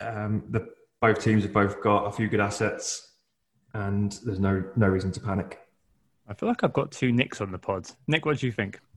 um, 0.00 0.44
the 0.50 0.68
both 1.00 1.22
teams 1.22 1.42
have 1.44 1.52
both 1.52 1.82
got 1.82 2.04
a 2.04 2.12
few 2.12 2.28
good 2.28 2.40
assets, 2.40 3.14
and 3.74 4.18
there's 4.24 4.40
no 4.40 4.62
no 4.76 4.88
reason 4.88 5.10
to 5.12 5.20
panic. 5.20 5.60
I 6.28 6.34
feel 6.34 6.48
like 6.48 6.62
I've 6.62 6.72
got 6.72 6.92
two 6.92 7.12
Nicks 7.12 7.40
on 7.40 7.50
the 7.50 7.58
pod. 7.58 7.88
Nick, 8.06 8.24
what 8.26 8.38
do 8.38 8.46
you 8.46 8.52
think? 8.52 8.80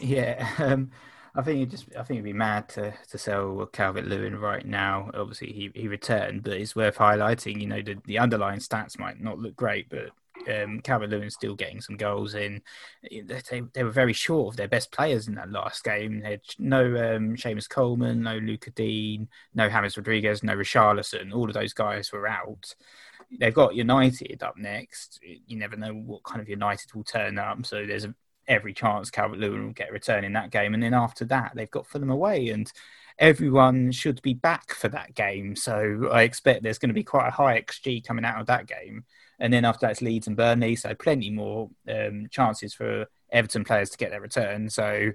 Yeah, 0.00 0.48
um, 0.58 0.90
I 1.36 1.42
think 1.42 1.60
it 1.60 1.70
just 1.70 1.86
I 1.90 2.02
think 2.02 2.18
it'd 2.18 2.24
be 2.24 2.32
mad 2.32 2.68
to 2.70 2.94
to 3.10 3.18
sell 3.18 3.68
Calvert 3.72 4.06
Lewin 4.06 4.36
right 4.36 4.64
now. 4.64 5.10
Obviously 5.12 5.52
he, 5.52 5.70
he 5.74 5.86
returned, 5.86 6.42
but 6.42 6.54
it's 6.54 6.74
worth 6.74 6.96
highlighting, 6.96 7.60
you 7.60 7.66
know, 7.66 7.82
the, 7.82 7.96
the 8.06 8.18
underlying 8.18 8.60
stats 8.60 8.98
might 8.98 9.20
not 9.20 9.38
look 9.38 9.54
great, 9.54 9.90
but 9.90 10.10
um, 10.50 10.80
Calvert 10.80 11.10
Lewin's 11.10 11.34
still 11.34 11.54
getting 11.54 11.80
some 11.80 11.96
goals 11.96 12.34
in. 12.34 12.62
They, 13.02 13.62
they 13.74 13.84
were 13.84 13.90
very 13.90 14.12
short 14.12 14.52
of 14.52 14.56
their 14.56 14.68
best 14.68 14.92
players 14.92 15.28
in 15.28 15.34
that 15.34 15.50
last 15.50 15.84
game. 15.84 16.20
They 16.20 16.32
had 16.32 16.40
no 16.58 16.84
um, 16.84 17.36
Seamus 17.36 17.68
Coleman, 17.68 18.22
no 18.22 18.38
Lucas 18.38 18.72
Digne, 18.74 19.28
no 19.54 19.68
James 19.68 19.96
Rodriguez, 19.96 20.42
no 20.42 20.54
Richarlison. 20.54 21.34
All 21.34 21.48
of 21.48 21.54
those 21.54 21.72
guys 21.72 22.12
were 22.12 22.28
out. 22.28 22.74
They've 23.38 23.52
got 23.52 23.74
United 23.74 24.42
up 24.42 24.56
next. 24.56 25.20
You 25.22 25.58
never 25.58 25.76
know 25.76 25.92
what 25.92 26.22
kind 26.22 26.40
of 26.40 26.48
United 26.48 26.94
will 26.94 27.04
turn 27.04 27.38
up. 27.38 27.66
So 27.66 27.84
there's 27.84 28.04
a 28.04 28.14
every 28.48 28.72
chance 28.72 29.10
Calvert 29.10 29.38
Lewin 29.38 29.66
will 29.66 29.72
get 29.72 29.90
a 29.90 29.92
return 29.92 30.24
in 30.24 30.32
that 30.34 30.50
game. 30.50 30.74
And 30.74 30.82
then 30.82 30.94
after 30.94 31.24
that, 31.26 31.52
they've 31.54 31.70
got 31.70 31.86
Fulham 31.86 32.10
away, 32.10 32.50
and 32.50 32.70
everyone 33.18 33.92
should 33.92 34.20
be 34.22 34.34
back 34.34 34.72
for 34.72 34.88
that 34.88 35.14
game. 35.14 35.56
So 35.56 36.08
I 36.12 36.22
expect 36.22 36.62
there's 36.62 36.78
going 36.78 36.90
to 36.90 36.94
be 36.94 37.04
quite 37.04 37.28
a 37.28 37.32
high 37.32 37.60
XG 37.60 38.04
coming 38.04 38.24
out 38.24 38.40
of 38.40 38.46
that 38.46 38.66
game. 38.66 39.04
And 39.38 39.52
then 39.52 39.64
after 39.64 39.86
that, 39.86 39.92
it's 39.92 40.02
Leeds 40.02 40.26
and 40.26 40.36
Burnley, 40.36 40.76
so 40.76 40.94
plenty 40.94 41.30
more 41.30 41.70
um, 41.88 42.26
chances 42.30 42.72
for 42.72 43.06
Everton 43.30 43.64
players 43.64 43.90
to 43.90 43.98
get 43.98 44.10
their 44.10 44.20
return. 44.20 44.70
So 44.70 45.12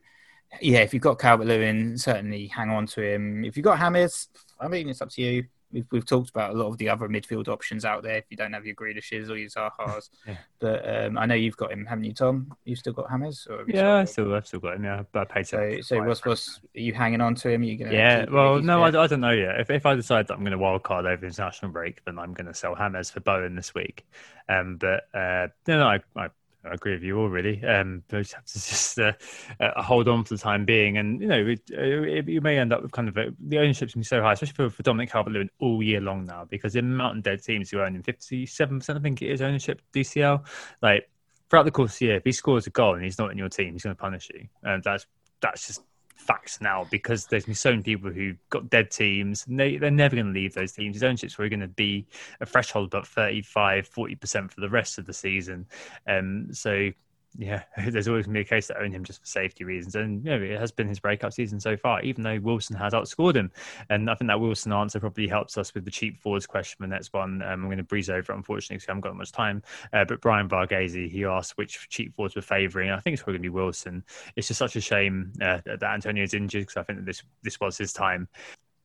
yeah, 0.59 0.79
if 0.79 0.93
you've 0.93 1.03
got 1.03 1.19
Calvert 1.19 1.47
Lewin, 1.47 1.97
certainly 1.97 2.47
hang 2.47 2.69
on 2.69 2.85
to 2.87 3.01
him. 3.01 3.45
If 3.45 3.55
you've 3.55 3.63
got 3.63 3.79
Hammers, 3.79 4.27
I 4.59 4.67
mean, 4.67 4.89
it's 4.89 5.01
up 5.01 5.09
to 5.11 5.21
you 5.21 5.45
we've, 5.71 5.87
we've 5.91 6.05
talked 6.05 6.29
about 6.29 6.51
a 6.51 6.53
lot 6.53 6.67
of 6.67 6.77
the 6.77 6.89
other 6.89 7.07
midfield 7.07 7.47
options 7.47 7.85
out 7.85 8.03
there 8.03 8.17
if 8.17 8.25
you 8.29 8.37
don't 8.37 8.53
have 8.53 8.65
your 8.65 8.75
Grealishes 8.75 9.29
or 9.29 9.37
your 9.37 9.49
Zahas. 9.49 10.09
yeah. 10.27 10.37
But 10.59 10.87
um, 10.87 11.17
I 11.17 11.25
know 11.25 11.35
you've 11.35 11.57
got 11.57 11.71
him, 11.71 11.85
haven't 11.85 12.03
you, 12.03 12.13
Tom? 12.13 12.53
You've 12.65 12.79
still 12.79 12.93
got 12.93 13.09
James? 13.09 13.47
yeah, 13.67 13.95
I 13.95 14.05
still, 14.05 14.33
I've 14.33 14.47
still 14.47 14.59
got 14.59 14.75
him. 14.75 14.83
Yeah, 14.83 15.03
but 15.11 15.21
I 15.21 15.33
paid 15.33 15.47
so. 15.47 15.81
So 15.81 16.03
what's 16.03 16.25
what's 16.25 16.59
are 16.75 16.79
you 16.79 16.93
hanging 16.93 17.21
on 17.21 17.35
to 17.35 17.49
him? 17.49 17.61
Are 17.61 17.65
you 17.65 17.77
gonna 17.77 17.93
yeah. 17.93 18.25
Well, 18.29 18.61
no, 18.61 18.83
I, 18.83 18.87
I, 18.87 19.07
don't 19.07 19.21
know 19.21 19.31
yet. 19.31 19.59
If 19.59 19.69
if 19.69 19.85
I 19.85 19.95
decide 19.95 20.27
that 20.27 20.33
I'm 20.33 20.41
going 20.41 20.51
to 20.51 20.57
wild 20.57 20.83
card 20.83 21.05
over 21.05 21.25
international 21.25 21.71
break, 21.71 22.03
then 22.05 22.19
I'm 22.19 22.33
going 22.33 22.47
to 22.47 22.53
sell 22.53 22.75
Hammers 22.75 23.09
for 23.09 23.19
Bowen 23.19 23.55
this 23.55 23.73
week. 23.73 24.05
Um, 24.49 24.77
but 24.77 25.07
uh, 25.13 25.47
no, 25.67 25.79
no, 25.79 25.87
I, 25.87 25.99
I 26.15 26.29
I 26.63 26.73
agree 26.73 26.93
with 26.93 27.03
you 27.03 27.17
all, 27.17 27.27
really. 27.27 27.63
Um, 27.63 28.03
but 28.07 28.17
you 28.17 28.35
have 28.35 28.45
to 28.45 28.53
just 28.53 28.99
uh, 28.99 29.13
uh, 29.59 29.81
hold 29.81 30.07
on 30.07 30.23
for 30.23 30.35
the 30.35 30.39
time 30.39 30.63
being, 30.65 30.97
and 30.97 31.19
you 31.19 31.27
know, 31.27 31.47
it, 31.47 31.61
it, 31.69 32.27
you 32.27 32.41
may 32.41 32.59
end 32.59 32.71
up 32.71 32.83
with 32.83 32.91
kind 32.91 33.07
of 33.07 33.17
a, 33.17 33.33
the 33.39 33.57
ownership's 33.57 33.93
been 33.93 34.03
so 34.03 34.21
high, 34.21 34.33
especially 34.33 34.53
for, 34.53 34.69
for 34.69 34.83
Dominic 34.83 35.11
Calvert-Lewin 35.11 35.49
all 35.59 35.81
year 35.81 36.01
long 36.01 36.25
now, 36.25 36.45
because 36.45 36.75
in 36.75 36.95
Mountain 36.95 37.21
Dead 37.21 37.43
teams 37.43 37.71
who 37.71 37.79
are 37.79 37.87
him 37.87 38.03
fifty-seven 38.03 38.79
percent, 38.79 38.99
I 38.99 39.01
think 39.01 39.21
it 39.21 39.31
is 39.31 39.41
ownership 39.41 39.81
DCL. 39.93 40.45
Like 40.81 41.09
throughout 41.49 41.63
the 41.63 41.71
course 41.71 41.93
of 41.93 41.99
the 41.99 42.05
year, 42.05 42.15
if 42.17 42.23
he 42.23 42.31
scores 42.31 42.67
a 42.67 42.69
goal 42.69 42.93
and 42.93 43.03
he's 43.03 43.17
not 43.17 43.31
in 43.31 43.37
your 43.37 43.49
team, 43.49 43.73
he's 43.73 43.83
going 43.83 43.95
to 43.95 44.01
punish 44.01 44.29
you, 44.33 44.47
and 44.63 44.83
that's 44.83 45.07
that's 45.41 45.65
just 45.65 45.81
facts 46.15 46.61
now 46.61 46.87
because 46.91 47.25
there's 47.25 47.45
been 47.45 47.55
so 47.55 47.71
many 47.71 47.83
people 47.83 48.11
who 48.11 48.33
got 48.49 48.69
dead 48.69 48.91
teams 48.91 49.45
and 49.47 49.59
they, 49.59 49.77
they're 49.77 49.91
never 49.91 50.15
going 50.15 50.27
to 50.27 50.31
leave 50.31 50.53
those 50.53 50.71
teams. 50.71 50.95
His 50.95 51.03
ownership's 51.03 51.35
probably 51.35 51.49
going 51.49 51.61
to 51.61 51.67
be 51.67 52.05
a 52.39 52.45
threshold 52.45 52.87
about 52.87 53.07
35, 53.07 53.89
40% 53.89 54.51
for 54.51 54.61
the 54.61 54.69
rest 54.69 54.97
of 54.97 55.05
the 55.05 55.13
season. 55.13 55.65
Um, 56.07 56.53
so 56.53 56.91
yeah, 57.37 57.63
there's 57.89 58.07
always 58.07 58.25
going 58.25 58.35
to 58.35 58.39
be 58.39 58.41
a 58.41 58.45
case 58.45 58.67
to 58.67 58.79
own 58.79 58.91
him 58.91 59.03
just 59.03 59.21
for 59.21 59.25
safety 59.25 59.63
reasons. 59.63 59.95
And 59.95 60.23
you 60.23 60.31
know, 60.31 60.41
it 60.41 60.59
has 60.59 60.71
been 60.71 60.87
his 60.87 60.99
breakout 60.99 61.33
season 61.33 61.59
so 61.59 61.77
far, 61.77 62.01
even 62.01 62.23
though 62.23 62.39
Wilson 62.39 62.75
has 62.75 62.93
outscored 62.93 63.35
him. 63.35 63.51
And 63.89 64.09
I 64.09 64.15
think 64.15 64.27
that 64.27 64.39
Wilson 64.39 64.73
answer 64.73 64.99
probably 64.99 65.27
helps 65.27 65.57
us 65.57 65.73
with 65.73 65.85
the 65.85 65.91
cheap 65.91 66.19
forwards 66.19 66.45
question 66.45 66.77
the 66.81 66.87
next 66.87 67.13
one. 67.13 67.41
Um, 67.41 67.61
I'm 67.61 67.65
going 67.65 67.77
to 67.77 67.83
breeze 67.83 68.09
over 68.09 68.33
unfortunately, 68.33 68.77
because 68.77 68.89
I 68.89 68.91
haven't 68.91 69.01
got 69.01 69.15
much 69.15 69.31
time. 69.31 69.63
Uh, 69.93 70.05
but 70.05 70.21
Brian 70.21 70.49
Varghese, 70.49 71.09
he 71.09 71.25
asked 71.25 71.57
which 71.57 71.87
cheap 71.89 72.13
forwards 72.15 72.35
we're 72.35 72.41
favouring. 72.41 72.91
I 72.91 72.99
think 72.99 73.13
it's 73.13 73.23
probably 73.23 73.39
going 73.39 73.43
to 73.43 73.49
be 73.49 73.55
Wilson. 73.55 74.03
It's 74.35 74.47
just 74.47 74.57
such 74.57 74.75
a 74.75 74.81
shame 74.81 75.31
uh, 75.41 75.59
that 75.65 75.83
Antonio 75.83 76.23
is 76.23 76.33
injured 76.33 76.63
because 76.63 76.77
I 76.77 76.83
think 76.83 76.99
that 76.99 77.05
this, 77.05 77.23
this 77.43 77.59
was 77.59 77.77
his 77.77 77.93
time 77.93 78.27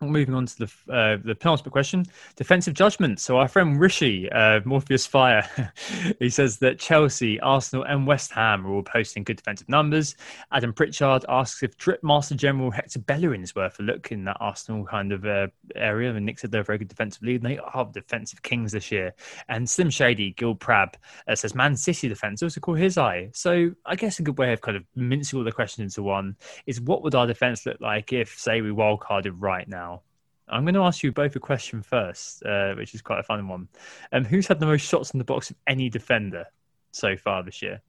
Moving 0.03 0.35
on 0.35 0.45
to 0.45 0.59
the 0.59 0.93
uh, 0.93 1.17
the 1.25 1.35
penultimate 1.35 1.73
question, 1.73 2.05
defensive 2.37 2.75
judgment. 2.75 3.19
So 3.19 3.39
our 3.39 3.49
friend 3.49 3.81
Rishi, 3.81 4.31
uh, 4.31 4.61
Morpheus 4.67 5.07
Fire, 5.07 5.49
he 6.19 6.29
says 6.29 6.59
that 6.59 6.79
Chelsea, 6.79 7.41
Arsenal, 7.41 7.85
and 7.85 8.07
West 8.07 8.31
Ham 8.33 8.67
are 8.67 8.75
all 8.75 8.83
posting 8.83 9.25
good 9.25 9.39
defensive 9.39 9.71
numbers. 9.71 10.15
Adam 10.53 10.75
Pritchard 10.75 11.25
asks 11.31 11.63
if 11.63 11.79
Drip 11.79 12.05
Master 12.05 12.35
General 12.35 12.71
Hector 12.71 12.99
Bellerin 12.99 13.43
is 13.43 13.55
worth 13.55 13.81
a 13.81 13.83
look 13.83 14.13
in 14.13 14.25
that 14.25 14.37
Arsenal 14.39 14.85
kind 14.85 15.13
of 15.13 15.25
uh, 15.25 15.47
area. 15.75 16.13
And 16.15 16.27
Nick 16.27 16.41
said 16.41 16.53
they're 16.53 16.61
a 16.61 16.65
very 16.65 16.77
good 16.77 16.89
defensive 16.89 17.23
lead. 17.23 17.43
And 17.43 17.51
they 17.51 17.59
are 17.59 17.89
defensive 17.91 18.43
kings 18.43 18.73
this 18.73 18.93
year. 18.93 19.15
And 19.49 19.69
Slim 19.69 19.89
Shady, 19.89 20.33
Gil 20.33 20.55
Prab, 20.55 20.99
uh, 21.27 21.35
says 21.35 21.55
Man 21.55 21.75
City 21.75 22.07
defense 22.07 22.43
also 22.43 22.61
caught 22.61 22.79
his 22.79 22.99
eye. 22.99 23.31
So 23.33 23.71
I 23.87 23.97
guess 23.97 24.19
a 24.19 24.23
good 24.23 24.37
way 24.37 24.53
of 24.53 24.61
kind 24.61 24.77
of 24.77 24.85
mincing 24.95 25.39
all 25.39 25.45
the 25.45 25.53
questions 25.53 25.97
into 25.97 26.03
one 26.03 26.37
is 26.67 26.83
what 26.83 27.03
would 27.03 27.15
our 27.15 27.27
defense 27.27 27.65
look 27.65 27.81
like 27.81 28.13
if, 28.13 28.39
say, 28.39 28.61
we 28.61 28.69
wildcarded 28.71 29.37
right 29.39 29.67
now? 29.67 29.86
I'm 30.49 30.65
going 30.65 30.75
to 30.75 30.83
ask 30.83 31.03
you 31.03 31.13
both 31.13 31.35
a 31.37 31.41
question 31.41 31.83
first, 31.83 32.45
uh, 32.45 32.75
which 32.75 32.95
is 32.95 33.03
quite 33.03 33.21
a 33.21 33.23
fun 33.23 33.49
one. 33.49 33.69
Um, 34.13 34.25
who's 34.25 34.47
had 34.47 34.61
the 34.61 34.67
most 34.67 34.83
shots 34.83 35.11
in 35.11 35.19
the 35.19 35.25
box 35.25 35.51
of 35.51 35.57
any 35.67 35.89
defender 35.89 36.45
so 36.93 37.17
far 37.17 37.43
this 37.43 37.63
year? 37.63 37.83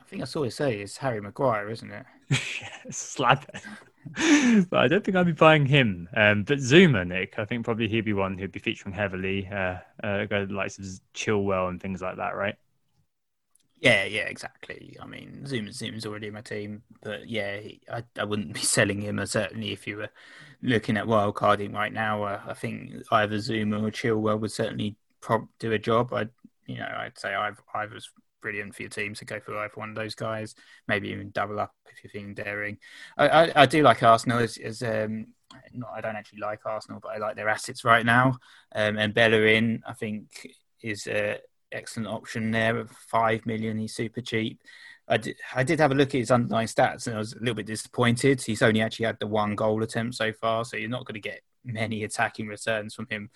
I 0.00 0.04
think 0.04 0.22
I 0.22 0.26
saw 0.26 0.44
it 0.44 0.52
say 0.52 0.80
it's 0.80 0.96
Harry 0.98 1.20
Maguire, 1.20 1.68
isn't 1.70 1.90
it? 1.90 2.06
Slap 2.90 3.50
but 4.70 4.78
I 4.78 4.88
don't 4.88 5.04
think 5.04 5.16
I'd 5.16 5.26
be 5.26 5.32
buying 5.32 5.66
him. 5.66 6.08
Um, 6.14 6.44
but 6.44 6.58
Zouma, 6.58 7.06
Nick, 7.06 7.38
I 7.38 7.44
think 7.44 7.64
probably 7.64 7.88
he'd 7.88 8.04
be 8.04 8.12
one 8.12 8.38
who'd 8.38 8.52
be 8.52 8.60
featuring 8.60 8.94
heavily. 8.94 9.48
Uh, 9.48 9.78
uh, 10.02 10.26
the 10.28 10.46
likes 10.50 10.78
of 10.78 10.84
Chilwell 11.14 11.68
and 11.68 11.80
things 11.80 12.02
like 12.02 12.16
that, 12.16 12.36
right? 12.36 12.54
Yeah, 13.78 14.04
yeah, 14.04 14.22
exactly. 14.22 14.96
I 15.00 15.06
mean, 15.06 15.44
Zoom 15.46 15.70
Zoom's 15.70 16.06
already 16.06 16.28
in 16.28 16.32
my 16.34 16.40
team, 16.40 16.82
but 17.02 17.28
yeah, 17.28 17.60
I, 17.92 18.04
I 18.18 18.24
wouldn't 18.24 18.54
be 18.54 18.60
selling 18.62 19.00
him. 19.02 19.18
Uh, 19.18 19.26
certainly, 19.26 19.72
if 19.72 19.86
you 19.86 19.98
were 19.98 20.08
looking 20.62 20.96
at 20.96 21.06
wild 21.06 21.34
carding 21.34 21.72
right 21.72 21.92
now, 21.92 22.22
uh, 22.22 22.40
I 22.46 22.54
think 22.54 22.92
either 23.12 23.38
Zoom 23.38 23.74
or 23.74 23.90
Chilwell 23.90 24.40
would 24.40 24.50
certainly 24.52 24.96
prob- 25.20 25.48
do 25.58 25.72
a 25.72 25.78
job. 25.78 26.12
I, 26.14 26.28
you 26.66 26.78
know, 26.78 26.88
I'd 26.96 27.18
say 27.18 27.34
I've 27.34 27.60
I 27.74 27.84
was 27.86 28.08
brilliant 28.40 28.74
for 28.74 28.82
your 28.82 28.88
team 28.88 29.14
to 29.14 29.24
go 29.26 29.40
for 29.40 29.56
either 29.58 29.72
one 29.74 29.90
of 29.90 29.94
those 29.94 30.14
guys. 30.14 30.54
Maybe 30.88 31.10
even 31.10 31.30
double 31.30 31.60
up 31.60 31.74
if 31.90 32.02
you're 32.02 32.10
feeling 32.10 32.34
daring. 32.34 32.78
I, 33.18 33.28
I, 33.28 33.52
I 33.62 33.66
do 33.66 33.82
like 33.82 34.02
Arsenal 34.02 34.38
as, 34.38 34.56
as 34.56 34.82
um, 34.82 35.26
not, 35.74 35.90
I 35.94 36.00
don't 36.00 36.16
actually 36.16 36.40
like 36.40 36.64
Arsenal, 36.64 37.00
but 37.00 37.08
I 37.12 37.18
like 37.18 37.36
their 37.36 37.48
assets 37.50 37.84
right 37.84 38.06
now. 38.06 38.38
Um, 38.74 38.96
and 38.96 39.12
Bellerin, 39.12 39.82
I 39.86 39.92
think, 39.92 40.28
is 40.82 41.06
a 41.06 41.40
excellent 41.72 42.08
option 42.08 42.50
there 42.50 42.78
at 42.78 42.90
five 42.90 43.46
million. 43.46 43.78
He's 43.78 43.94
super 43.94 44.20
cheap. 44.20 44.60
I 45.08 45.16
did, 45.18 45.36
I 45.54 45.62
did 45.62 45.78
have 45.78 45.92
a 45.92 45.94
look 45.94 46.08
at 46.08 46.18
his 46.18 46.30
underlying 46.30 46.66
stats 46.66 47.06
and 47.06 47.14
I 47.14 47.18
was 47.18 47.34
a 47.34 47.38
little 47.38 47.54
bit 47.54 47.66
disappointed. 47.66 48.42
He's 48.42 48.62
only 48.62 48.82
actually 48.82 49.06
had 49.06 49.20
the 49.20 49.26
one 49.26 49.54
goal 49.54 49.82
attempt 49.82 50.16
so 50.16 50.32
far, 50.32 50.64
so 50.64 50.76
you're 50.76 50.88
not 50.88 51.04
going 51.04 51.14
to 51.14 51.28
get 51.28 51.42
many 51.64 52.02
attacking 52.04 52.48
returns 52.48 52.94
from 52.94 53.06
him 53.08 53.30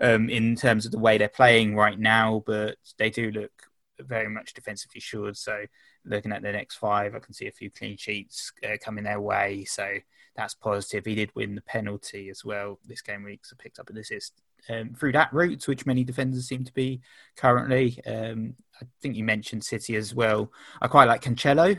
um, 0.00 0.28
in 0.28 0.54
terms 0.54 0.86
of 0.86 0.92
the 0.92 0.98
way 0.98 1.18
they're 1.18 1.28
playing 1.28 1.74
right 1.74 1.98
now. 1.98 2.42
But 2.46 2.76
they 2.98 3.10
do 3.10 3.32
look 3.32 3.50
very 3.98 4.28
much 4.28 4.54
defensively 4.54 4.98
assured. 4.98 5.36
So 5.36 5.64
looking 6.04 6.32
at 6.32 6.42
the 6.42 6.52
next 6.52 6.76
five, 6.76 7.14
I 7.14 7.18
can 7.18 7.34
see 7.34 7.48
a 7.48 7.52
few 7.52 7.70
clean 7.70 7.96
sheets 7.96 8.52
uh, 8.64 8.76
coming 8.80 9.04
their 9.04 9.20
way. 9.20 9.64
So 9.64 9.94
that's 10.36 10.54
positive. 10.54 11.04
He 11.04 11.16
did 11.16 11.34
win 11.34 11.56
the 11.56 11.62
penalty 11.62 12.30
as 12.30 12.44
well 12.44 12.78
this 12.86 13.02
game 13.02 13.24
week, 13.24 13.44
so 13.44 13.56
picked 13.58 13.80
up 13.80 13.90
an 13.90 13.98
assist 13.98 14.34
um, 14.68 14.94
through 14.94 15.12
that 15.12 15.32
route, 15.32 15.66
which 15.66 15.86
many 15.86 16.04
defenders 16.04 16.46
seem 16.46 16.64
to 16.64 16.72
be 16.72 17.00
currently. 17.36 18.00
Um, 18.06 18.54
I 18.80 18.86
think 19.02 19.16
you 19.16 19.24
mentioned 19.24 19.64
City 19.64 19.96
as 19.96 20.14
well. 20.14 20.52
I 20.80 20.86
quite 20.86 21.08
like 21.08 21.22
Cancelo. 21.22 21.76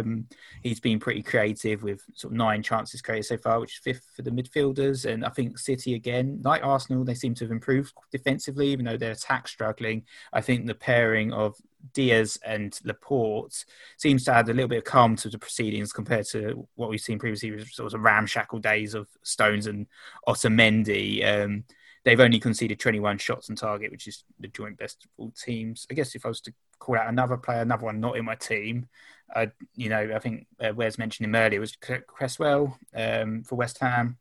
Um, 0.00 0.26
he's 0.62 0.80
been 0.80 1.00
pretty 1.00 1.22
creative 1.22 1.82
with 1.82 2.02
sort 2.14 2.32
of 2.32 2.36
nine 2.36 2.62
chances 2.62 3.02
created 3.02 3.24
so 3.26 3.36
far, 3.36 3.60
which 3.60 3.74
is 3.74 3.78
fifth 3.78 4.06
for 4.14 4.22
the 4.22 4.30
midfielders. 4.30 5.10
And 5.10 5.24
I 5.24 5.30
think 5.30 5.58
City 5.58 5.94
again, 5.94 6.40
like 6.44 6.64
Arsenal, 6.64 7.04
they 7.04 7.14
seem 7.14 7.34
to 7.34 7.44
have 7.44 7.50
improved 7.50 7.92
defensively, 8.12 8.68
even 8.68 8.84
though 8.84 8.96
their 8.96 9.12
attack 9.12 9.48
struggling. 9.48 10.04
I 10.32 10.40
think 10.40 10.66
the 10.66 10.74
pairing 10.74 11.32
of 11.32 11.56
Dias 11.92 12.38
and 12.44 12.78
Laporte 12.84 13.64
seems 13.96 14.24
to 14.24 14.34
add 14.34 14.48
a 14.48 14.54
little 14.54 14.68
bit 14.68 14.78
of 14.78 14.84
calm 14.84 15.16
to 15.16 15.28
the 15.28 15.38
proceedings 15.38 15.92
compared 15.92 16.26
to 16.26 16.66
what 16.74 16.90
we've 16.90 17.00
seen 17.00 17.18
previously, 17.18 17.50
with 17.50 17.68
sort 17.70 17.92
of 17.92 18.00
ramshackle 18.00 18.60
days 18.60 18.94
of 18.94 19.08
Stones 19.22 19.66
and 19.66 19.86
Otamendi. 20.28 21.24
Um, 21.24 21.64
they've 22.06 22.20
only 22.20 22.38
conceded 22.38 22.78
21 22.78 23.18
shots 23.18 23.50
on 23.50 23.56
target, 23.56 23.90
which 23.90 24.06
is 24.06 24.22
the 24.38 24.46
joint 24.46 24.78
best 24.78 25.04
of 25.04 25.10
all 25.16 25.32
teams. 25.32 25.88
I 25.90 25.94
guess 25.94 26.14
if 26.14 26.24
I 26.24 26.28
was 26.28 26.40
to 26.42 26.54
call 26.78 26.96
out 26.96 27.08
another 27.08 27.36
player, 27.36 27.62
another 27.62 27.84
one 27.84 27.98
not 27.98 28.16
in 28.16 28.24
my 28.24 28.36
team, 28.36 28.86
uh, 29.34 29.46
you 29.74 29.88
know, 29.88 30.12
I 30.14 30.20
think 30.20 30.46
uh, 30.60 30.72
Wes 30.72 30.98
mentioned 30.98 31.26
him 31.26 31.34
earlier 31.34 31.58
was 31.58 31.76
Cresswell 32.06 32.78
um, 32.94 33.42
for 33.42 33.56
West 33.56 33.78
Ham. 33.80 34.18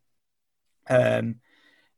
Um, 0.89 1.35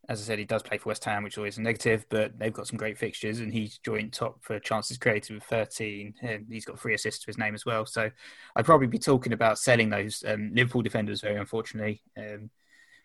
as 0.10 0.22
I 0.22 0.24
said, 0.26 0.40
he 0.40 0.46
does 0.46 0.62
play 0.62 0.78
for 0.78 0.90
West 0.90 1.06
Ham, 1.06 1.24
which 1.24 1.36
is 1.36 1.38
always 1.38 1.58
a 1.58 1.62
negative, 1.62 2.06
but 2.10 2.38
they've 2.38 2.52
got 2.52 2.68
some 2.68 2.78
great 2.78 2.98
fixtures, 2.98 3.40
and 3.40 3.54
he's 3.54 3.78
joint 3.78 4.14
top 4.14 4.44
for 4.44 4.60
chances 4.60 4.98
created 4.98 5.36
with 5.36 5.44
13. 5.44 6.16
And 6.22 6.48
he's 6.50 6.66
got 6.66 6.80
three 6.80 6.96
assists 6.96 7.24
to 7.24 7.28
his 7.28 7.38
name 7.38 7.56
as 7.56 7.66
well. 7.66 7.86
So 7.86 8.10
I'd 8.58 8.66
probably 8.66 8.88
be 8.88 9.00
talking 9.00 9.32
about 9.32 9.58
selling 9.58 9.90
those 9.90 10.22
um, 10.28 10.52
Liverpool 10.54 10.82
defenders, 10.82 11.22
very 11.22 11.38
unfortunately. 11.38 12.02
Um, 12.18 12.50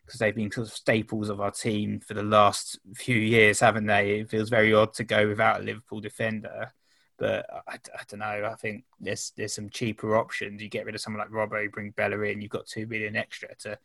because 0.05 0.19
they've 0.19 0.35
been 0.35 0.51
sort 0.51 0.67
of 0.67 0.73
staples 0.73 1.29
of 1.29 1.41
our 1.41 1.51
team 1.51 2.01
for 2.01 2.15
the 2.15 2.23
last 2.23 2.79
few 2.95 3.17
years, 3.17 3.61
haven't 3.61 3.87
they? 3.87 4.21
It 4.21 4.31
feels 4.31 4.51
very 4.51 4.75
odd 4.75 4.95
to 4.95 5.05
go 5.05 5.29
without 5.29 5.61
a 5.61 5.65
Liverpool 5.65 6.01
defender. 6.01 6.73
But 7.19 7.47
I, 7.69 7.75
I 7.75 8.03
don't 8.09 8.21
know. 8.21 8.51
I 8.51 8.55
think 8.57 8.85
there's 9.01 9.33
there's 9.37 9.55
some 9.55 9.71
cheaper 9.71 10.17
options. 10.17 10.61
You 10.61 10.69
get 10.69 10.87
rid 10.87 10.95
of 10.95 11.01
someone 11.01 11.21
like 11.21 11.31
Robbo, 11.31 11.71
bring 11.71 11.91
Bella 11.91 12.21
in. 12.23 12.41
You've 12.41 12.51
got 12.51 12.67
two 12.67 12.87
million 12.87 13.17
extra 13.17 13.55
to 13.61 13.79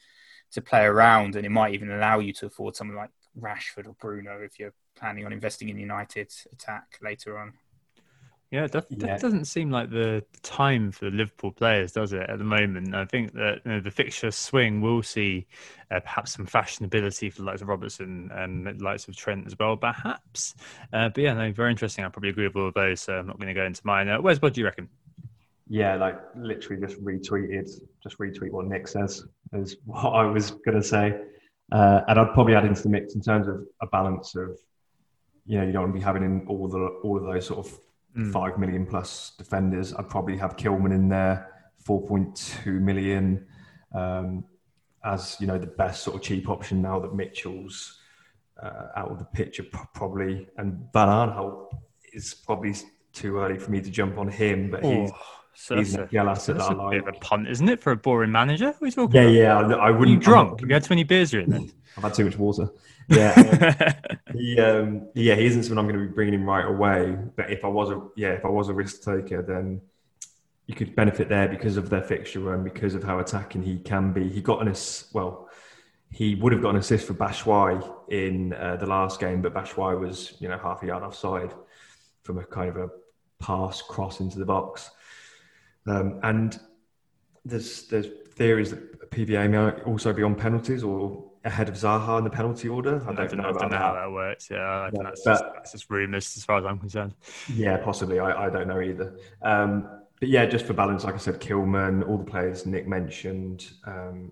to 0.52 0.62
play 0.62 0.86
around, 0.86 1.36
and 1.36 1.46
it 1.46 1.52
might 1.52 1.74
even 1.74 1.92
allow 1.92 2.20
you 2.20 2.34
to 2.34 2.48
afford 2.48 2.76
someone 2.76 2.98
like 2.98 3.12
Rashford 3.40 3.88
or 3.88 3.96
Bruno 4.00 4.40
if 4.42 4.60
you're 4.60 4.74
planning 4.96 5.26
on 5.26 5.34
investing 5.34 5.70
in 5.70 5.78
United's 5.78 6.48
attack 6.52 6.98
later 7.02 7.38
on. 7.38 7.54
Yeah, 8.52 8.68
that, 8.68 8.90
that 8.90 9.08
yeah. 9.08 9.18
doesn't 9.18 9.46
seem 9.46 9.72
like 9.72 9.90
the 9.90 10.24
time 10.42 10.92
for 10.92 11.06
the 11.06 11.12
Liverpool 11.12 11.52
players, 11.52 11.92
does 11.92 12.14
it, 12.14 12.30
at 12.30 12.38
the 12.38 12.46
moment? 12.46 12.96
I 12.96 13.04
think 13.04 13.34
that 13.34 13.60
you 13.66 13.72
know, 13.72 13.80
the 13.82 13.92
fixture 13.92 14.32
swing 14.32 14.80
will 14.80 15.04
see 15.04 15.46
uh, 15.92 16.00
perhaps 16.00 16.34
some 16.34 16.48
fashionability 16.48 17.32
for 17.32 17.42
the 17.42 17.46
likes 17.46 17.62
of 17.62 17.68
Robertson 17.68 18.30
and 18.34 18.66
the 18.66 18.84
likes 18.84 19.08
of 19.10 19.18
Trent 19.18 19.48
as 19.48 19.56
well, 19.60 19.76
perhaps. 19.76 20.56
Uh, 20.94 21.10
but 21.10 21.22
yeah, 21.22 21.34
no, 21.34 21.52
very 21.52 21.72
interesting. 21.72 22.06
I 22.06 22.10
probably 22.10 22.30
agree 22.30 22.48
with 22.48 22.56
all 22.56 22.70
of 22.70 22.74
those, 22.74 23.02
so 23.02 23.16
I'm 23.16 23.28
not 23.28 23.38
going 23.38 23.50
to 23.50 23.54
go 23.54 23.66
into 23.66 23.82
mine. 23.84 24.08
Uh, 24.08 24.22
Wes, 24.22 24.42
what 24.42 24.54
do 24.54 24.62
you 24.62 24.66
reckon? 24.66 24.88
Yeah, 25.68 25.96
like 25.96 26.18
literally 26.38 26.82
just 26.82 27.04
retweeted, 27.04 27.70
just 28.02 28.18
retweet 28.18 28.52
what 28.52 28.68
Nick 28.68 28.88
says, 28.88 29.26
is 29.52 29.76
what 29.86 30.12
I 30.12 30.26
was 30.26 30.52
going 30.52 30.78
to 30.78 30.84
say. 30.84 31.20
Uh, 31.74 32.00
and 32.08 32.18
I'd 32.18 32.34
probably 32.34 32.56
add 32.56 32.64
into 32.64 32.82
the 32.82 32.90
mix 32.90 33.14
in 33.14 33.22
terms 33.22 33.50
of 33.50 33.66
a 33.82 33.88
balance 33.88 34.36
of, 34.36 34.58
you 35.46 35.58
know, 35.58 35.66
you 35.66 35.74
don't 35.74 35.82
want 35.82 35.94
to 35.94 36.00
be 36.00 36.04
having 36.04 36.24
in 36.24 36.46
all 36.48 36.70
the 36.70 36.80
all 37.04 37.18
of 37.18 37.24
those 37.24 37.46
sort 37.46 37.68
of 37.68 37.78
mm. 38.18 38.32
five 38.32 38.58
million 38.58 38.86
plus 38.86 39.32
defenders. 39.38 39.94
I'd 39.94 40.10
probably 40.10 40.38
have 40.38 40.58
Kilman 40.58 40.94
in 40.94 41.10
there, 41.10 41.72
four 41.78 42.06
point 42.06 42.36
two 42.36 42.80
million, 42.80 43.46
um, 43.94 44.44
as 45.04 45.38
you 45.40 45.48
know 45.48 45.58
the 45.58 45.68
best 45.68 46.04
sort 46.04 46.16
of 46.18 46.22
cheap 46.22 46.50
option 46.50 46.82
now 46.82 47.00
that 47.00 47.14
Mitchell's 47.14 48.00
uh, 48.62 48.88
out 48.96 49.12
of 49.12 49.20
the 49.20 49.26
picture 49.26 49.64
probably, 49.94 50.48
and 50.58 50.88
Van 50.94 51.08
Aanholt 51.08 51.68
is 52.14 52.34
probably 52.34 52.74
too 53.14 53.40
early 53.40 53.58
for 53.58 53.72
me 53.72 53.82
to 53.82 53.90
jump 53.90 54.18
on 54.18 54.28
him, 54.28 54.70
but 54.72 54.84
he's. 54.84 55.12
Oh. 55.12 55.18
So 55.60 55.76
he's 55.76 55.96
a, 55.96 56.04
a, 56.04 56.08
that's 56.12 56.48
a 56.50 56.54
like. 56.54 56.92
bit 56.92 57.08
of 57.08 57.16
a 57.16 57.20
punt, 57.20 57.48
isn't 57.48 57.68
it, 57.68 57.80
for 57.80 57.92
a 57.92 57.96
boring 57.96 58.32
manager? 58.32 58.68
What 58.68 58.84
are 58.84 58.86
you 58.86 58.92
talking 58.92 59.16
yeah, 59.24 59.58
about? 59.58 59.72
Yeah. 59.72 59.76
I, 59.78 59.88
I 59.88 59.90
wouldn't. 59.90 60.10
Are 60.10 60.12
you 60.12 60.20
drunk? 60.20 60.60
Have 60.60 60.70
you 60.70 60.74
had 60.76 60.84
too 60.84 60.92
many 60.92 61.04
beers 61.04 61.32
during 61.32 61.50
then? 61.50 61.72
I've 61.98 62.04
had 62.04 62.14
too 62.14 62.26
much 62.26 62.38
water. 62.38 62.70
Yeah, 63.10 63.94
he, 64.34 64.60
um, 64.60 65.08
yeah, 65.16 65.36
he 65.36 65.46
isn't 65.46 65.64
someone 65.64 65.86
I'm 65.86 65.92
going 65.92 66.02
to 66.04 66.08
be 66.08 66.14
bringing 66.14 66.34
him 66.34 66.46
right 66.46 66.66
away. 66.66 67.18
But 67.36 67.52
if 67.52 67.64
I 67.64 67.68
was 67.68 67.90
a 67.90 68.02
yeah, 68.16 68.30
if 68.30 68.46
I 68.46 68.50
was 68.50 68.70
a 68.70 68.74
risk 68.74 69.04
taker, 69.04 69.42
then 69.42 69.82
you 70.66 70.76
could 70.76 70.96
benefit 70.96 71.30
there 71.30 71.48
because 71.48 71.78
of 71.78 71.90
their 71.90 72.02
fixture 72.02 72.54
and 72.54 72.64
because 72.64 72.94
of 72.94 73.04
how 73.04 73.20
attacking 73.20 73.64
he 73.64 73.80
can 73.80 74.12
be. 74.12 74.30
He 74.30 74.42
got 74.42 74.62
an 74.62 74.68
assist. 74.68 75.14
Well, 75.14 75.50
he 76.12 76.36
would 76.36 76.52
have 76.54 76.62
got 76.62 76.72
an 76.72 76.78
assist 76.78 77.08
for 77.08 77.14
Batshuayi 77.14 77.82
in 78.10 78.54
uh, 78.54 78.76
the 78.78 78.86
last 78.86 79.20
game, 79.20 79.42
but 79.42 79.54
Batshuayi 79.54 80.00
was 80.00 80.34
you 80.40 80.50
know 80.50 80.58
half 80.58 80.84
a 80.84 80.88
yard 80.88 81.04
offside 81.04 81.54
from 82.24 82.40
a 82.40 82.44
kind 82.44 82.70
of 82.70 82.78
a 82.78 82.90
pass 83.40 83.82
cross 83.82 84.20
into 84.20 84.38
the 84.38 84.46
box. 84.46 84.92
Um, 85.86 86.20
and 86.24 86.60
there's 87.46 87.88
there's 87.88 88.08
theories 88.34 88.72
that 88.72 89.10
PVA 89.12 89.50
may 89.50 89.82
also 89.84 90.12
be 90.12 90.24
on 90.24 90.36
penalties 90.36 90.84
or 90.84 91.32
ahead 91.48 91.70
of 91.70 91.76
Zaha 91.76 92.18
in 92.20 92.24
the 92.24 92.30
penalty 92.30 92.68
order. 92.70 93.02
I 93.04 93.14
don't, 93.14 93.20
I 93.20 93.28
don't 93.28 93.38
know, 93.38 93.50
I 93.50 93.52
don't 93.54 93.72
know 93.72 93.78
how 93.78 93.94
that 93.94 94.12
works. 94.12 94.50
Yeah, 94.52 94.82
I 94.82 94.92
think 94.92 95.04
that's, 95.04 95.22
but, 95.24 95.32
just, 95.32 95.44
that's 95.54 95.72
just 95.72 95.90
rumours 95.90 96.38
as 96.38 96.44
far 96.44 96.60
as 96.60 96.66
I'm 96.66 96.78
concerned. 96.78 97.16
Yeah, 97.54 97.78
possibly. 97.78 98.20
I, 98.20 98.46
I 98.46 98.50
don't 98.50 98.68
know 98.68 98.82
either. 98.82 99.18
Um, 99.42 99.90
but 100.20 100.30
yeah, 100.30 100.46
just 100.46 100.66
for 100.66 100.74
balance, 100.74 101.04
like 101.04 101.16
I 101.16 101.18
said, 101.18 101.40
Kilman, 101.40 102.08
all 102.08 102.18
the 102.18 102.26
players 102.26 102.66
Nick 102.66 102.88
mentioned. 102.88 103.70
Um, 103.86 104.32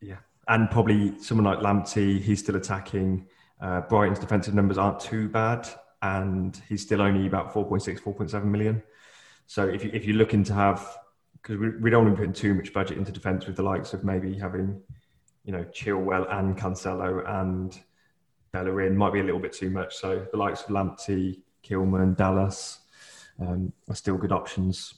yeah, 0.00 0.18
and 0.48 0.70
probably 0.70 1.18
someone 1.18 1.44
like 1.44 1.58
Lamptey, 1.58 2.20
he's 2.20 2.38
still 2.38 2.56
attacking. 2.56 3.26
Uh, 3.60 3.80
Brighton's 3.82 4.18
defensive 4.18 4.54
numbers 4.54 4.78
aren't 4.78 5.00
too 5.00 5.28
bad, 5.28 5.68
and 6.02 6.60
he's 6.68 6.82
still 6.82 7.02
only 7.02 7.26
about 7.26 7.52
4.6, 7.52 8.00
4.7 8.00 8.44
million. 8.44 8.82
So 9.46 9.68
if, 9.68 9.84
you, 9.84 9.90
if 9.92 10.04
you're 10.04 10.16
looking 10.16 10.44
to 10.44 10.54
have, 10.54 10.98
because 11.34 11.58
we, 11.58 11.70
we 11.78 11.90
don't 11.90 12.04
want 12.04 12.16
to 12.16 12.26
put 12.26 12.34
too 12.34 12.54
much 12.54 12.72
budget 12.72 12.98
into 12.98 13.12
defence 13.12 13.46
with 13.46 13.56
the 13.56 13.62
likes 13.62 13.92
of 13.92 14.04
maybe 14.04 14.38
having 14.38 14.80
you 15.44 15.52
know, 15.52 15.64
Chilwell 15.64 16.32
and 16.32 16.56
Cancelo 16.56 17.28
and 17.42 17.78
Bellerin 18.52 18.96
might 18.96 19.12
be 19.12 19.20
a 19.20 19.24
little 19.24 19.40
bit 19.40 19.52
too 19.52 19.70
much. 19.70 19.96
So 19.96 20.26
the 20.30 20.36
likes 20.36 20.62
of 20.62 20.68
Lamptey, 20.68 21.40
Kilman, 21.64 22.16
Dallas 22.16 22.80
um, 23.40 23.72
are 23.88 23.94
still 23.94 24.16
good 24.16 24.32
options. 24.32 24.94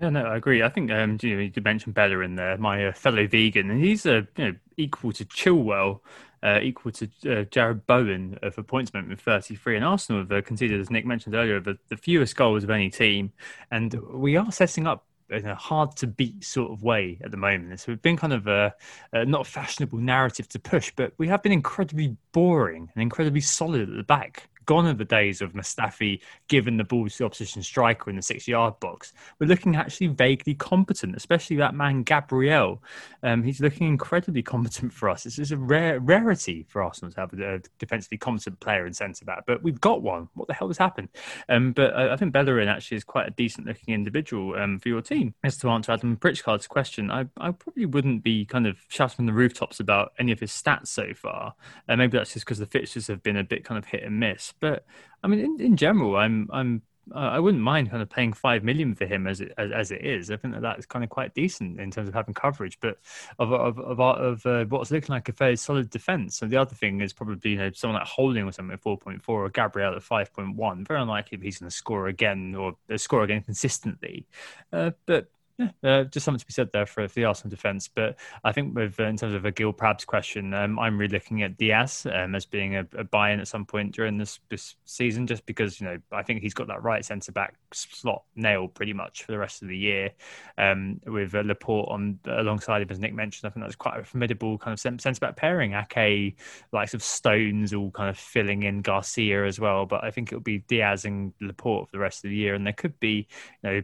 Yeah, 0.00 0.08
no, 0.08 0.24
I 0.24 0.36
agree. 0.36 0.62
I 0.62 0.70
think 0.70 0.90
um, 0.90 1.18
you, 1.20 1.36
know, 1.36 1.50
you 1.54 1.62
mention 1.62 1.92
Bellerin 1.92 2.34
there, 2.34 2.56
my 2.56 2.86
uh, 2.86 2.92
fellow 2.92 3.26
vegan, 3.26 3.70
and 3.70 3.84
he's 3.84 4.06
uh, 4.06 4.22
you 4.36 4.46
know, 4.46 4.54
equal 4.78 5.12
to 5.12 5.26
Chilwell, 5.26 6.00
uh, 6.42 6.58
equal 6.62 6.90
to 6.92 7.04
uh, 7.04 7.44
Jarrod 7.44 7.84
Bowen 7.84 8.38
for 8.52 8.62
points 8.62 8.90
with 8.94 9.20
33. 9.20 9.76
And 9.76 9.84
Arsenal 9.84 10.24
have 10.26 10.44
conceded, 10.46 10.80
as 10.80 10.90
Nick 10.90 11.04
mentioned 11.04 11.34
earlier, 11.34 11.60
the, 11.60 11.76
the 11.90 11.98
fewest 11.98 12.34
goals 12.34 12.64
of 12.64 12.70
any 12.70 12.88
team. 12.88 13.30
And 13.70 13.92
we 14.10 14.38
are 14.38 14.50
setting 14.50 14.86
up 14.86 15.04
in 15.30 15.46
a 15.46 15.54
hard 15.54 15.96
to 15.96 16.06
beat 16.06 16.44
sort 16.44 16.70
of 16.70 16.82
way 16.82 17.18
at 17.22 17.30
the 17.30 17.36
moment. 17.36 17.80
So 17.80 17.92
we've 17.92 18.02
been 18.02 18.16
kind 18.16 18.32
of 18.32 18.46
a, 18.46 18.74
a, 19.12 19.24
not 19.24 19.42
a 19.42 19.50
fashionable 19.50 19.98
narrative 19.98 20.48
to 20.48 20.58
push, 20.58 20.92
but 20.94 21.12
we 21.18 21.28
have 21.28 21.42
been 21.42 21.52
incredibly 21.52 22.16
boring 22.32 22.90
and 22.94 23.02
incredibly 23.02 23.40
solid 23.40 23.82
at 23.82 23.96
the 23.96 24.02
back 24.02 24.48
gone 24.70 24.86
are 24.86 24.94
the 24.94 25.04
days 25.04 25.42
of 25.42 25.52
Mustafi 25.52 26.20
giving 26.46 26.76
the 26.76 26.84
ball 26.84 27.08
to 27.08 27.18
the 27.18 27.24
opposition 27.24 27.60
striker 27.60 28.08
in 28.08 28.14
the 28.14 28.22
six 28.22 28.46
yard 28.46 28.78
box. 28.78 29.12
We're 29.40 29.48
looking 29.48 29.74
actually 29.74 30.06
vaguely 30.06 30.54
competent, 30.54 31.16
especially 31.16 31.56
that 31.56 31.74
man 31.74 32.04
Gabriel. 32.04 32.80
Um, 33.24 33.42
he's 33.42 33.60
looking 33.60 33.88
incredibly 33.88 34.44
competent 34.44 34.92
for 34.92 35.08
us. 35.08 35.24
This 35.24 35.40
is 35.40 35.50
a 35.50 35.56
rare 35.56 35.98
rarity 35.98 36.66
for 36.68 36.84
Arsenal 36.84 37.10
to 37.10 37.18
have 37.18 37.32
a 37.32 37.60
defensively 37.80 38.16
competent 38.16 38.60
player 38.60 38.86
in 38.86 38.92
centre 38.94 39.24
back, 39.24 39.42
but 39.44 39.60
we've 39.60 39.80
got 39.80 40.02
one. 40.02 40.28
What 40.34 40.46
the 40.46 40.54
hell 40.54 40.68
has 40.68 40.78
happened? 40.78 41.08
Um, 41.48 41.72
but 41.72 41.92
I, 41.92 42.12
I, 42.12 42.16
think 42.16 42.32
Bellerin 42.32 42.68
actually 42.68 42.98
is 42.98 43.04
quite 43.04 43.26
a 43.26 43.32
decent 43.32 43.66
looking 43.66 43.92
individual 43.92 44.54
um, 44.54 44.78
for 44.78 44.88
your 44.88 45.02
team. 45.02 45.34
As 45.42 45.56
to 45.58 45.68
answer 45.68 45.90
Adam 45.90 46.16
Pritchard's 46.16 46.68
question, 46.68 47.10
I, 47.10 47.22
I, 47.38 47.50
probably 47.50 47.86
wouldn't 47.86 48.22
be 48.22 48.44
kind 48.44 48.68
of 48.68 48.76
shouting 48.86 49.16
from 49.16 49.26
the 49.26 49.32
rooftops 49.32 49.80
about 49.80 50.12
any 50.20 50.30
of 50.30 50.38
his 50.38 50.52
stats 50.52 50.86
so 50.86 51.12
far. 51.12 51.54
Uh, 51.88 51.96
maybe 51.96 52.16
that's 52.16 52.34
just 52.34 52.46
because 52.46 52.60
the 52.60 52.66
fixtures 52.66 53.08
have 53.08 53.24
been 53.24 53.36
a 53.36 53.42
bit 53.42 53.64
kind 53.64 53.76
of 53.76 53.86
hit 53.86 54.04
and 54.04 54.20
miss. 54.20 54.54
But 54.60 54.84
I 55.22 55.28
mean, 55.28 55.40
in, 55.40 55.60
in 55.60 55.76
general, 55.76 56.16
I'm 56.16 56.48
I'm 56.52 56.82
uh, 57.14 57.18
I 57.18 57.40
wouldn't 57.40 57.62
mind 57.62 57.90
kind 57.90 58.02
of 58.02 58.08
paying 58.08 58.32
five 58.32 58.62
million 58.62 58.94
for 58.94 59.04
him 59.04 59.26
as 59.26 59.40
it 59.40 59.52
as, 59.58 59.72
as, 59.72 59.90
it 59.90 60.04
is. 60.04 60.30
I 60.30 60.36
think 60.36 60.54
that 60.54 60.62
that's 60.62 60.86
kind 60.86 61.02
of 61.02 61.10
quite 61.10 61.34
decent 61.34 61.80
in 61.80 61.90
terms 61.90 62.08
of 62.08 62.14
having 62.14 62.34
coverage, 62.34 62.78
but 62.80 62.98
of 63.38 63.52
of 63.52 63.78
of, 63.78 64.00
of 64.00 64.46
uh, 64.46 64.64
what's 64.66 64.90
looking 64.90 65.12
like 65.12 65.28
a 65.28 65.32
fairly 65.32 65.56
solid 65.56 65.90
defense. 65.90 66.42
And 66.42 66.50
the 66.50 66.56
other 66.56 66.74
thing 66.74 67.00
is 67.00 67.12
probably 67.12 67.52
you 67.52 67.56
know 67.56 67.70
someone 67.72 67.98
like 67.98 68.08
Holding 68.08 68.44
or 68.44 68.52
something 68.52 68.74
at 68.74 68.80
four 68.80 68.98
point 68.98 69.22
four 69.22 69.44
or 69.44 69.50
Gabriel 69.50 69.94
at 69.94 70.02
five 70.02 70.32
point 70.32 70.56
one. 70.56 70.84
Very 70.84 71.00
unlikely 71.00 71.38
if 71.38 71.42
he's 71.42 71.58
going 71.58 71.70
to 71.70 71.76
score 71.76 72.06
again 72.06 72.54
or 72.54 72.76
uh, 72.92 72.96
score 72.96 73.24
again 73.24 73.42
consistently. 73.42 74.26
Uh, 74.72 74.92
but 75.06 75.28
yeah, 75.60 75.70
uh, 75.84 76.04
just 76.04 76.24
something 76.24 76.40
to 76.40 76.46
be 76.46 76.52
said 76.52 76.70
there 76.72 76.86
for, 76.86 77.06
for 77.06 77.14
the 77.14 77.24
Arsenal 77.24 77.50
defence. 77.50 77.88
But 77.88 78.16
I 78.44 78.52
think 78.52 78.74
with 78.74 78.98
uh, 78.98 79.04
in 79.04 79.16
terms 79.16 79.34
of 79.34 79.44
a 79.44 79.50
Gil 79.50 79.72
Prabs 79.72 80.06
question, 80.06 80.54
um, 80.54 80.78
I'm 80.78 80.98
really 80.98 81.12
looking 81.12 81.42
at 81.42 81.56
Dias 81.58 82.06
um, 82.06 82.34
as 82.34 82.46
being 82.46 82.76
a, 82.76 82.86
a, 82.96 83.04
buy-in 83.04 83.40
at 83.40 83.48
some 83.48 83.64
point 83.64 83.94
during 83.94 84.16
this, 84.16 84.40
this 84.48 84.76
season, 84.84 85.26
just 85.26 85.44
because 85.46 85.80
you 85.80 85.86
know 85.86 85.98
I 86.12 86.22
think 86.22 86.40
he's 86.40 86.54
got 86.54 86.68
that 86.68 86.82
right 86.82 87.04
centre 87.04 87.32
back 87.32 87.54
slot 87.72 88.22
nailed 88.34 88.74
pretty 88.74 88.92
much 88.92 89.24
for 89.24 89.32
the 89.32 89.38
rest 89.38 89.62
of 89.62 89.68
the 89.68 89.76
year. 89.76 90.10
Um, 90.58 91.00
with 91.06 91.34
uh, 91.34 91.42
Laporte 91.44 91.88
on 91.90 92.18
alongside 92.26 92.82
him, 92.82 92.88
as 92.90 92.98
Nick 92.98 93.14
mentioned, 93.14 93.48
I 93.48 93.52
think 93.52 93.64
that's 93.64 93.76
quite 93.76 94.00
a 94.00 94.04
formidable 94.04 94.58
kind 94.58 94.72
of 94.72 94.80
centre 94.80 95.20
back 95.20 95.36
pairing. 95.36 95.74
Ake, 95.74 96.38
likes 96.72 96.94
of 96.94 97.02
Stones, 97.02 97.74
all 97.74 97.90
kind 97.90 98.08
of 98.08 98.18
filling 98.18 98.62
in 98.62 98.82
Garcia 98.82 99.46
as 99.46 99.60
well. 99.60 99.86
But 99.86 100.04
I 100.04 100.10
think 100.10 100.28
it'll 100.28 100.40
be 100.40 100.58
Dias 100.58 101.04
and 101.04 101.32
Laporte 101.40 101.88
for 101.88 101.96
the 101.96 102.00
rest 102.00 102.24
of 102.24 102.30
the 102.30 102.36
year, 102.36 102.54
and 102.54 102.64
there 102.66 102.72
could 102.72 102.98
be 103.00 103.26
you 103.62 103.70
know 103.70 103.82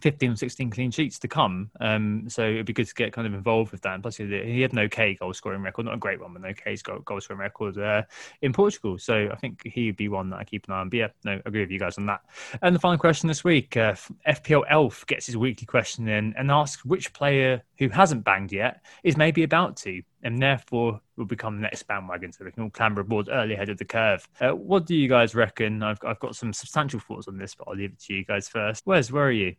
15 0.00 0.32
or 0.32 0.36
16 0.36 0.70
clean 0.70 0.90
sheets 0.90 1.18
to 1.20 1.28
come. 1.28 1.70
Um, 1.80 2.24
so 2.28 2.42
it'd 2.42 2.66
be 2.66 2.72
good 2.72 2.88
to 2.88 2.94
get 2.94 3.12
kind 3.12 3.26
of 3.26 3.34
involved 3.34 3.72
with 3.72 3.82
that. 3.82 3.94
And 3.94 4.02
plus, 4.02 4.16
he 4.16 4.60
had 4.60 4.72
an 4.72 4.78
okay 4.80 5.14
goal 5.14 5.32
scoring 5.32 5.62
record, 5.62 5.86
not 5.86 5.94
a 5.94 5.98
great 5.98 6.20
one, 6.20 6.32
but 6.32 6.42
an 6.42 6.50
okay 6.50 6.76
goal 7.04 7.20
scoring 7.20 7.40
record 7.40 7.78
uh, 7.78 8.02
in 8.42 8.52
Portugal. 8.52 8.98
So 8.98 9.28
I 9.32 9.36
think 9.36 9.62
he'd 9.66 9.96
be 9.96 10.08
one 10.08 10.30
that 10.30 10.38
I 10.38 10.44
keep 10.44 10.66
an 10.66 10.74
eye 10.74 10.80
on. 10.80 10.88
But 10.88 10.96
yeah, 10.96 11.08
no, 11.24 11.32
I 11.32 11.42
agree 11.44 11.60
with 11.60 11.70
you 11.70 11.78
guys 11.78 11.98
on 11.98 12.06
that. 12.06 12.20
And 12.62 12.74
the 12.74 12.80
final 12.80 12.98
question 12.98 13.28
this 13.28 13.44
week 13.44 13.76
uh, 13.76 13.94
FPL 14.26 14.64
Elf 14.68 15.06
gets 15.06 15.26
his 15.26 15.36
weekly 15.36 15.66
question 15.66 16.08
in 16.08 16.34
and 16.36 16.50
asks 16.50 16.84
which 16.84 17.12
player 17.12 17.62
who 17.78 17.88
hasn't 17.88 18.24
banged 18.24 18.52
yet 18.52 18.84
is 19.02 19.16
maybe 19.16 19.42
about 19.42 19.76
to. 19.78 20.02
And 20.22 20.40
therefore, 20.40 21.00
will 21.16 21.26
become 21.26 21.56
the 21.56 21.62
next 21.62 21.82
bandwagon, 21.84 22.32
so 22.32 22.44
we 22.44 22.50
can 22.50 22.62
all 22.62 22.70
clamber 22.70 23.02
aboard 23.02 23.28
early 23.30 23.54
ahead 23.54 23.68
of 23.68 23.78
the 23.78 23.84
curve. 23.84 24.26
Uh, 24.40 24.50
what 24.50 24.86
do 24.86 24.94
you 24.94 25.08
guys 25.08 25.34
reckon? 25.34 25.82
I've, 25.82 25.98
I've 26.04 26.18
got 26.18 26.34
some 26.34 26.52
substantial 26.52 27.00
thoughts 27.00 27.28
on 27.28 27.36
this, 27.36 27.54
but 27.54 27.68
I'll 27.68 27.76
leave 27.76 27.92
it 27.92 28.00
to 28.00 28.14
you 28.14 28.24
guys 28.24 28.48
first. 28.48 28.82
Where's 28.84 29.12
where 29.12 29.26
are 29.26 29.30
you? 29.30 29.54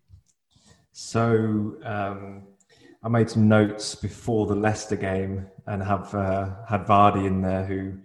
So 0.97 1.75
um, 1.83 2.43
I 3.03 3.09
made 3.09 3.29
some 3.29 3.49
notes 3.49 3.95
before 3.95 4.47
the 4.47 4.55
Leicester 4.55 4.95
game 4.95 5.45
and 5.67 5.83
have 5.83 6.15
uh, 6.15 6.51
had 6.69 6.85
Vardy 6.85 7.27
in 7.27 7.41
there, 7.41 7.65
who 7.65 7.97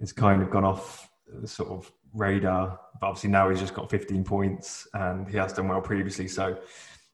has 0.00 0.10
kind 0.10 0.40
of 0.40 0.50
gone 0.50 0.64
off 0.64 1.10
the 1.30 1.46
sort 1.46 1.68
of 1.68 1.92
radar. 2.14 2.80
But 2.98 3.08
obviously 3.08 3.28
now 3.28 3.50
he's 3.50 3.60
just 3.60 3.74
got 3.74 3.90
15 3.90 4.24
points 4.24 4.88
and 4.94 5.28
he 5.28 5.36
has 5.36 5.52
done 5.52 5.68
well 5.68 5.82
previously. 5.82 6.28
So 6.28 6.56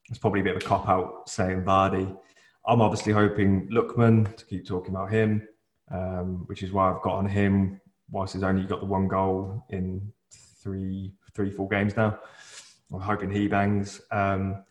it's 0.09 0.18
probably 0.20 0.43
a 0.43 0.45
bit 0.45 0.55
of 0.55 0.62
a 0.62 0.64
cop 0.64 0.89
out 0.89 1.29
saying 1.29 1.64
Vardy. 1.64 2.16
I'm 2.64 2.81
obviously 2.81 3.12
hoping 3.12 3.68
Lookman 3.68 4.37
to 4.37 4.45
keep 4.45 4.64
talking 4.64 4.95
about 4.95 5.11
him, 5.11 5.43
um, 5.91 6.45
which 6.47 6.62
is 6.62 6.70
why 6.70 6.89
I've 6.89 7.03
got 7.03 7.14
on 7.14 7.27
him. 7.27 7.81
Whilst 8.12 8.35
he's 8.35 8.45
only 8.45 8.62
got 8.62 8.79
the 8.79 8.87
one 8.87 9.09
goal 9.09 9.64
in 9.70 10.12
three, 10.62 11.14
three, 11.35 11.51
four 11.51 11.68
games 11.68 11.97
now, 11.97 12.16
I'm 12.93 13.01
hoping 13.01 13.33
he 13.33 13.49
bangs. 13.49 14.01
Um, 14.12 14.62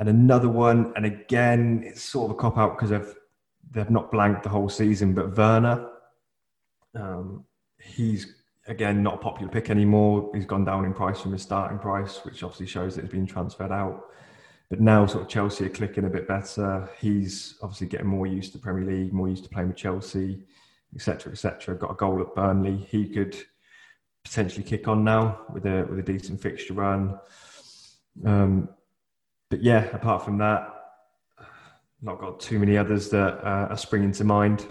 and 0.00 0.08
another 0.08 0.48
one, 0.48 0.94
and 0.96 1.04
again, 1.04 1.82
it's 1.84 2.02
sort 2.02 2.30
of 2.30 2.36
a 2.36 2.40
cop 2.40 2.56
out 2.56 2.76
because 2.76 2.88
they've 2.88 3.14
they've 3.70 3.90
not 3.90 4.10
blanked 4.10 4.42
the 4.42 4.48
whole 4.48 4.70
season. 4.70 5.12
But 5.12 5.36
Werner, 5.36 5.90
um, 6.94 7.44
he's 7.78 8.34
again 8.66 9.02
not 9.02 9.16
a 9.16 9.18
popular 9.18 9.52
pick 9.52 9.68
anymore. 9.68 10.30
He's 10.34 10.46
gone 10.46 10.64
down 10.64 10.86
in 10.86 10.94
price 10.94 11.20
from 11.20 11.32
his 11.32 11.42
starting 11.42 11.78
price, 11.78 12.24
which 12.24 12.42
obviously 12.42 12.66
shows 12.66 12.96
that 12.96 13.02
he's 13.02 13.10
been 13.10 13.26
transferred 13.26 13.72
out. 13.72 14.06
But 14.70 14.80
now, 14.80 15.04
sort 15.04 15.24
of 15.24 15.28
Chelsea 15.28 15.66
are 15.66 15.68
clicking 15.68 16.06
a 16.06 16.10
bit 16.10 16.26
better. 16.26 16.88
He's 16.98 17.58
obviously 17.60 17.88
getting 17.88 18.06
more 18.06 18.26
used 18.26 18.52
to 18.54 18.58
Premier 18.58 18.90
League, 18.90 19.12
more 19.12 19.28
used 19.28 19.44
to 19.44 19.50
playing 19.50 19.68
with 19.68 19.76
Chelsea, 19.76 20.44
etc., 20.94 21.32
etc. 21.32 21.76
Got 21.76 21.90
a 21.90 21.94
goal 21.94 22.22
at 22.22 22.34
Burnley. 22.34 22.88
He 22.88 23.06
could 23.06 23.36
potentially 24.24 24.64
kick 24.64 24.88
on 24.88 25.04
now 25.04 25.40
with 25.52 25.66
a 25.66 25.86
with 25.90 25.98
a 25.98 26.02
decent 26.02 26.40
fixture 26.40 26.72
run. 26.72 27.18
Um, 28.24 28.70
but 29.50 29.62
yeah, 29.62 29.84
apart 29.94 30.24
from 30.24 30.38
that, 30.38 30.72
not 32.00 32.18
got 32.18 32.40
too 32.40 32.58
many 32.58 32.78
others 32.78 33.10
that 33.10 33.44
uh, 33.44 33.68
are 33.70 33.76
springing 33.76 34.12
to 34.12 34.24
mind. 34.24 34.66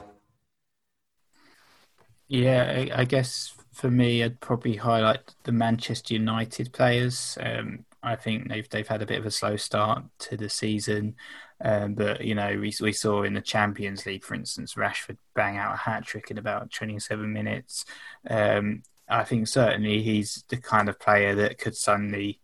Yeah, 2.28 2.88
I, 2.94 3.02
I, 3.02 3.06
guess 3.06 3.54
for 3.74 3.90
me, 3.92 4.24
I'd 4.24 4.40
probably 4.40 4.76
highlight 4.76 5.36
the 5.44 5.52
Manchester 5.52 6.14
United 6.14 6.72
players. 6.74 7.38
Um, 7.42 7.86
I 8.02 8.16
think 8.16 8.48
they've 8.48 8.70
they've 8.70 8.88
had 8.88 9.02
a 9.02 9.06
bit 9.06 9.20
of 9.20 9.26
a 9.26 9.32
slow 9.32 9.58
start 9.58 10.04
to 10.20 10.38
the 10.38 10.50
season, 10.50 11.16
um, 11.60 11.96
but 11.96 12.22
you 12.22 12.36
know 12.36 12.58
we 12.60 12.74
we 12.82 12.94
saw 12.94 13.24
in 13.24 13.34
the 13.34 13.42
Champions 13.42 14.06
League, 14.06 14.24
for 14.24 14.36
instance, 14.36 14.76
Rashford 14.76 15.18
bang 15.36 15.58
out 15.58 15.74
a 15.74 15.78
hat 15.78 16.06
trick 16.06 16.32
in 16.32 16.38
about 16.38 16.72
27 16.72 17.32
minutes. 17.32 17.86
Um, 18.30 18.84
I 19.10 19.24
think 19.24 19.48
certainly 19.48 20.02
he's 20.04 20.44
the 20.50 20.58
kind 20.58 20.88
of 20.88 21.00
player 21.00 21.36
that 21.36 21.58
could 21.58 21.76
suddenly 21.76 22.40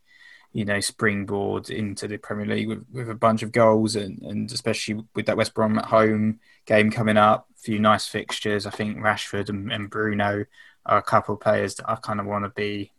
you 0.56 0.64
know, 0.64 0.80
springboard 0.80 1.70
into 1.70 2.08
the 2.08 2.16
Premier 2.16 2.46
League 2.46 2.70
with, 2.70 2.86
with 2.90 3.10
a 3.10 3.14
bunch 3.14 3.44
of 3.44 3.52
goals 3.52 3.98
and, 3.98 4.22
and 4.22 4.50
especially 4.50 5.04
with 5.14 5.26
that 5.26 5.36
West 5.36 5.54
Brom 5.54 5.78
at 5.78 5.84
home 5.84 6.40
game 6.66 6.90
coming 6.90 7.18
up, 7.18 7.50
a 7.54 7.60
few 7.60 7.78
nice 7.78 8.08
fixtures. 8.08 8.66
I 8.66 8.70
think 8.70 8.96
Rashford 9.00 9.50
and, 9.50 9.70
and 9.70 9.90
Bruno 9.90 10.46
are 10.86 10.98
a 10.98 11.04
couple 11.04 11.36
of 11.36 11.42
players 11.42 11.76
that 11.76 11.90
I 11.90 11.96
kind 11.96 12.22
of 12.22 12.26
want 12.26 12.46
to 12.46 12.52
be. 12.52 12.94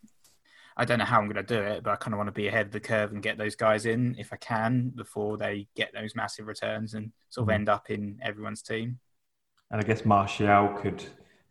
I 0.76 0.84
don't 0.84 0.98
know 0.98 1.06
how 1.06 1.18
I'm 1.18 1.32
going 1.32 1.46
to 1.46 1.54
do 1.54 1.58
it, 1.58 1.82
but 1.82 1.92
I 1.92 1.96
kind 1.96 2.12
of 2.12 2.18
want 2.18 2.28
to 2.28 2.32
be 2.32 2.46
ahead 2.46 2.66
of 2.66 2.72
the 2.72 2.80
curve 2.80 3.12
and 3.12 3.22
get 3.22 3.38
those 3.38 3.54
guys 3.54 3.86
in 3.86 4.16
if 4.18 4.34
I 4.34 4.36
can 4.36 4.90
before 4.94 5.38
they 5.38 5.66
get 5.74 5.94
those 5.94 6.14
massive 6.14 6.48
returns 6.48 6.92
and 6.92 7.10
sort 7.30 7.44
of 7.44 7.48
mm-hmm. 7.48 7.54
end 7.54 7.68
up 7.70 7.88
in 7.88 8.18
everyone's 8.22 8.60
team. 8.60 8.98
And 9.70 9.80
I 9.80 9.82
guess 9.82 10.04
Martial 10.04 10.68
could 10.76 11.02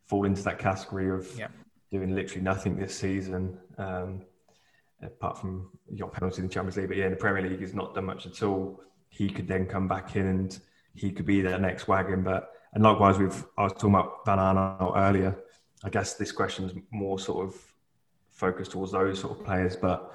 fall 0.06 0.24
into 0.24 0.44
that 0.44 0.60
category 0.60 1.10
of 1.10 1.28
yeah. 1.36 1.48
doing 1.90 2.14
literally 2.14 2.42
nothing 2.42 2.76
this 2.76 2.96
season. 2.96 3.58
Um, 3.76 4.22
apart 5.02 5.38
from 5.38 5.70
your 5.90 6.08
penalty 6.08 6.38
in 6.38 6.48
the 6.48 6.52
Champions 6.52 6.76
League. 6.76 6.88
But 6.88 6.96
yeah, 6.96 7.06
in 7.06 7.10
the 7.10 7.16
Premier 7.16 7.48
League, 7.48 7.60
he's 7.60 7.74
not 7.74 7.94
done 7.94 8.06
much 8.06 8.26
at 8.26 8.42
all. 8.42 8.80
He 9.08 9.28
could 9.28 9.46
then 9.46 9.66
come 9.66 9.88
back 9.88 10.16
in 10.16 10.26
and 10.26 10.58
he 10.94 11.10
could 11.10 11.26
be 11.26 11.40
their 11.40 11.58
next 11.58 11.88
wagon. 11.88 12.22
But 12.22 12.50
and 12.72 12.82
likewise, 12.82 13.18
with 13.18 13.46
I 13.56 13.64
was 13.64 13.72
talking 13.72 13.90
about 13.90 14.24
Van 14.24 14.38
Aanholt 14.38 14.96
earlier. 14.96 15.36
I 15.84 15.90
guess 15.90 16.14
this 16.14 16.32
question 16.32 16.64
is 16.64 16.72
more 16.90 17.18
sort 17.18 17.46
of 17.46 17.54
focused 18.30 18.72
towards 18.72 18.92
those 18.92 19.20
sort 19.20 19.38
of 19.38 19.44
players. 19.44 19.76
But 19.76 20.12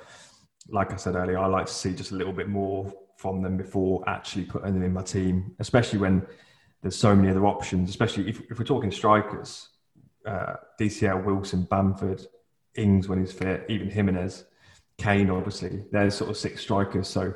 like 0.68 0.91
I 0.91 0.95
said 0.95 1.16
earlier, 1.16 1.38
I 1.38 1.45
like 1.48 1.68
to 1.68 1.74
see 1.74 1.94
just 1.94 2.12
a 2.12 2.16
little 2.16 2.34
bit 2.34 2.49
more 2.49 2.91
from 3.18 3.41
them 3.41 3.58
before 3.58 4.03
actually 4.08 4.45
putting 4.45 4.74
them 4.74 4.84
in 4.84 4.94
my 4.94 5.03
team, 5.03 5.56
especially 5.60 5.99
when 5.99 6.26
there's 6.82 6.95
so 6.95 7.16
many 7.16 7.30
other 7.30 7.45
options. 7.45 7.90
Especially 7.90 8.28
if, 8.28 8.41
if 8.49 8.58
we're 8.58 8.66
talking 8.66 8.91
strikers, 8.91 9.70
uh, 10.26 10.56
DCL, 10.80 11.24
Wilson, 11.24 11.64
Bamford, 11.64 12.26
Ings 12.76 13.08
when 13.08 13.20
he's 13.20 13.32
fit, 13.32 13.66
even 13.70 13.90
Jimenez 13.90 14.45
Kane, 15.02 15.30
obviously, 15.30 15.84
they're 15.91 16.11
sort 16.11 16.30
of 16.30 16.38
six 16.38 16.61
strikers. 16.61 17.07
So, 17.07 17.34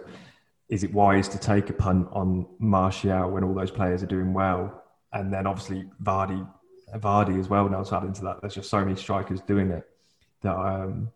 is 0.69 0.83
it 0.83 0.93
wise 0.93 1.27
to 1.29 1.37
take 1.37 1.69
a 1.69 1.73
punt 1.73 2.07
on 2.11 2.47
Martial 2.59 3.29
when 3.29 3.43
all 3.43 3.53
those 3.53 3.71
players 3.71 4.01
are 4.03 4.07
doing 4.07 4.33
well? 4.33 4.83
and 5.15 5.33
then 5.33 5.47
obviously 5.47 5.85
Vardy, 6.03 6.47
Vardy 6.95 7.39
as 7.39 7.49
well 7.49 7.67
now 7.67 7.81
to 7.81 7.95
add 7.95 8.03
into 8.03 8.21
that. 8.23 8.41
There's 8.41 8.53
just 8.53 8.69
so 8.69 8.83
many 8.83 8.95
strikers 8.95 9.41
doing 9.41 9.71
it 9.71 9.87
that 10.41 10.55
um, 10.55 11.09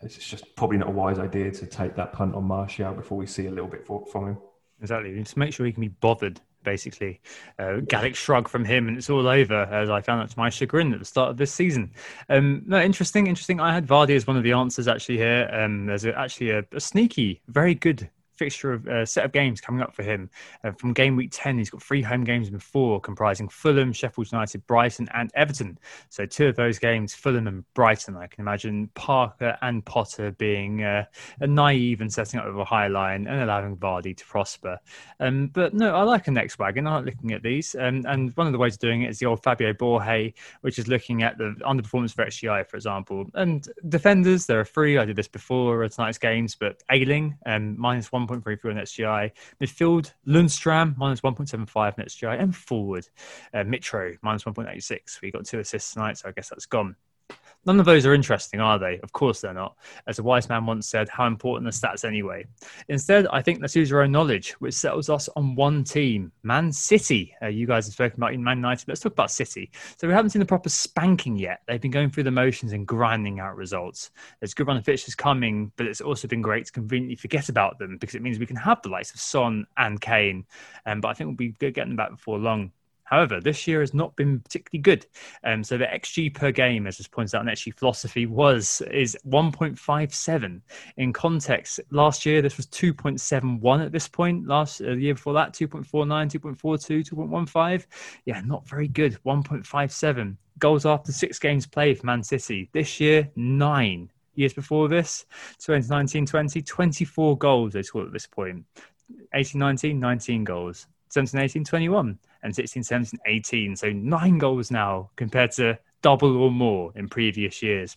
it's 0.00 0.16
just 0.16 0.54
probably 0.56 0.78
not 0.78 0.88
a 0.88 0.92
wise 0.92 1.18
idea 1.18 1.50
to 1.50 1.66
take 1.66 1.96
that 1.96 2.12
punt 2.12 2.34
on 2.34 2.44
Martial 2.44 2.94
before 2.94 3.18
we 3.18 3.26
see 3.26 3.46
a 3.46 3.50
little 3.50 3.68
bit 3.68 3.86
from 3.86 4.28
him. 4.28 4.38
Exactly. 4.80 5.18
Just 5.18 5.36
make 5.36 5.52
sure 5.52 5.66
he 5.66 5.72
can 5.72 5.80
be 5.80 5.88
bothered 5.88 6.40
basically. 6.64 7.20
Uh, 7.58 7.76
Gallic 7.86 8.16
shrug 8.16 8.48
from 8.48 8.64
him, 8.64 8.88
and 8.88 8.96
it's 8.96 9.08
all 9.08 9.28
over. 9.28 9.62
As 9.64 9.90
I 9.90 10.00
found 10.00 10.22
out 10.22 10.30
to 10.30 10.38
my 10.38 10.50
chagrin 10.50 10.92
at 10.92 10.98
the 10.98 11.04
start 11.04 11.30
of 11.30 11.36
this 11.36 11.52
season. 11.52 11.92
Um, 12.28 12.62
no, 12.66 12.80
interesting, 12.80 13.26
interesting. 13.26 13.60
I 13.60 13.72
had 13.72 13.86
Vardy 13.86 14.16
as 14.16 14.26
one 14.26 14.36
of 14.36 14.42
the 14.42 14.52
answers 14.52 14.88
actually 14.88 15.18
here. 15.18 15.48
Um, 15.52 15.86
there's 15.86 16.04
a, 16.04 16.18
actually 16.18 16.50
a, 16.50 16.64
a, 16.72 16.80
sneaky, 16.80 17.40
very 17.48 17.74
good 17.74 18.10
fixture 18.44 18.74
of 18.74 18.86
uh, 18.86 19.06
set 19.06 19.24
of 19.24 19.32
games 19.32 19.60
coming 19.60 19.80
up 19.80 19.94
for 19.94 20.02
him. 20.02 20.28
Uh, 20.62 20.70
from 20.72 20.92
game 20.92 21.16
week 21.16 21.30
10, 21.32 21.56
he's 21.56 21.70
got 21.70 21.82
three 21.82 22.02
home 22.02 22.24
games 22.24 22.48
in 22.48 22.58
four, 22.58 23.00
comprising 23.00 23.48
Fulham, 23.48 23.90
Sheffield 23.90 24.30
United, 24.30 24.66
Brighton, 24.66 25.08
and 25.14 25.30
Everton. 25.34 25.78
So, 26.10 26.26
two 26.26 26.48
of 26.48 26.56
those 26.56 26.78
games, 26.78 27.14
Fulham 27.14 27.46
and 27.46 27.64
Brighton, 27.72 28.16
I 28.16 28.26
can 28.26 28.42
imagine 28.42 28.90
Parker 28.94 29.56
and 29.62 29.82
Potter 29.84 30.32
being 30.32 30.82
uh, 30.82 31.04
naive 31.40 32.02
and 32.02 32.12
setting 32.12 32.38
up 32.38 32.46
with 32.46 32.56
a 32.56 32.64
high 32.64 32.88
line 32.88 33.26
and 33.26 33.42
allowing 33.42 33.76
Vardy 33.76 34.14
to 34.14 34.24
prosper. 34.26 34.78
Um, 35.20 35.48
but 35.48 35.72
no, 35.72 35.94
I 35.94 36.02
like 36.02 36.28
a 36.28 36.30
next 36.30 36.58
wagon. 36.58 36.86
I 36.86 36.96
like 36.96 37.06
looking 37.06 37.32
at 37.32 37.42
these. 37.42 37.74
Um, 37.78 38.04
and 38.06 38.36
one 38.36 38.46
of 38.46 38.52
the 38.52 38.58
ways 38.58 38.74
of 38.74 38.80
doing 38.80 39.02
it 39.02 39.10
is 39.10 39.18
the 39.18 39.26
old 39.26 39.42
Fabio 39.42 39.72
Borja, 39.72 40.32
which 40.60 40.78
is 40.78 40.86
looking 40.86 41.22
at 41.22 41.38
the 41.38 41.54
underperformance 41.62 42.14
for 42.14 42.26
XGI, 42.26 42.66
for 42.66 42.76
example. 42.76 43.24
And 43.34 43.66
defenders, 43.88 44.44
there 44.44 44.60
are 44.60 44.66
three. 44.66 44.98
I 44.98 45.06
did 45.06 45.16
this 45.16 45.28
before 45.28 45.82
uh, 45.82 45.88
tonight's 45.88 46.18
games, 46.18 46.54
but 46.54 46.82
Ayling, 46.90 47.38
um, 47.46 47.80
minus 47.80 48.10
1.5 48.10 48.33
1.34 48.42 48.70
on 48.70 48.76
XGI. 48.76 49.30
Midfield, 49.60 50.12
Lundstram, 50.26 50.96
minus 50.96 51.20
1.75 51.20 51.76
on 51.76 51.92
XGI. 51.92 52.40
And 52.40 52.54
forward, 52.54 53.08
uh, 53.52 53.58
Mitro, 53.58 54.16
minus 54.22 54.44
1.86. 54.44 55.20
We 55.22 55.30
got 55.30 55.44
two 55.44 55.60
assists 55.60 55.92
tonight, 55.92 56.18
so 56.18 56.28
I 56.28 56.32
guess 56.32 56.48
that's 56.48 56.66
gone. 56.66 56.96
None 57.66 57.80
of 57.80 57.86
those 57.86 58.04
are 58.04 58.12
interesting, 58.12 58.60
are 58.60 58.78
they? 58.78 58.98
Of 59.02 59.12
course 59.12 59.40
they're 59.40 59.54
not. 59.54 59.76
As 60.06 60.18
a 60.18 60.22
wise 60.22 60.48
man 60.50 60.66
once 60.66 60.86
said, 60.86 61.08
how 61.08 61.26
important 61.26 61.66
are 61.66 61.70
stats 61.70 62.04
anyway? 62.04 62.44
Instead, 62.88 63.26
I 63.28 63.40
think 63.40 63.62
let's 63.62 63.74
use 63.74 63.90
our 63.90 64.02
own 64.02 64.12
knowledge, 64.12 64.52
which 64.60 64.74
settles 64.74 65.08
us 65.08 65.30
on 65.34 65.54
one 65.54 65.82
team 65.82 66.30
Man 66.42 66.70
City. 66.70 67.34
Uh, 67.40 67.46
you 67.46 67.66
guys 67.66 67.86
have 67.86 67.94
spoken 67.94 68.20
about 68.20 68.34
Man 68.38 68.58
United. 68.58 68.86
Let's 68.86 69.00
talk 69.00 69.12
about 69.12 69.30
City. 69.30 69.70
So 69.96 70.06
we 70.06 70.12
haven't 70.12 70.30
seen 70.30 70.40
the 70.40 70.46
proper 70.46 70.68
spanking 70.68 71.36
yet. 71.36 71.60
They've 71.66 71.80
been 71.80 71.90
going 71.90 72.10
through 72.10 72.24
the 72.24 72.30
motions 72.30 72.72
and 72.72 72.86
grinding 72.86 73.40
out 73.40 73.56
results. 73.56 74.10
There's 74.40 74.52
good 74.52 74.66
run 74.66 74.76
of 74.76 74.84
fixtures 74.84 75.14
coming, 75.14 75.72
but 75.76 75.86
it's 75.86 76.02
also 76.02 76.28
been 76.28 76.42
great 76.42 76.66
to 76.66 76.72
conveniently 76.72 77.16
forget 77.16 77.48
about 77.48 77.78
them 77.78 77.96
because 77.98 78.14
it 78.14 78.20
means 78.22 78.38
we 78.38 78.46
can 78.46 78.56
have 78.56 78.82
the 78.82 78.90
likes 78.90 79.14
of 79.14 79.20
Son 79.20 79.66
and 79.78 80.00
Kane. 80.00 80.44
Um, 80.84 81.00
but 81.00 81.08
I 81.08 81.14
think 81.14 81.28
we'll 81.28 81.36
be 81.36 81.52
getting 81.52 81.90
them 81.90 81.96
back 81.96 82.10
before 82.10 82.38
long. 82.38 82.72
However, 83.14 83.40
this 83.40 83.68
year 83.68 83.78
has 83.78 83.94
not 83.94 84.16
been 84.16 84.40
particularly 84.40 84.82
good. 84.82 85.06
Um, 85.44 85.62
so 85.62 85.78
the 85.78 85.84
XG 85.84 86.34
per 86.34 86.50
game, 86.50 86.88
as 86.88 86.98
was 86.98 87.06
pointed 87.06 87.36
out 87.36 87.42
in 87.42 87.48
XG 87.48 87.72
philosophy, 87.78 88.26
was 88.26 88.80
is 88.90 89.16
1.57. 89.24 90.60
In 90.96 91.12
context, 91.12 91.78
last 91.90 92.26
year 92.26 92.42
this 92.42 92.56
was 92.56 92.66
2.71 92.66 93.84
at 93.84 93.92
this 93.92 94.08
point. 94.08 94.48
Last 94.48 94.80
uh, 94.80 94.86
the 94.86 94.96
year 94.96 95.14
before 95.14 95.32
that, 95.34 95.52
2.49, 95.52 95.86
2.42, 95.86 97.08
2.15. 97.08 97.86
Yeah, 98.24 98.40
not 98.44 98.68
very 98.68 98.88
good. 98.88 99.16
1.57 99.24 100.36
goals 100.58 100.84
after 100.84 101.12
six 101.12 101.38
games 101.38 101.68
played 101.68 102.00
for 102.00 102.06
Man 102.06 102.24
City. 102.24 102.68
This 102.72 102.98
year, 102.98 103.30
nine. 103.36 104.10
Years 104.34 104.54
before 104.54 104.88
this, 104.88 105.26
2019 105.60 106.26
20, 106.26 106.62
24 106.62 107.38
goals 107.38 107.74
they 107.74 107.82
scored 107.84 108.08
at 108.08 108.12
this 108.12 108.26
point. 108.26 108.64
18 109.32 109.60
19, 109.60 110.00
19 110.00 110.42
goals. 110.42 110.88
17 111.14 111.40
18, 111.40 111.64
21 111.64 112.18
and 112.42 112.54
16, 112.54 112.82
17, 112.82 113.20
18. 113.24 113.76
So 113.76 113.92
nine 113.92 114.38
goals 114.38 114.70
now 114.70 115.10
compared 115.16 115.52
to 115.52 115.78
double 116.02 116.36
or 116.36 116.50
more 116.50 116.92
in 116.96 117.08
previous 117.08 117.62
years. 117.62 117.96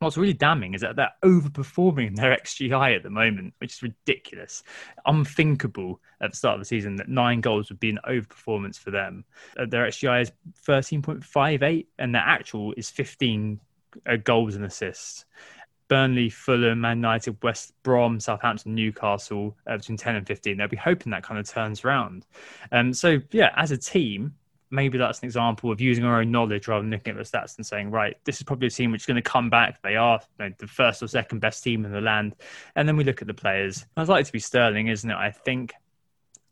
What's 0.00 0.16
really 0.16 0.34
damning 0.34 0.74
is 0.74 0.80
that 0.80 0.96
they're 0.96 1.14
overperforming 1.24 2.16
their 2.16 2.36
XGI 2.36 2.96
at 2.96 3.04
the 3.04 3.10
moment, 3.10 3.54
which 3.58 3.74
is 3.74 3.82
ridiculous. 3.82 4.64
Unthinkable 5.06 6.00
at 6.20 6.32
the 6.32 6.36
start 6.36 6.54
of 6.54 6.60
the 6.60 6.66
season 6.66 6.96
that 6.96 7.08
nine 7.08 7.40
goals 7.40 7.70
would 7.70 7.80
be 7.80 7.90
an 7.90 8.00
overperformance 8.06 8.78
for 8.78 8.90
them. 8.90 9.24
Uh, 9.56 9.66
their 9.66 9.86
XGI 9.86 10.22
is 10.22 10.32
13.58, 10.66 11.86
and 11.98 12.14
their 12.14 12.22
actual 12.22 12.74
is 12.76 12.90
15 12.90 13.60
uh, 14.06 14.16
goals 14.16 14.56
and 14.56 14.64
assists. 14.64 15.24
Burnley, 15.88 16.30
Fulham, 16.30 16.80
Man 16.80 16.98
United, 16.98 17.36
West 17.42 17.72
Brom, 17.82 18.20
Southampton, 18.20 18.74
Newcastle 18.74 19.56
uh, 19.66 19.76
between 19.76 19.98
10 19.98 20.16
and 20.16 20.26
15. 20.26 20.56
They'll 20.56 20.68
be 20.68 20.76
hoping 20.76 21.10
that 21.12 21.22
kind 21.22 21.38
of 21.38 21.48
turns 21.48 21.84
around. 21.84 22.26
Um, 22.72 22.92
so, 22.92 23.20
yeah, 23.30 23.50
as 23.56 23.70
a 23.70 23.76
team, 23.76 24.34
maybe 24.70 24.98
that's 24.98 25.20
an 25.20 25.26
example 25.26 25.70
of 25.70 25.80
using 25.80 26.04
our 26.04 26.20
own 26.20 26.30
knowledge 26.30 26.68
rather 26.68 26.82
than 26.82 26.90
looking 26.90 27.12
at 27.12 27.16
the 27.16 27.22
stats 27.22 27.56
and 27.56 27.66
saying, 27.66 27.90
right, 27.90 28.16
this 28.24 28.36
is 28.36 28.42
probably 28.42 28.66
a 28.66 28.70
team 28.70 28.92
which 28.92 29.02
is 29.02 29.06
going 29.06 29.16
to 29.16 29.22
come 29.22 29.50
back. 29.50 29.80
They 29.82 29.96
are 29.96 30.20
you 30.38 30.46
know, 30.46 30.54
the 30.58 30.66
first 30.66 31.02
or 31.02 31.08
second 31.08 31.40
best 31.40 31.62
team 31.62 31.84
in 31.84 31.92
the 31.92 32.00
land. 32.00 32.34
And 32.74 32.88
then 32.88 32.96
we 32.96 33.04
look 33.04 33.20
at 33.22 33.28
the 33.28 33.34
players. 33.34 33.86
I'd 33.96 34.08
like 34.08 34.26
to 34.26 34.32
be 34.32 34.40
Sterling, 34.40 34.88
isn't 34.88 35.08
it? 35.08 35.16
I 35.16 35.30
think 35.30 35.72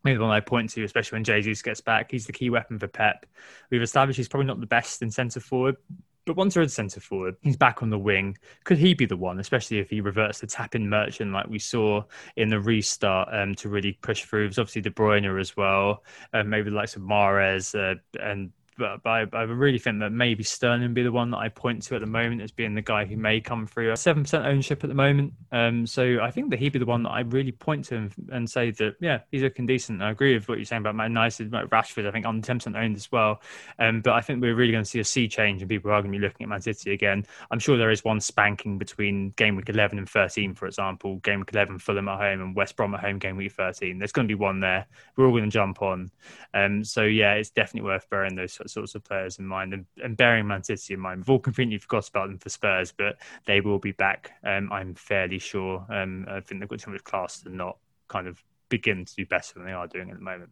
maybe 0.03 0.17
the 0.17 0.23
one 0.23 0.31
I 0.31 0.39
point 0.39 0.69
to, 0.71 0.83
especially 0.83 1.17
when 1.17 1.23
Jesus 1.23 1.61
gets 1.61 1.81
back, 1.81 2.11
he's 2.11 2.25
the 2.25 2.33
key 2.33 2.49
weapon 2.49 2.79
for 2.79 2.87
Pep. 2.87 3.25
We've 3.69 3.81
established 3.81 4.17
he's 4.17 4.27
probably 4.27 4.47
not 4.47 4.59
the 4.59 4.65
best 4.65 5.01
in 5.01 5.11
centre 5.11 5.39
forward, 5.39 5.77
but 6.25 6.37
once 6.37 6.55
you're 6.55 6.63
at 6.63 6.71
centre 6.71 6.99
forward, 6.99 7.35
he's 7.41 7.57
back 7.57 7.83
on 7.83 7.89
the 7.89 7.99
wing. 7.99 8.37
Could 8.63 8.77
he 8.77 8.93
be 8.93 9.05
the 9.05 9.17
one, 9.17 9.39
especially 9.39 9.79
if 9.79 9.89
he 9.89 10.01
reverts 10.01 10.39
to 10.39 10.47
tapping 10.47 10.89
Merchant 10.89 11.33
like 11.33 11.47
we 11.47 11.59
saw 11.59 12.03
in 12.35 12.49
the 12.49 12.59
restart 12.59 13.29
um, 13.31 13.55
to 13.55 13.69
really 13.69 13.93
push 14.01 14.23
through? 14.23 14.47
There's 14.47 14.59
obviously 14.59 14.81
De 14.81 14.91
Bruyne 14.91 15.39
as 15.39 15.57
well, 15.57 16.03
uh, 16.33 16.43
maybe 16.43 16.69
the 16.69 16.75
likes 16.75 16.95
of 16.95 17.01
Mahrez 17.01 17.75
uh, 17.75 17.95
and 18.21 18.51
but, 18.77 19.01
I, 19.05 19.25
I, 19.33 19.43
really 19.43 19.79
think 19.79 19.99
that 19.99 20.11
maybe 20.11 20.43
Sterling 20.43 20.81
would 20.81 20.93
be 20.93 21.03
the 21.03 21.11
one 21.11 21.31
that 21.31 21.37
I 21.37 21.49
point 21.49 21.83
to 21.83 21.95
at 21.95 22.01
the 22.01 22.07
moment 22.07 22.41
as 22.41 22.51
being 22.51 22.73
the 22.73 22.81
guy 22.81 23.05
who 23.05 23.17
may 23.17 23.39
come 23.39 23.67
through. 23.67 23.95
Seven 23.95 24.23
percent 24.23 24.45
ownership 24.45 24.83
at 24.83 24.87
the 24.87 24.95
moment, 24.95 25.33
um, 25.51 25.85
so 25.85 26.19
I 26.21 26.31
think 26.31 26.49
that 26.51 26.59
he'd 26.59 26.73
be 26.73 26.79
the 26.79 26.85
one 26.85 27.03
that 27.03 27.09
I 27.11 27.21
really 27.21 27.51
point 27.51 27.85
to 27.85 28.09
and 28.31 28.49
say 28.49 28.71
that 28.71 28.95
yeah, 28.99 29.19
he's 29.31 29.43
looking 29.43 29.65
decent. 29.65 30.01
I 30.01 30.11
agree 30.11 30.33
with 30.33 30.47
what 30.47 30.57
you're 30.57 30.65
saying 30.65 30.81
about 30.81 30.95
Man 30.95 31.11
United, 31.11 31.51
Rashford. 31.51 32.07
I 32.07 32.11
think 32.11 32.25
on 32.25 32.41
ten 32.41 32.59
percent 32.59 32.75
owned 32.75 32.95
as 32.95 33.11
well, 33.11 33.41
um, 33.79 34.01
but 34.01 34.13
I 34.13 34.21
think 34.21 34.41
we're 34.41 34.55
really 34.55 34.71
going 34.71 34.83
to 34.83 34.89
see 34.89 34.99
a 34.99 35.03
sea 35.03 35.27
change 35.27 35.61
and 35.61 35.69
people 35.69 35.91
are 35.91 36.01
going 36.01 36.11
to 36.11 36.17
be 36.17 36.23
looking 36.23 36.43
at 36.43 36.49
Man 36.49 36.61
City 36.61 36.91
again. 36.91 37.25
I'm 37.51 37.59
sure 37.59 37.77
there 37.77 37.91
is 37.91 38.03
one 38.03 38.19
spanking 38.19 38.77
between 38.77 39.31
game 39.31 39.55
week 39.55 39.69
11 39.69 39.97
and 39.97 40.09
13, 40.09 40.53
for 40.55 40.67
example. 40.67 41.17
Game 41.17 41.39
week 41.39 41.51
11, 41.53 41.79
Fulham 41.79 42.07
at 42.07 42.19
home 42.19 42.41
and 42.41 42.55
West 42.55 42.75
Brom 42.75 42.93
at 42.93 43.01
home. 43.01 43.19
Game 43.19 43.37
week 43.37 43.51
13, 43.51 43.97
there's 43.97 44.11
going 44.11 44.27
to 44.27 44.35
be 44.35 44.39
one 44.39 44.59
there. 44.59 44.85
We're 45.15 45.25
all 45.25 45.31
going 45.31 45.43
to 45.43 45.49
jump 45.49 45.81
on. 45.81 46.11
Um, 46.53 46.83
so 46.83 47.03
yeah, 47.03 47.33
it's 47.33 47.49
definitely 47.49 47.87
worth 47.87 48.09
bearing 48.09 48.35
those 48.35 48.53
sorts 48.69 48.95
of 48.95 49.03
players 49.03 49.39
in 49.39 49.45
mind 49.45 49.73
and, 49.73 49.85
and 50.03 50.17
bearing 50.17 50.47
Man 50.47 50.63
City 50.63 50.93
in 50.93 50.99
mind. 50.99 51.19
We've 51.19 51.29
all 51.29 51.39
completely 51.39 51.77
forgot 51.77 52.09
about 52.09 52.27
them 52.27 52.37
for 52.37 52.49
Spurs, 52.49 52.93
but 52.95 53.17
they 53.45 53.61
will 53.61 53.79
be 53.79 53.91
back. 53.91 54.33
Um, 54.43 54.71
I'm 54.71 54.95
fairly 54.95 55.39
sure. 55.39 55.85
Um, 55.89 56.25
I 56.29 56.39
think 56.39 56.61
they've 56.61 56.69
got 56.69 56.79
too 56.79 56.91
much 56.91 57.03
class 57.03 57.41
to 57.41 57.49
not 57.49 57.77
kind 58.07 58.27
of 58.27 58.43
begin 58.69 59.05
to 59.05 59.15
do 59.15 59.25
better 59.25 59.53
than 59.55 59.65
they 59.65 59.73
are 59.73 59.87
doing 59.87 60.09
at 60.09 60.17
the 60.17 60.23
moment. 60.23 60.49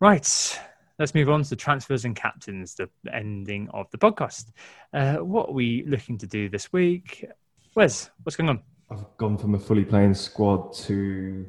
Right. 0.00 0.60
Let's 0.98 1.14
move 1.14 1.28
on 1.28 1.42
to 1.42 1.56
transfers 1.56 2.04
and 2.04 2.16
captains, 2.16 2.74
the 2.74 2.88
ending 3.12 3.68
of 3.74 3.90
the 3.90 3.98
podcast. 3.98 4.52
Uh, 4.94 5.16
what 5.16 5.50
are 5.50 5.52
we 5.52 5.84
looking 5.86 6.16
to 6.18 6.26
do 6.26 6.48
this 6.48 6.72
week? 6.72 7.26
Wes, 7.74 8.10
what's 8.22 8.36
going 8.36 8.48
on? 8.48 8.62
I've 8.90 9.04
gone 9.18 9.36
from 9.36 9.54
a 9.54 9.58
fully 9.58 9.84
playing 9.84 10.14
squad 10.14 10.72
to 10.74 11.46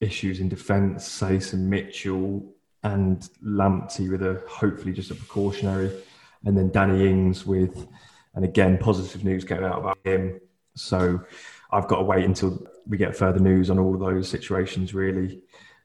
issues 0.00 0.40
in 0.40 0.48
defence, 0.48 1.08
Saïss 1.08 1.52
and 1.52 1.68
Mitchell, 1.70 2.44
and 2.84 3.28
Lamptey 3.44 4.10
with 4.10 4.22
a 4.22 4.42
hopefully 4.48 4.92
just 4.92 5.10
a 5.10 5.14
precautionary, 5.14 5.92
and 6.44 6.56
then 6.56 6.70
Danny 6.70 7.08
Ings 7.08 7.46
with, 7.46 7.86
and 8.34 8.44
again 8.44 8.78
positive 8.78 9.24
news 9.24 9.44
getting 9.44 9.64
out 9.64 9.78
about 9.78 9.98
him. 10.04 10.40
So 10.74 11.20
I've 11.70 11.88
got 11.88 11.96
to 11.96 12.02
wait 12.02 12.24
until 12.24 12.66
we 12.86 12.96
get 12.96 13.16
further 13.16 13.38
news 13.38 13.70
on 13.70 13.78
all 13.78 13.96
those 13.96 14.28
situations 14.28 14.94
really. 14.94 15.42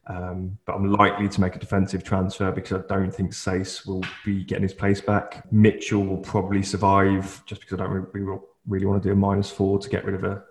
Um, 0.07 0.57
but 0.65 0.75
I'm 0.75 0.89
likely 0.89 1.27
to 1.27 1.41
make 1.41 1.55
a 1.55 1.59
defensive 1.59 2.03
transfer 2.03 2.49
because 2.51 2.81
I 2.81 2.87
don't 2.87 3.13
think 3.13 3.31
Saïss 3.31 3.85
will 3.85 4.03
be 4.23 4.43
getting 4.43 4.63
his 4.63 4.73
place 4.73 5.01
back. 5.01 5.51
Mitchell 5.51 6.05
will 6.05 6.19
probably 6.19 6.63
survive 6.63 7.43
just 7.45 7.59
because 7.61 7.79
I 7.79 7.83
don't 7.83 8.07
really, 8.13 8.39
really 8.65 8.85
want 8.85 9.03
to 9.03 9.09
do 9.09 9.13
a 9.13 9.15
minus 9.17 9.51
four 9.51 9.79
to 9.79 9.89
get 9.89 10.05
rid 10.05 10.15
of 10.15 10.23
a, 10.23 10.41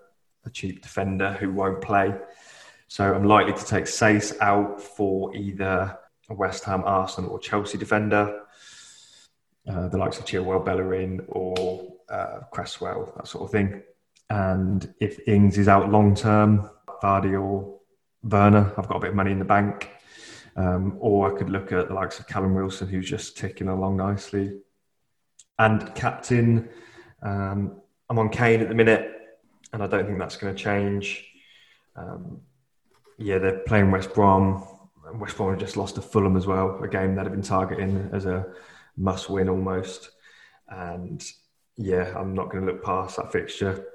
a 0.45 0.49
cheap 0.51 0.83
defender 0.83 1.33
who 1.33 1.51
won't 1.51 1.81
play. 1.81 2.13
So 2.87 3.11
I'm 3.13 3.23
likely 3.23 3.53
to 3.53 3.65
take 3.65 3.85
Saïss 3.85 4.39
out 4.41 4.79
for 4.79 5.35
either 5.35 5.97
a 6.29 6.33
West 6.33 6.63
Ham, 6.65 6.83
Arsenal, 6.85 7.31
or 7.31 7.39
Chelsea 7.39 7.77
defender, 7.77 8.41
uh, 9.69 9.87
the 9.89 9.97
likes 9.97 10.19
of 10.19 10.25
Chilwell, 10.25 10.63
Bellerin, 10.63 11.25
or 11.27 11.93
uh, 12.09 12.39
Cresswell, 12.51 13.13
that 13.17 13.27
sort 13.27 13.45
of 13.45 13.51
thing. 13.51 13.83
And 14.29 14.93
if 14.99 15.27
Ings 15.27 15.57
is 15.57 15.67
out 15.67 15.91
long 15.91 16.15
term, 16.15 16.69
Vardy 17.01 17.39
or 17.39 17.79
Werner, 18.23 18.73
I've 18.77 18.87
got 18.87 18.97
a 18.97 18.99
bit 18.99 19.09
of 19.09 19.15
money 19.15 19.31
in 19.31 19.39
the 19.39 19.45
bank. 19.45 19.89
Um, 20.55 20.97
or 20.99 21.31
I 21.31 21.37
could 21.37 21.51
look 21.51 21.71
at 21.71 21.87
the 21.87 21.93
likes 21.93 22.19
of 22.19 22.27
Callum 22.27 22.55
Wilson, 22.55 22.87
who's 22.87 23.07
just 23.07 23.37
ticking 23.37 23.67
along 23.67 23.97
nicely. 23.97 24.59
And 25.59 25.93
captain, 25.93 26.69
um, 27.21 27.79
I'm 28.09 28.17
on 28.17 28.29
Kane 28.29 28.61
at 28.61 28.69
the 28.69 28.75
minute, 28.75 29.11
and 29.71 29.83
I 29.83 29.87
don't 29.87 30.05
think 30.05 30.17
that's 30.17 30.37
going 30.37 30.55
to 30.55 30.61
change. 30.61 31.25
Um, 31.95 32.41
yeah, 33.19 33.37
they're 33.37 33.59
playing 33.59 33.91
West 33.91 34.13
Brom 34.13 34.67
West 35.13 35.37
Brom 35.37 35.57
just 35.57 35.77
lost 35.77 35.95
to 35.95 36.01
Fulham 36.01 36.37
as 36.37 36.47
well, 36.47 36.81
a 36.83 36.87
game 36.87 37.15
that 37.15 37.25
have 37.25 37.33
been 37.33 37.41
targeting 37.41 38.09
as 38.13 38.25
a 38.25 38.45
must 38.97 39.29
win 39.29 39.49
almost. 39.49 40.11
And 40.67 41.23
yeah, 41.75 42.13
I'm 42.17 42.33
not 42.33 42.49
going 42.49 42.65
to 42.65 42.71
look 42.71 42.83
past 42.83 43.17
that 43.17 43.31
fixture. 43.31 43.85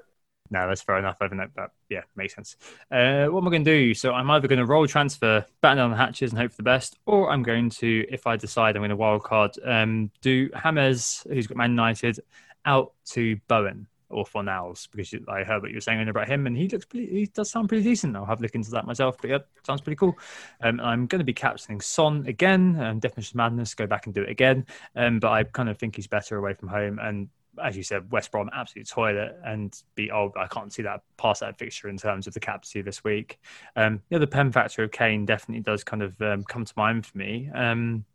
No, 0.49 0.67
that's 0.67 0.81
fair 0.81 0.97
enough. 0.97 1.17
I 1.21 1.27
think 1.27 1.41
that, 1.41 1.55
that 1.55 1.71
yeah, 1.89 2.01
makes 2.15 2.35
sense. 2.35 2.57
Uh, 2.91 3.25
what 3.25 3.41
am 3.41 3.47
I 3.47 3.51
going 3.51 3.65
to 3.65 3.71
do? 3.71 3.93
So 3.93 4.13
I'm 4.13 4.29
either 4.29 4.47
going 4.47 4.59
to 4.59 4.65
roll 4.65 4.85
transfer, 4.87 5.45
batten 5.61 5.77
down 5.77 5.91
the 5.91 5.97
hatches 5.97 6.31
and 6.31 6.39
hope 6.39 6.51
for 6.51 6.57
the 6.57 6.63
best, 6.63 6.99
or 7.05 7.31
I'm 7.31 7.43
going 7.43 7.69
to, 7.71 8.05
if 8.09 8.27
I 8.27 8.35
decide 8.35 8.75
I'm 8.75 8.81
going 8.81 8.89
to 8.89 8.95
wild 8.95 9.23
card, 9.23 9.51
um, 9.65 10.11
do 10.21 10.49
Hammers, 10.53 11.25
who's 11.27 11.47
got 11.47 11.57
Man 11.57 11.71
United, 11.71 12.19
out 12.65 12.93
to 13.05 13.37
Bowen 13.47 13.87
or 14.13 14.25
Fornals 14.25 14.87
because 14.91 15.13
I 15.27 15.43
heard 15.43 15.61
what 15.61 15.71
you 15.71 15.77
were 15.77 15.81
saying 15.81 16.07
about 16.07 16.27
him, 16.27 16.47
and 16.47 16.57
he 16.57 16.67
looks 16.67 16.85
pretty, 16.85 17.07
he 17.07 17.25
does 17.25 17.51
sound 17.51 17.69
pretty 17.69 17.83
decent. 17.83 18.15
I'll 18.15 18.25
have 18.25 18.39
a 18.39 18.43
look 18.43 18.55
into 18.55 18.71
that 18.71 18.85
myself, 18.85 19.17
but 19.19 19.29
yeah, 19.29 19.37
sounds 19.65 19.81
pretty 19.81 19.97
cool. 19.97 20.17
Um, 20.61 20.79
I'm 20.79 21.07
going 21.07 21.19
to 21.19 21.25
be 21.25 21.33
captaining 21.33 21.81
Son 21.81 22.25
again, 22.27 22.77
and 22.79 23.01
Definition 23.01 23.37
Madness, 23.37 23.75
go 23.75 23.87
back 23.87 24.05
and 24.05 24.15
do 24.15 24.21
it 24.21 24.29
again. 24.29 24.65
Um, 24.95 25.19
but 25.19 25.31
I 25.31 25.43
kind 25.43 25.69
of 25.69 25.77
think 25.77 25.95
he's 25.95 26.07
better 26.07 26.37
away 26.37 26.53
from 26.53 26.69
home, 26.69 26.99
and 27.01 27.29
as 27.61 27.77
you 27.77 27.83
said, 27.83 28.11
West 28.11 28.31
Brom 28.31 28.49
absolute 28.53 28.87
toilet 28.87 29.37
and 29.45 29.79
be 29.95 30.11
oh 30.11 30.31
I 30.35 30.47
can't 30.47 30.73
see 30.73 30.81
that 30.83 31.01
past 31.17 31.41
that 31.41 31.57
fixture 31.57 31.89
in 31.89 31.97
terms 31.97 32.27
of 32.27 32.33
the 32.33 32.39
capacity 32.39 32.81
this 32.81 33.03
week. 33.03 33.39
Um, 33.75 34.01
yeah, 34.09 34.17
the 34.17 34.27
pen 34.27 34.51
factor 34.51 34.83
of 34.83 34.91
Kane 34.91 35.25
definitely 35.25 35.61
does 35.61 35.83
kind 35.83 36.01
of 36.01 36.19
um, 36.21 36.43
come 36.43 36.65
to 36.65 36.73
mind 36.75 37.05
for 37.05 37.17
me. 37.17 37.49
Um, 37.53 38.05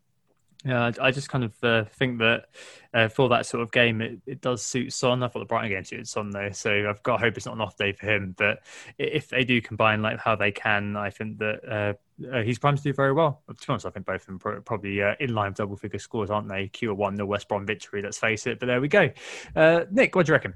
yeah, 0.64 0.90
I, 1.00 1.12
just 1.12 1.28
kind 1.28 1.44
of 1.44 1.52
uh, 1.62 1.84
think 1.84 2.18
that 2.18 2.46
uh, 2.92 3.06
for 3.08 3.28
that 3.28 3.46
sort 3.46 3.62
of 3.62 3.70
game, 3.70 4.00
it, 4.00 4.18
it 4.26 4.40
does 4.40 4.60
suit 4.64 4.92
Son. 4.92 5.22
I 5.22 5.28
thought 5.28 5.38
the 5.38 5.44
Brighton 5.44 5.70
game 5.70 5.84
suited 5.84 6.08
Son 6.08 6.30
though, 6.30 6.50
so 6.50 6.88
I've 6.88 7.02
got 7.04 7.20
hope 7.20 7.36
it's 7.36 7.46
not 7.46 7.54
an 7.54 7.60
off 7.60 7.76
day 7.76 7.92
for 7.92 8.06
him. 8.06 8.34
But 8.36 8.58
if 8.98 9.28
they 9.28 9.44
do 9.44 9.60
combine 9.60 10.02
like 10.02 10.18
how 10.18 10.34
they 10.34 10.50
can, 10.50 10.96
I 10.96 11.10
think 11.10 11.38
that 11.38 11.60
uh, 11.64 12.26
uh, 12.34 12.42
he's 12.42 12.58
primed 12.58 12.78
to 12.78 12.82
do 12.82 12.92
very 12.92 13.12
well. 13.12 13.42
To 13.48 13.54
be 13.54 13.64
honest, 13.68 13.86
I 13.86 13.90
think 13.90 14.04
both 14.04 14.28
of 14.28 14.40
them 14.40 14.62
probably 14.64 15.00
uh, 15.00 15.14
in 15.20 15.32
line 15.32 15.52
double 15.52 15.76
figure 15.76 16.00
scores, 16.00 16.28
aren't 16.28 16.48
they? 16.48 16.66
Q 16.66 16.92
one, 16.92 17.14
the 17.14 17.24
West 17.24 17.48
Brom 17.48 17.64
victory. 17.64 18.02
Let's 18.02 18.18
face 18.18 18.44
it. 18.48 18.58
But 18.58 18.66
there 18.66 18.80
we 18.80 18.88
go. 18.88 19.10
Uh, 19.54 19.84
Nick, 19.92 20.16
what 20.16 20.26
do 20.26 20.30
you 20.30 20.34
reckon? 20.34 20.54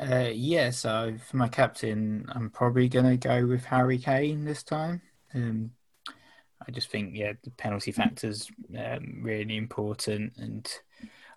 Yeah, 0.00 0.70
so 0.70 1.18
for 1.28 1.36
my 1.36 1.48
captain, 1.48 2.24
I'm 2.30 2.48
probably 2.48 2.88
going 2.88 3.04
to 3.04 3.18
go 3.18 3.46
with 3.46 3.66
Harry 3.66 3.98
Kane 3.98 4.46
this 4.46 4.62
time. 4.62 5.02
Um, 5.34 5.72
I 6.66 6.70
just 6.70 6.90
think 6.90 7.14
yeah, 7.14 7.32
the 7.42 7.50
penalty 7.50 7.92
factors 7.92 8.50
um, 8.78 9.20
really 9.22 9.56
important. 9.56 10.34
And 10.38 10.70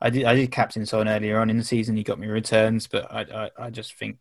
I 0.02 0.10
did 0.10 0.26
I 0.26 0.36
did 0.36 0.52
captain 0.52 0.86
Son 0.86 1.08
earlier 1.08 1.40
on 1.40 1.50
in 1.50 1.58
the 1.58 1.64
season. 1.64 1.96
He 1.96 2.04
got 2.04 2.20
me 2.20 2.28
returns, 2.28 2.88
but 2.88 3.12
I 3.12 3.22
I, 3.22 3.66
I 3.66 3.70
just 3.70 3.94
think 3.96 4.18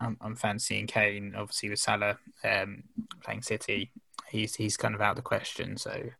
I'm, 0.00 0.16
I'm, 0.20 0.36
fancying 0.36 0.86
Kane. 0.86 1.34
Obviously 1.36 1.70
with 1.70 1.78
Salah 1.78 2.18
um, 2.44 2.84
playing 3.22 3.42
City, 3.42 3.90
he's 4.28 4.54
he's 4.54 4.76
kind 4.76 4.94
of 4.94 5.00
out 5.00 5.10
of 5.10 5.16
the 5.16 5.22
question. 5.22 5.76
So 5.76 6.10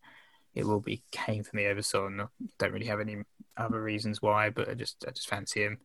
it 0.54 0.64
will 0.66 0.80
be 0.80 1.02
Kane 1.10 1.42
for 1.42 1.56
me 1.56 1.66
over 1.66 1.82
Son. 1.82 2.28
Don't 2.58 2.72
really 2.72 2.86
have 2.86 3.00
any 3.00 3.22
other 3.56 3.80
reasons 3.80 4.22
why, 4.22 4.50
but 4.50 4.68
I 4.68 4.74
just 4.74 5.04
I 5.06 5.10
just 5.10 5.28
fancy 5.28 5.64
him. 5.64 5.78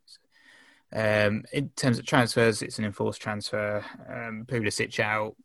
Um, 0.91 1.43
in 1.53 1.69
terms 1.76 1.99
of 1.99 2.05
transfers, 2.05 2.61
it's 2.61 2.80
an 2.80 2.85
enforced 2.85 3.21
transfer. 3.21 3.85
Um, 4.07 4.45
Pulisic 4.47 4.99
out, 4.99 5.35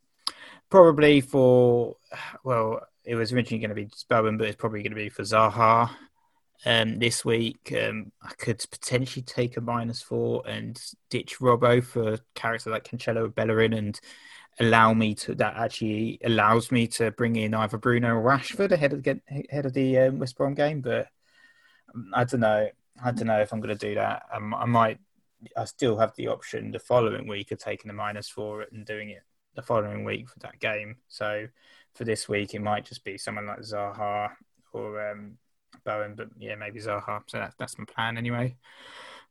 probably 0.69 1.21
for 1.21 1.97
well, 2.43 2.81
it 3.05 3.15
was 3.15 3.31
originally 3.31 3.59
going 3.59 3.69
to 3.69 3.75
be 3.75 3.89
Bowen, 4.09 4.37
but 4.37 4.47
it's 4.47 4.55
probably 4.55 4.81
going 4.81 4.91
to 4.91 4.95
be 4.95 5.09
for 5.09 5.23
Zaha 5.23 5.89
um, 6.65 6.99
this 6.99 7.23
week. 7.23 7.73
Um, 7.79 8.11
I 8.21 8.31
could 8.37 8.63
potentially 8.71 9.23
take 9.23 9.57
a 9.57 9.61
minus 9.61 10.01
four 10.01 10.43
and 10.47 10.81
ditch 11.09 11.39
Robbo 11.39 11.83
for 11.83 12.17
character 12.33 12.71
like 12.71 12.83
Cancelo 12.83 13.33
Bellerin 13.33 13.73
and 13.73 13.99
allow 14.59 14.93
me 14.93 15.13
to 15.13 15.35
that 15.35 15.57
actually 15.57 16.19
allows 16.23 16.71
me 16.71 16.87
to 16.87 17.11
bring 17.11 17.35
in 17.35 17.53
either 17.53 17.77
Bruno 17.77 18.15
or 18.15 18.23
Rashford 18.23 18.71
ahead 18.71 18.93
of 18.93 19.03
the 19.03 19.19
ahead 19.49 19.65
of 19.65 19.73
the 19.73 19.97
um, 19.99 20.19
West 20.19 20.37
Brom 20.37 20.53
game. 20.53 20.81
But 20.81 21.07
um, 21.93 22.11
I 22.13 22.23
don't 22.23 22.39
know. 22.39 22.69
I 23.03 23.11
don't 23.11 23.27
know 23.27 23.41
if 23.41 23.51
I'm 23.51 23.59
going 23.59 23.77
to 23.77 23.87
do 23.87 23.95
that. 23.95 24.23
Um, 24.33 24.53
I 24.53 24.65
might. 24.65 24.99
I 25.55 25.65
still 25.65 25.97
have 25.97 26.15
the 26.15 26.29
option 26.29 26.71
the 26.71 26.79
following 26.79 27.27
week 27.27 27.51
of 27.51 27.59
taking 27.59 27.89
the 27.89 27.93
minus 27.93 28.29
four 28.29 28.65
and 28.71 28.85
doing 28.85 29.09
it 29.09 29.21
the 29.53 29.61
following 29.61 30.03
week 30.03 30.27
for 30.29 30.39
that 30.39 30.59
game. 30.59 30.97
So 31.07 31.47
for 31.95 32.03
this 32.03 32.29
week, 32.29 32.53
it 32.53 32.61
might 32.61 32.85
just 32.85 33.03
be 33.03 33.17
someone 33.17 33.47
like 33.47 33.59
Zaha 33.59 34.29
or 34.73 35.11
um, 35.11 35.37
Bowen, 35.85 36.15
but 36.15 36.27
yeah, 36.37 36.55
maybe 36.55 36.79
Zaha. 36.79 37.21
So 37.27 37.39
that's 37.39 37.55
that's 37.57 37.77
my 37.77 37.85
plan 37.85 38.17
anyway. 38.17 38.55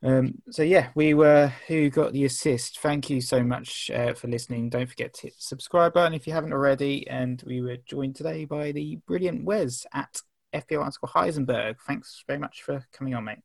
Um, 0.03 0.43
so 0.51 0.63
yeah, 0.63 0.91
we 0.95 1.15
were 1.15 1.53
who 1.67 1.89
got 1.91 2.13
the 2.13 2.25
assist. 2.25 2.81
Thank 2.81 3.09
you 3.09 3.21
so 3.21 3.43
much 3.43 3.91
uh, 3.95 4.15
for 4.15 4.29
listening. 4.29 4.69
Don't 4.69 4.89
forget 4.89 5.15
to 5.15 5.23
hit 5.23 5.37
the 5.37 5.43
subscribe 5.43 5.95
button 5.95 6.15
if 6.15 6.27
you 6.27 6.33
haven't 6.33 6.53
already. 6.53 7.09
And 7.09 7.43
we 7.47 7.63
were 7.63 7.79
joined 7.87 8.17
today 8.17 8.45
by 8.45 8.73
the 8.73 8.97
brilliant 9.07 9.45
Wes 9.45 9.87
at 9.95 10.21
FPL 10.55 10.85
Article 10.85 11.09
Heisenberg. 11.09 11.77
Thanks 11.87 12.23
very 12.27 12.39
much 12.39 12.63
for 12.63 12.87
coming 12.93 13.15
on, 13.15 13.25
mate. 13.25 13.39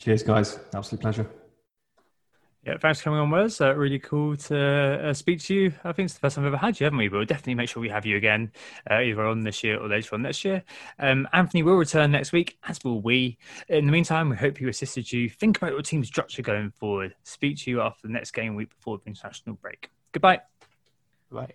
Cheers, 0.00 0.22
guys. 0.22 0.58
Absolute 0.74 1.00
pleasure. 1.00 1.28
Yeah, 2.64 2.76
thanks 2.76 2.98
for 2.98 3.04
coming 3.04 3.20
on, 3.20 3.30
Wes. 3.30 3.60
Uh, 3.60 3.74
really 3.74 3.98
cool 3.98 4.36
to 4.36 5.08
uh, 5.08 5.14
speak 5.14 5.40
to 5.42 5.54
you. 5.54 5.72
I 5.84 5.92
think 5.92 6.06
it's 6.06 6.14
the 6.14 6.20
first 6.20 6.36
time 6.36 6.44
I've 6.44 6.48
ever 6.48 6.56
had 6.58 6.78
you, 6.78 6.84
haven't 6.84 6.98
we? 6.98 7.08
But 7.08 7.18
we'll 7.18 7.26
definitely 7.26 7.54
make 7.54 7.68
sure 7.68 7.80
we 7.80 7.88
have 7.88 8.04
you 8.04 8.16
again, 8.16 8.50
uh, 8.90 8.98
either 8.98 9.24
on 9.24 9.42
this 9.42 9.62
year 9.62 9.78
or 9.78 9.88
later 9.88 10.14
on 10.14 10.22
next 10.22 10.44
year. 10.44 10.62
Um, 10.98 11.28
Anthony 11.32 11.62
will 11.62 11.76
return 11.76 12.10
next 12.10 12.32
week, 12.32 12.58
as 12.68 12.78
will 12.84 13.00
we. 13.00 13.38
In 13.68 13.86
the 13.86 13.92
meantime, 13.92 14.28
we 14.28 14.36
hope 14.36 14.60
you 14.60 14.68
assisted 14.68 15.10
you. 15.10 15.30
Think 15.30 15.56
about 15.56 15.70
your 15.70 15.82
team 15.82 16.04
structure 16.04 16.42
going 16.42 16.70
forward. 16.72 17.14
Speak 17.22 17.58
to 17.58 17.70
you 17.70 17.80
after 17.80 18.06
the 18.06 18.12
next 18.12 18.32
game 18.32 18.54
week 18.54 18.70
before 18.70 18.98
the 18.98 19.04
international 19.06 19.56
break. 19.56 19.90
Goodbye. 20.12 20.40
Bye. 21.30 21.52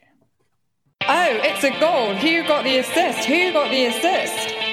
Oh, 1.01 1.39
it's 1.43 1.63
a 1.65 1.79
goal. 1.79 2.15
Who 2.15 2.47
got 2.47 2.63
the 2.63 2.77
assist? 2.77 3.25
Who 3.27 3.51
got 3.51 3.69
the 3.69 3.85
assist? 3.85 4.72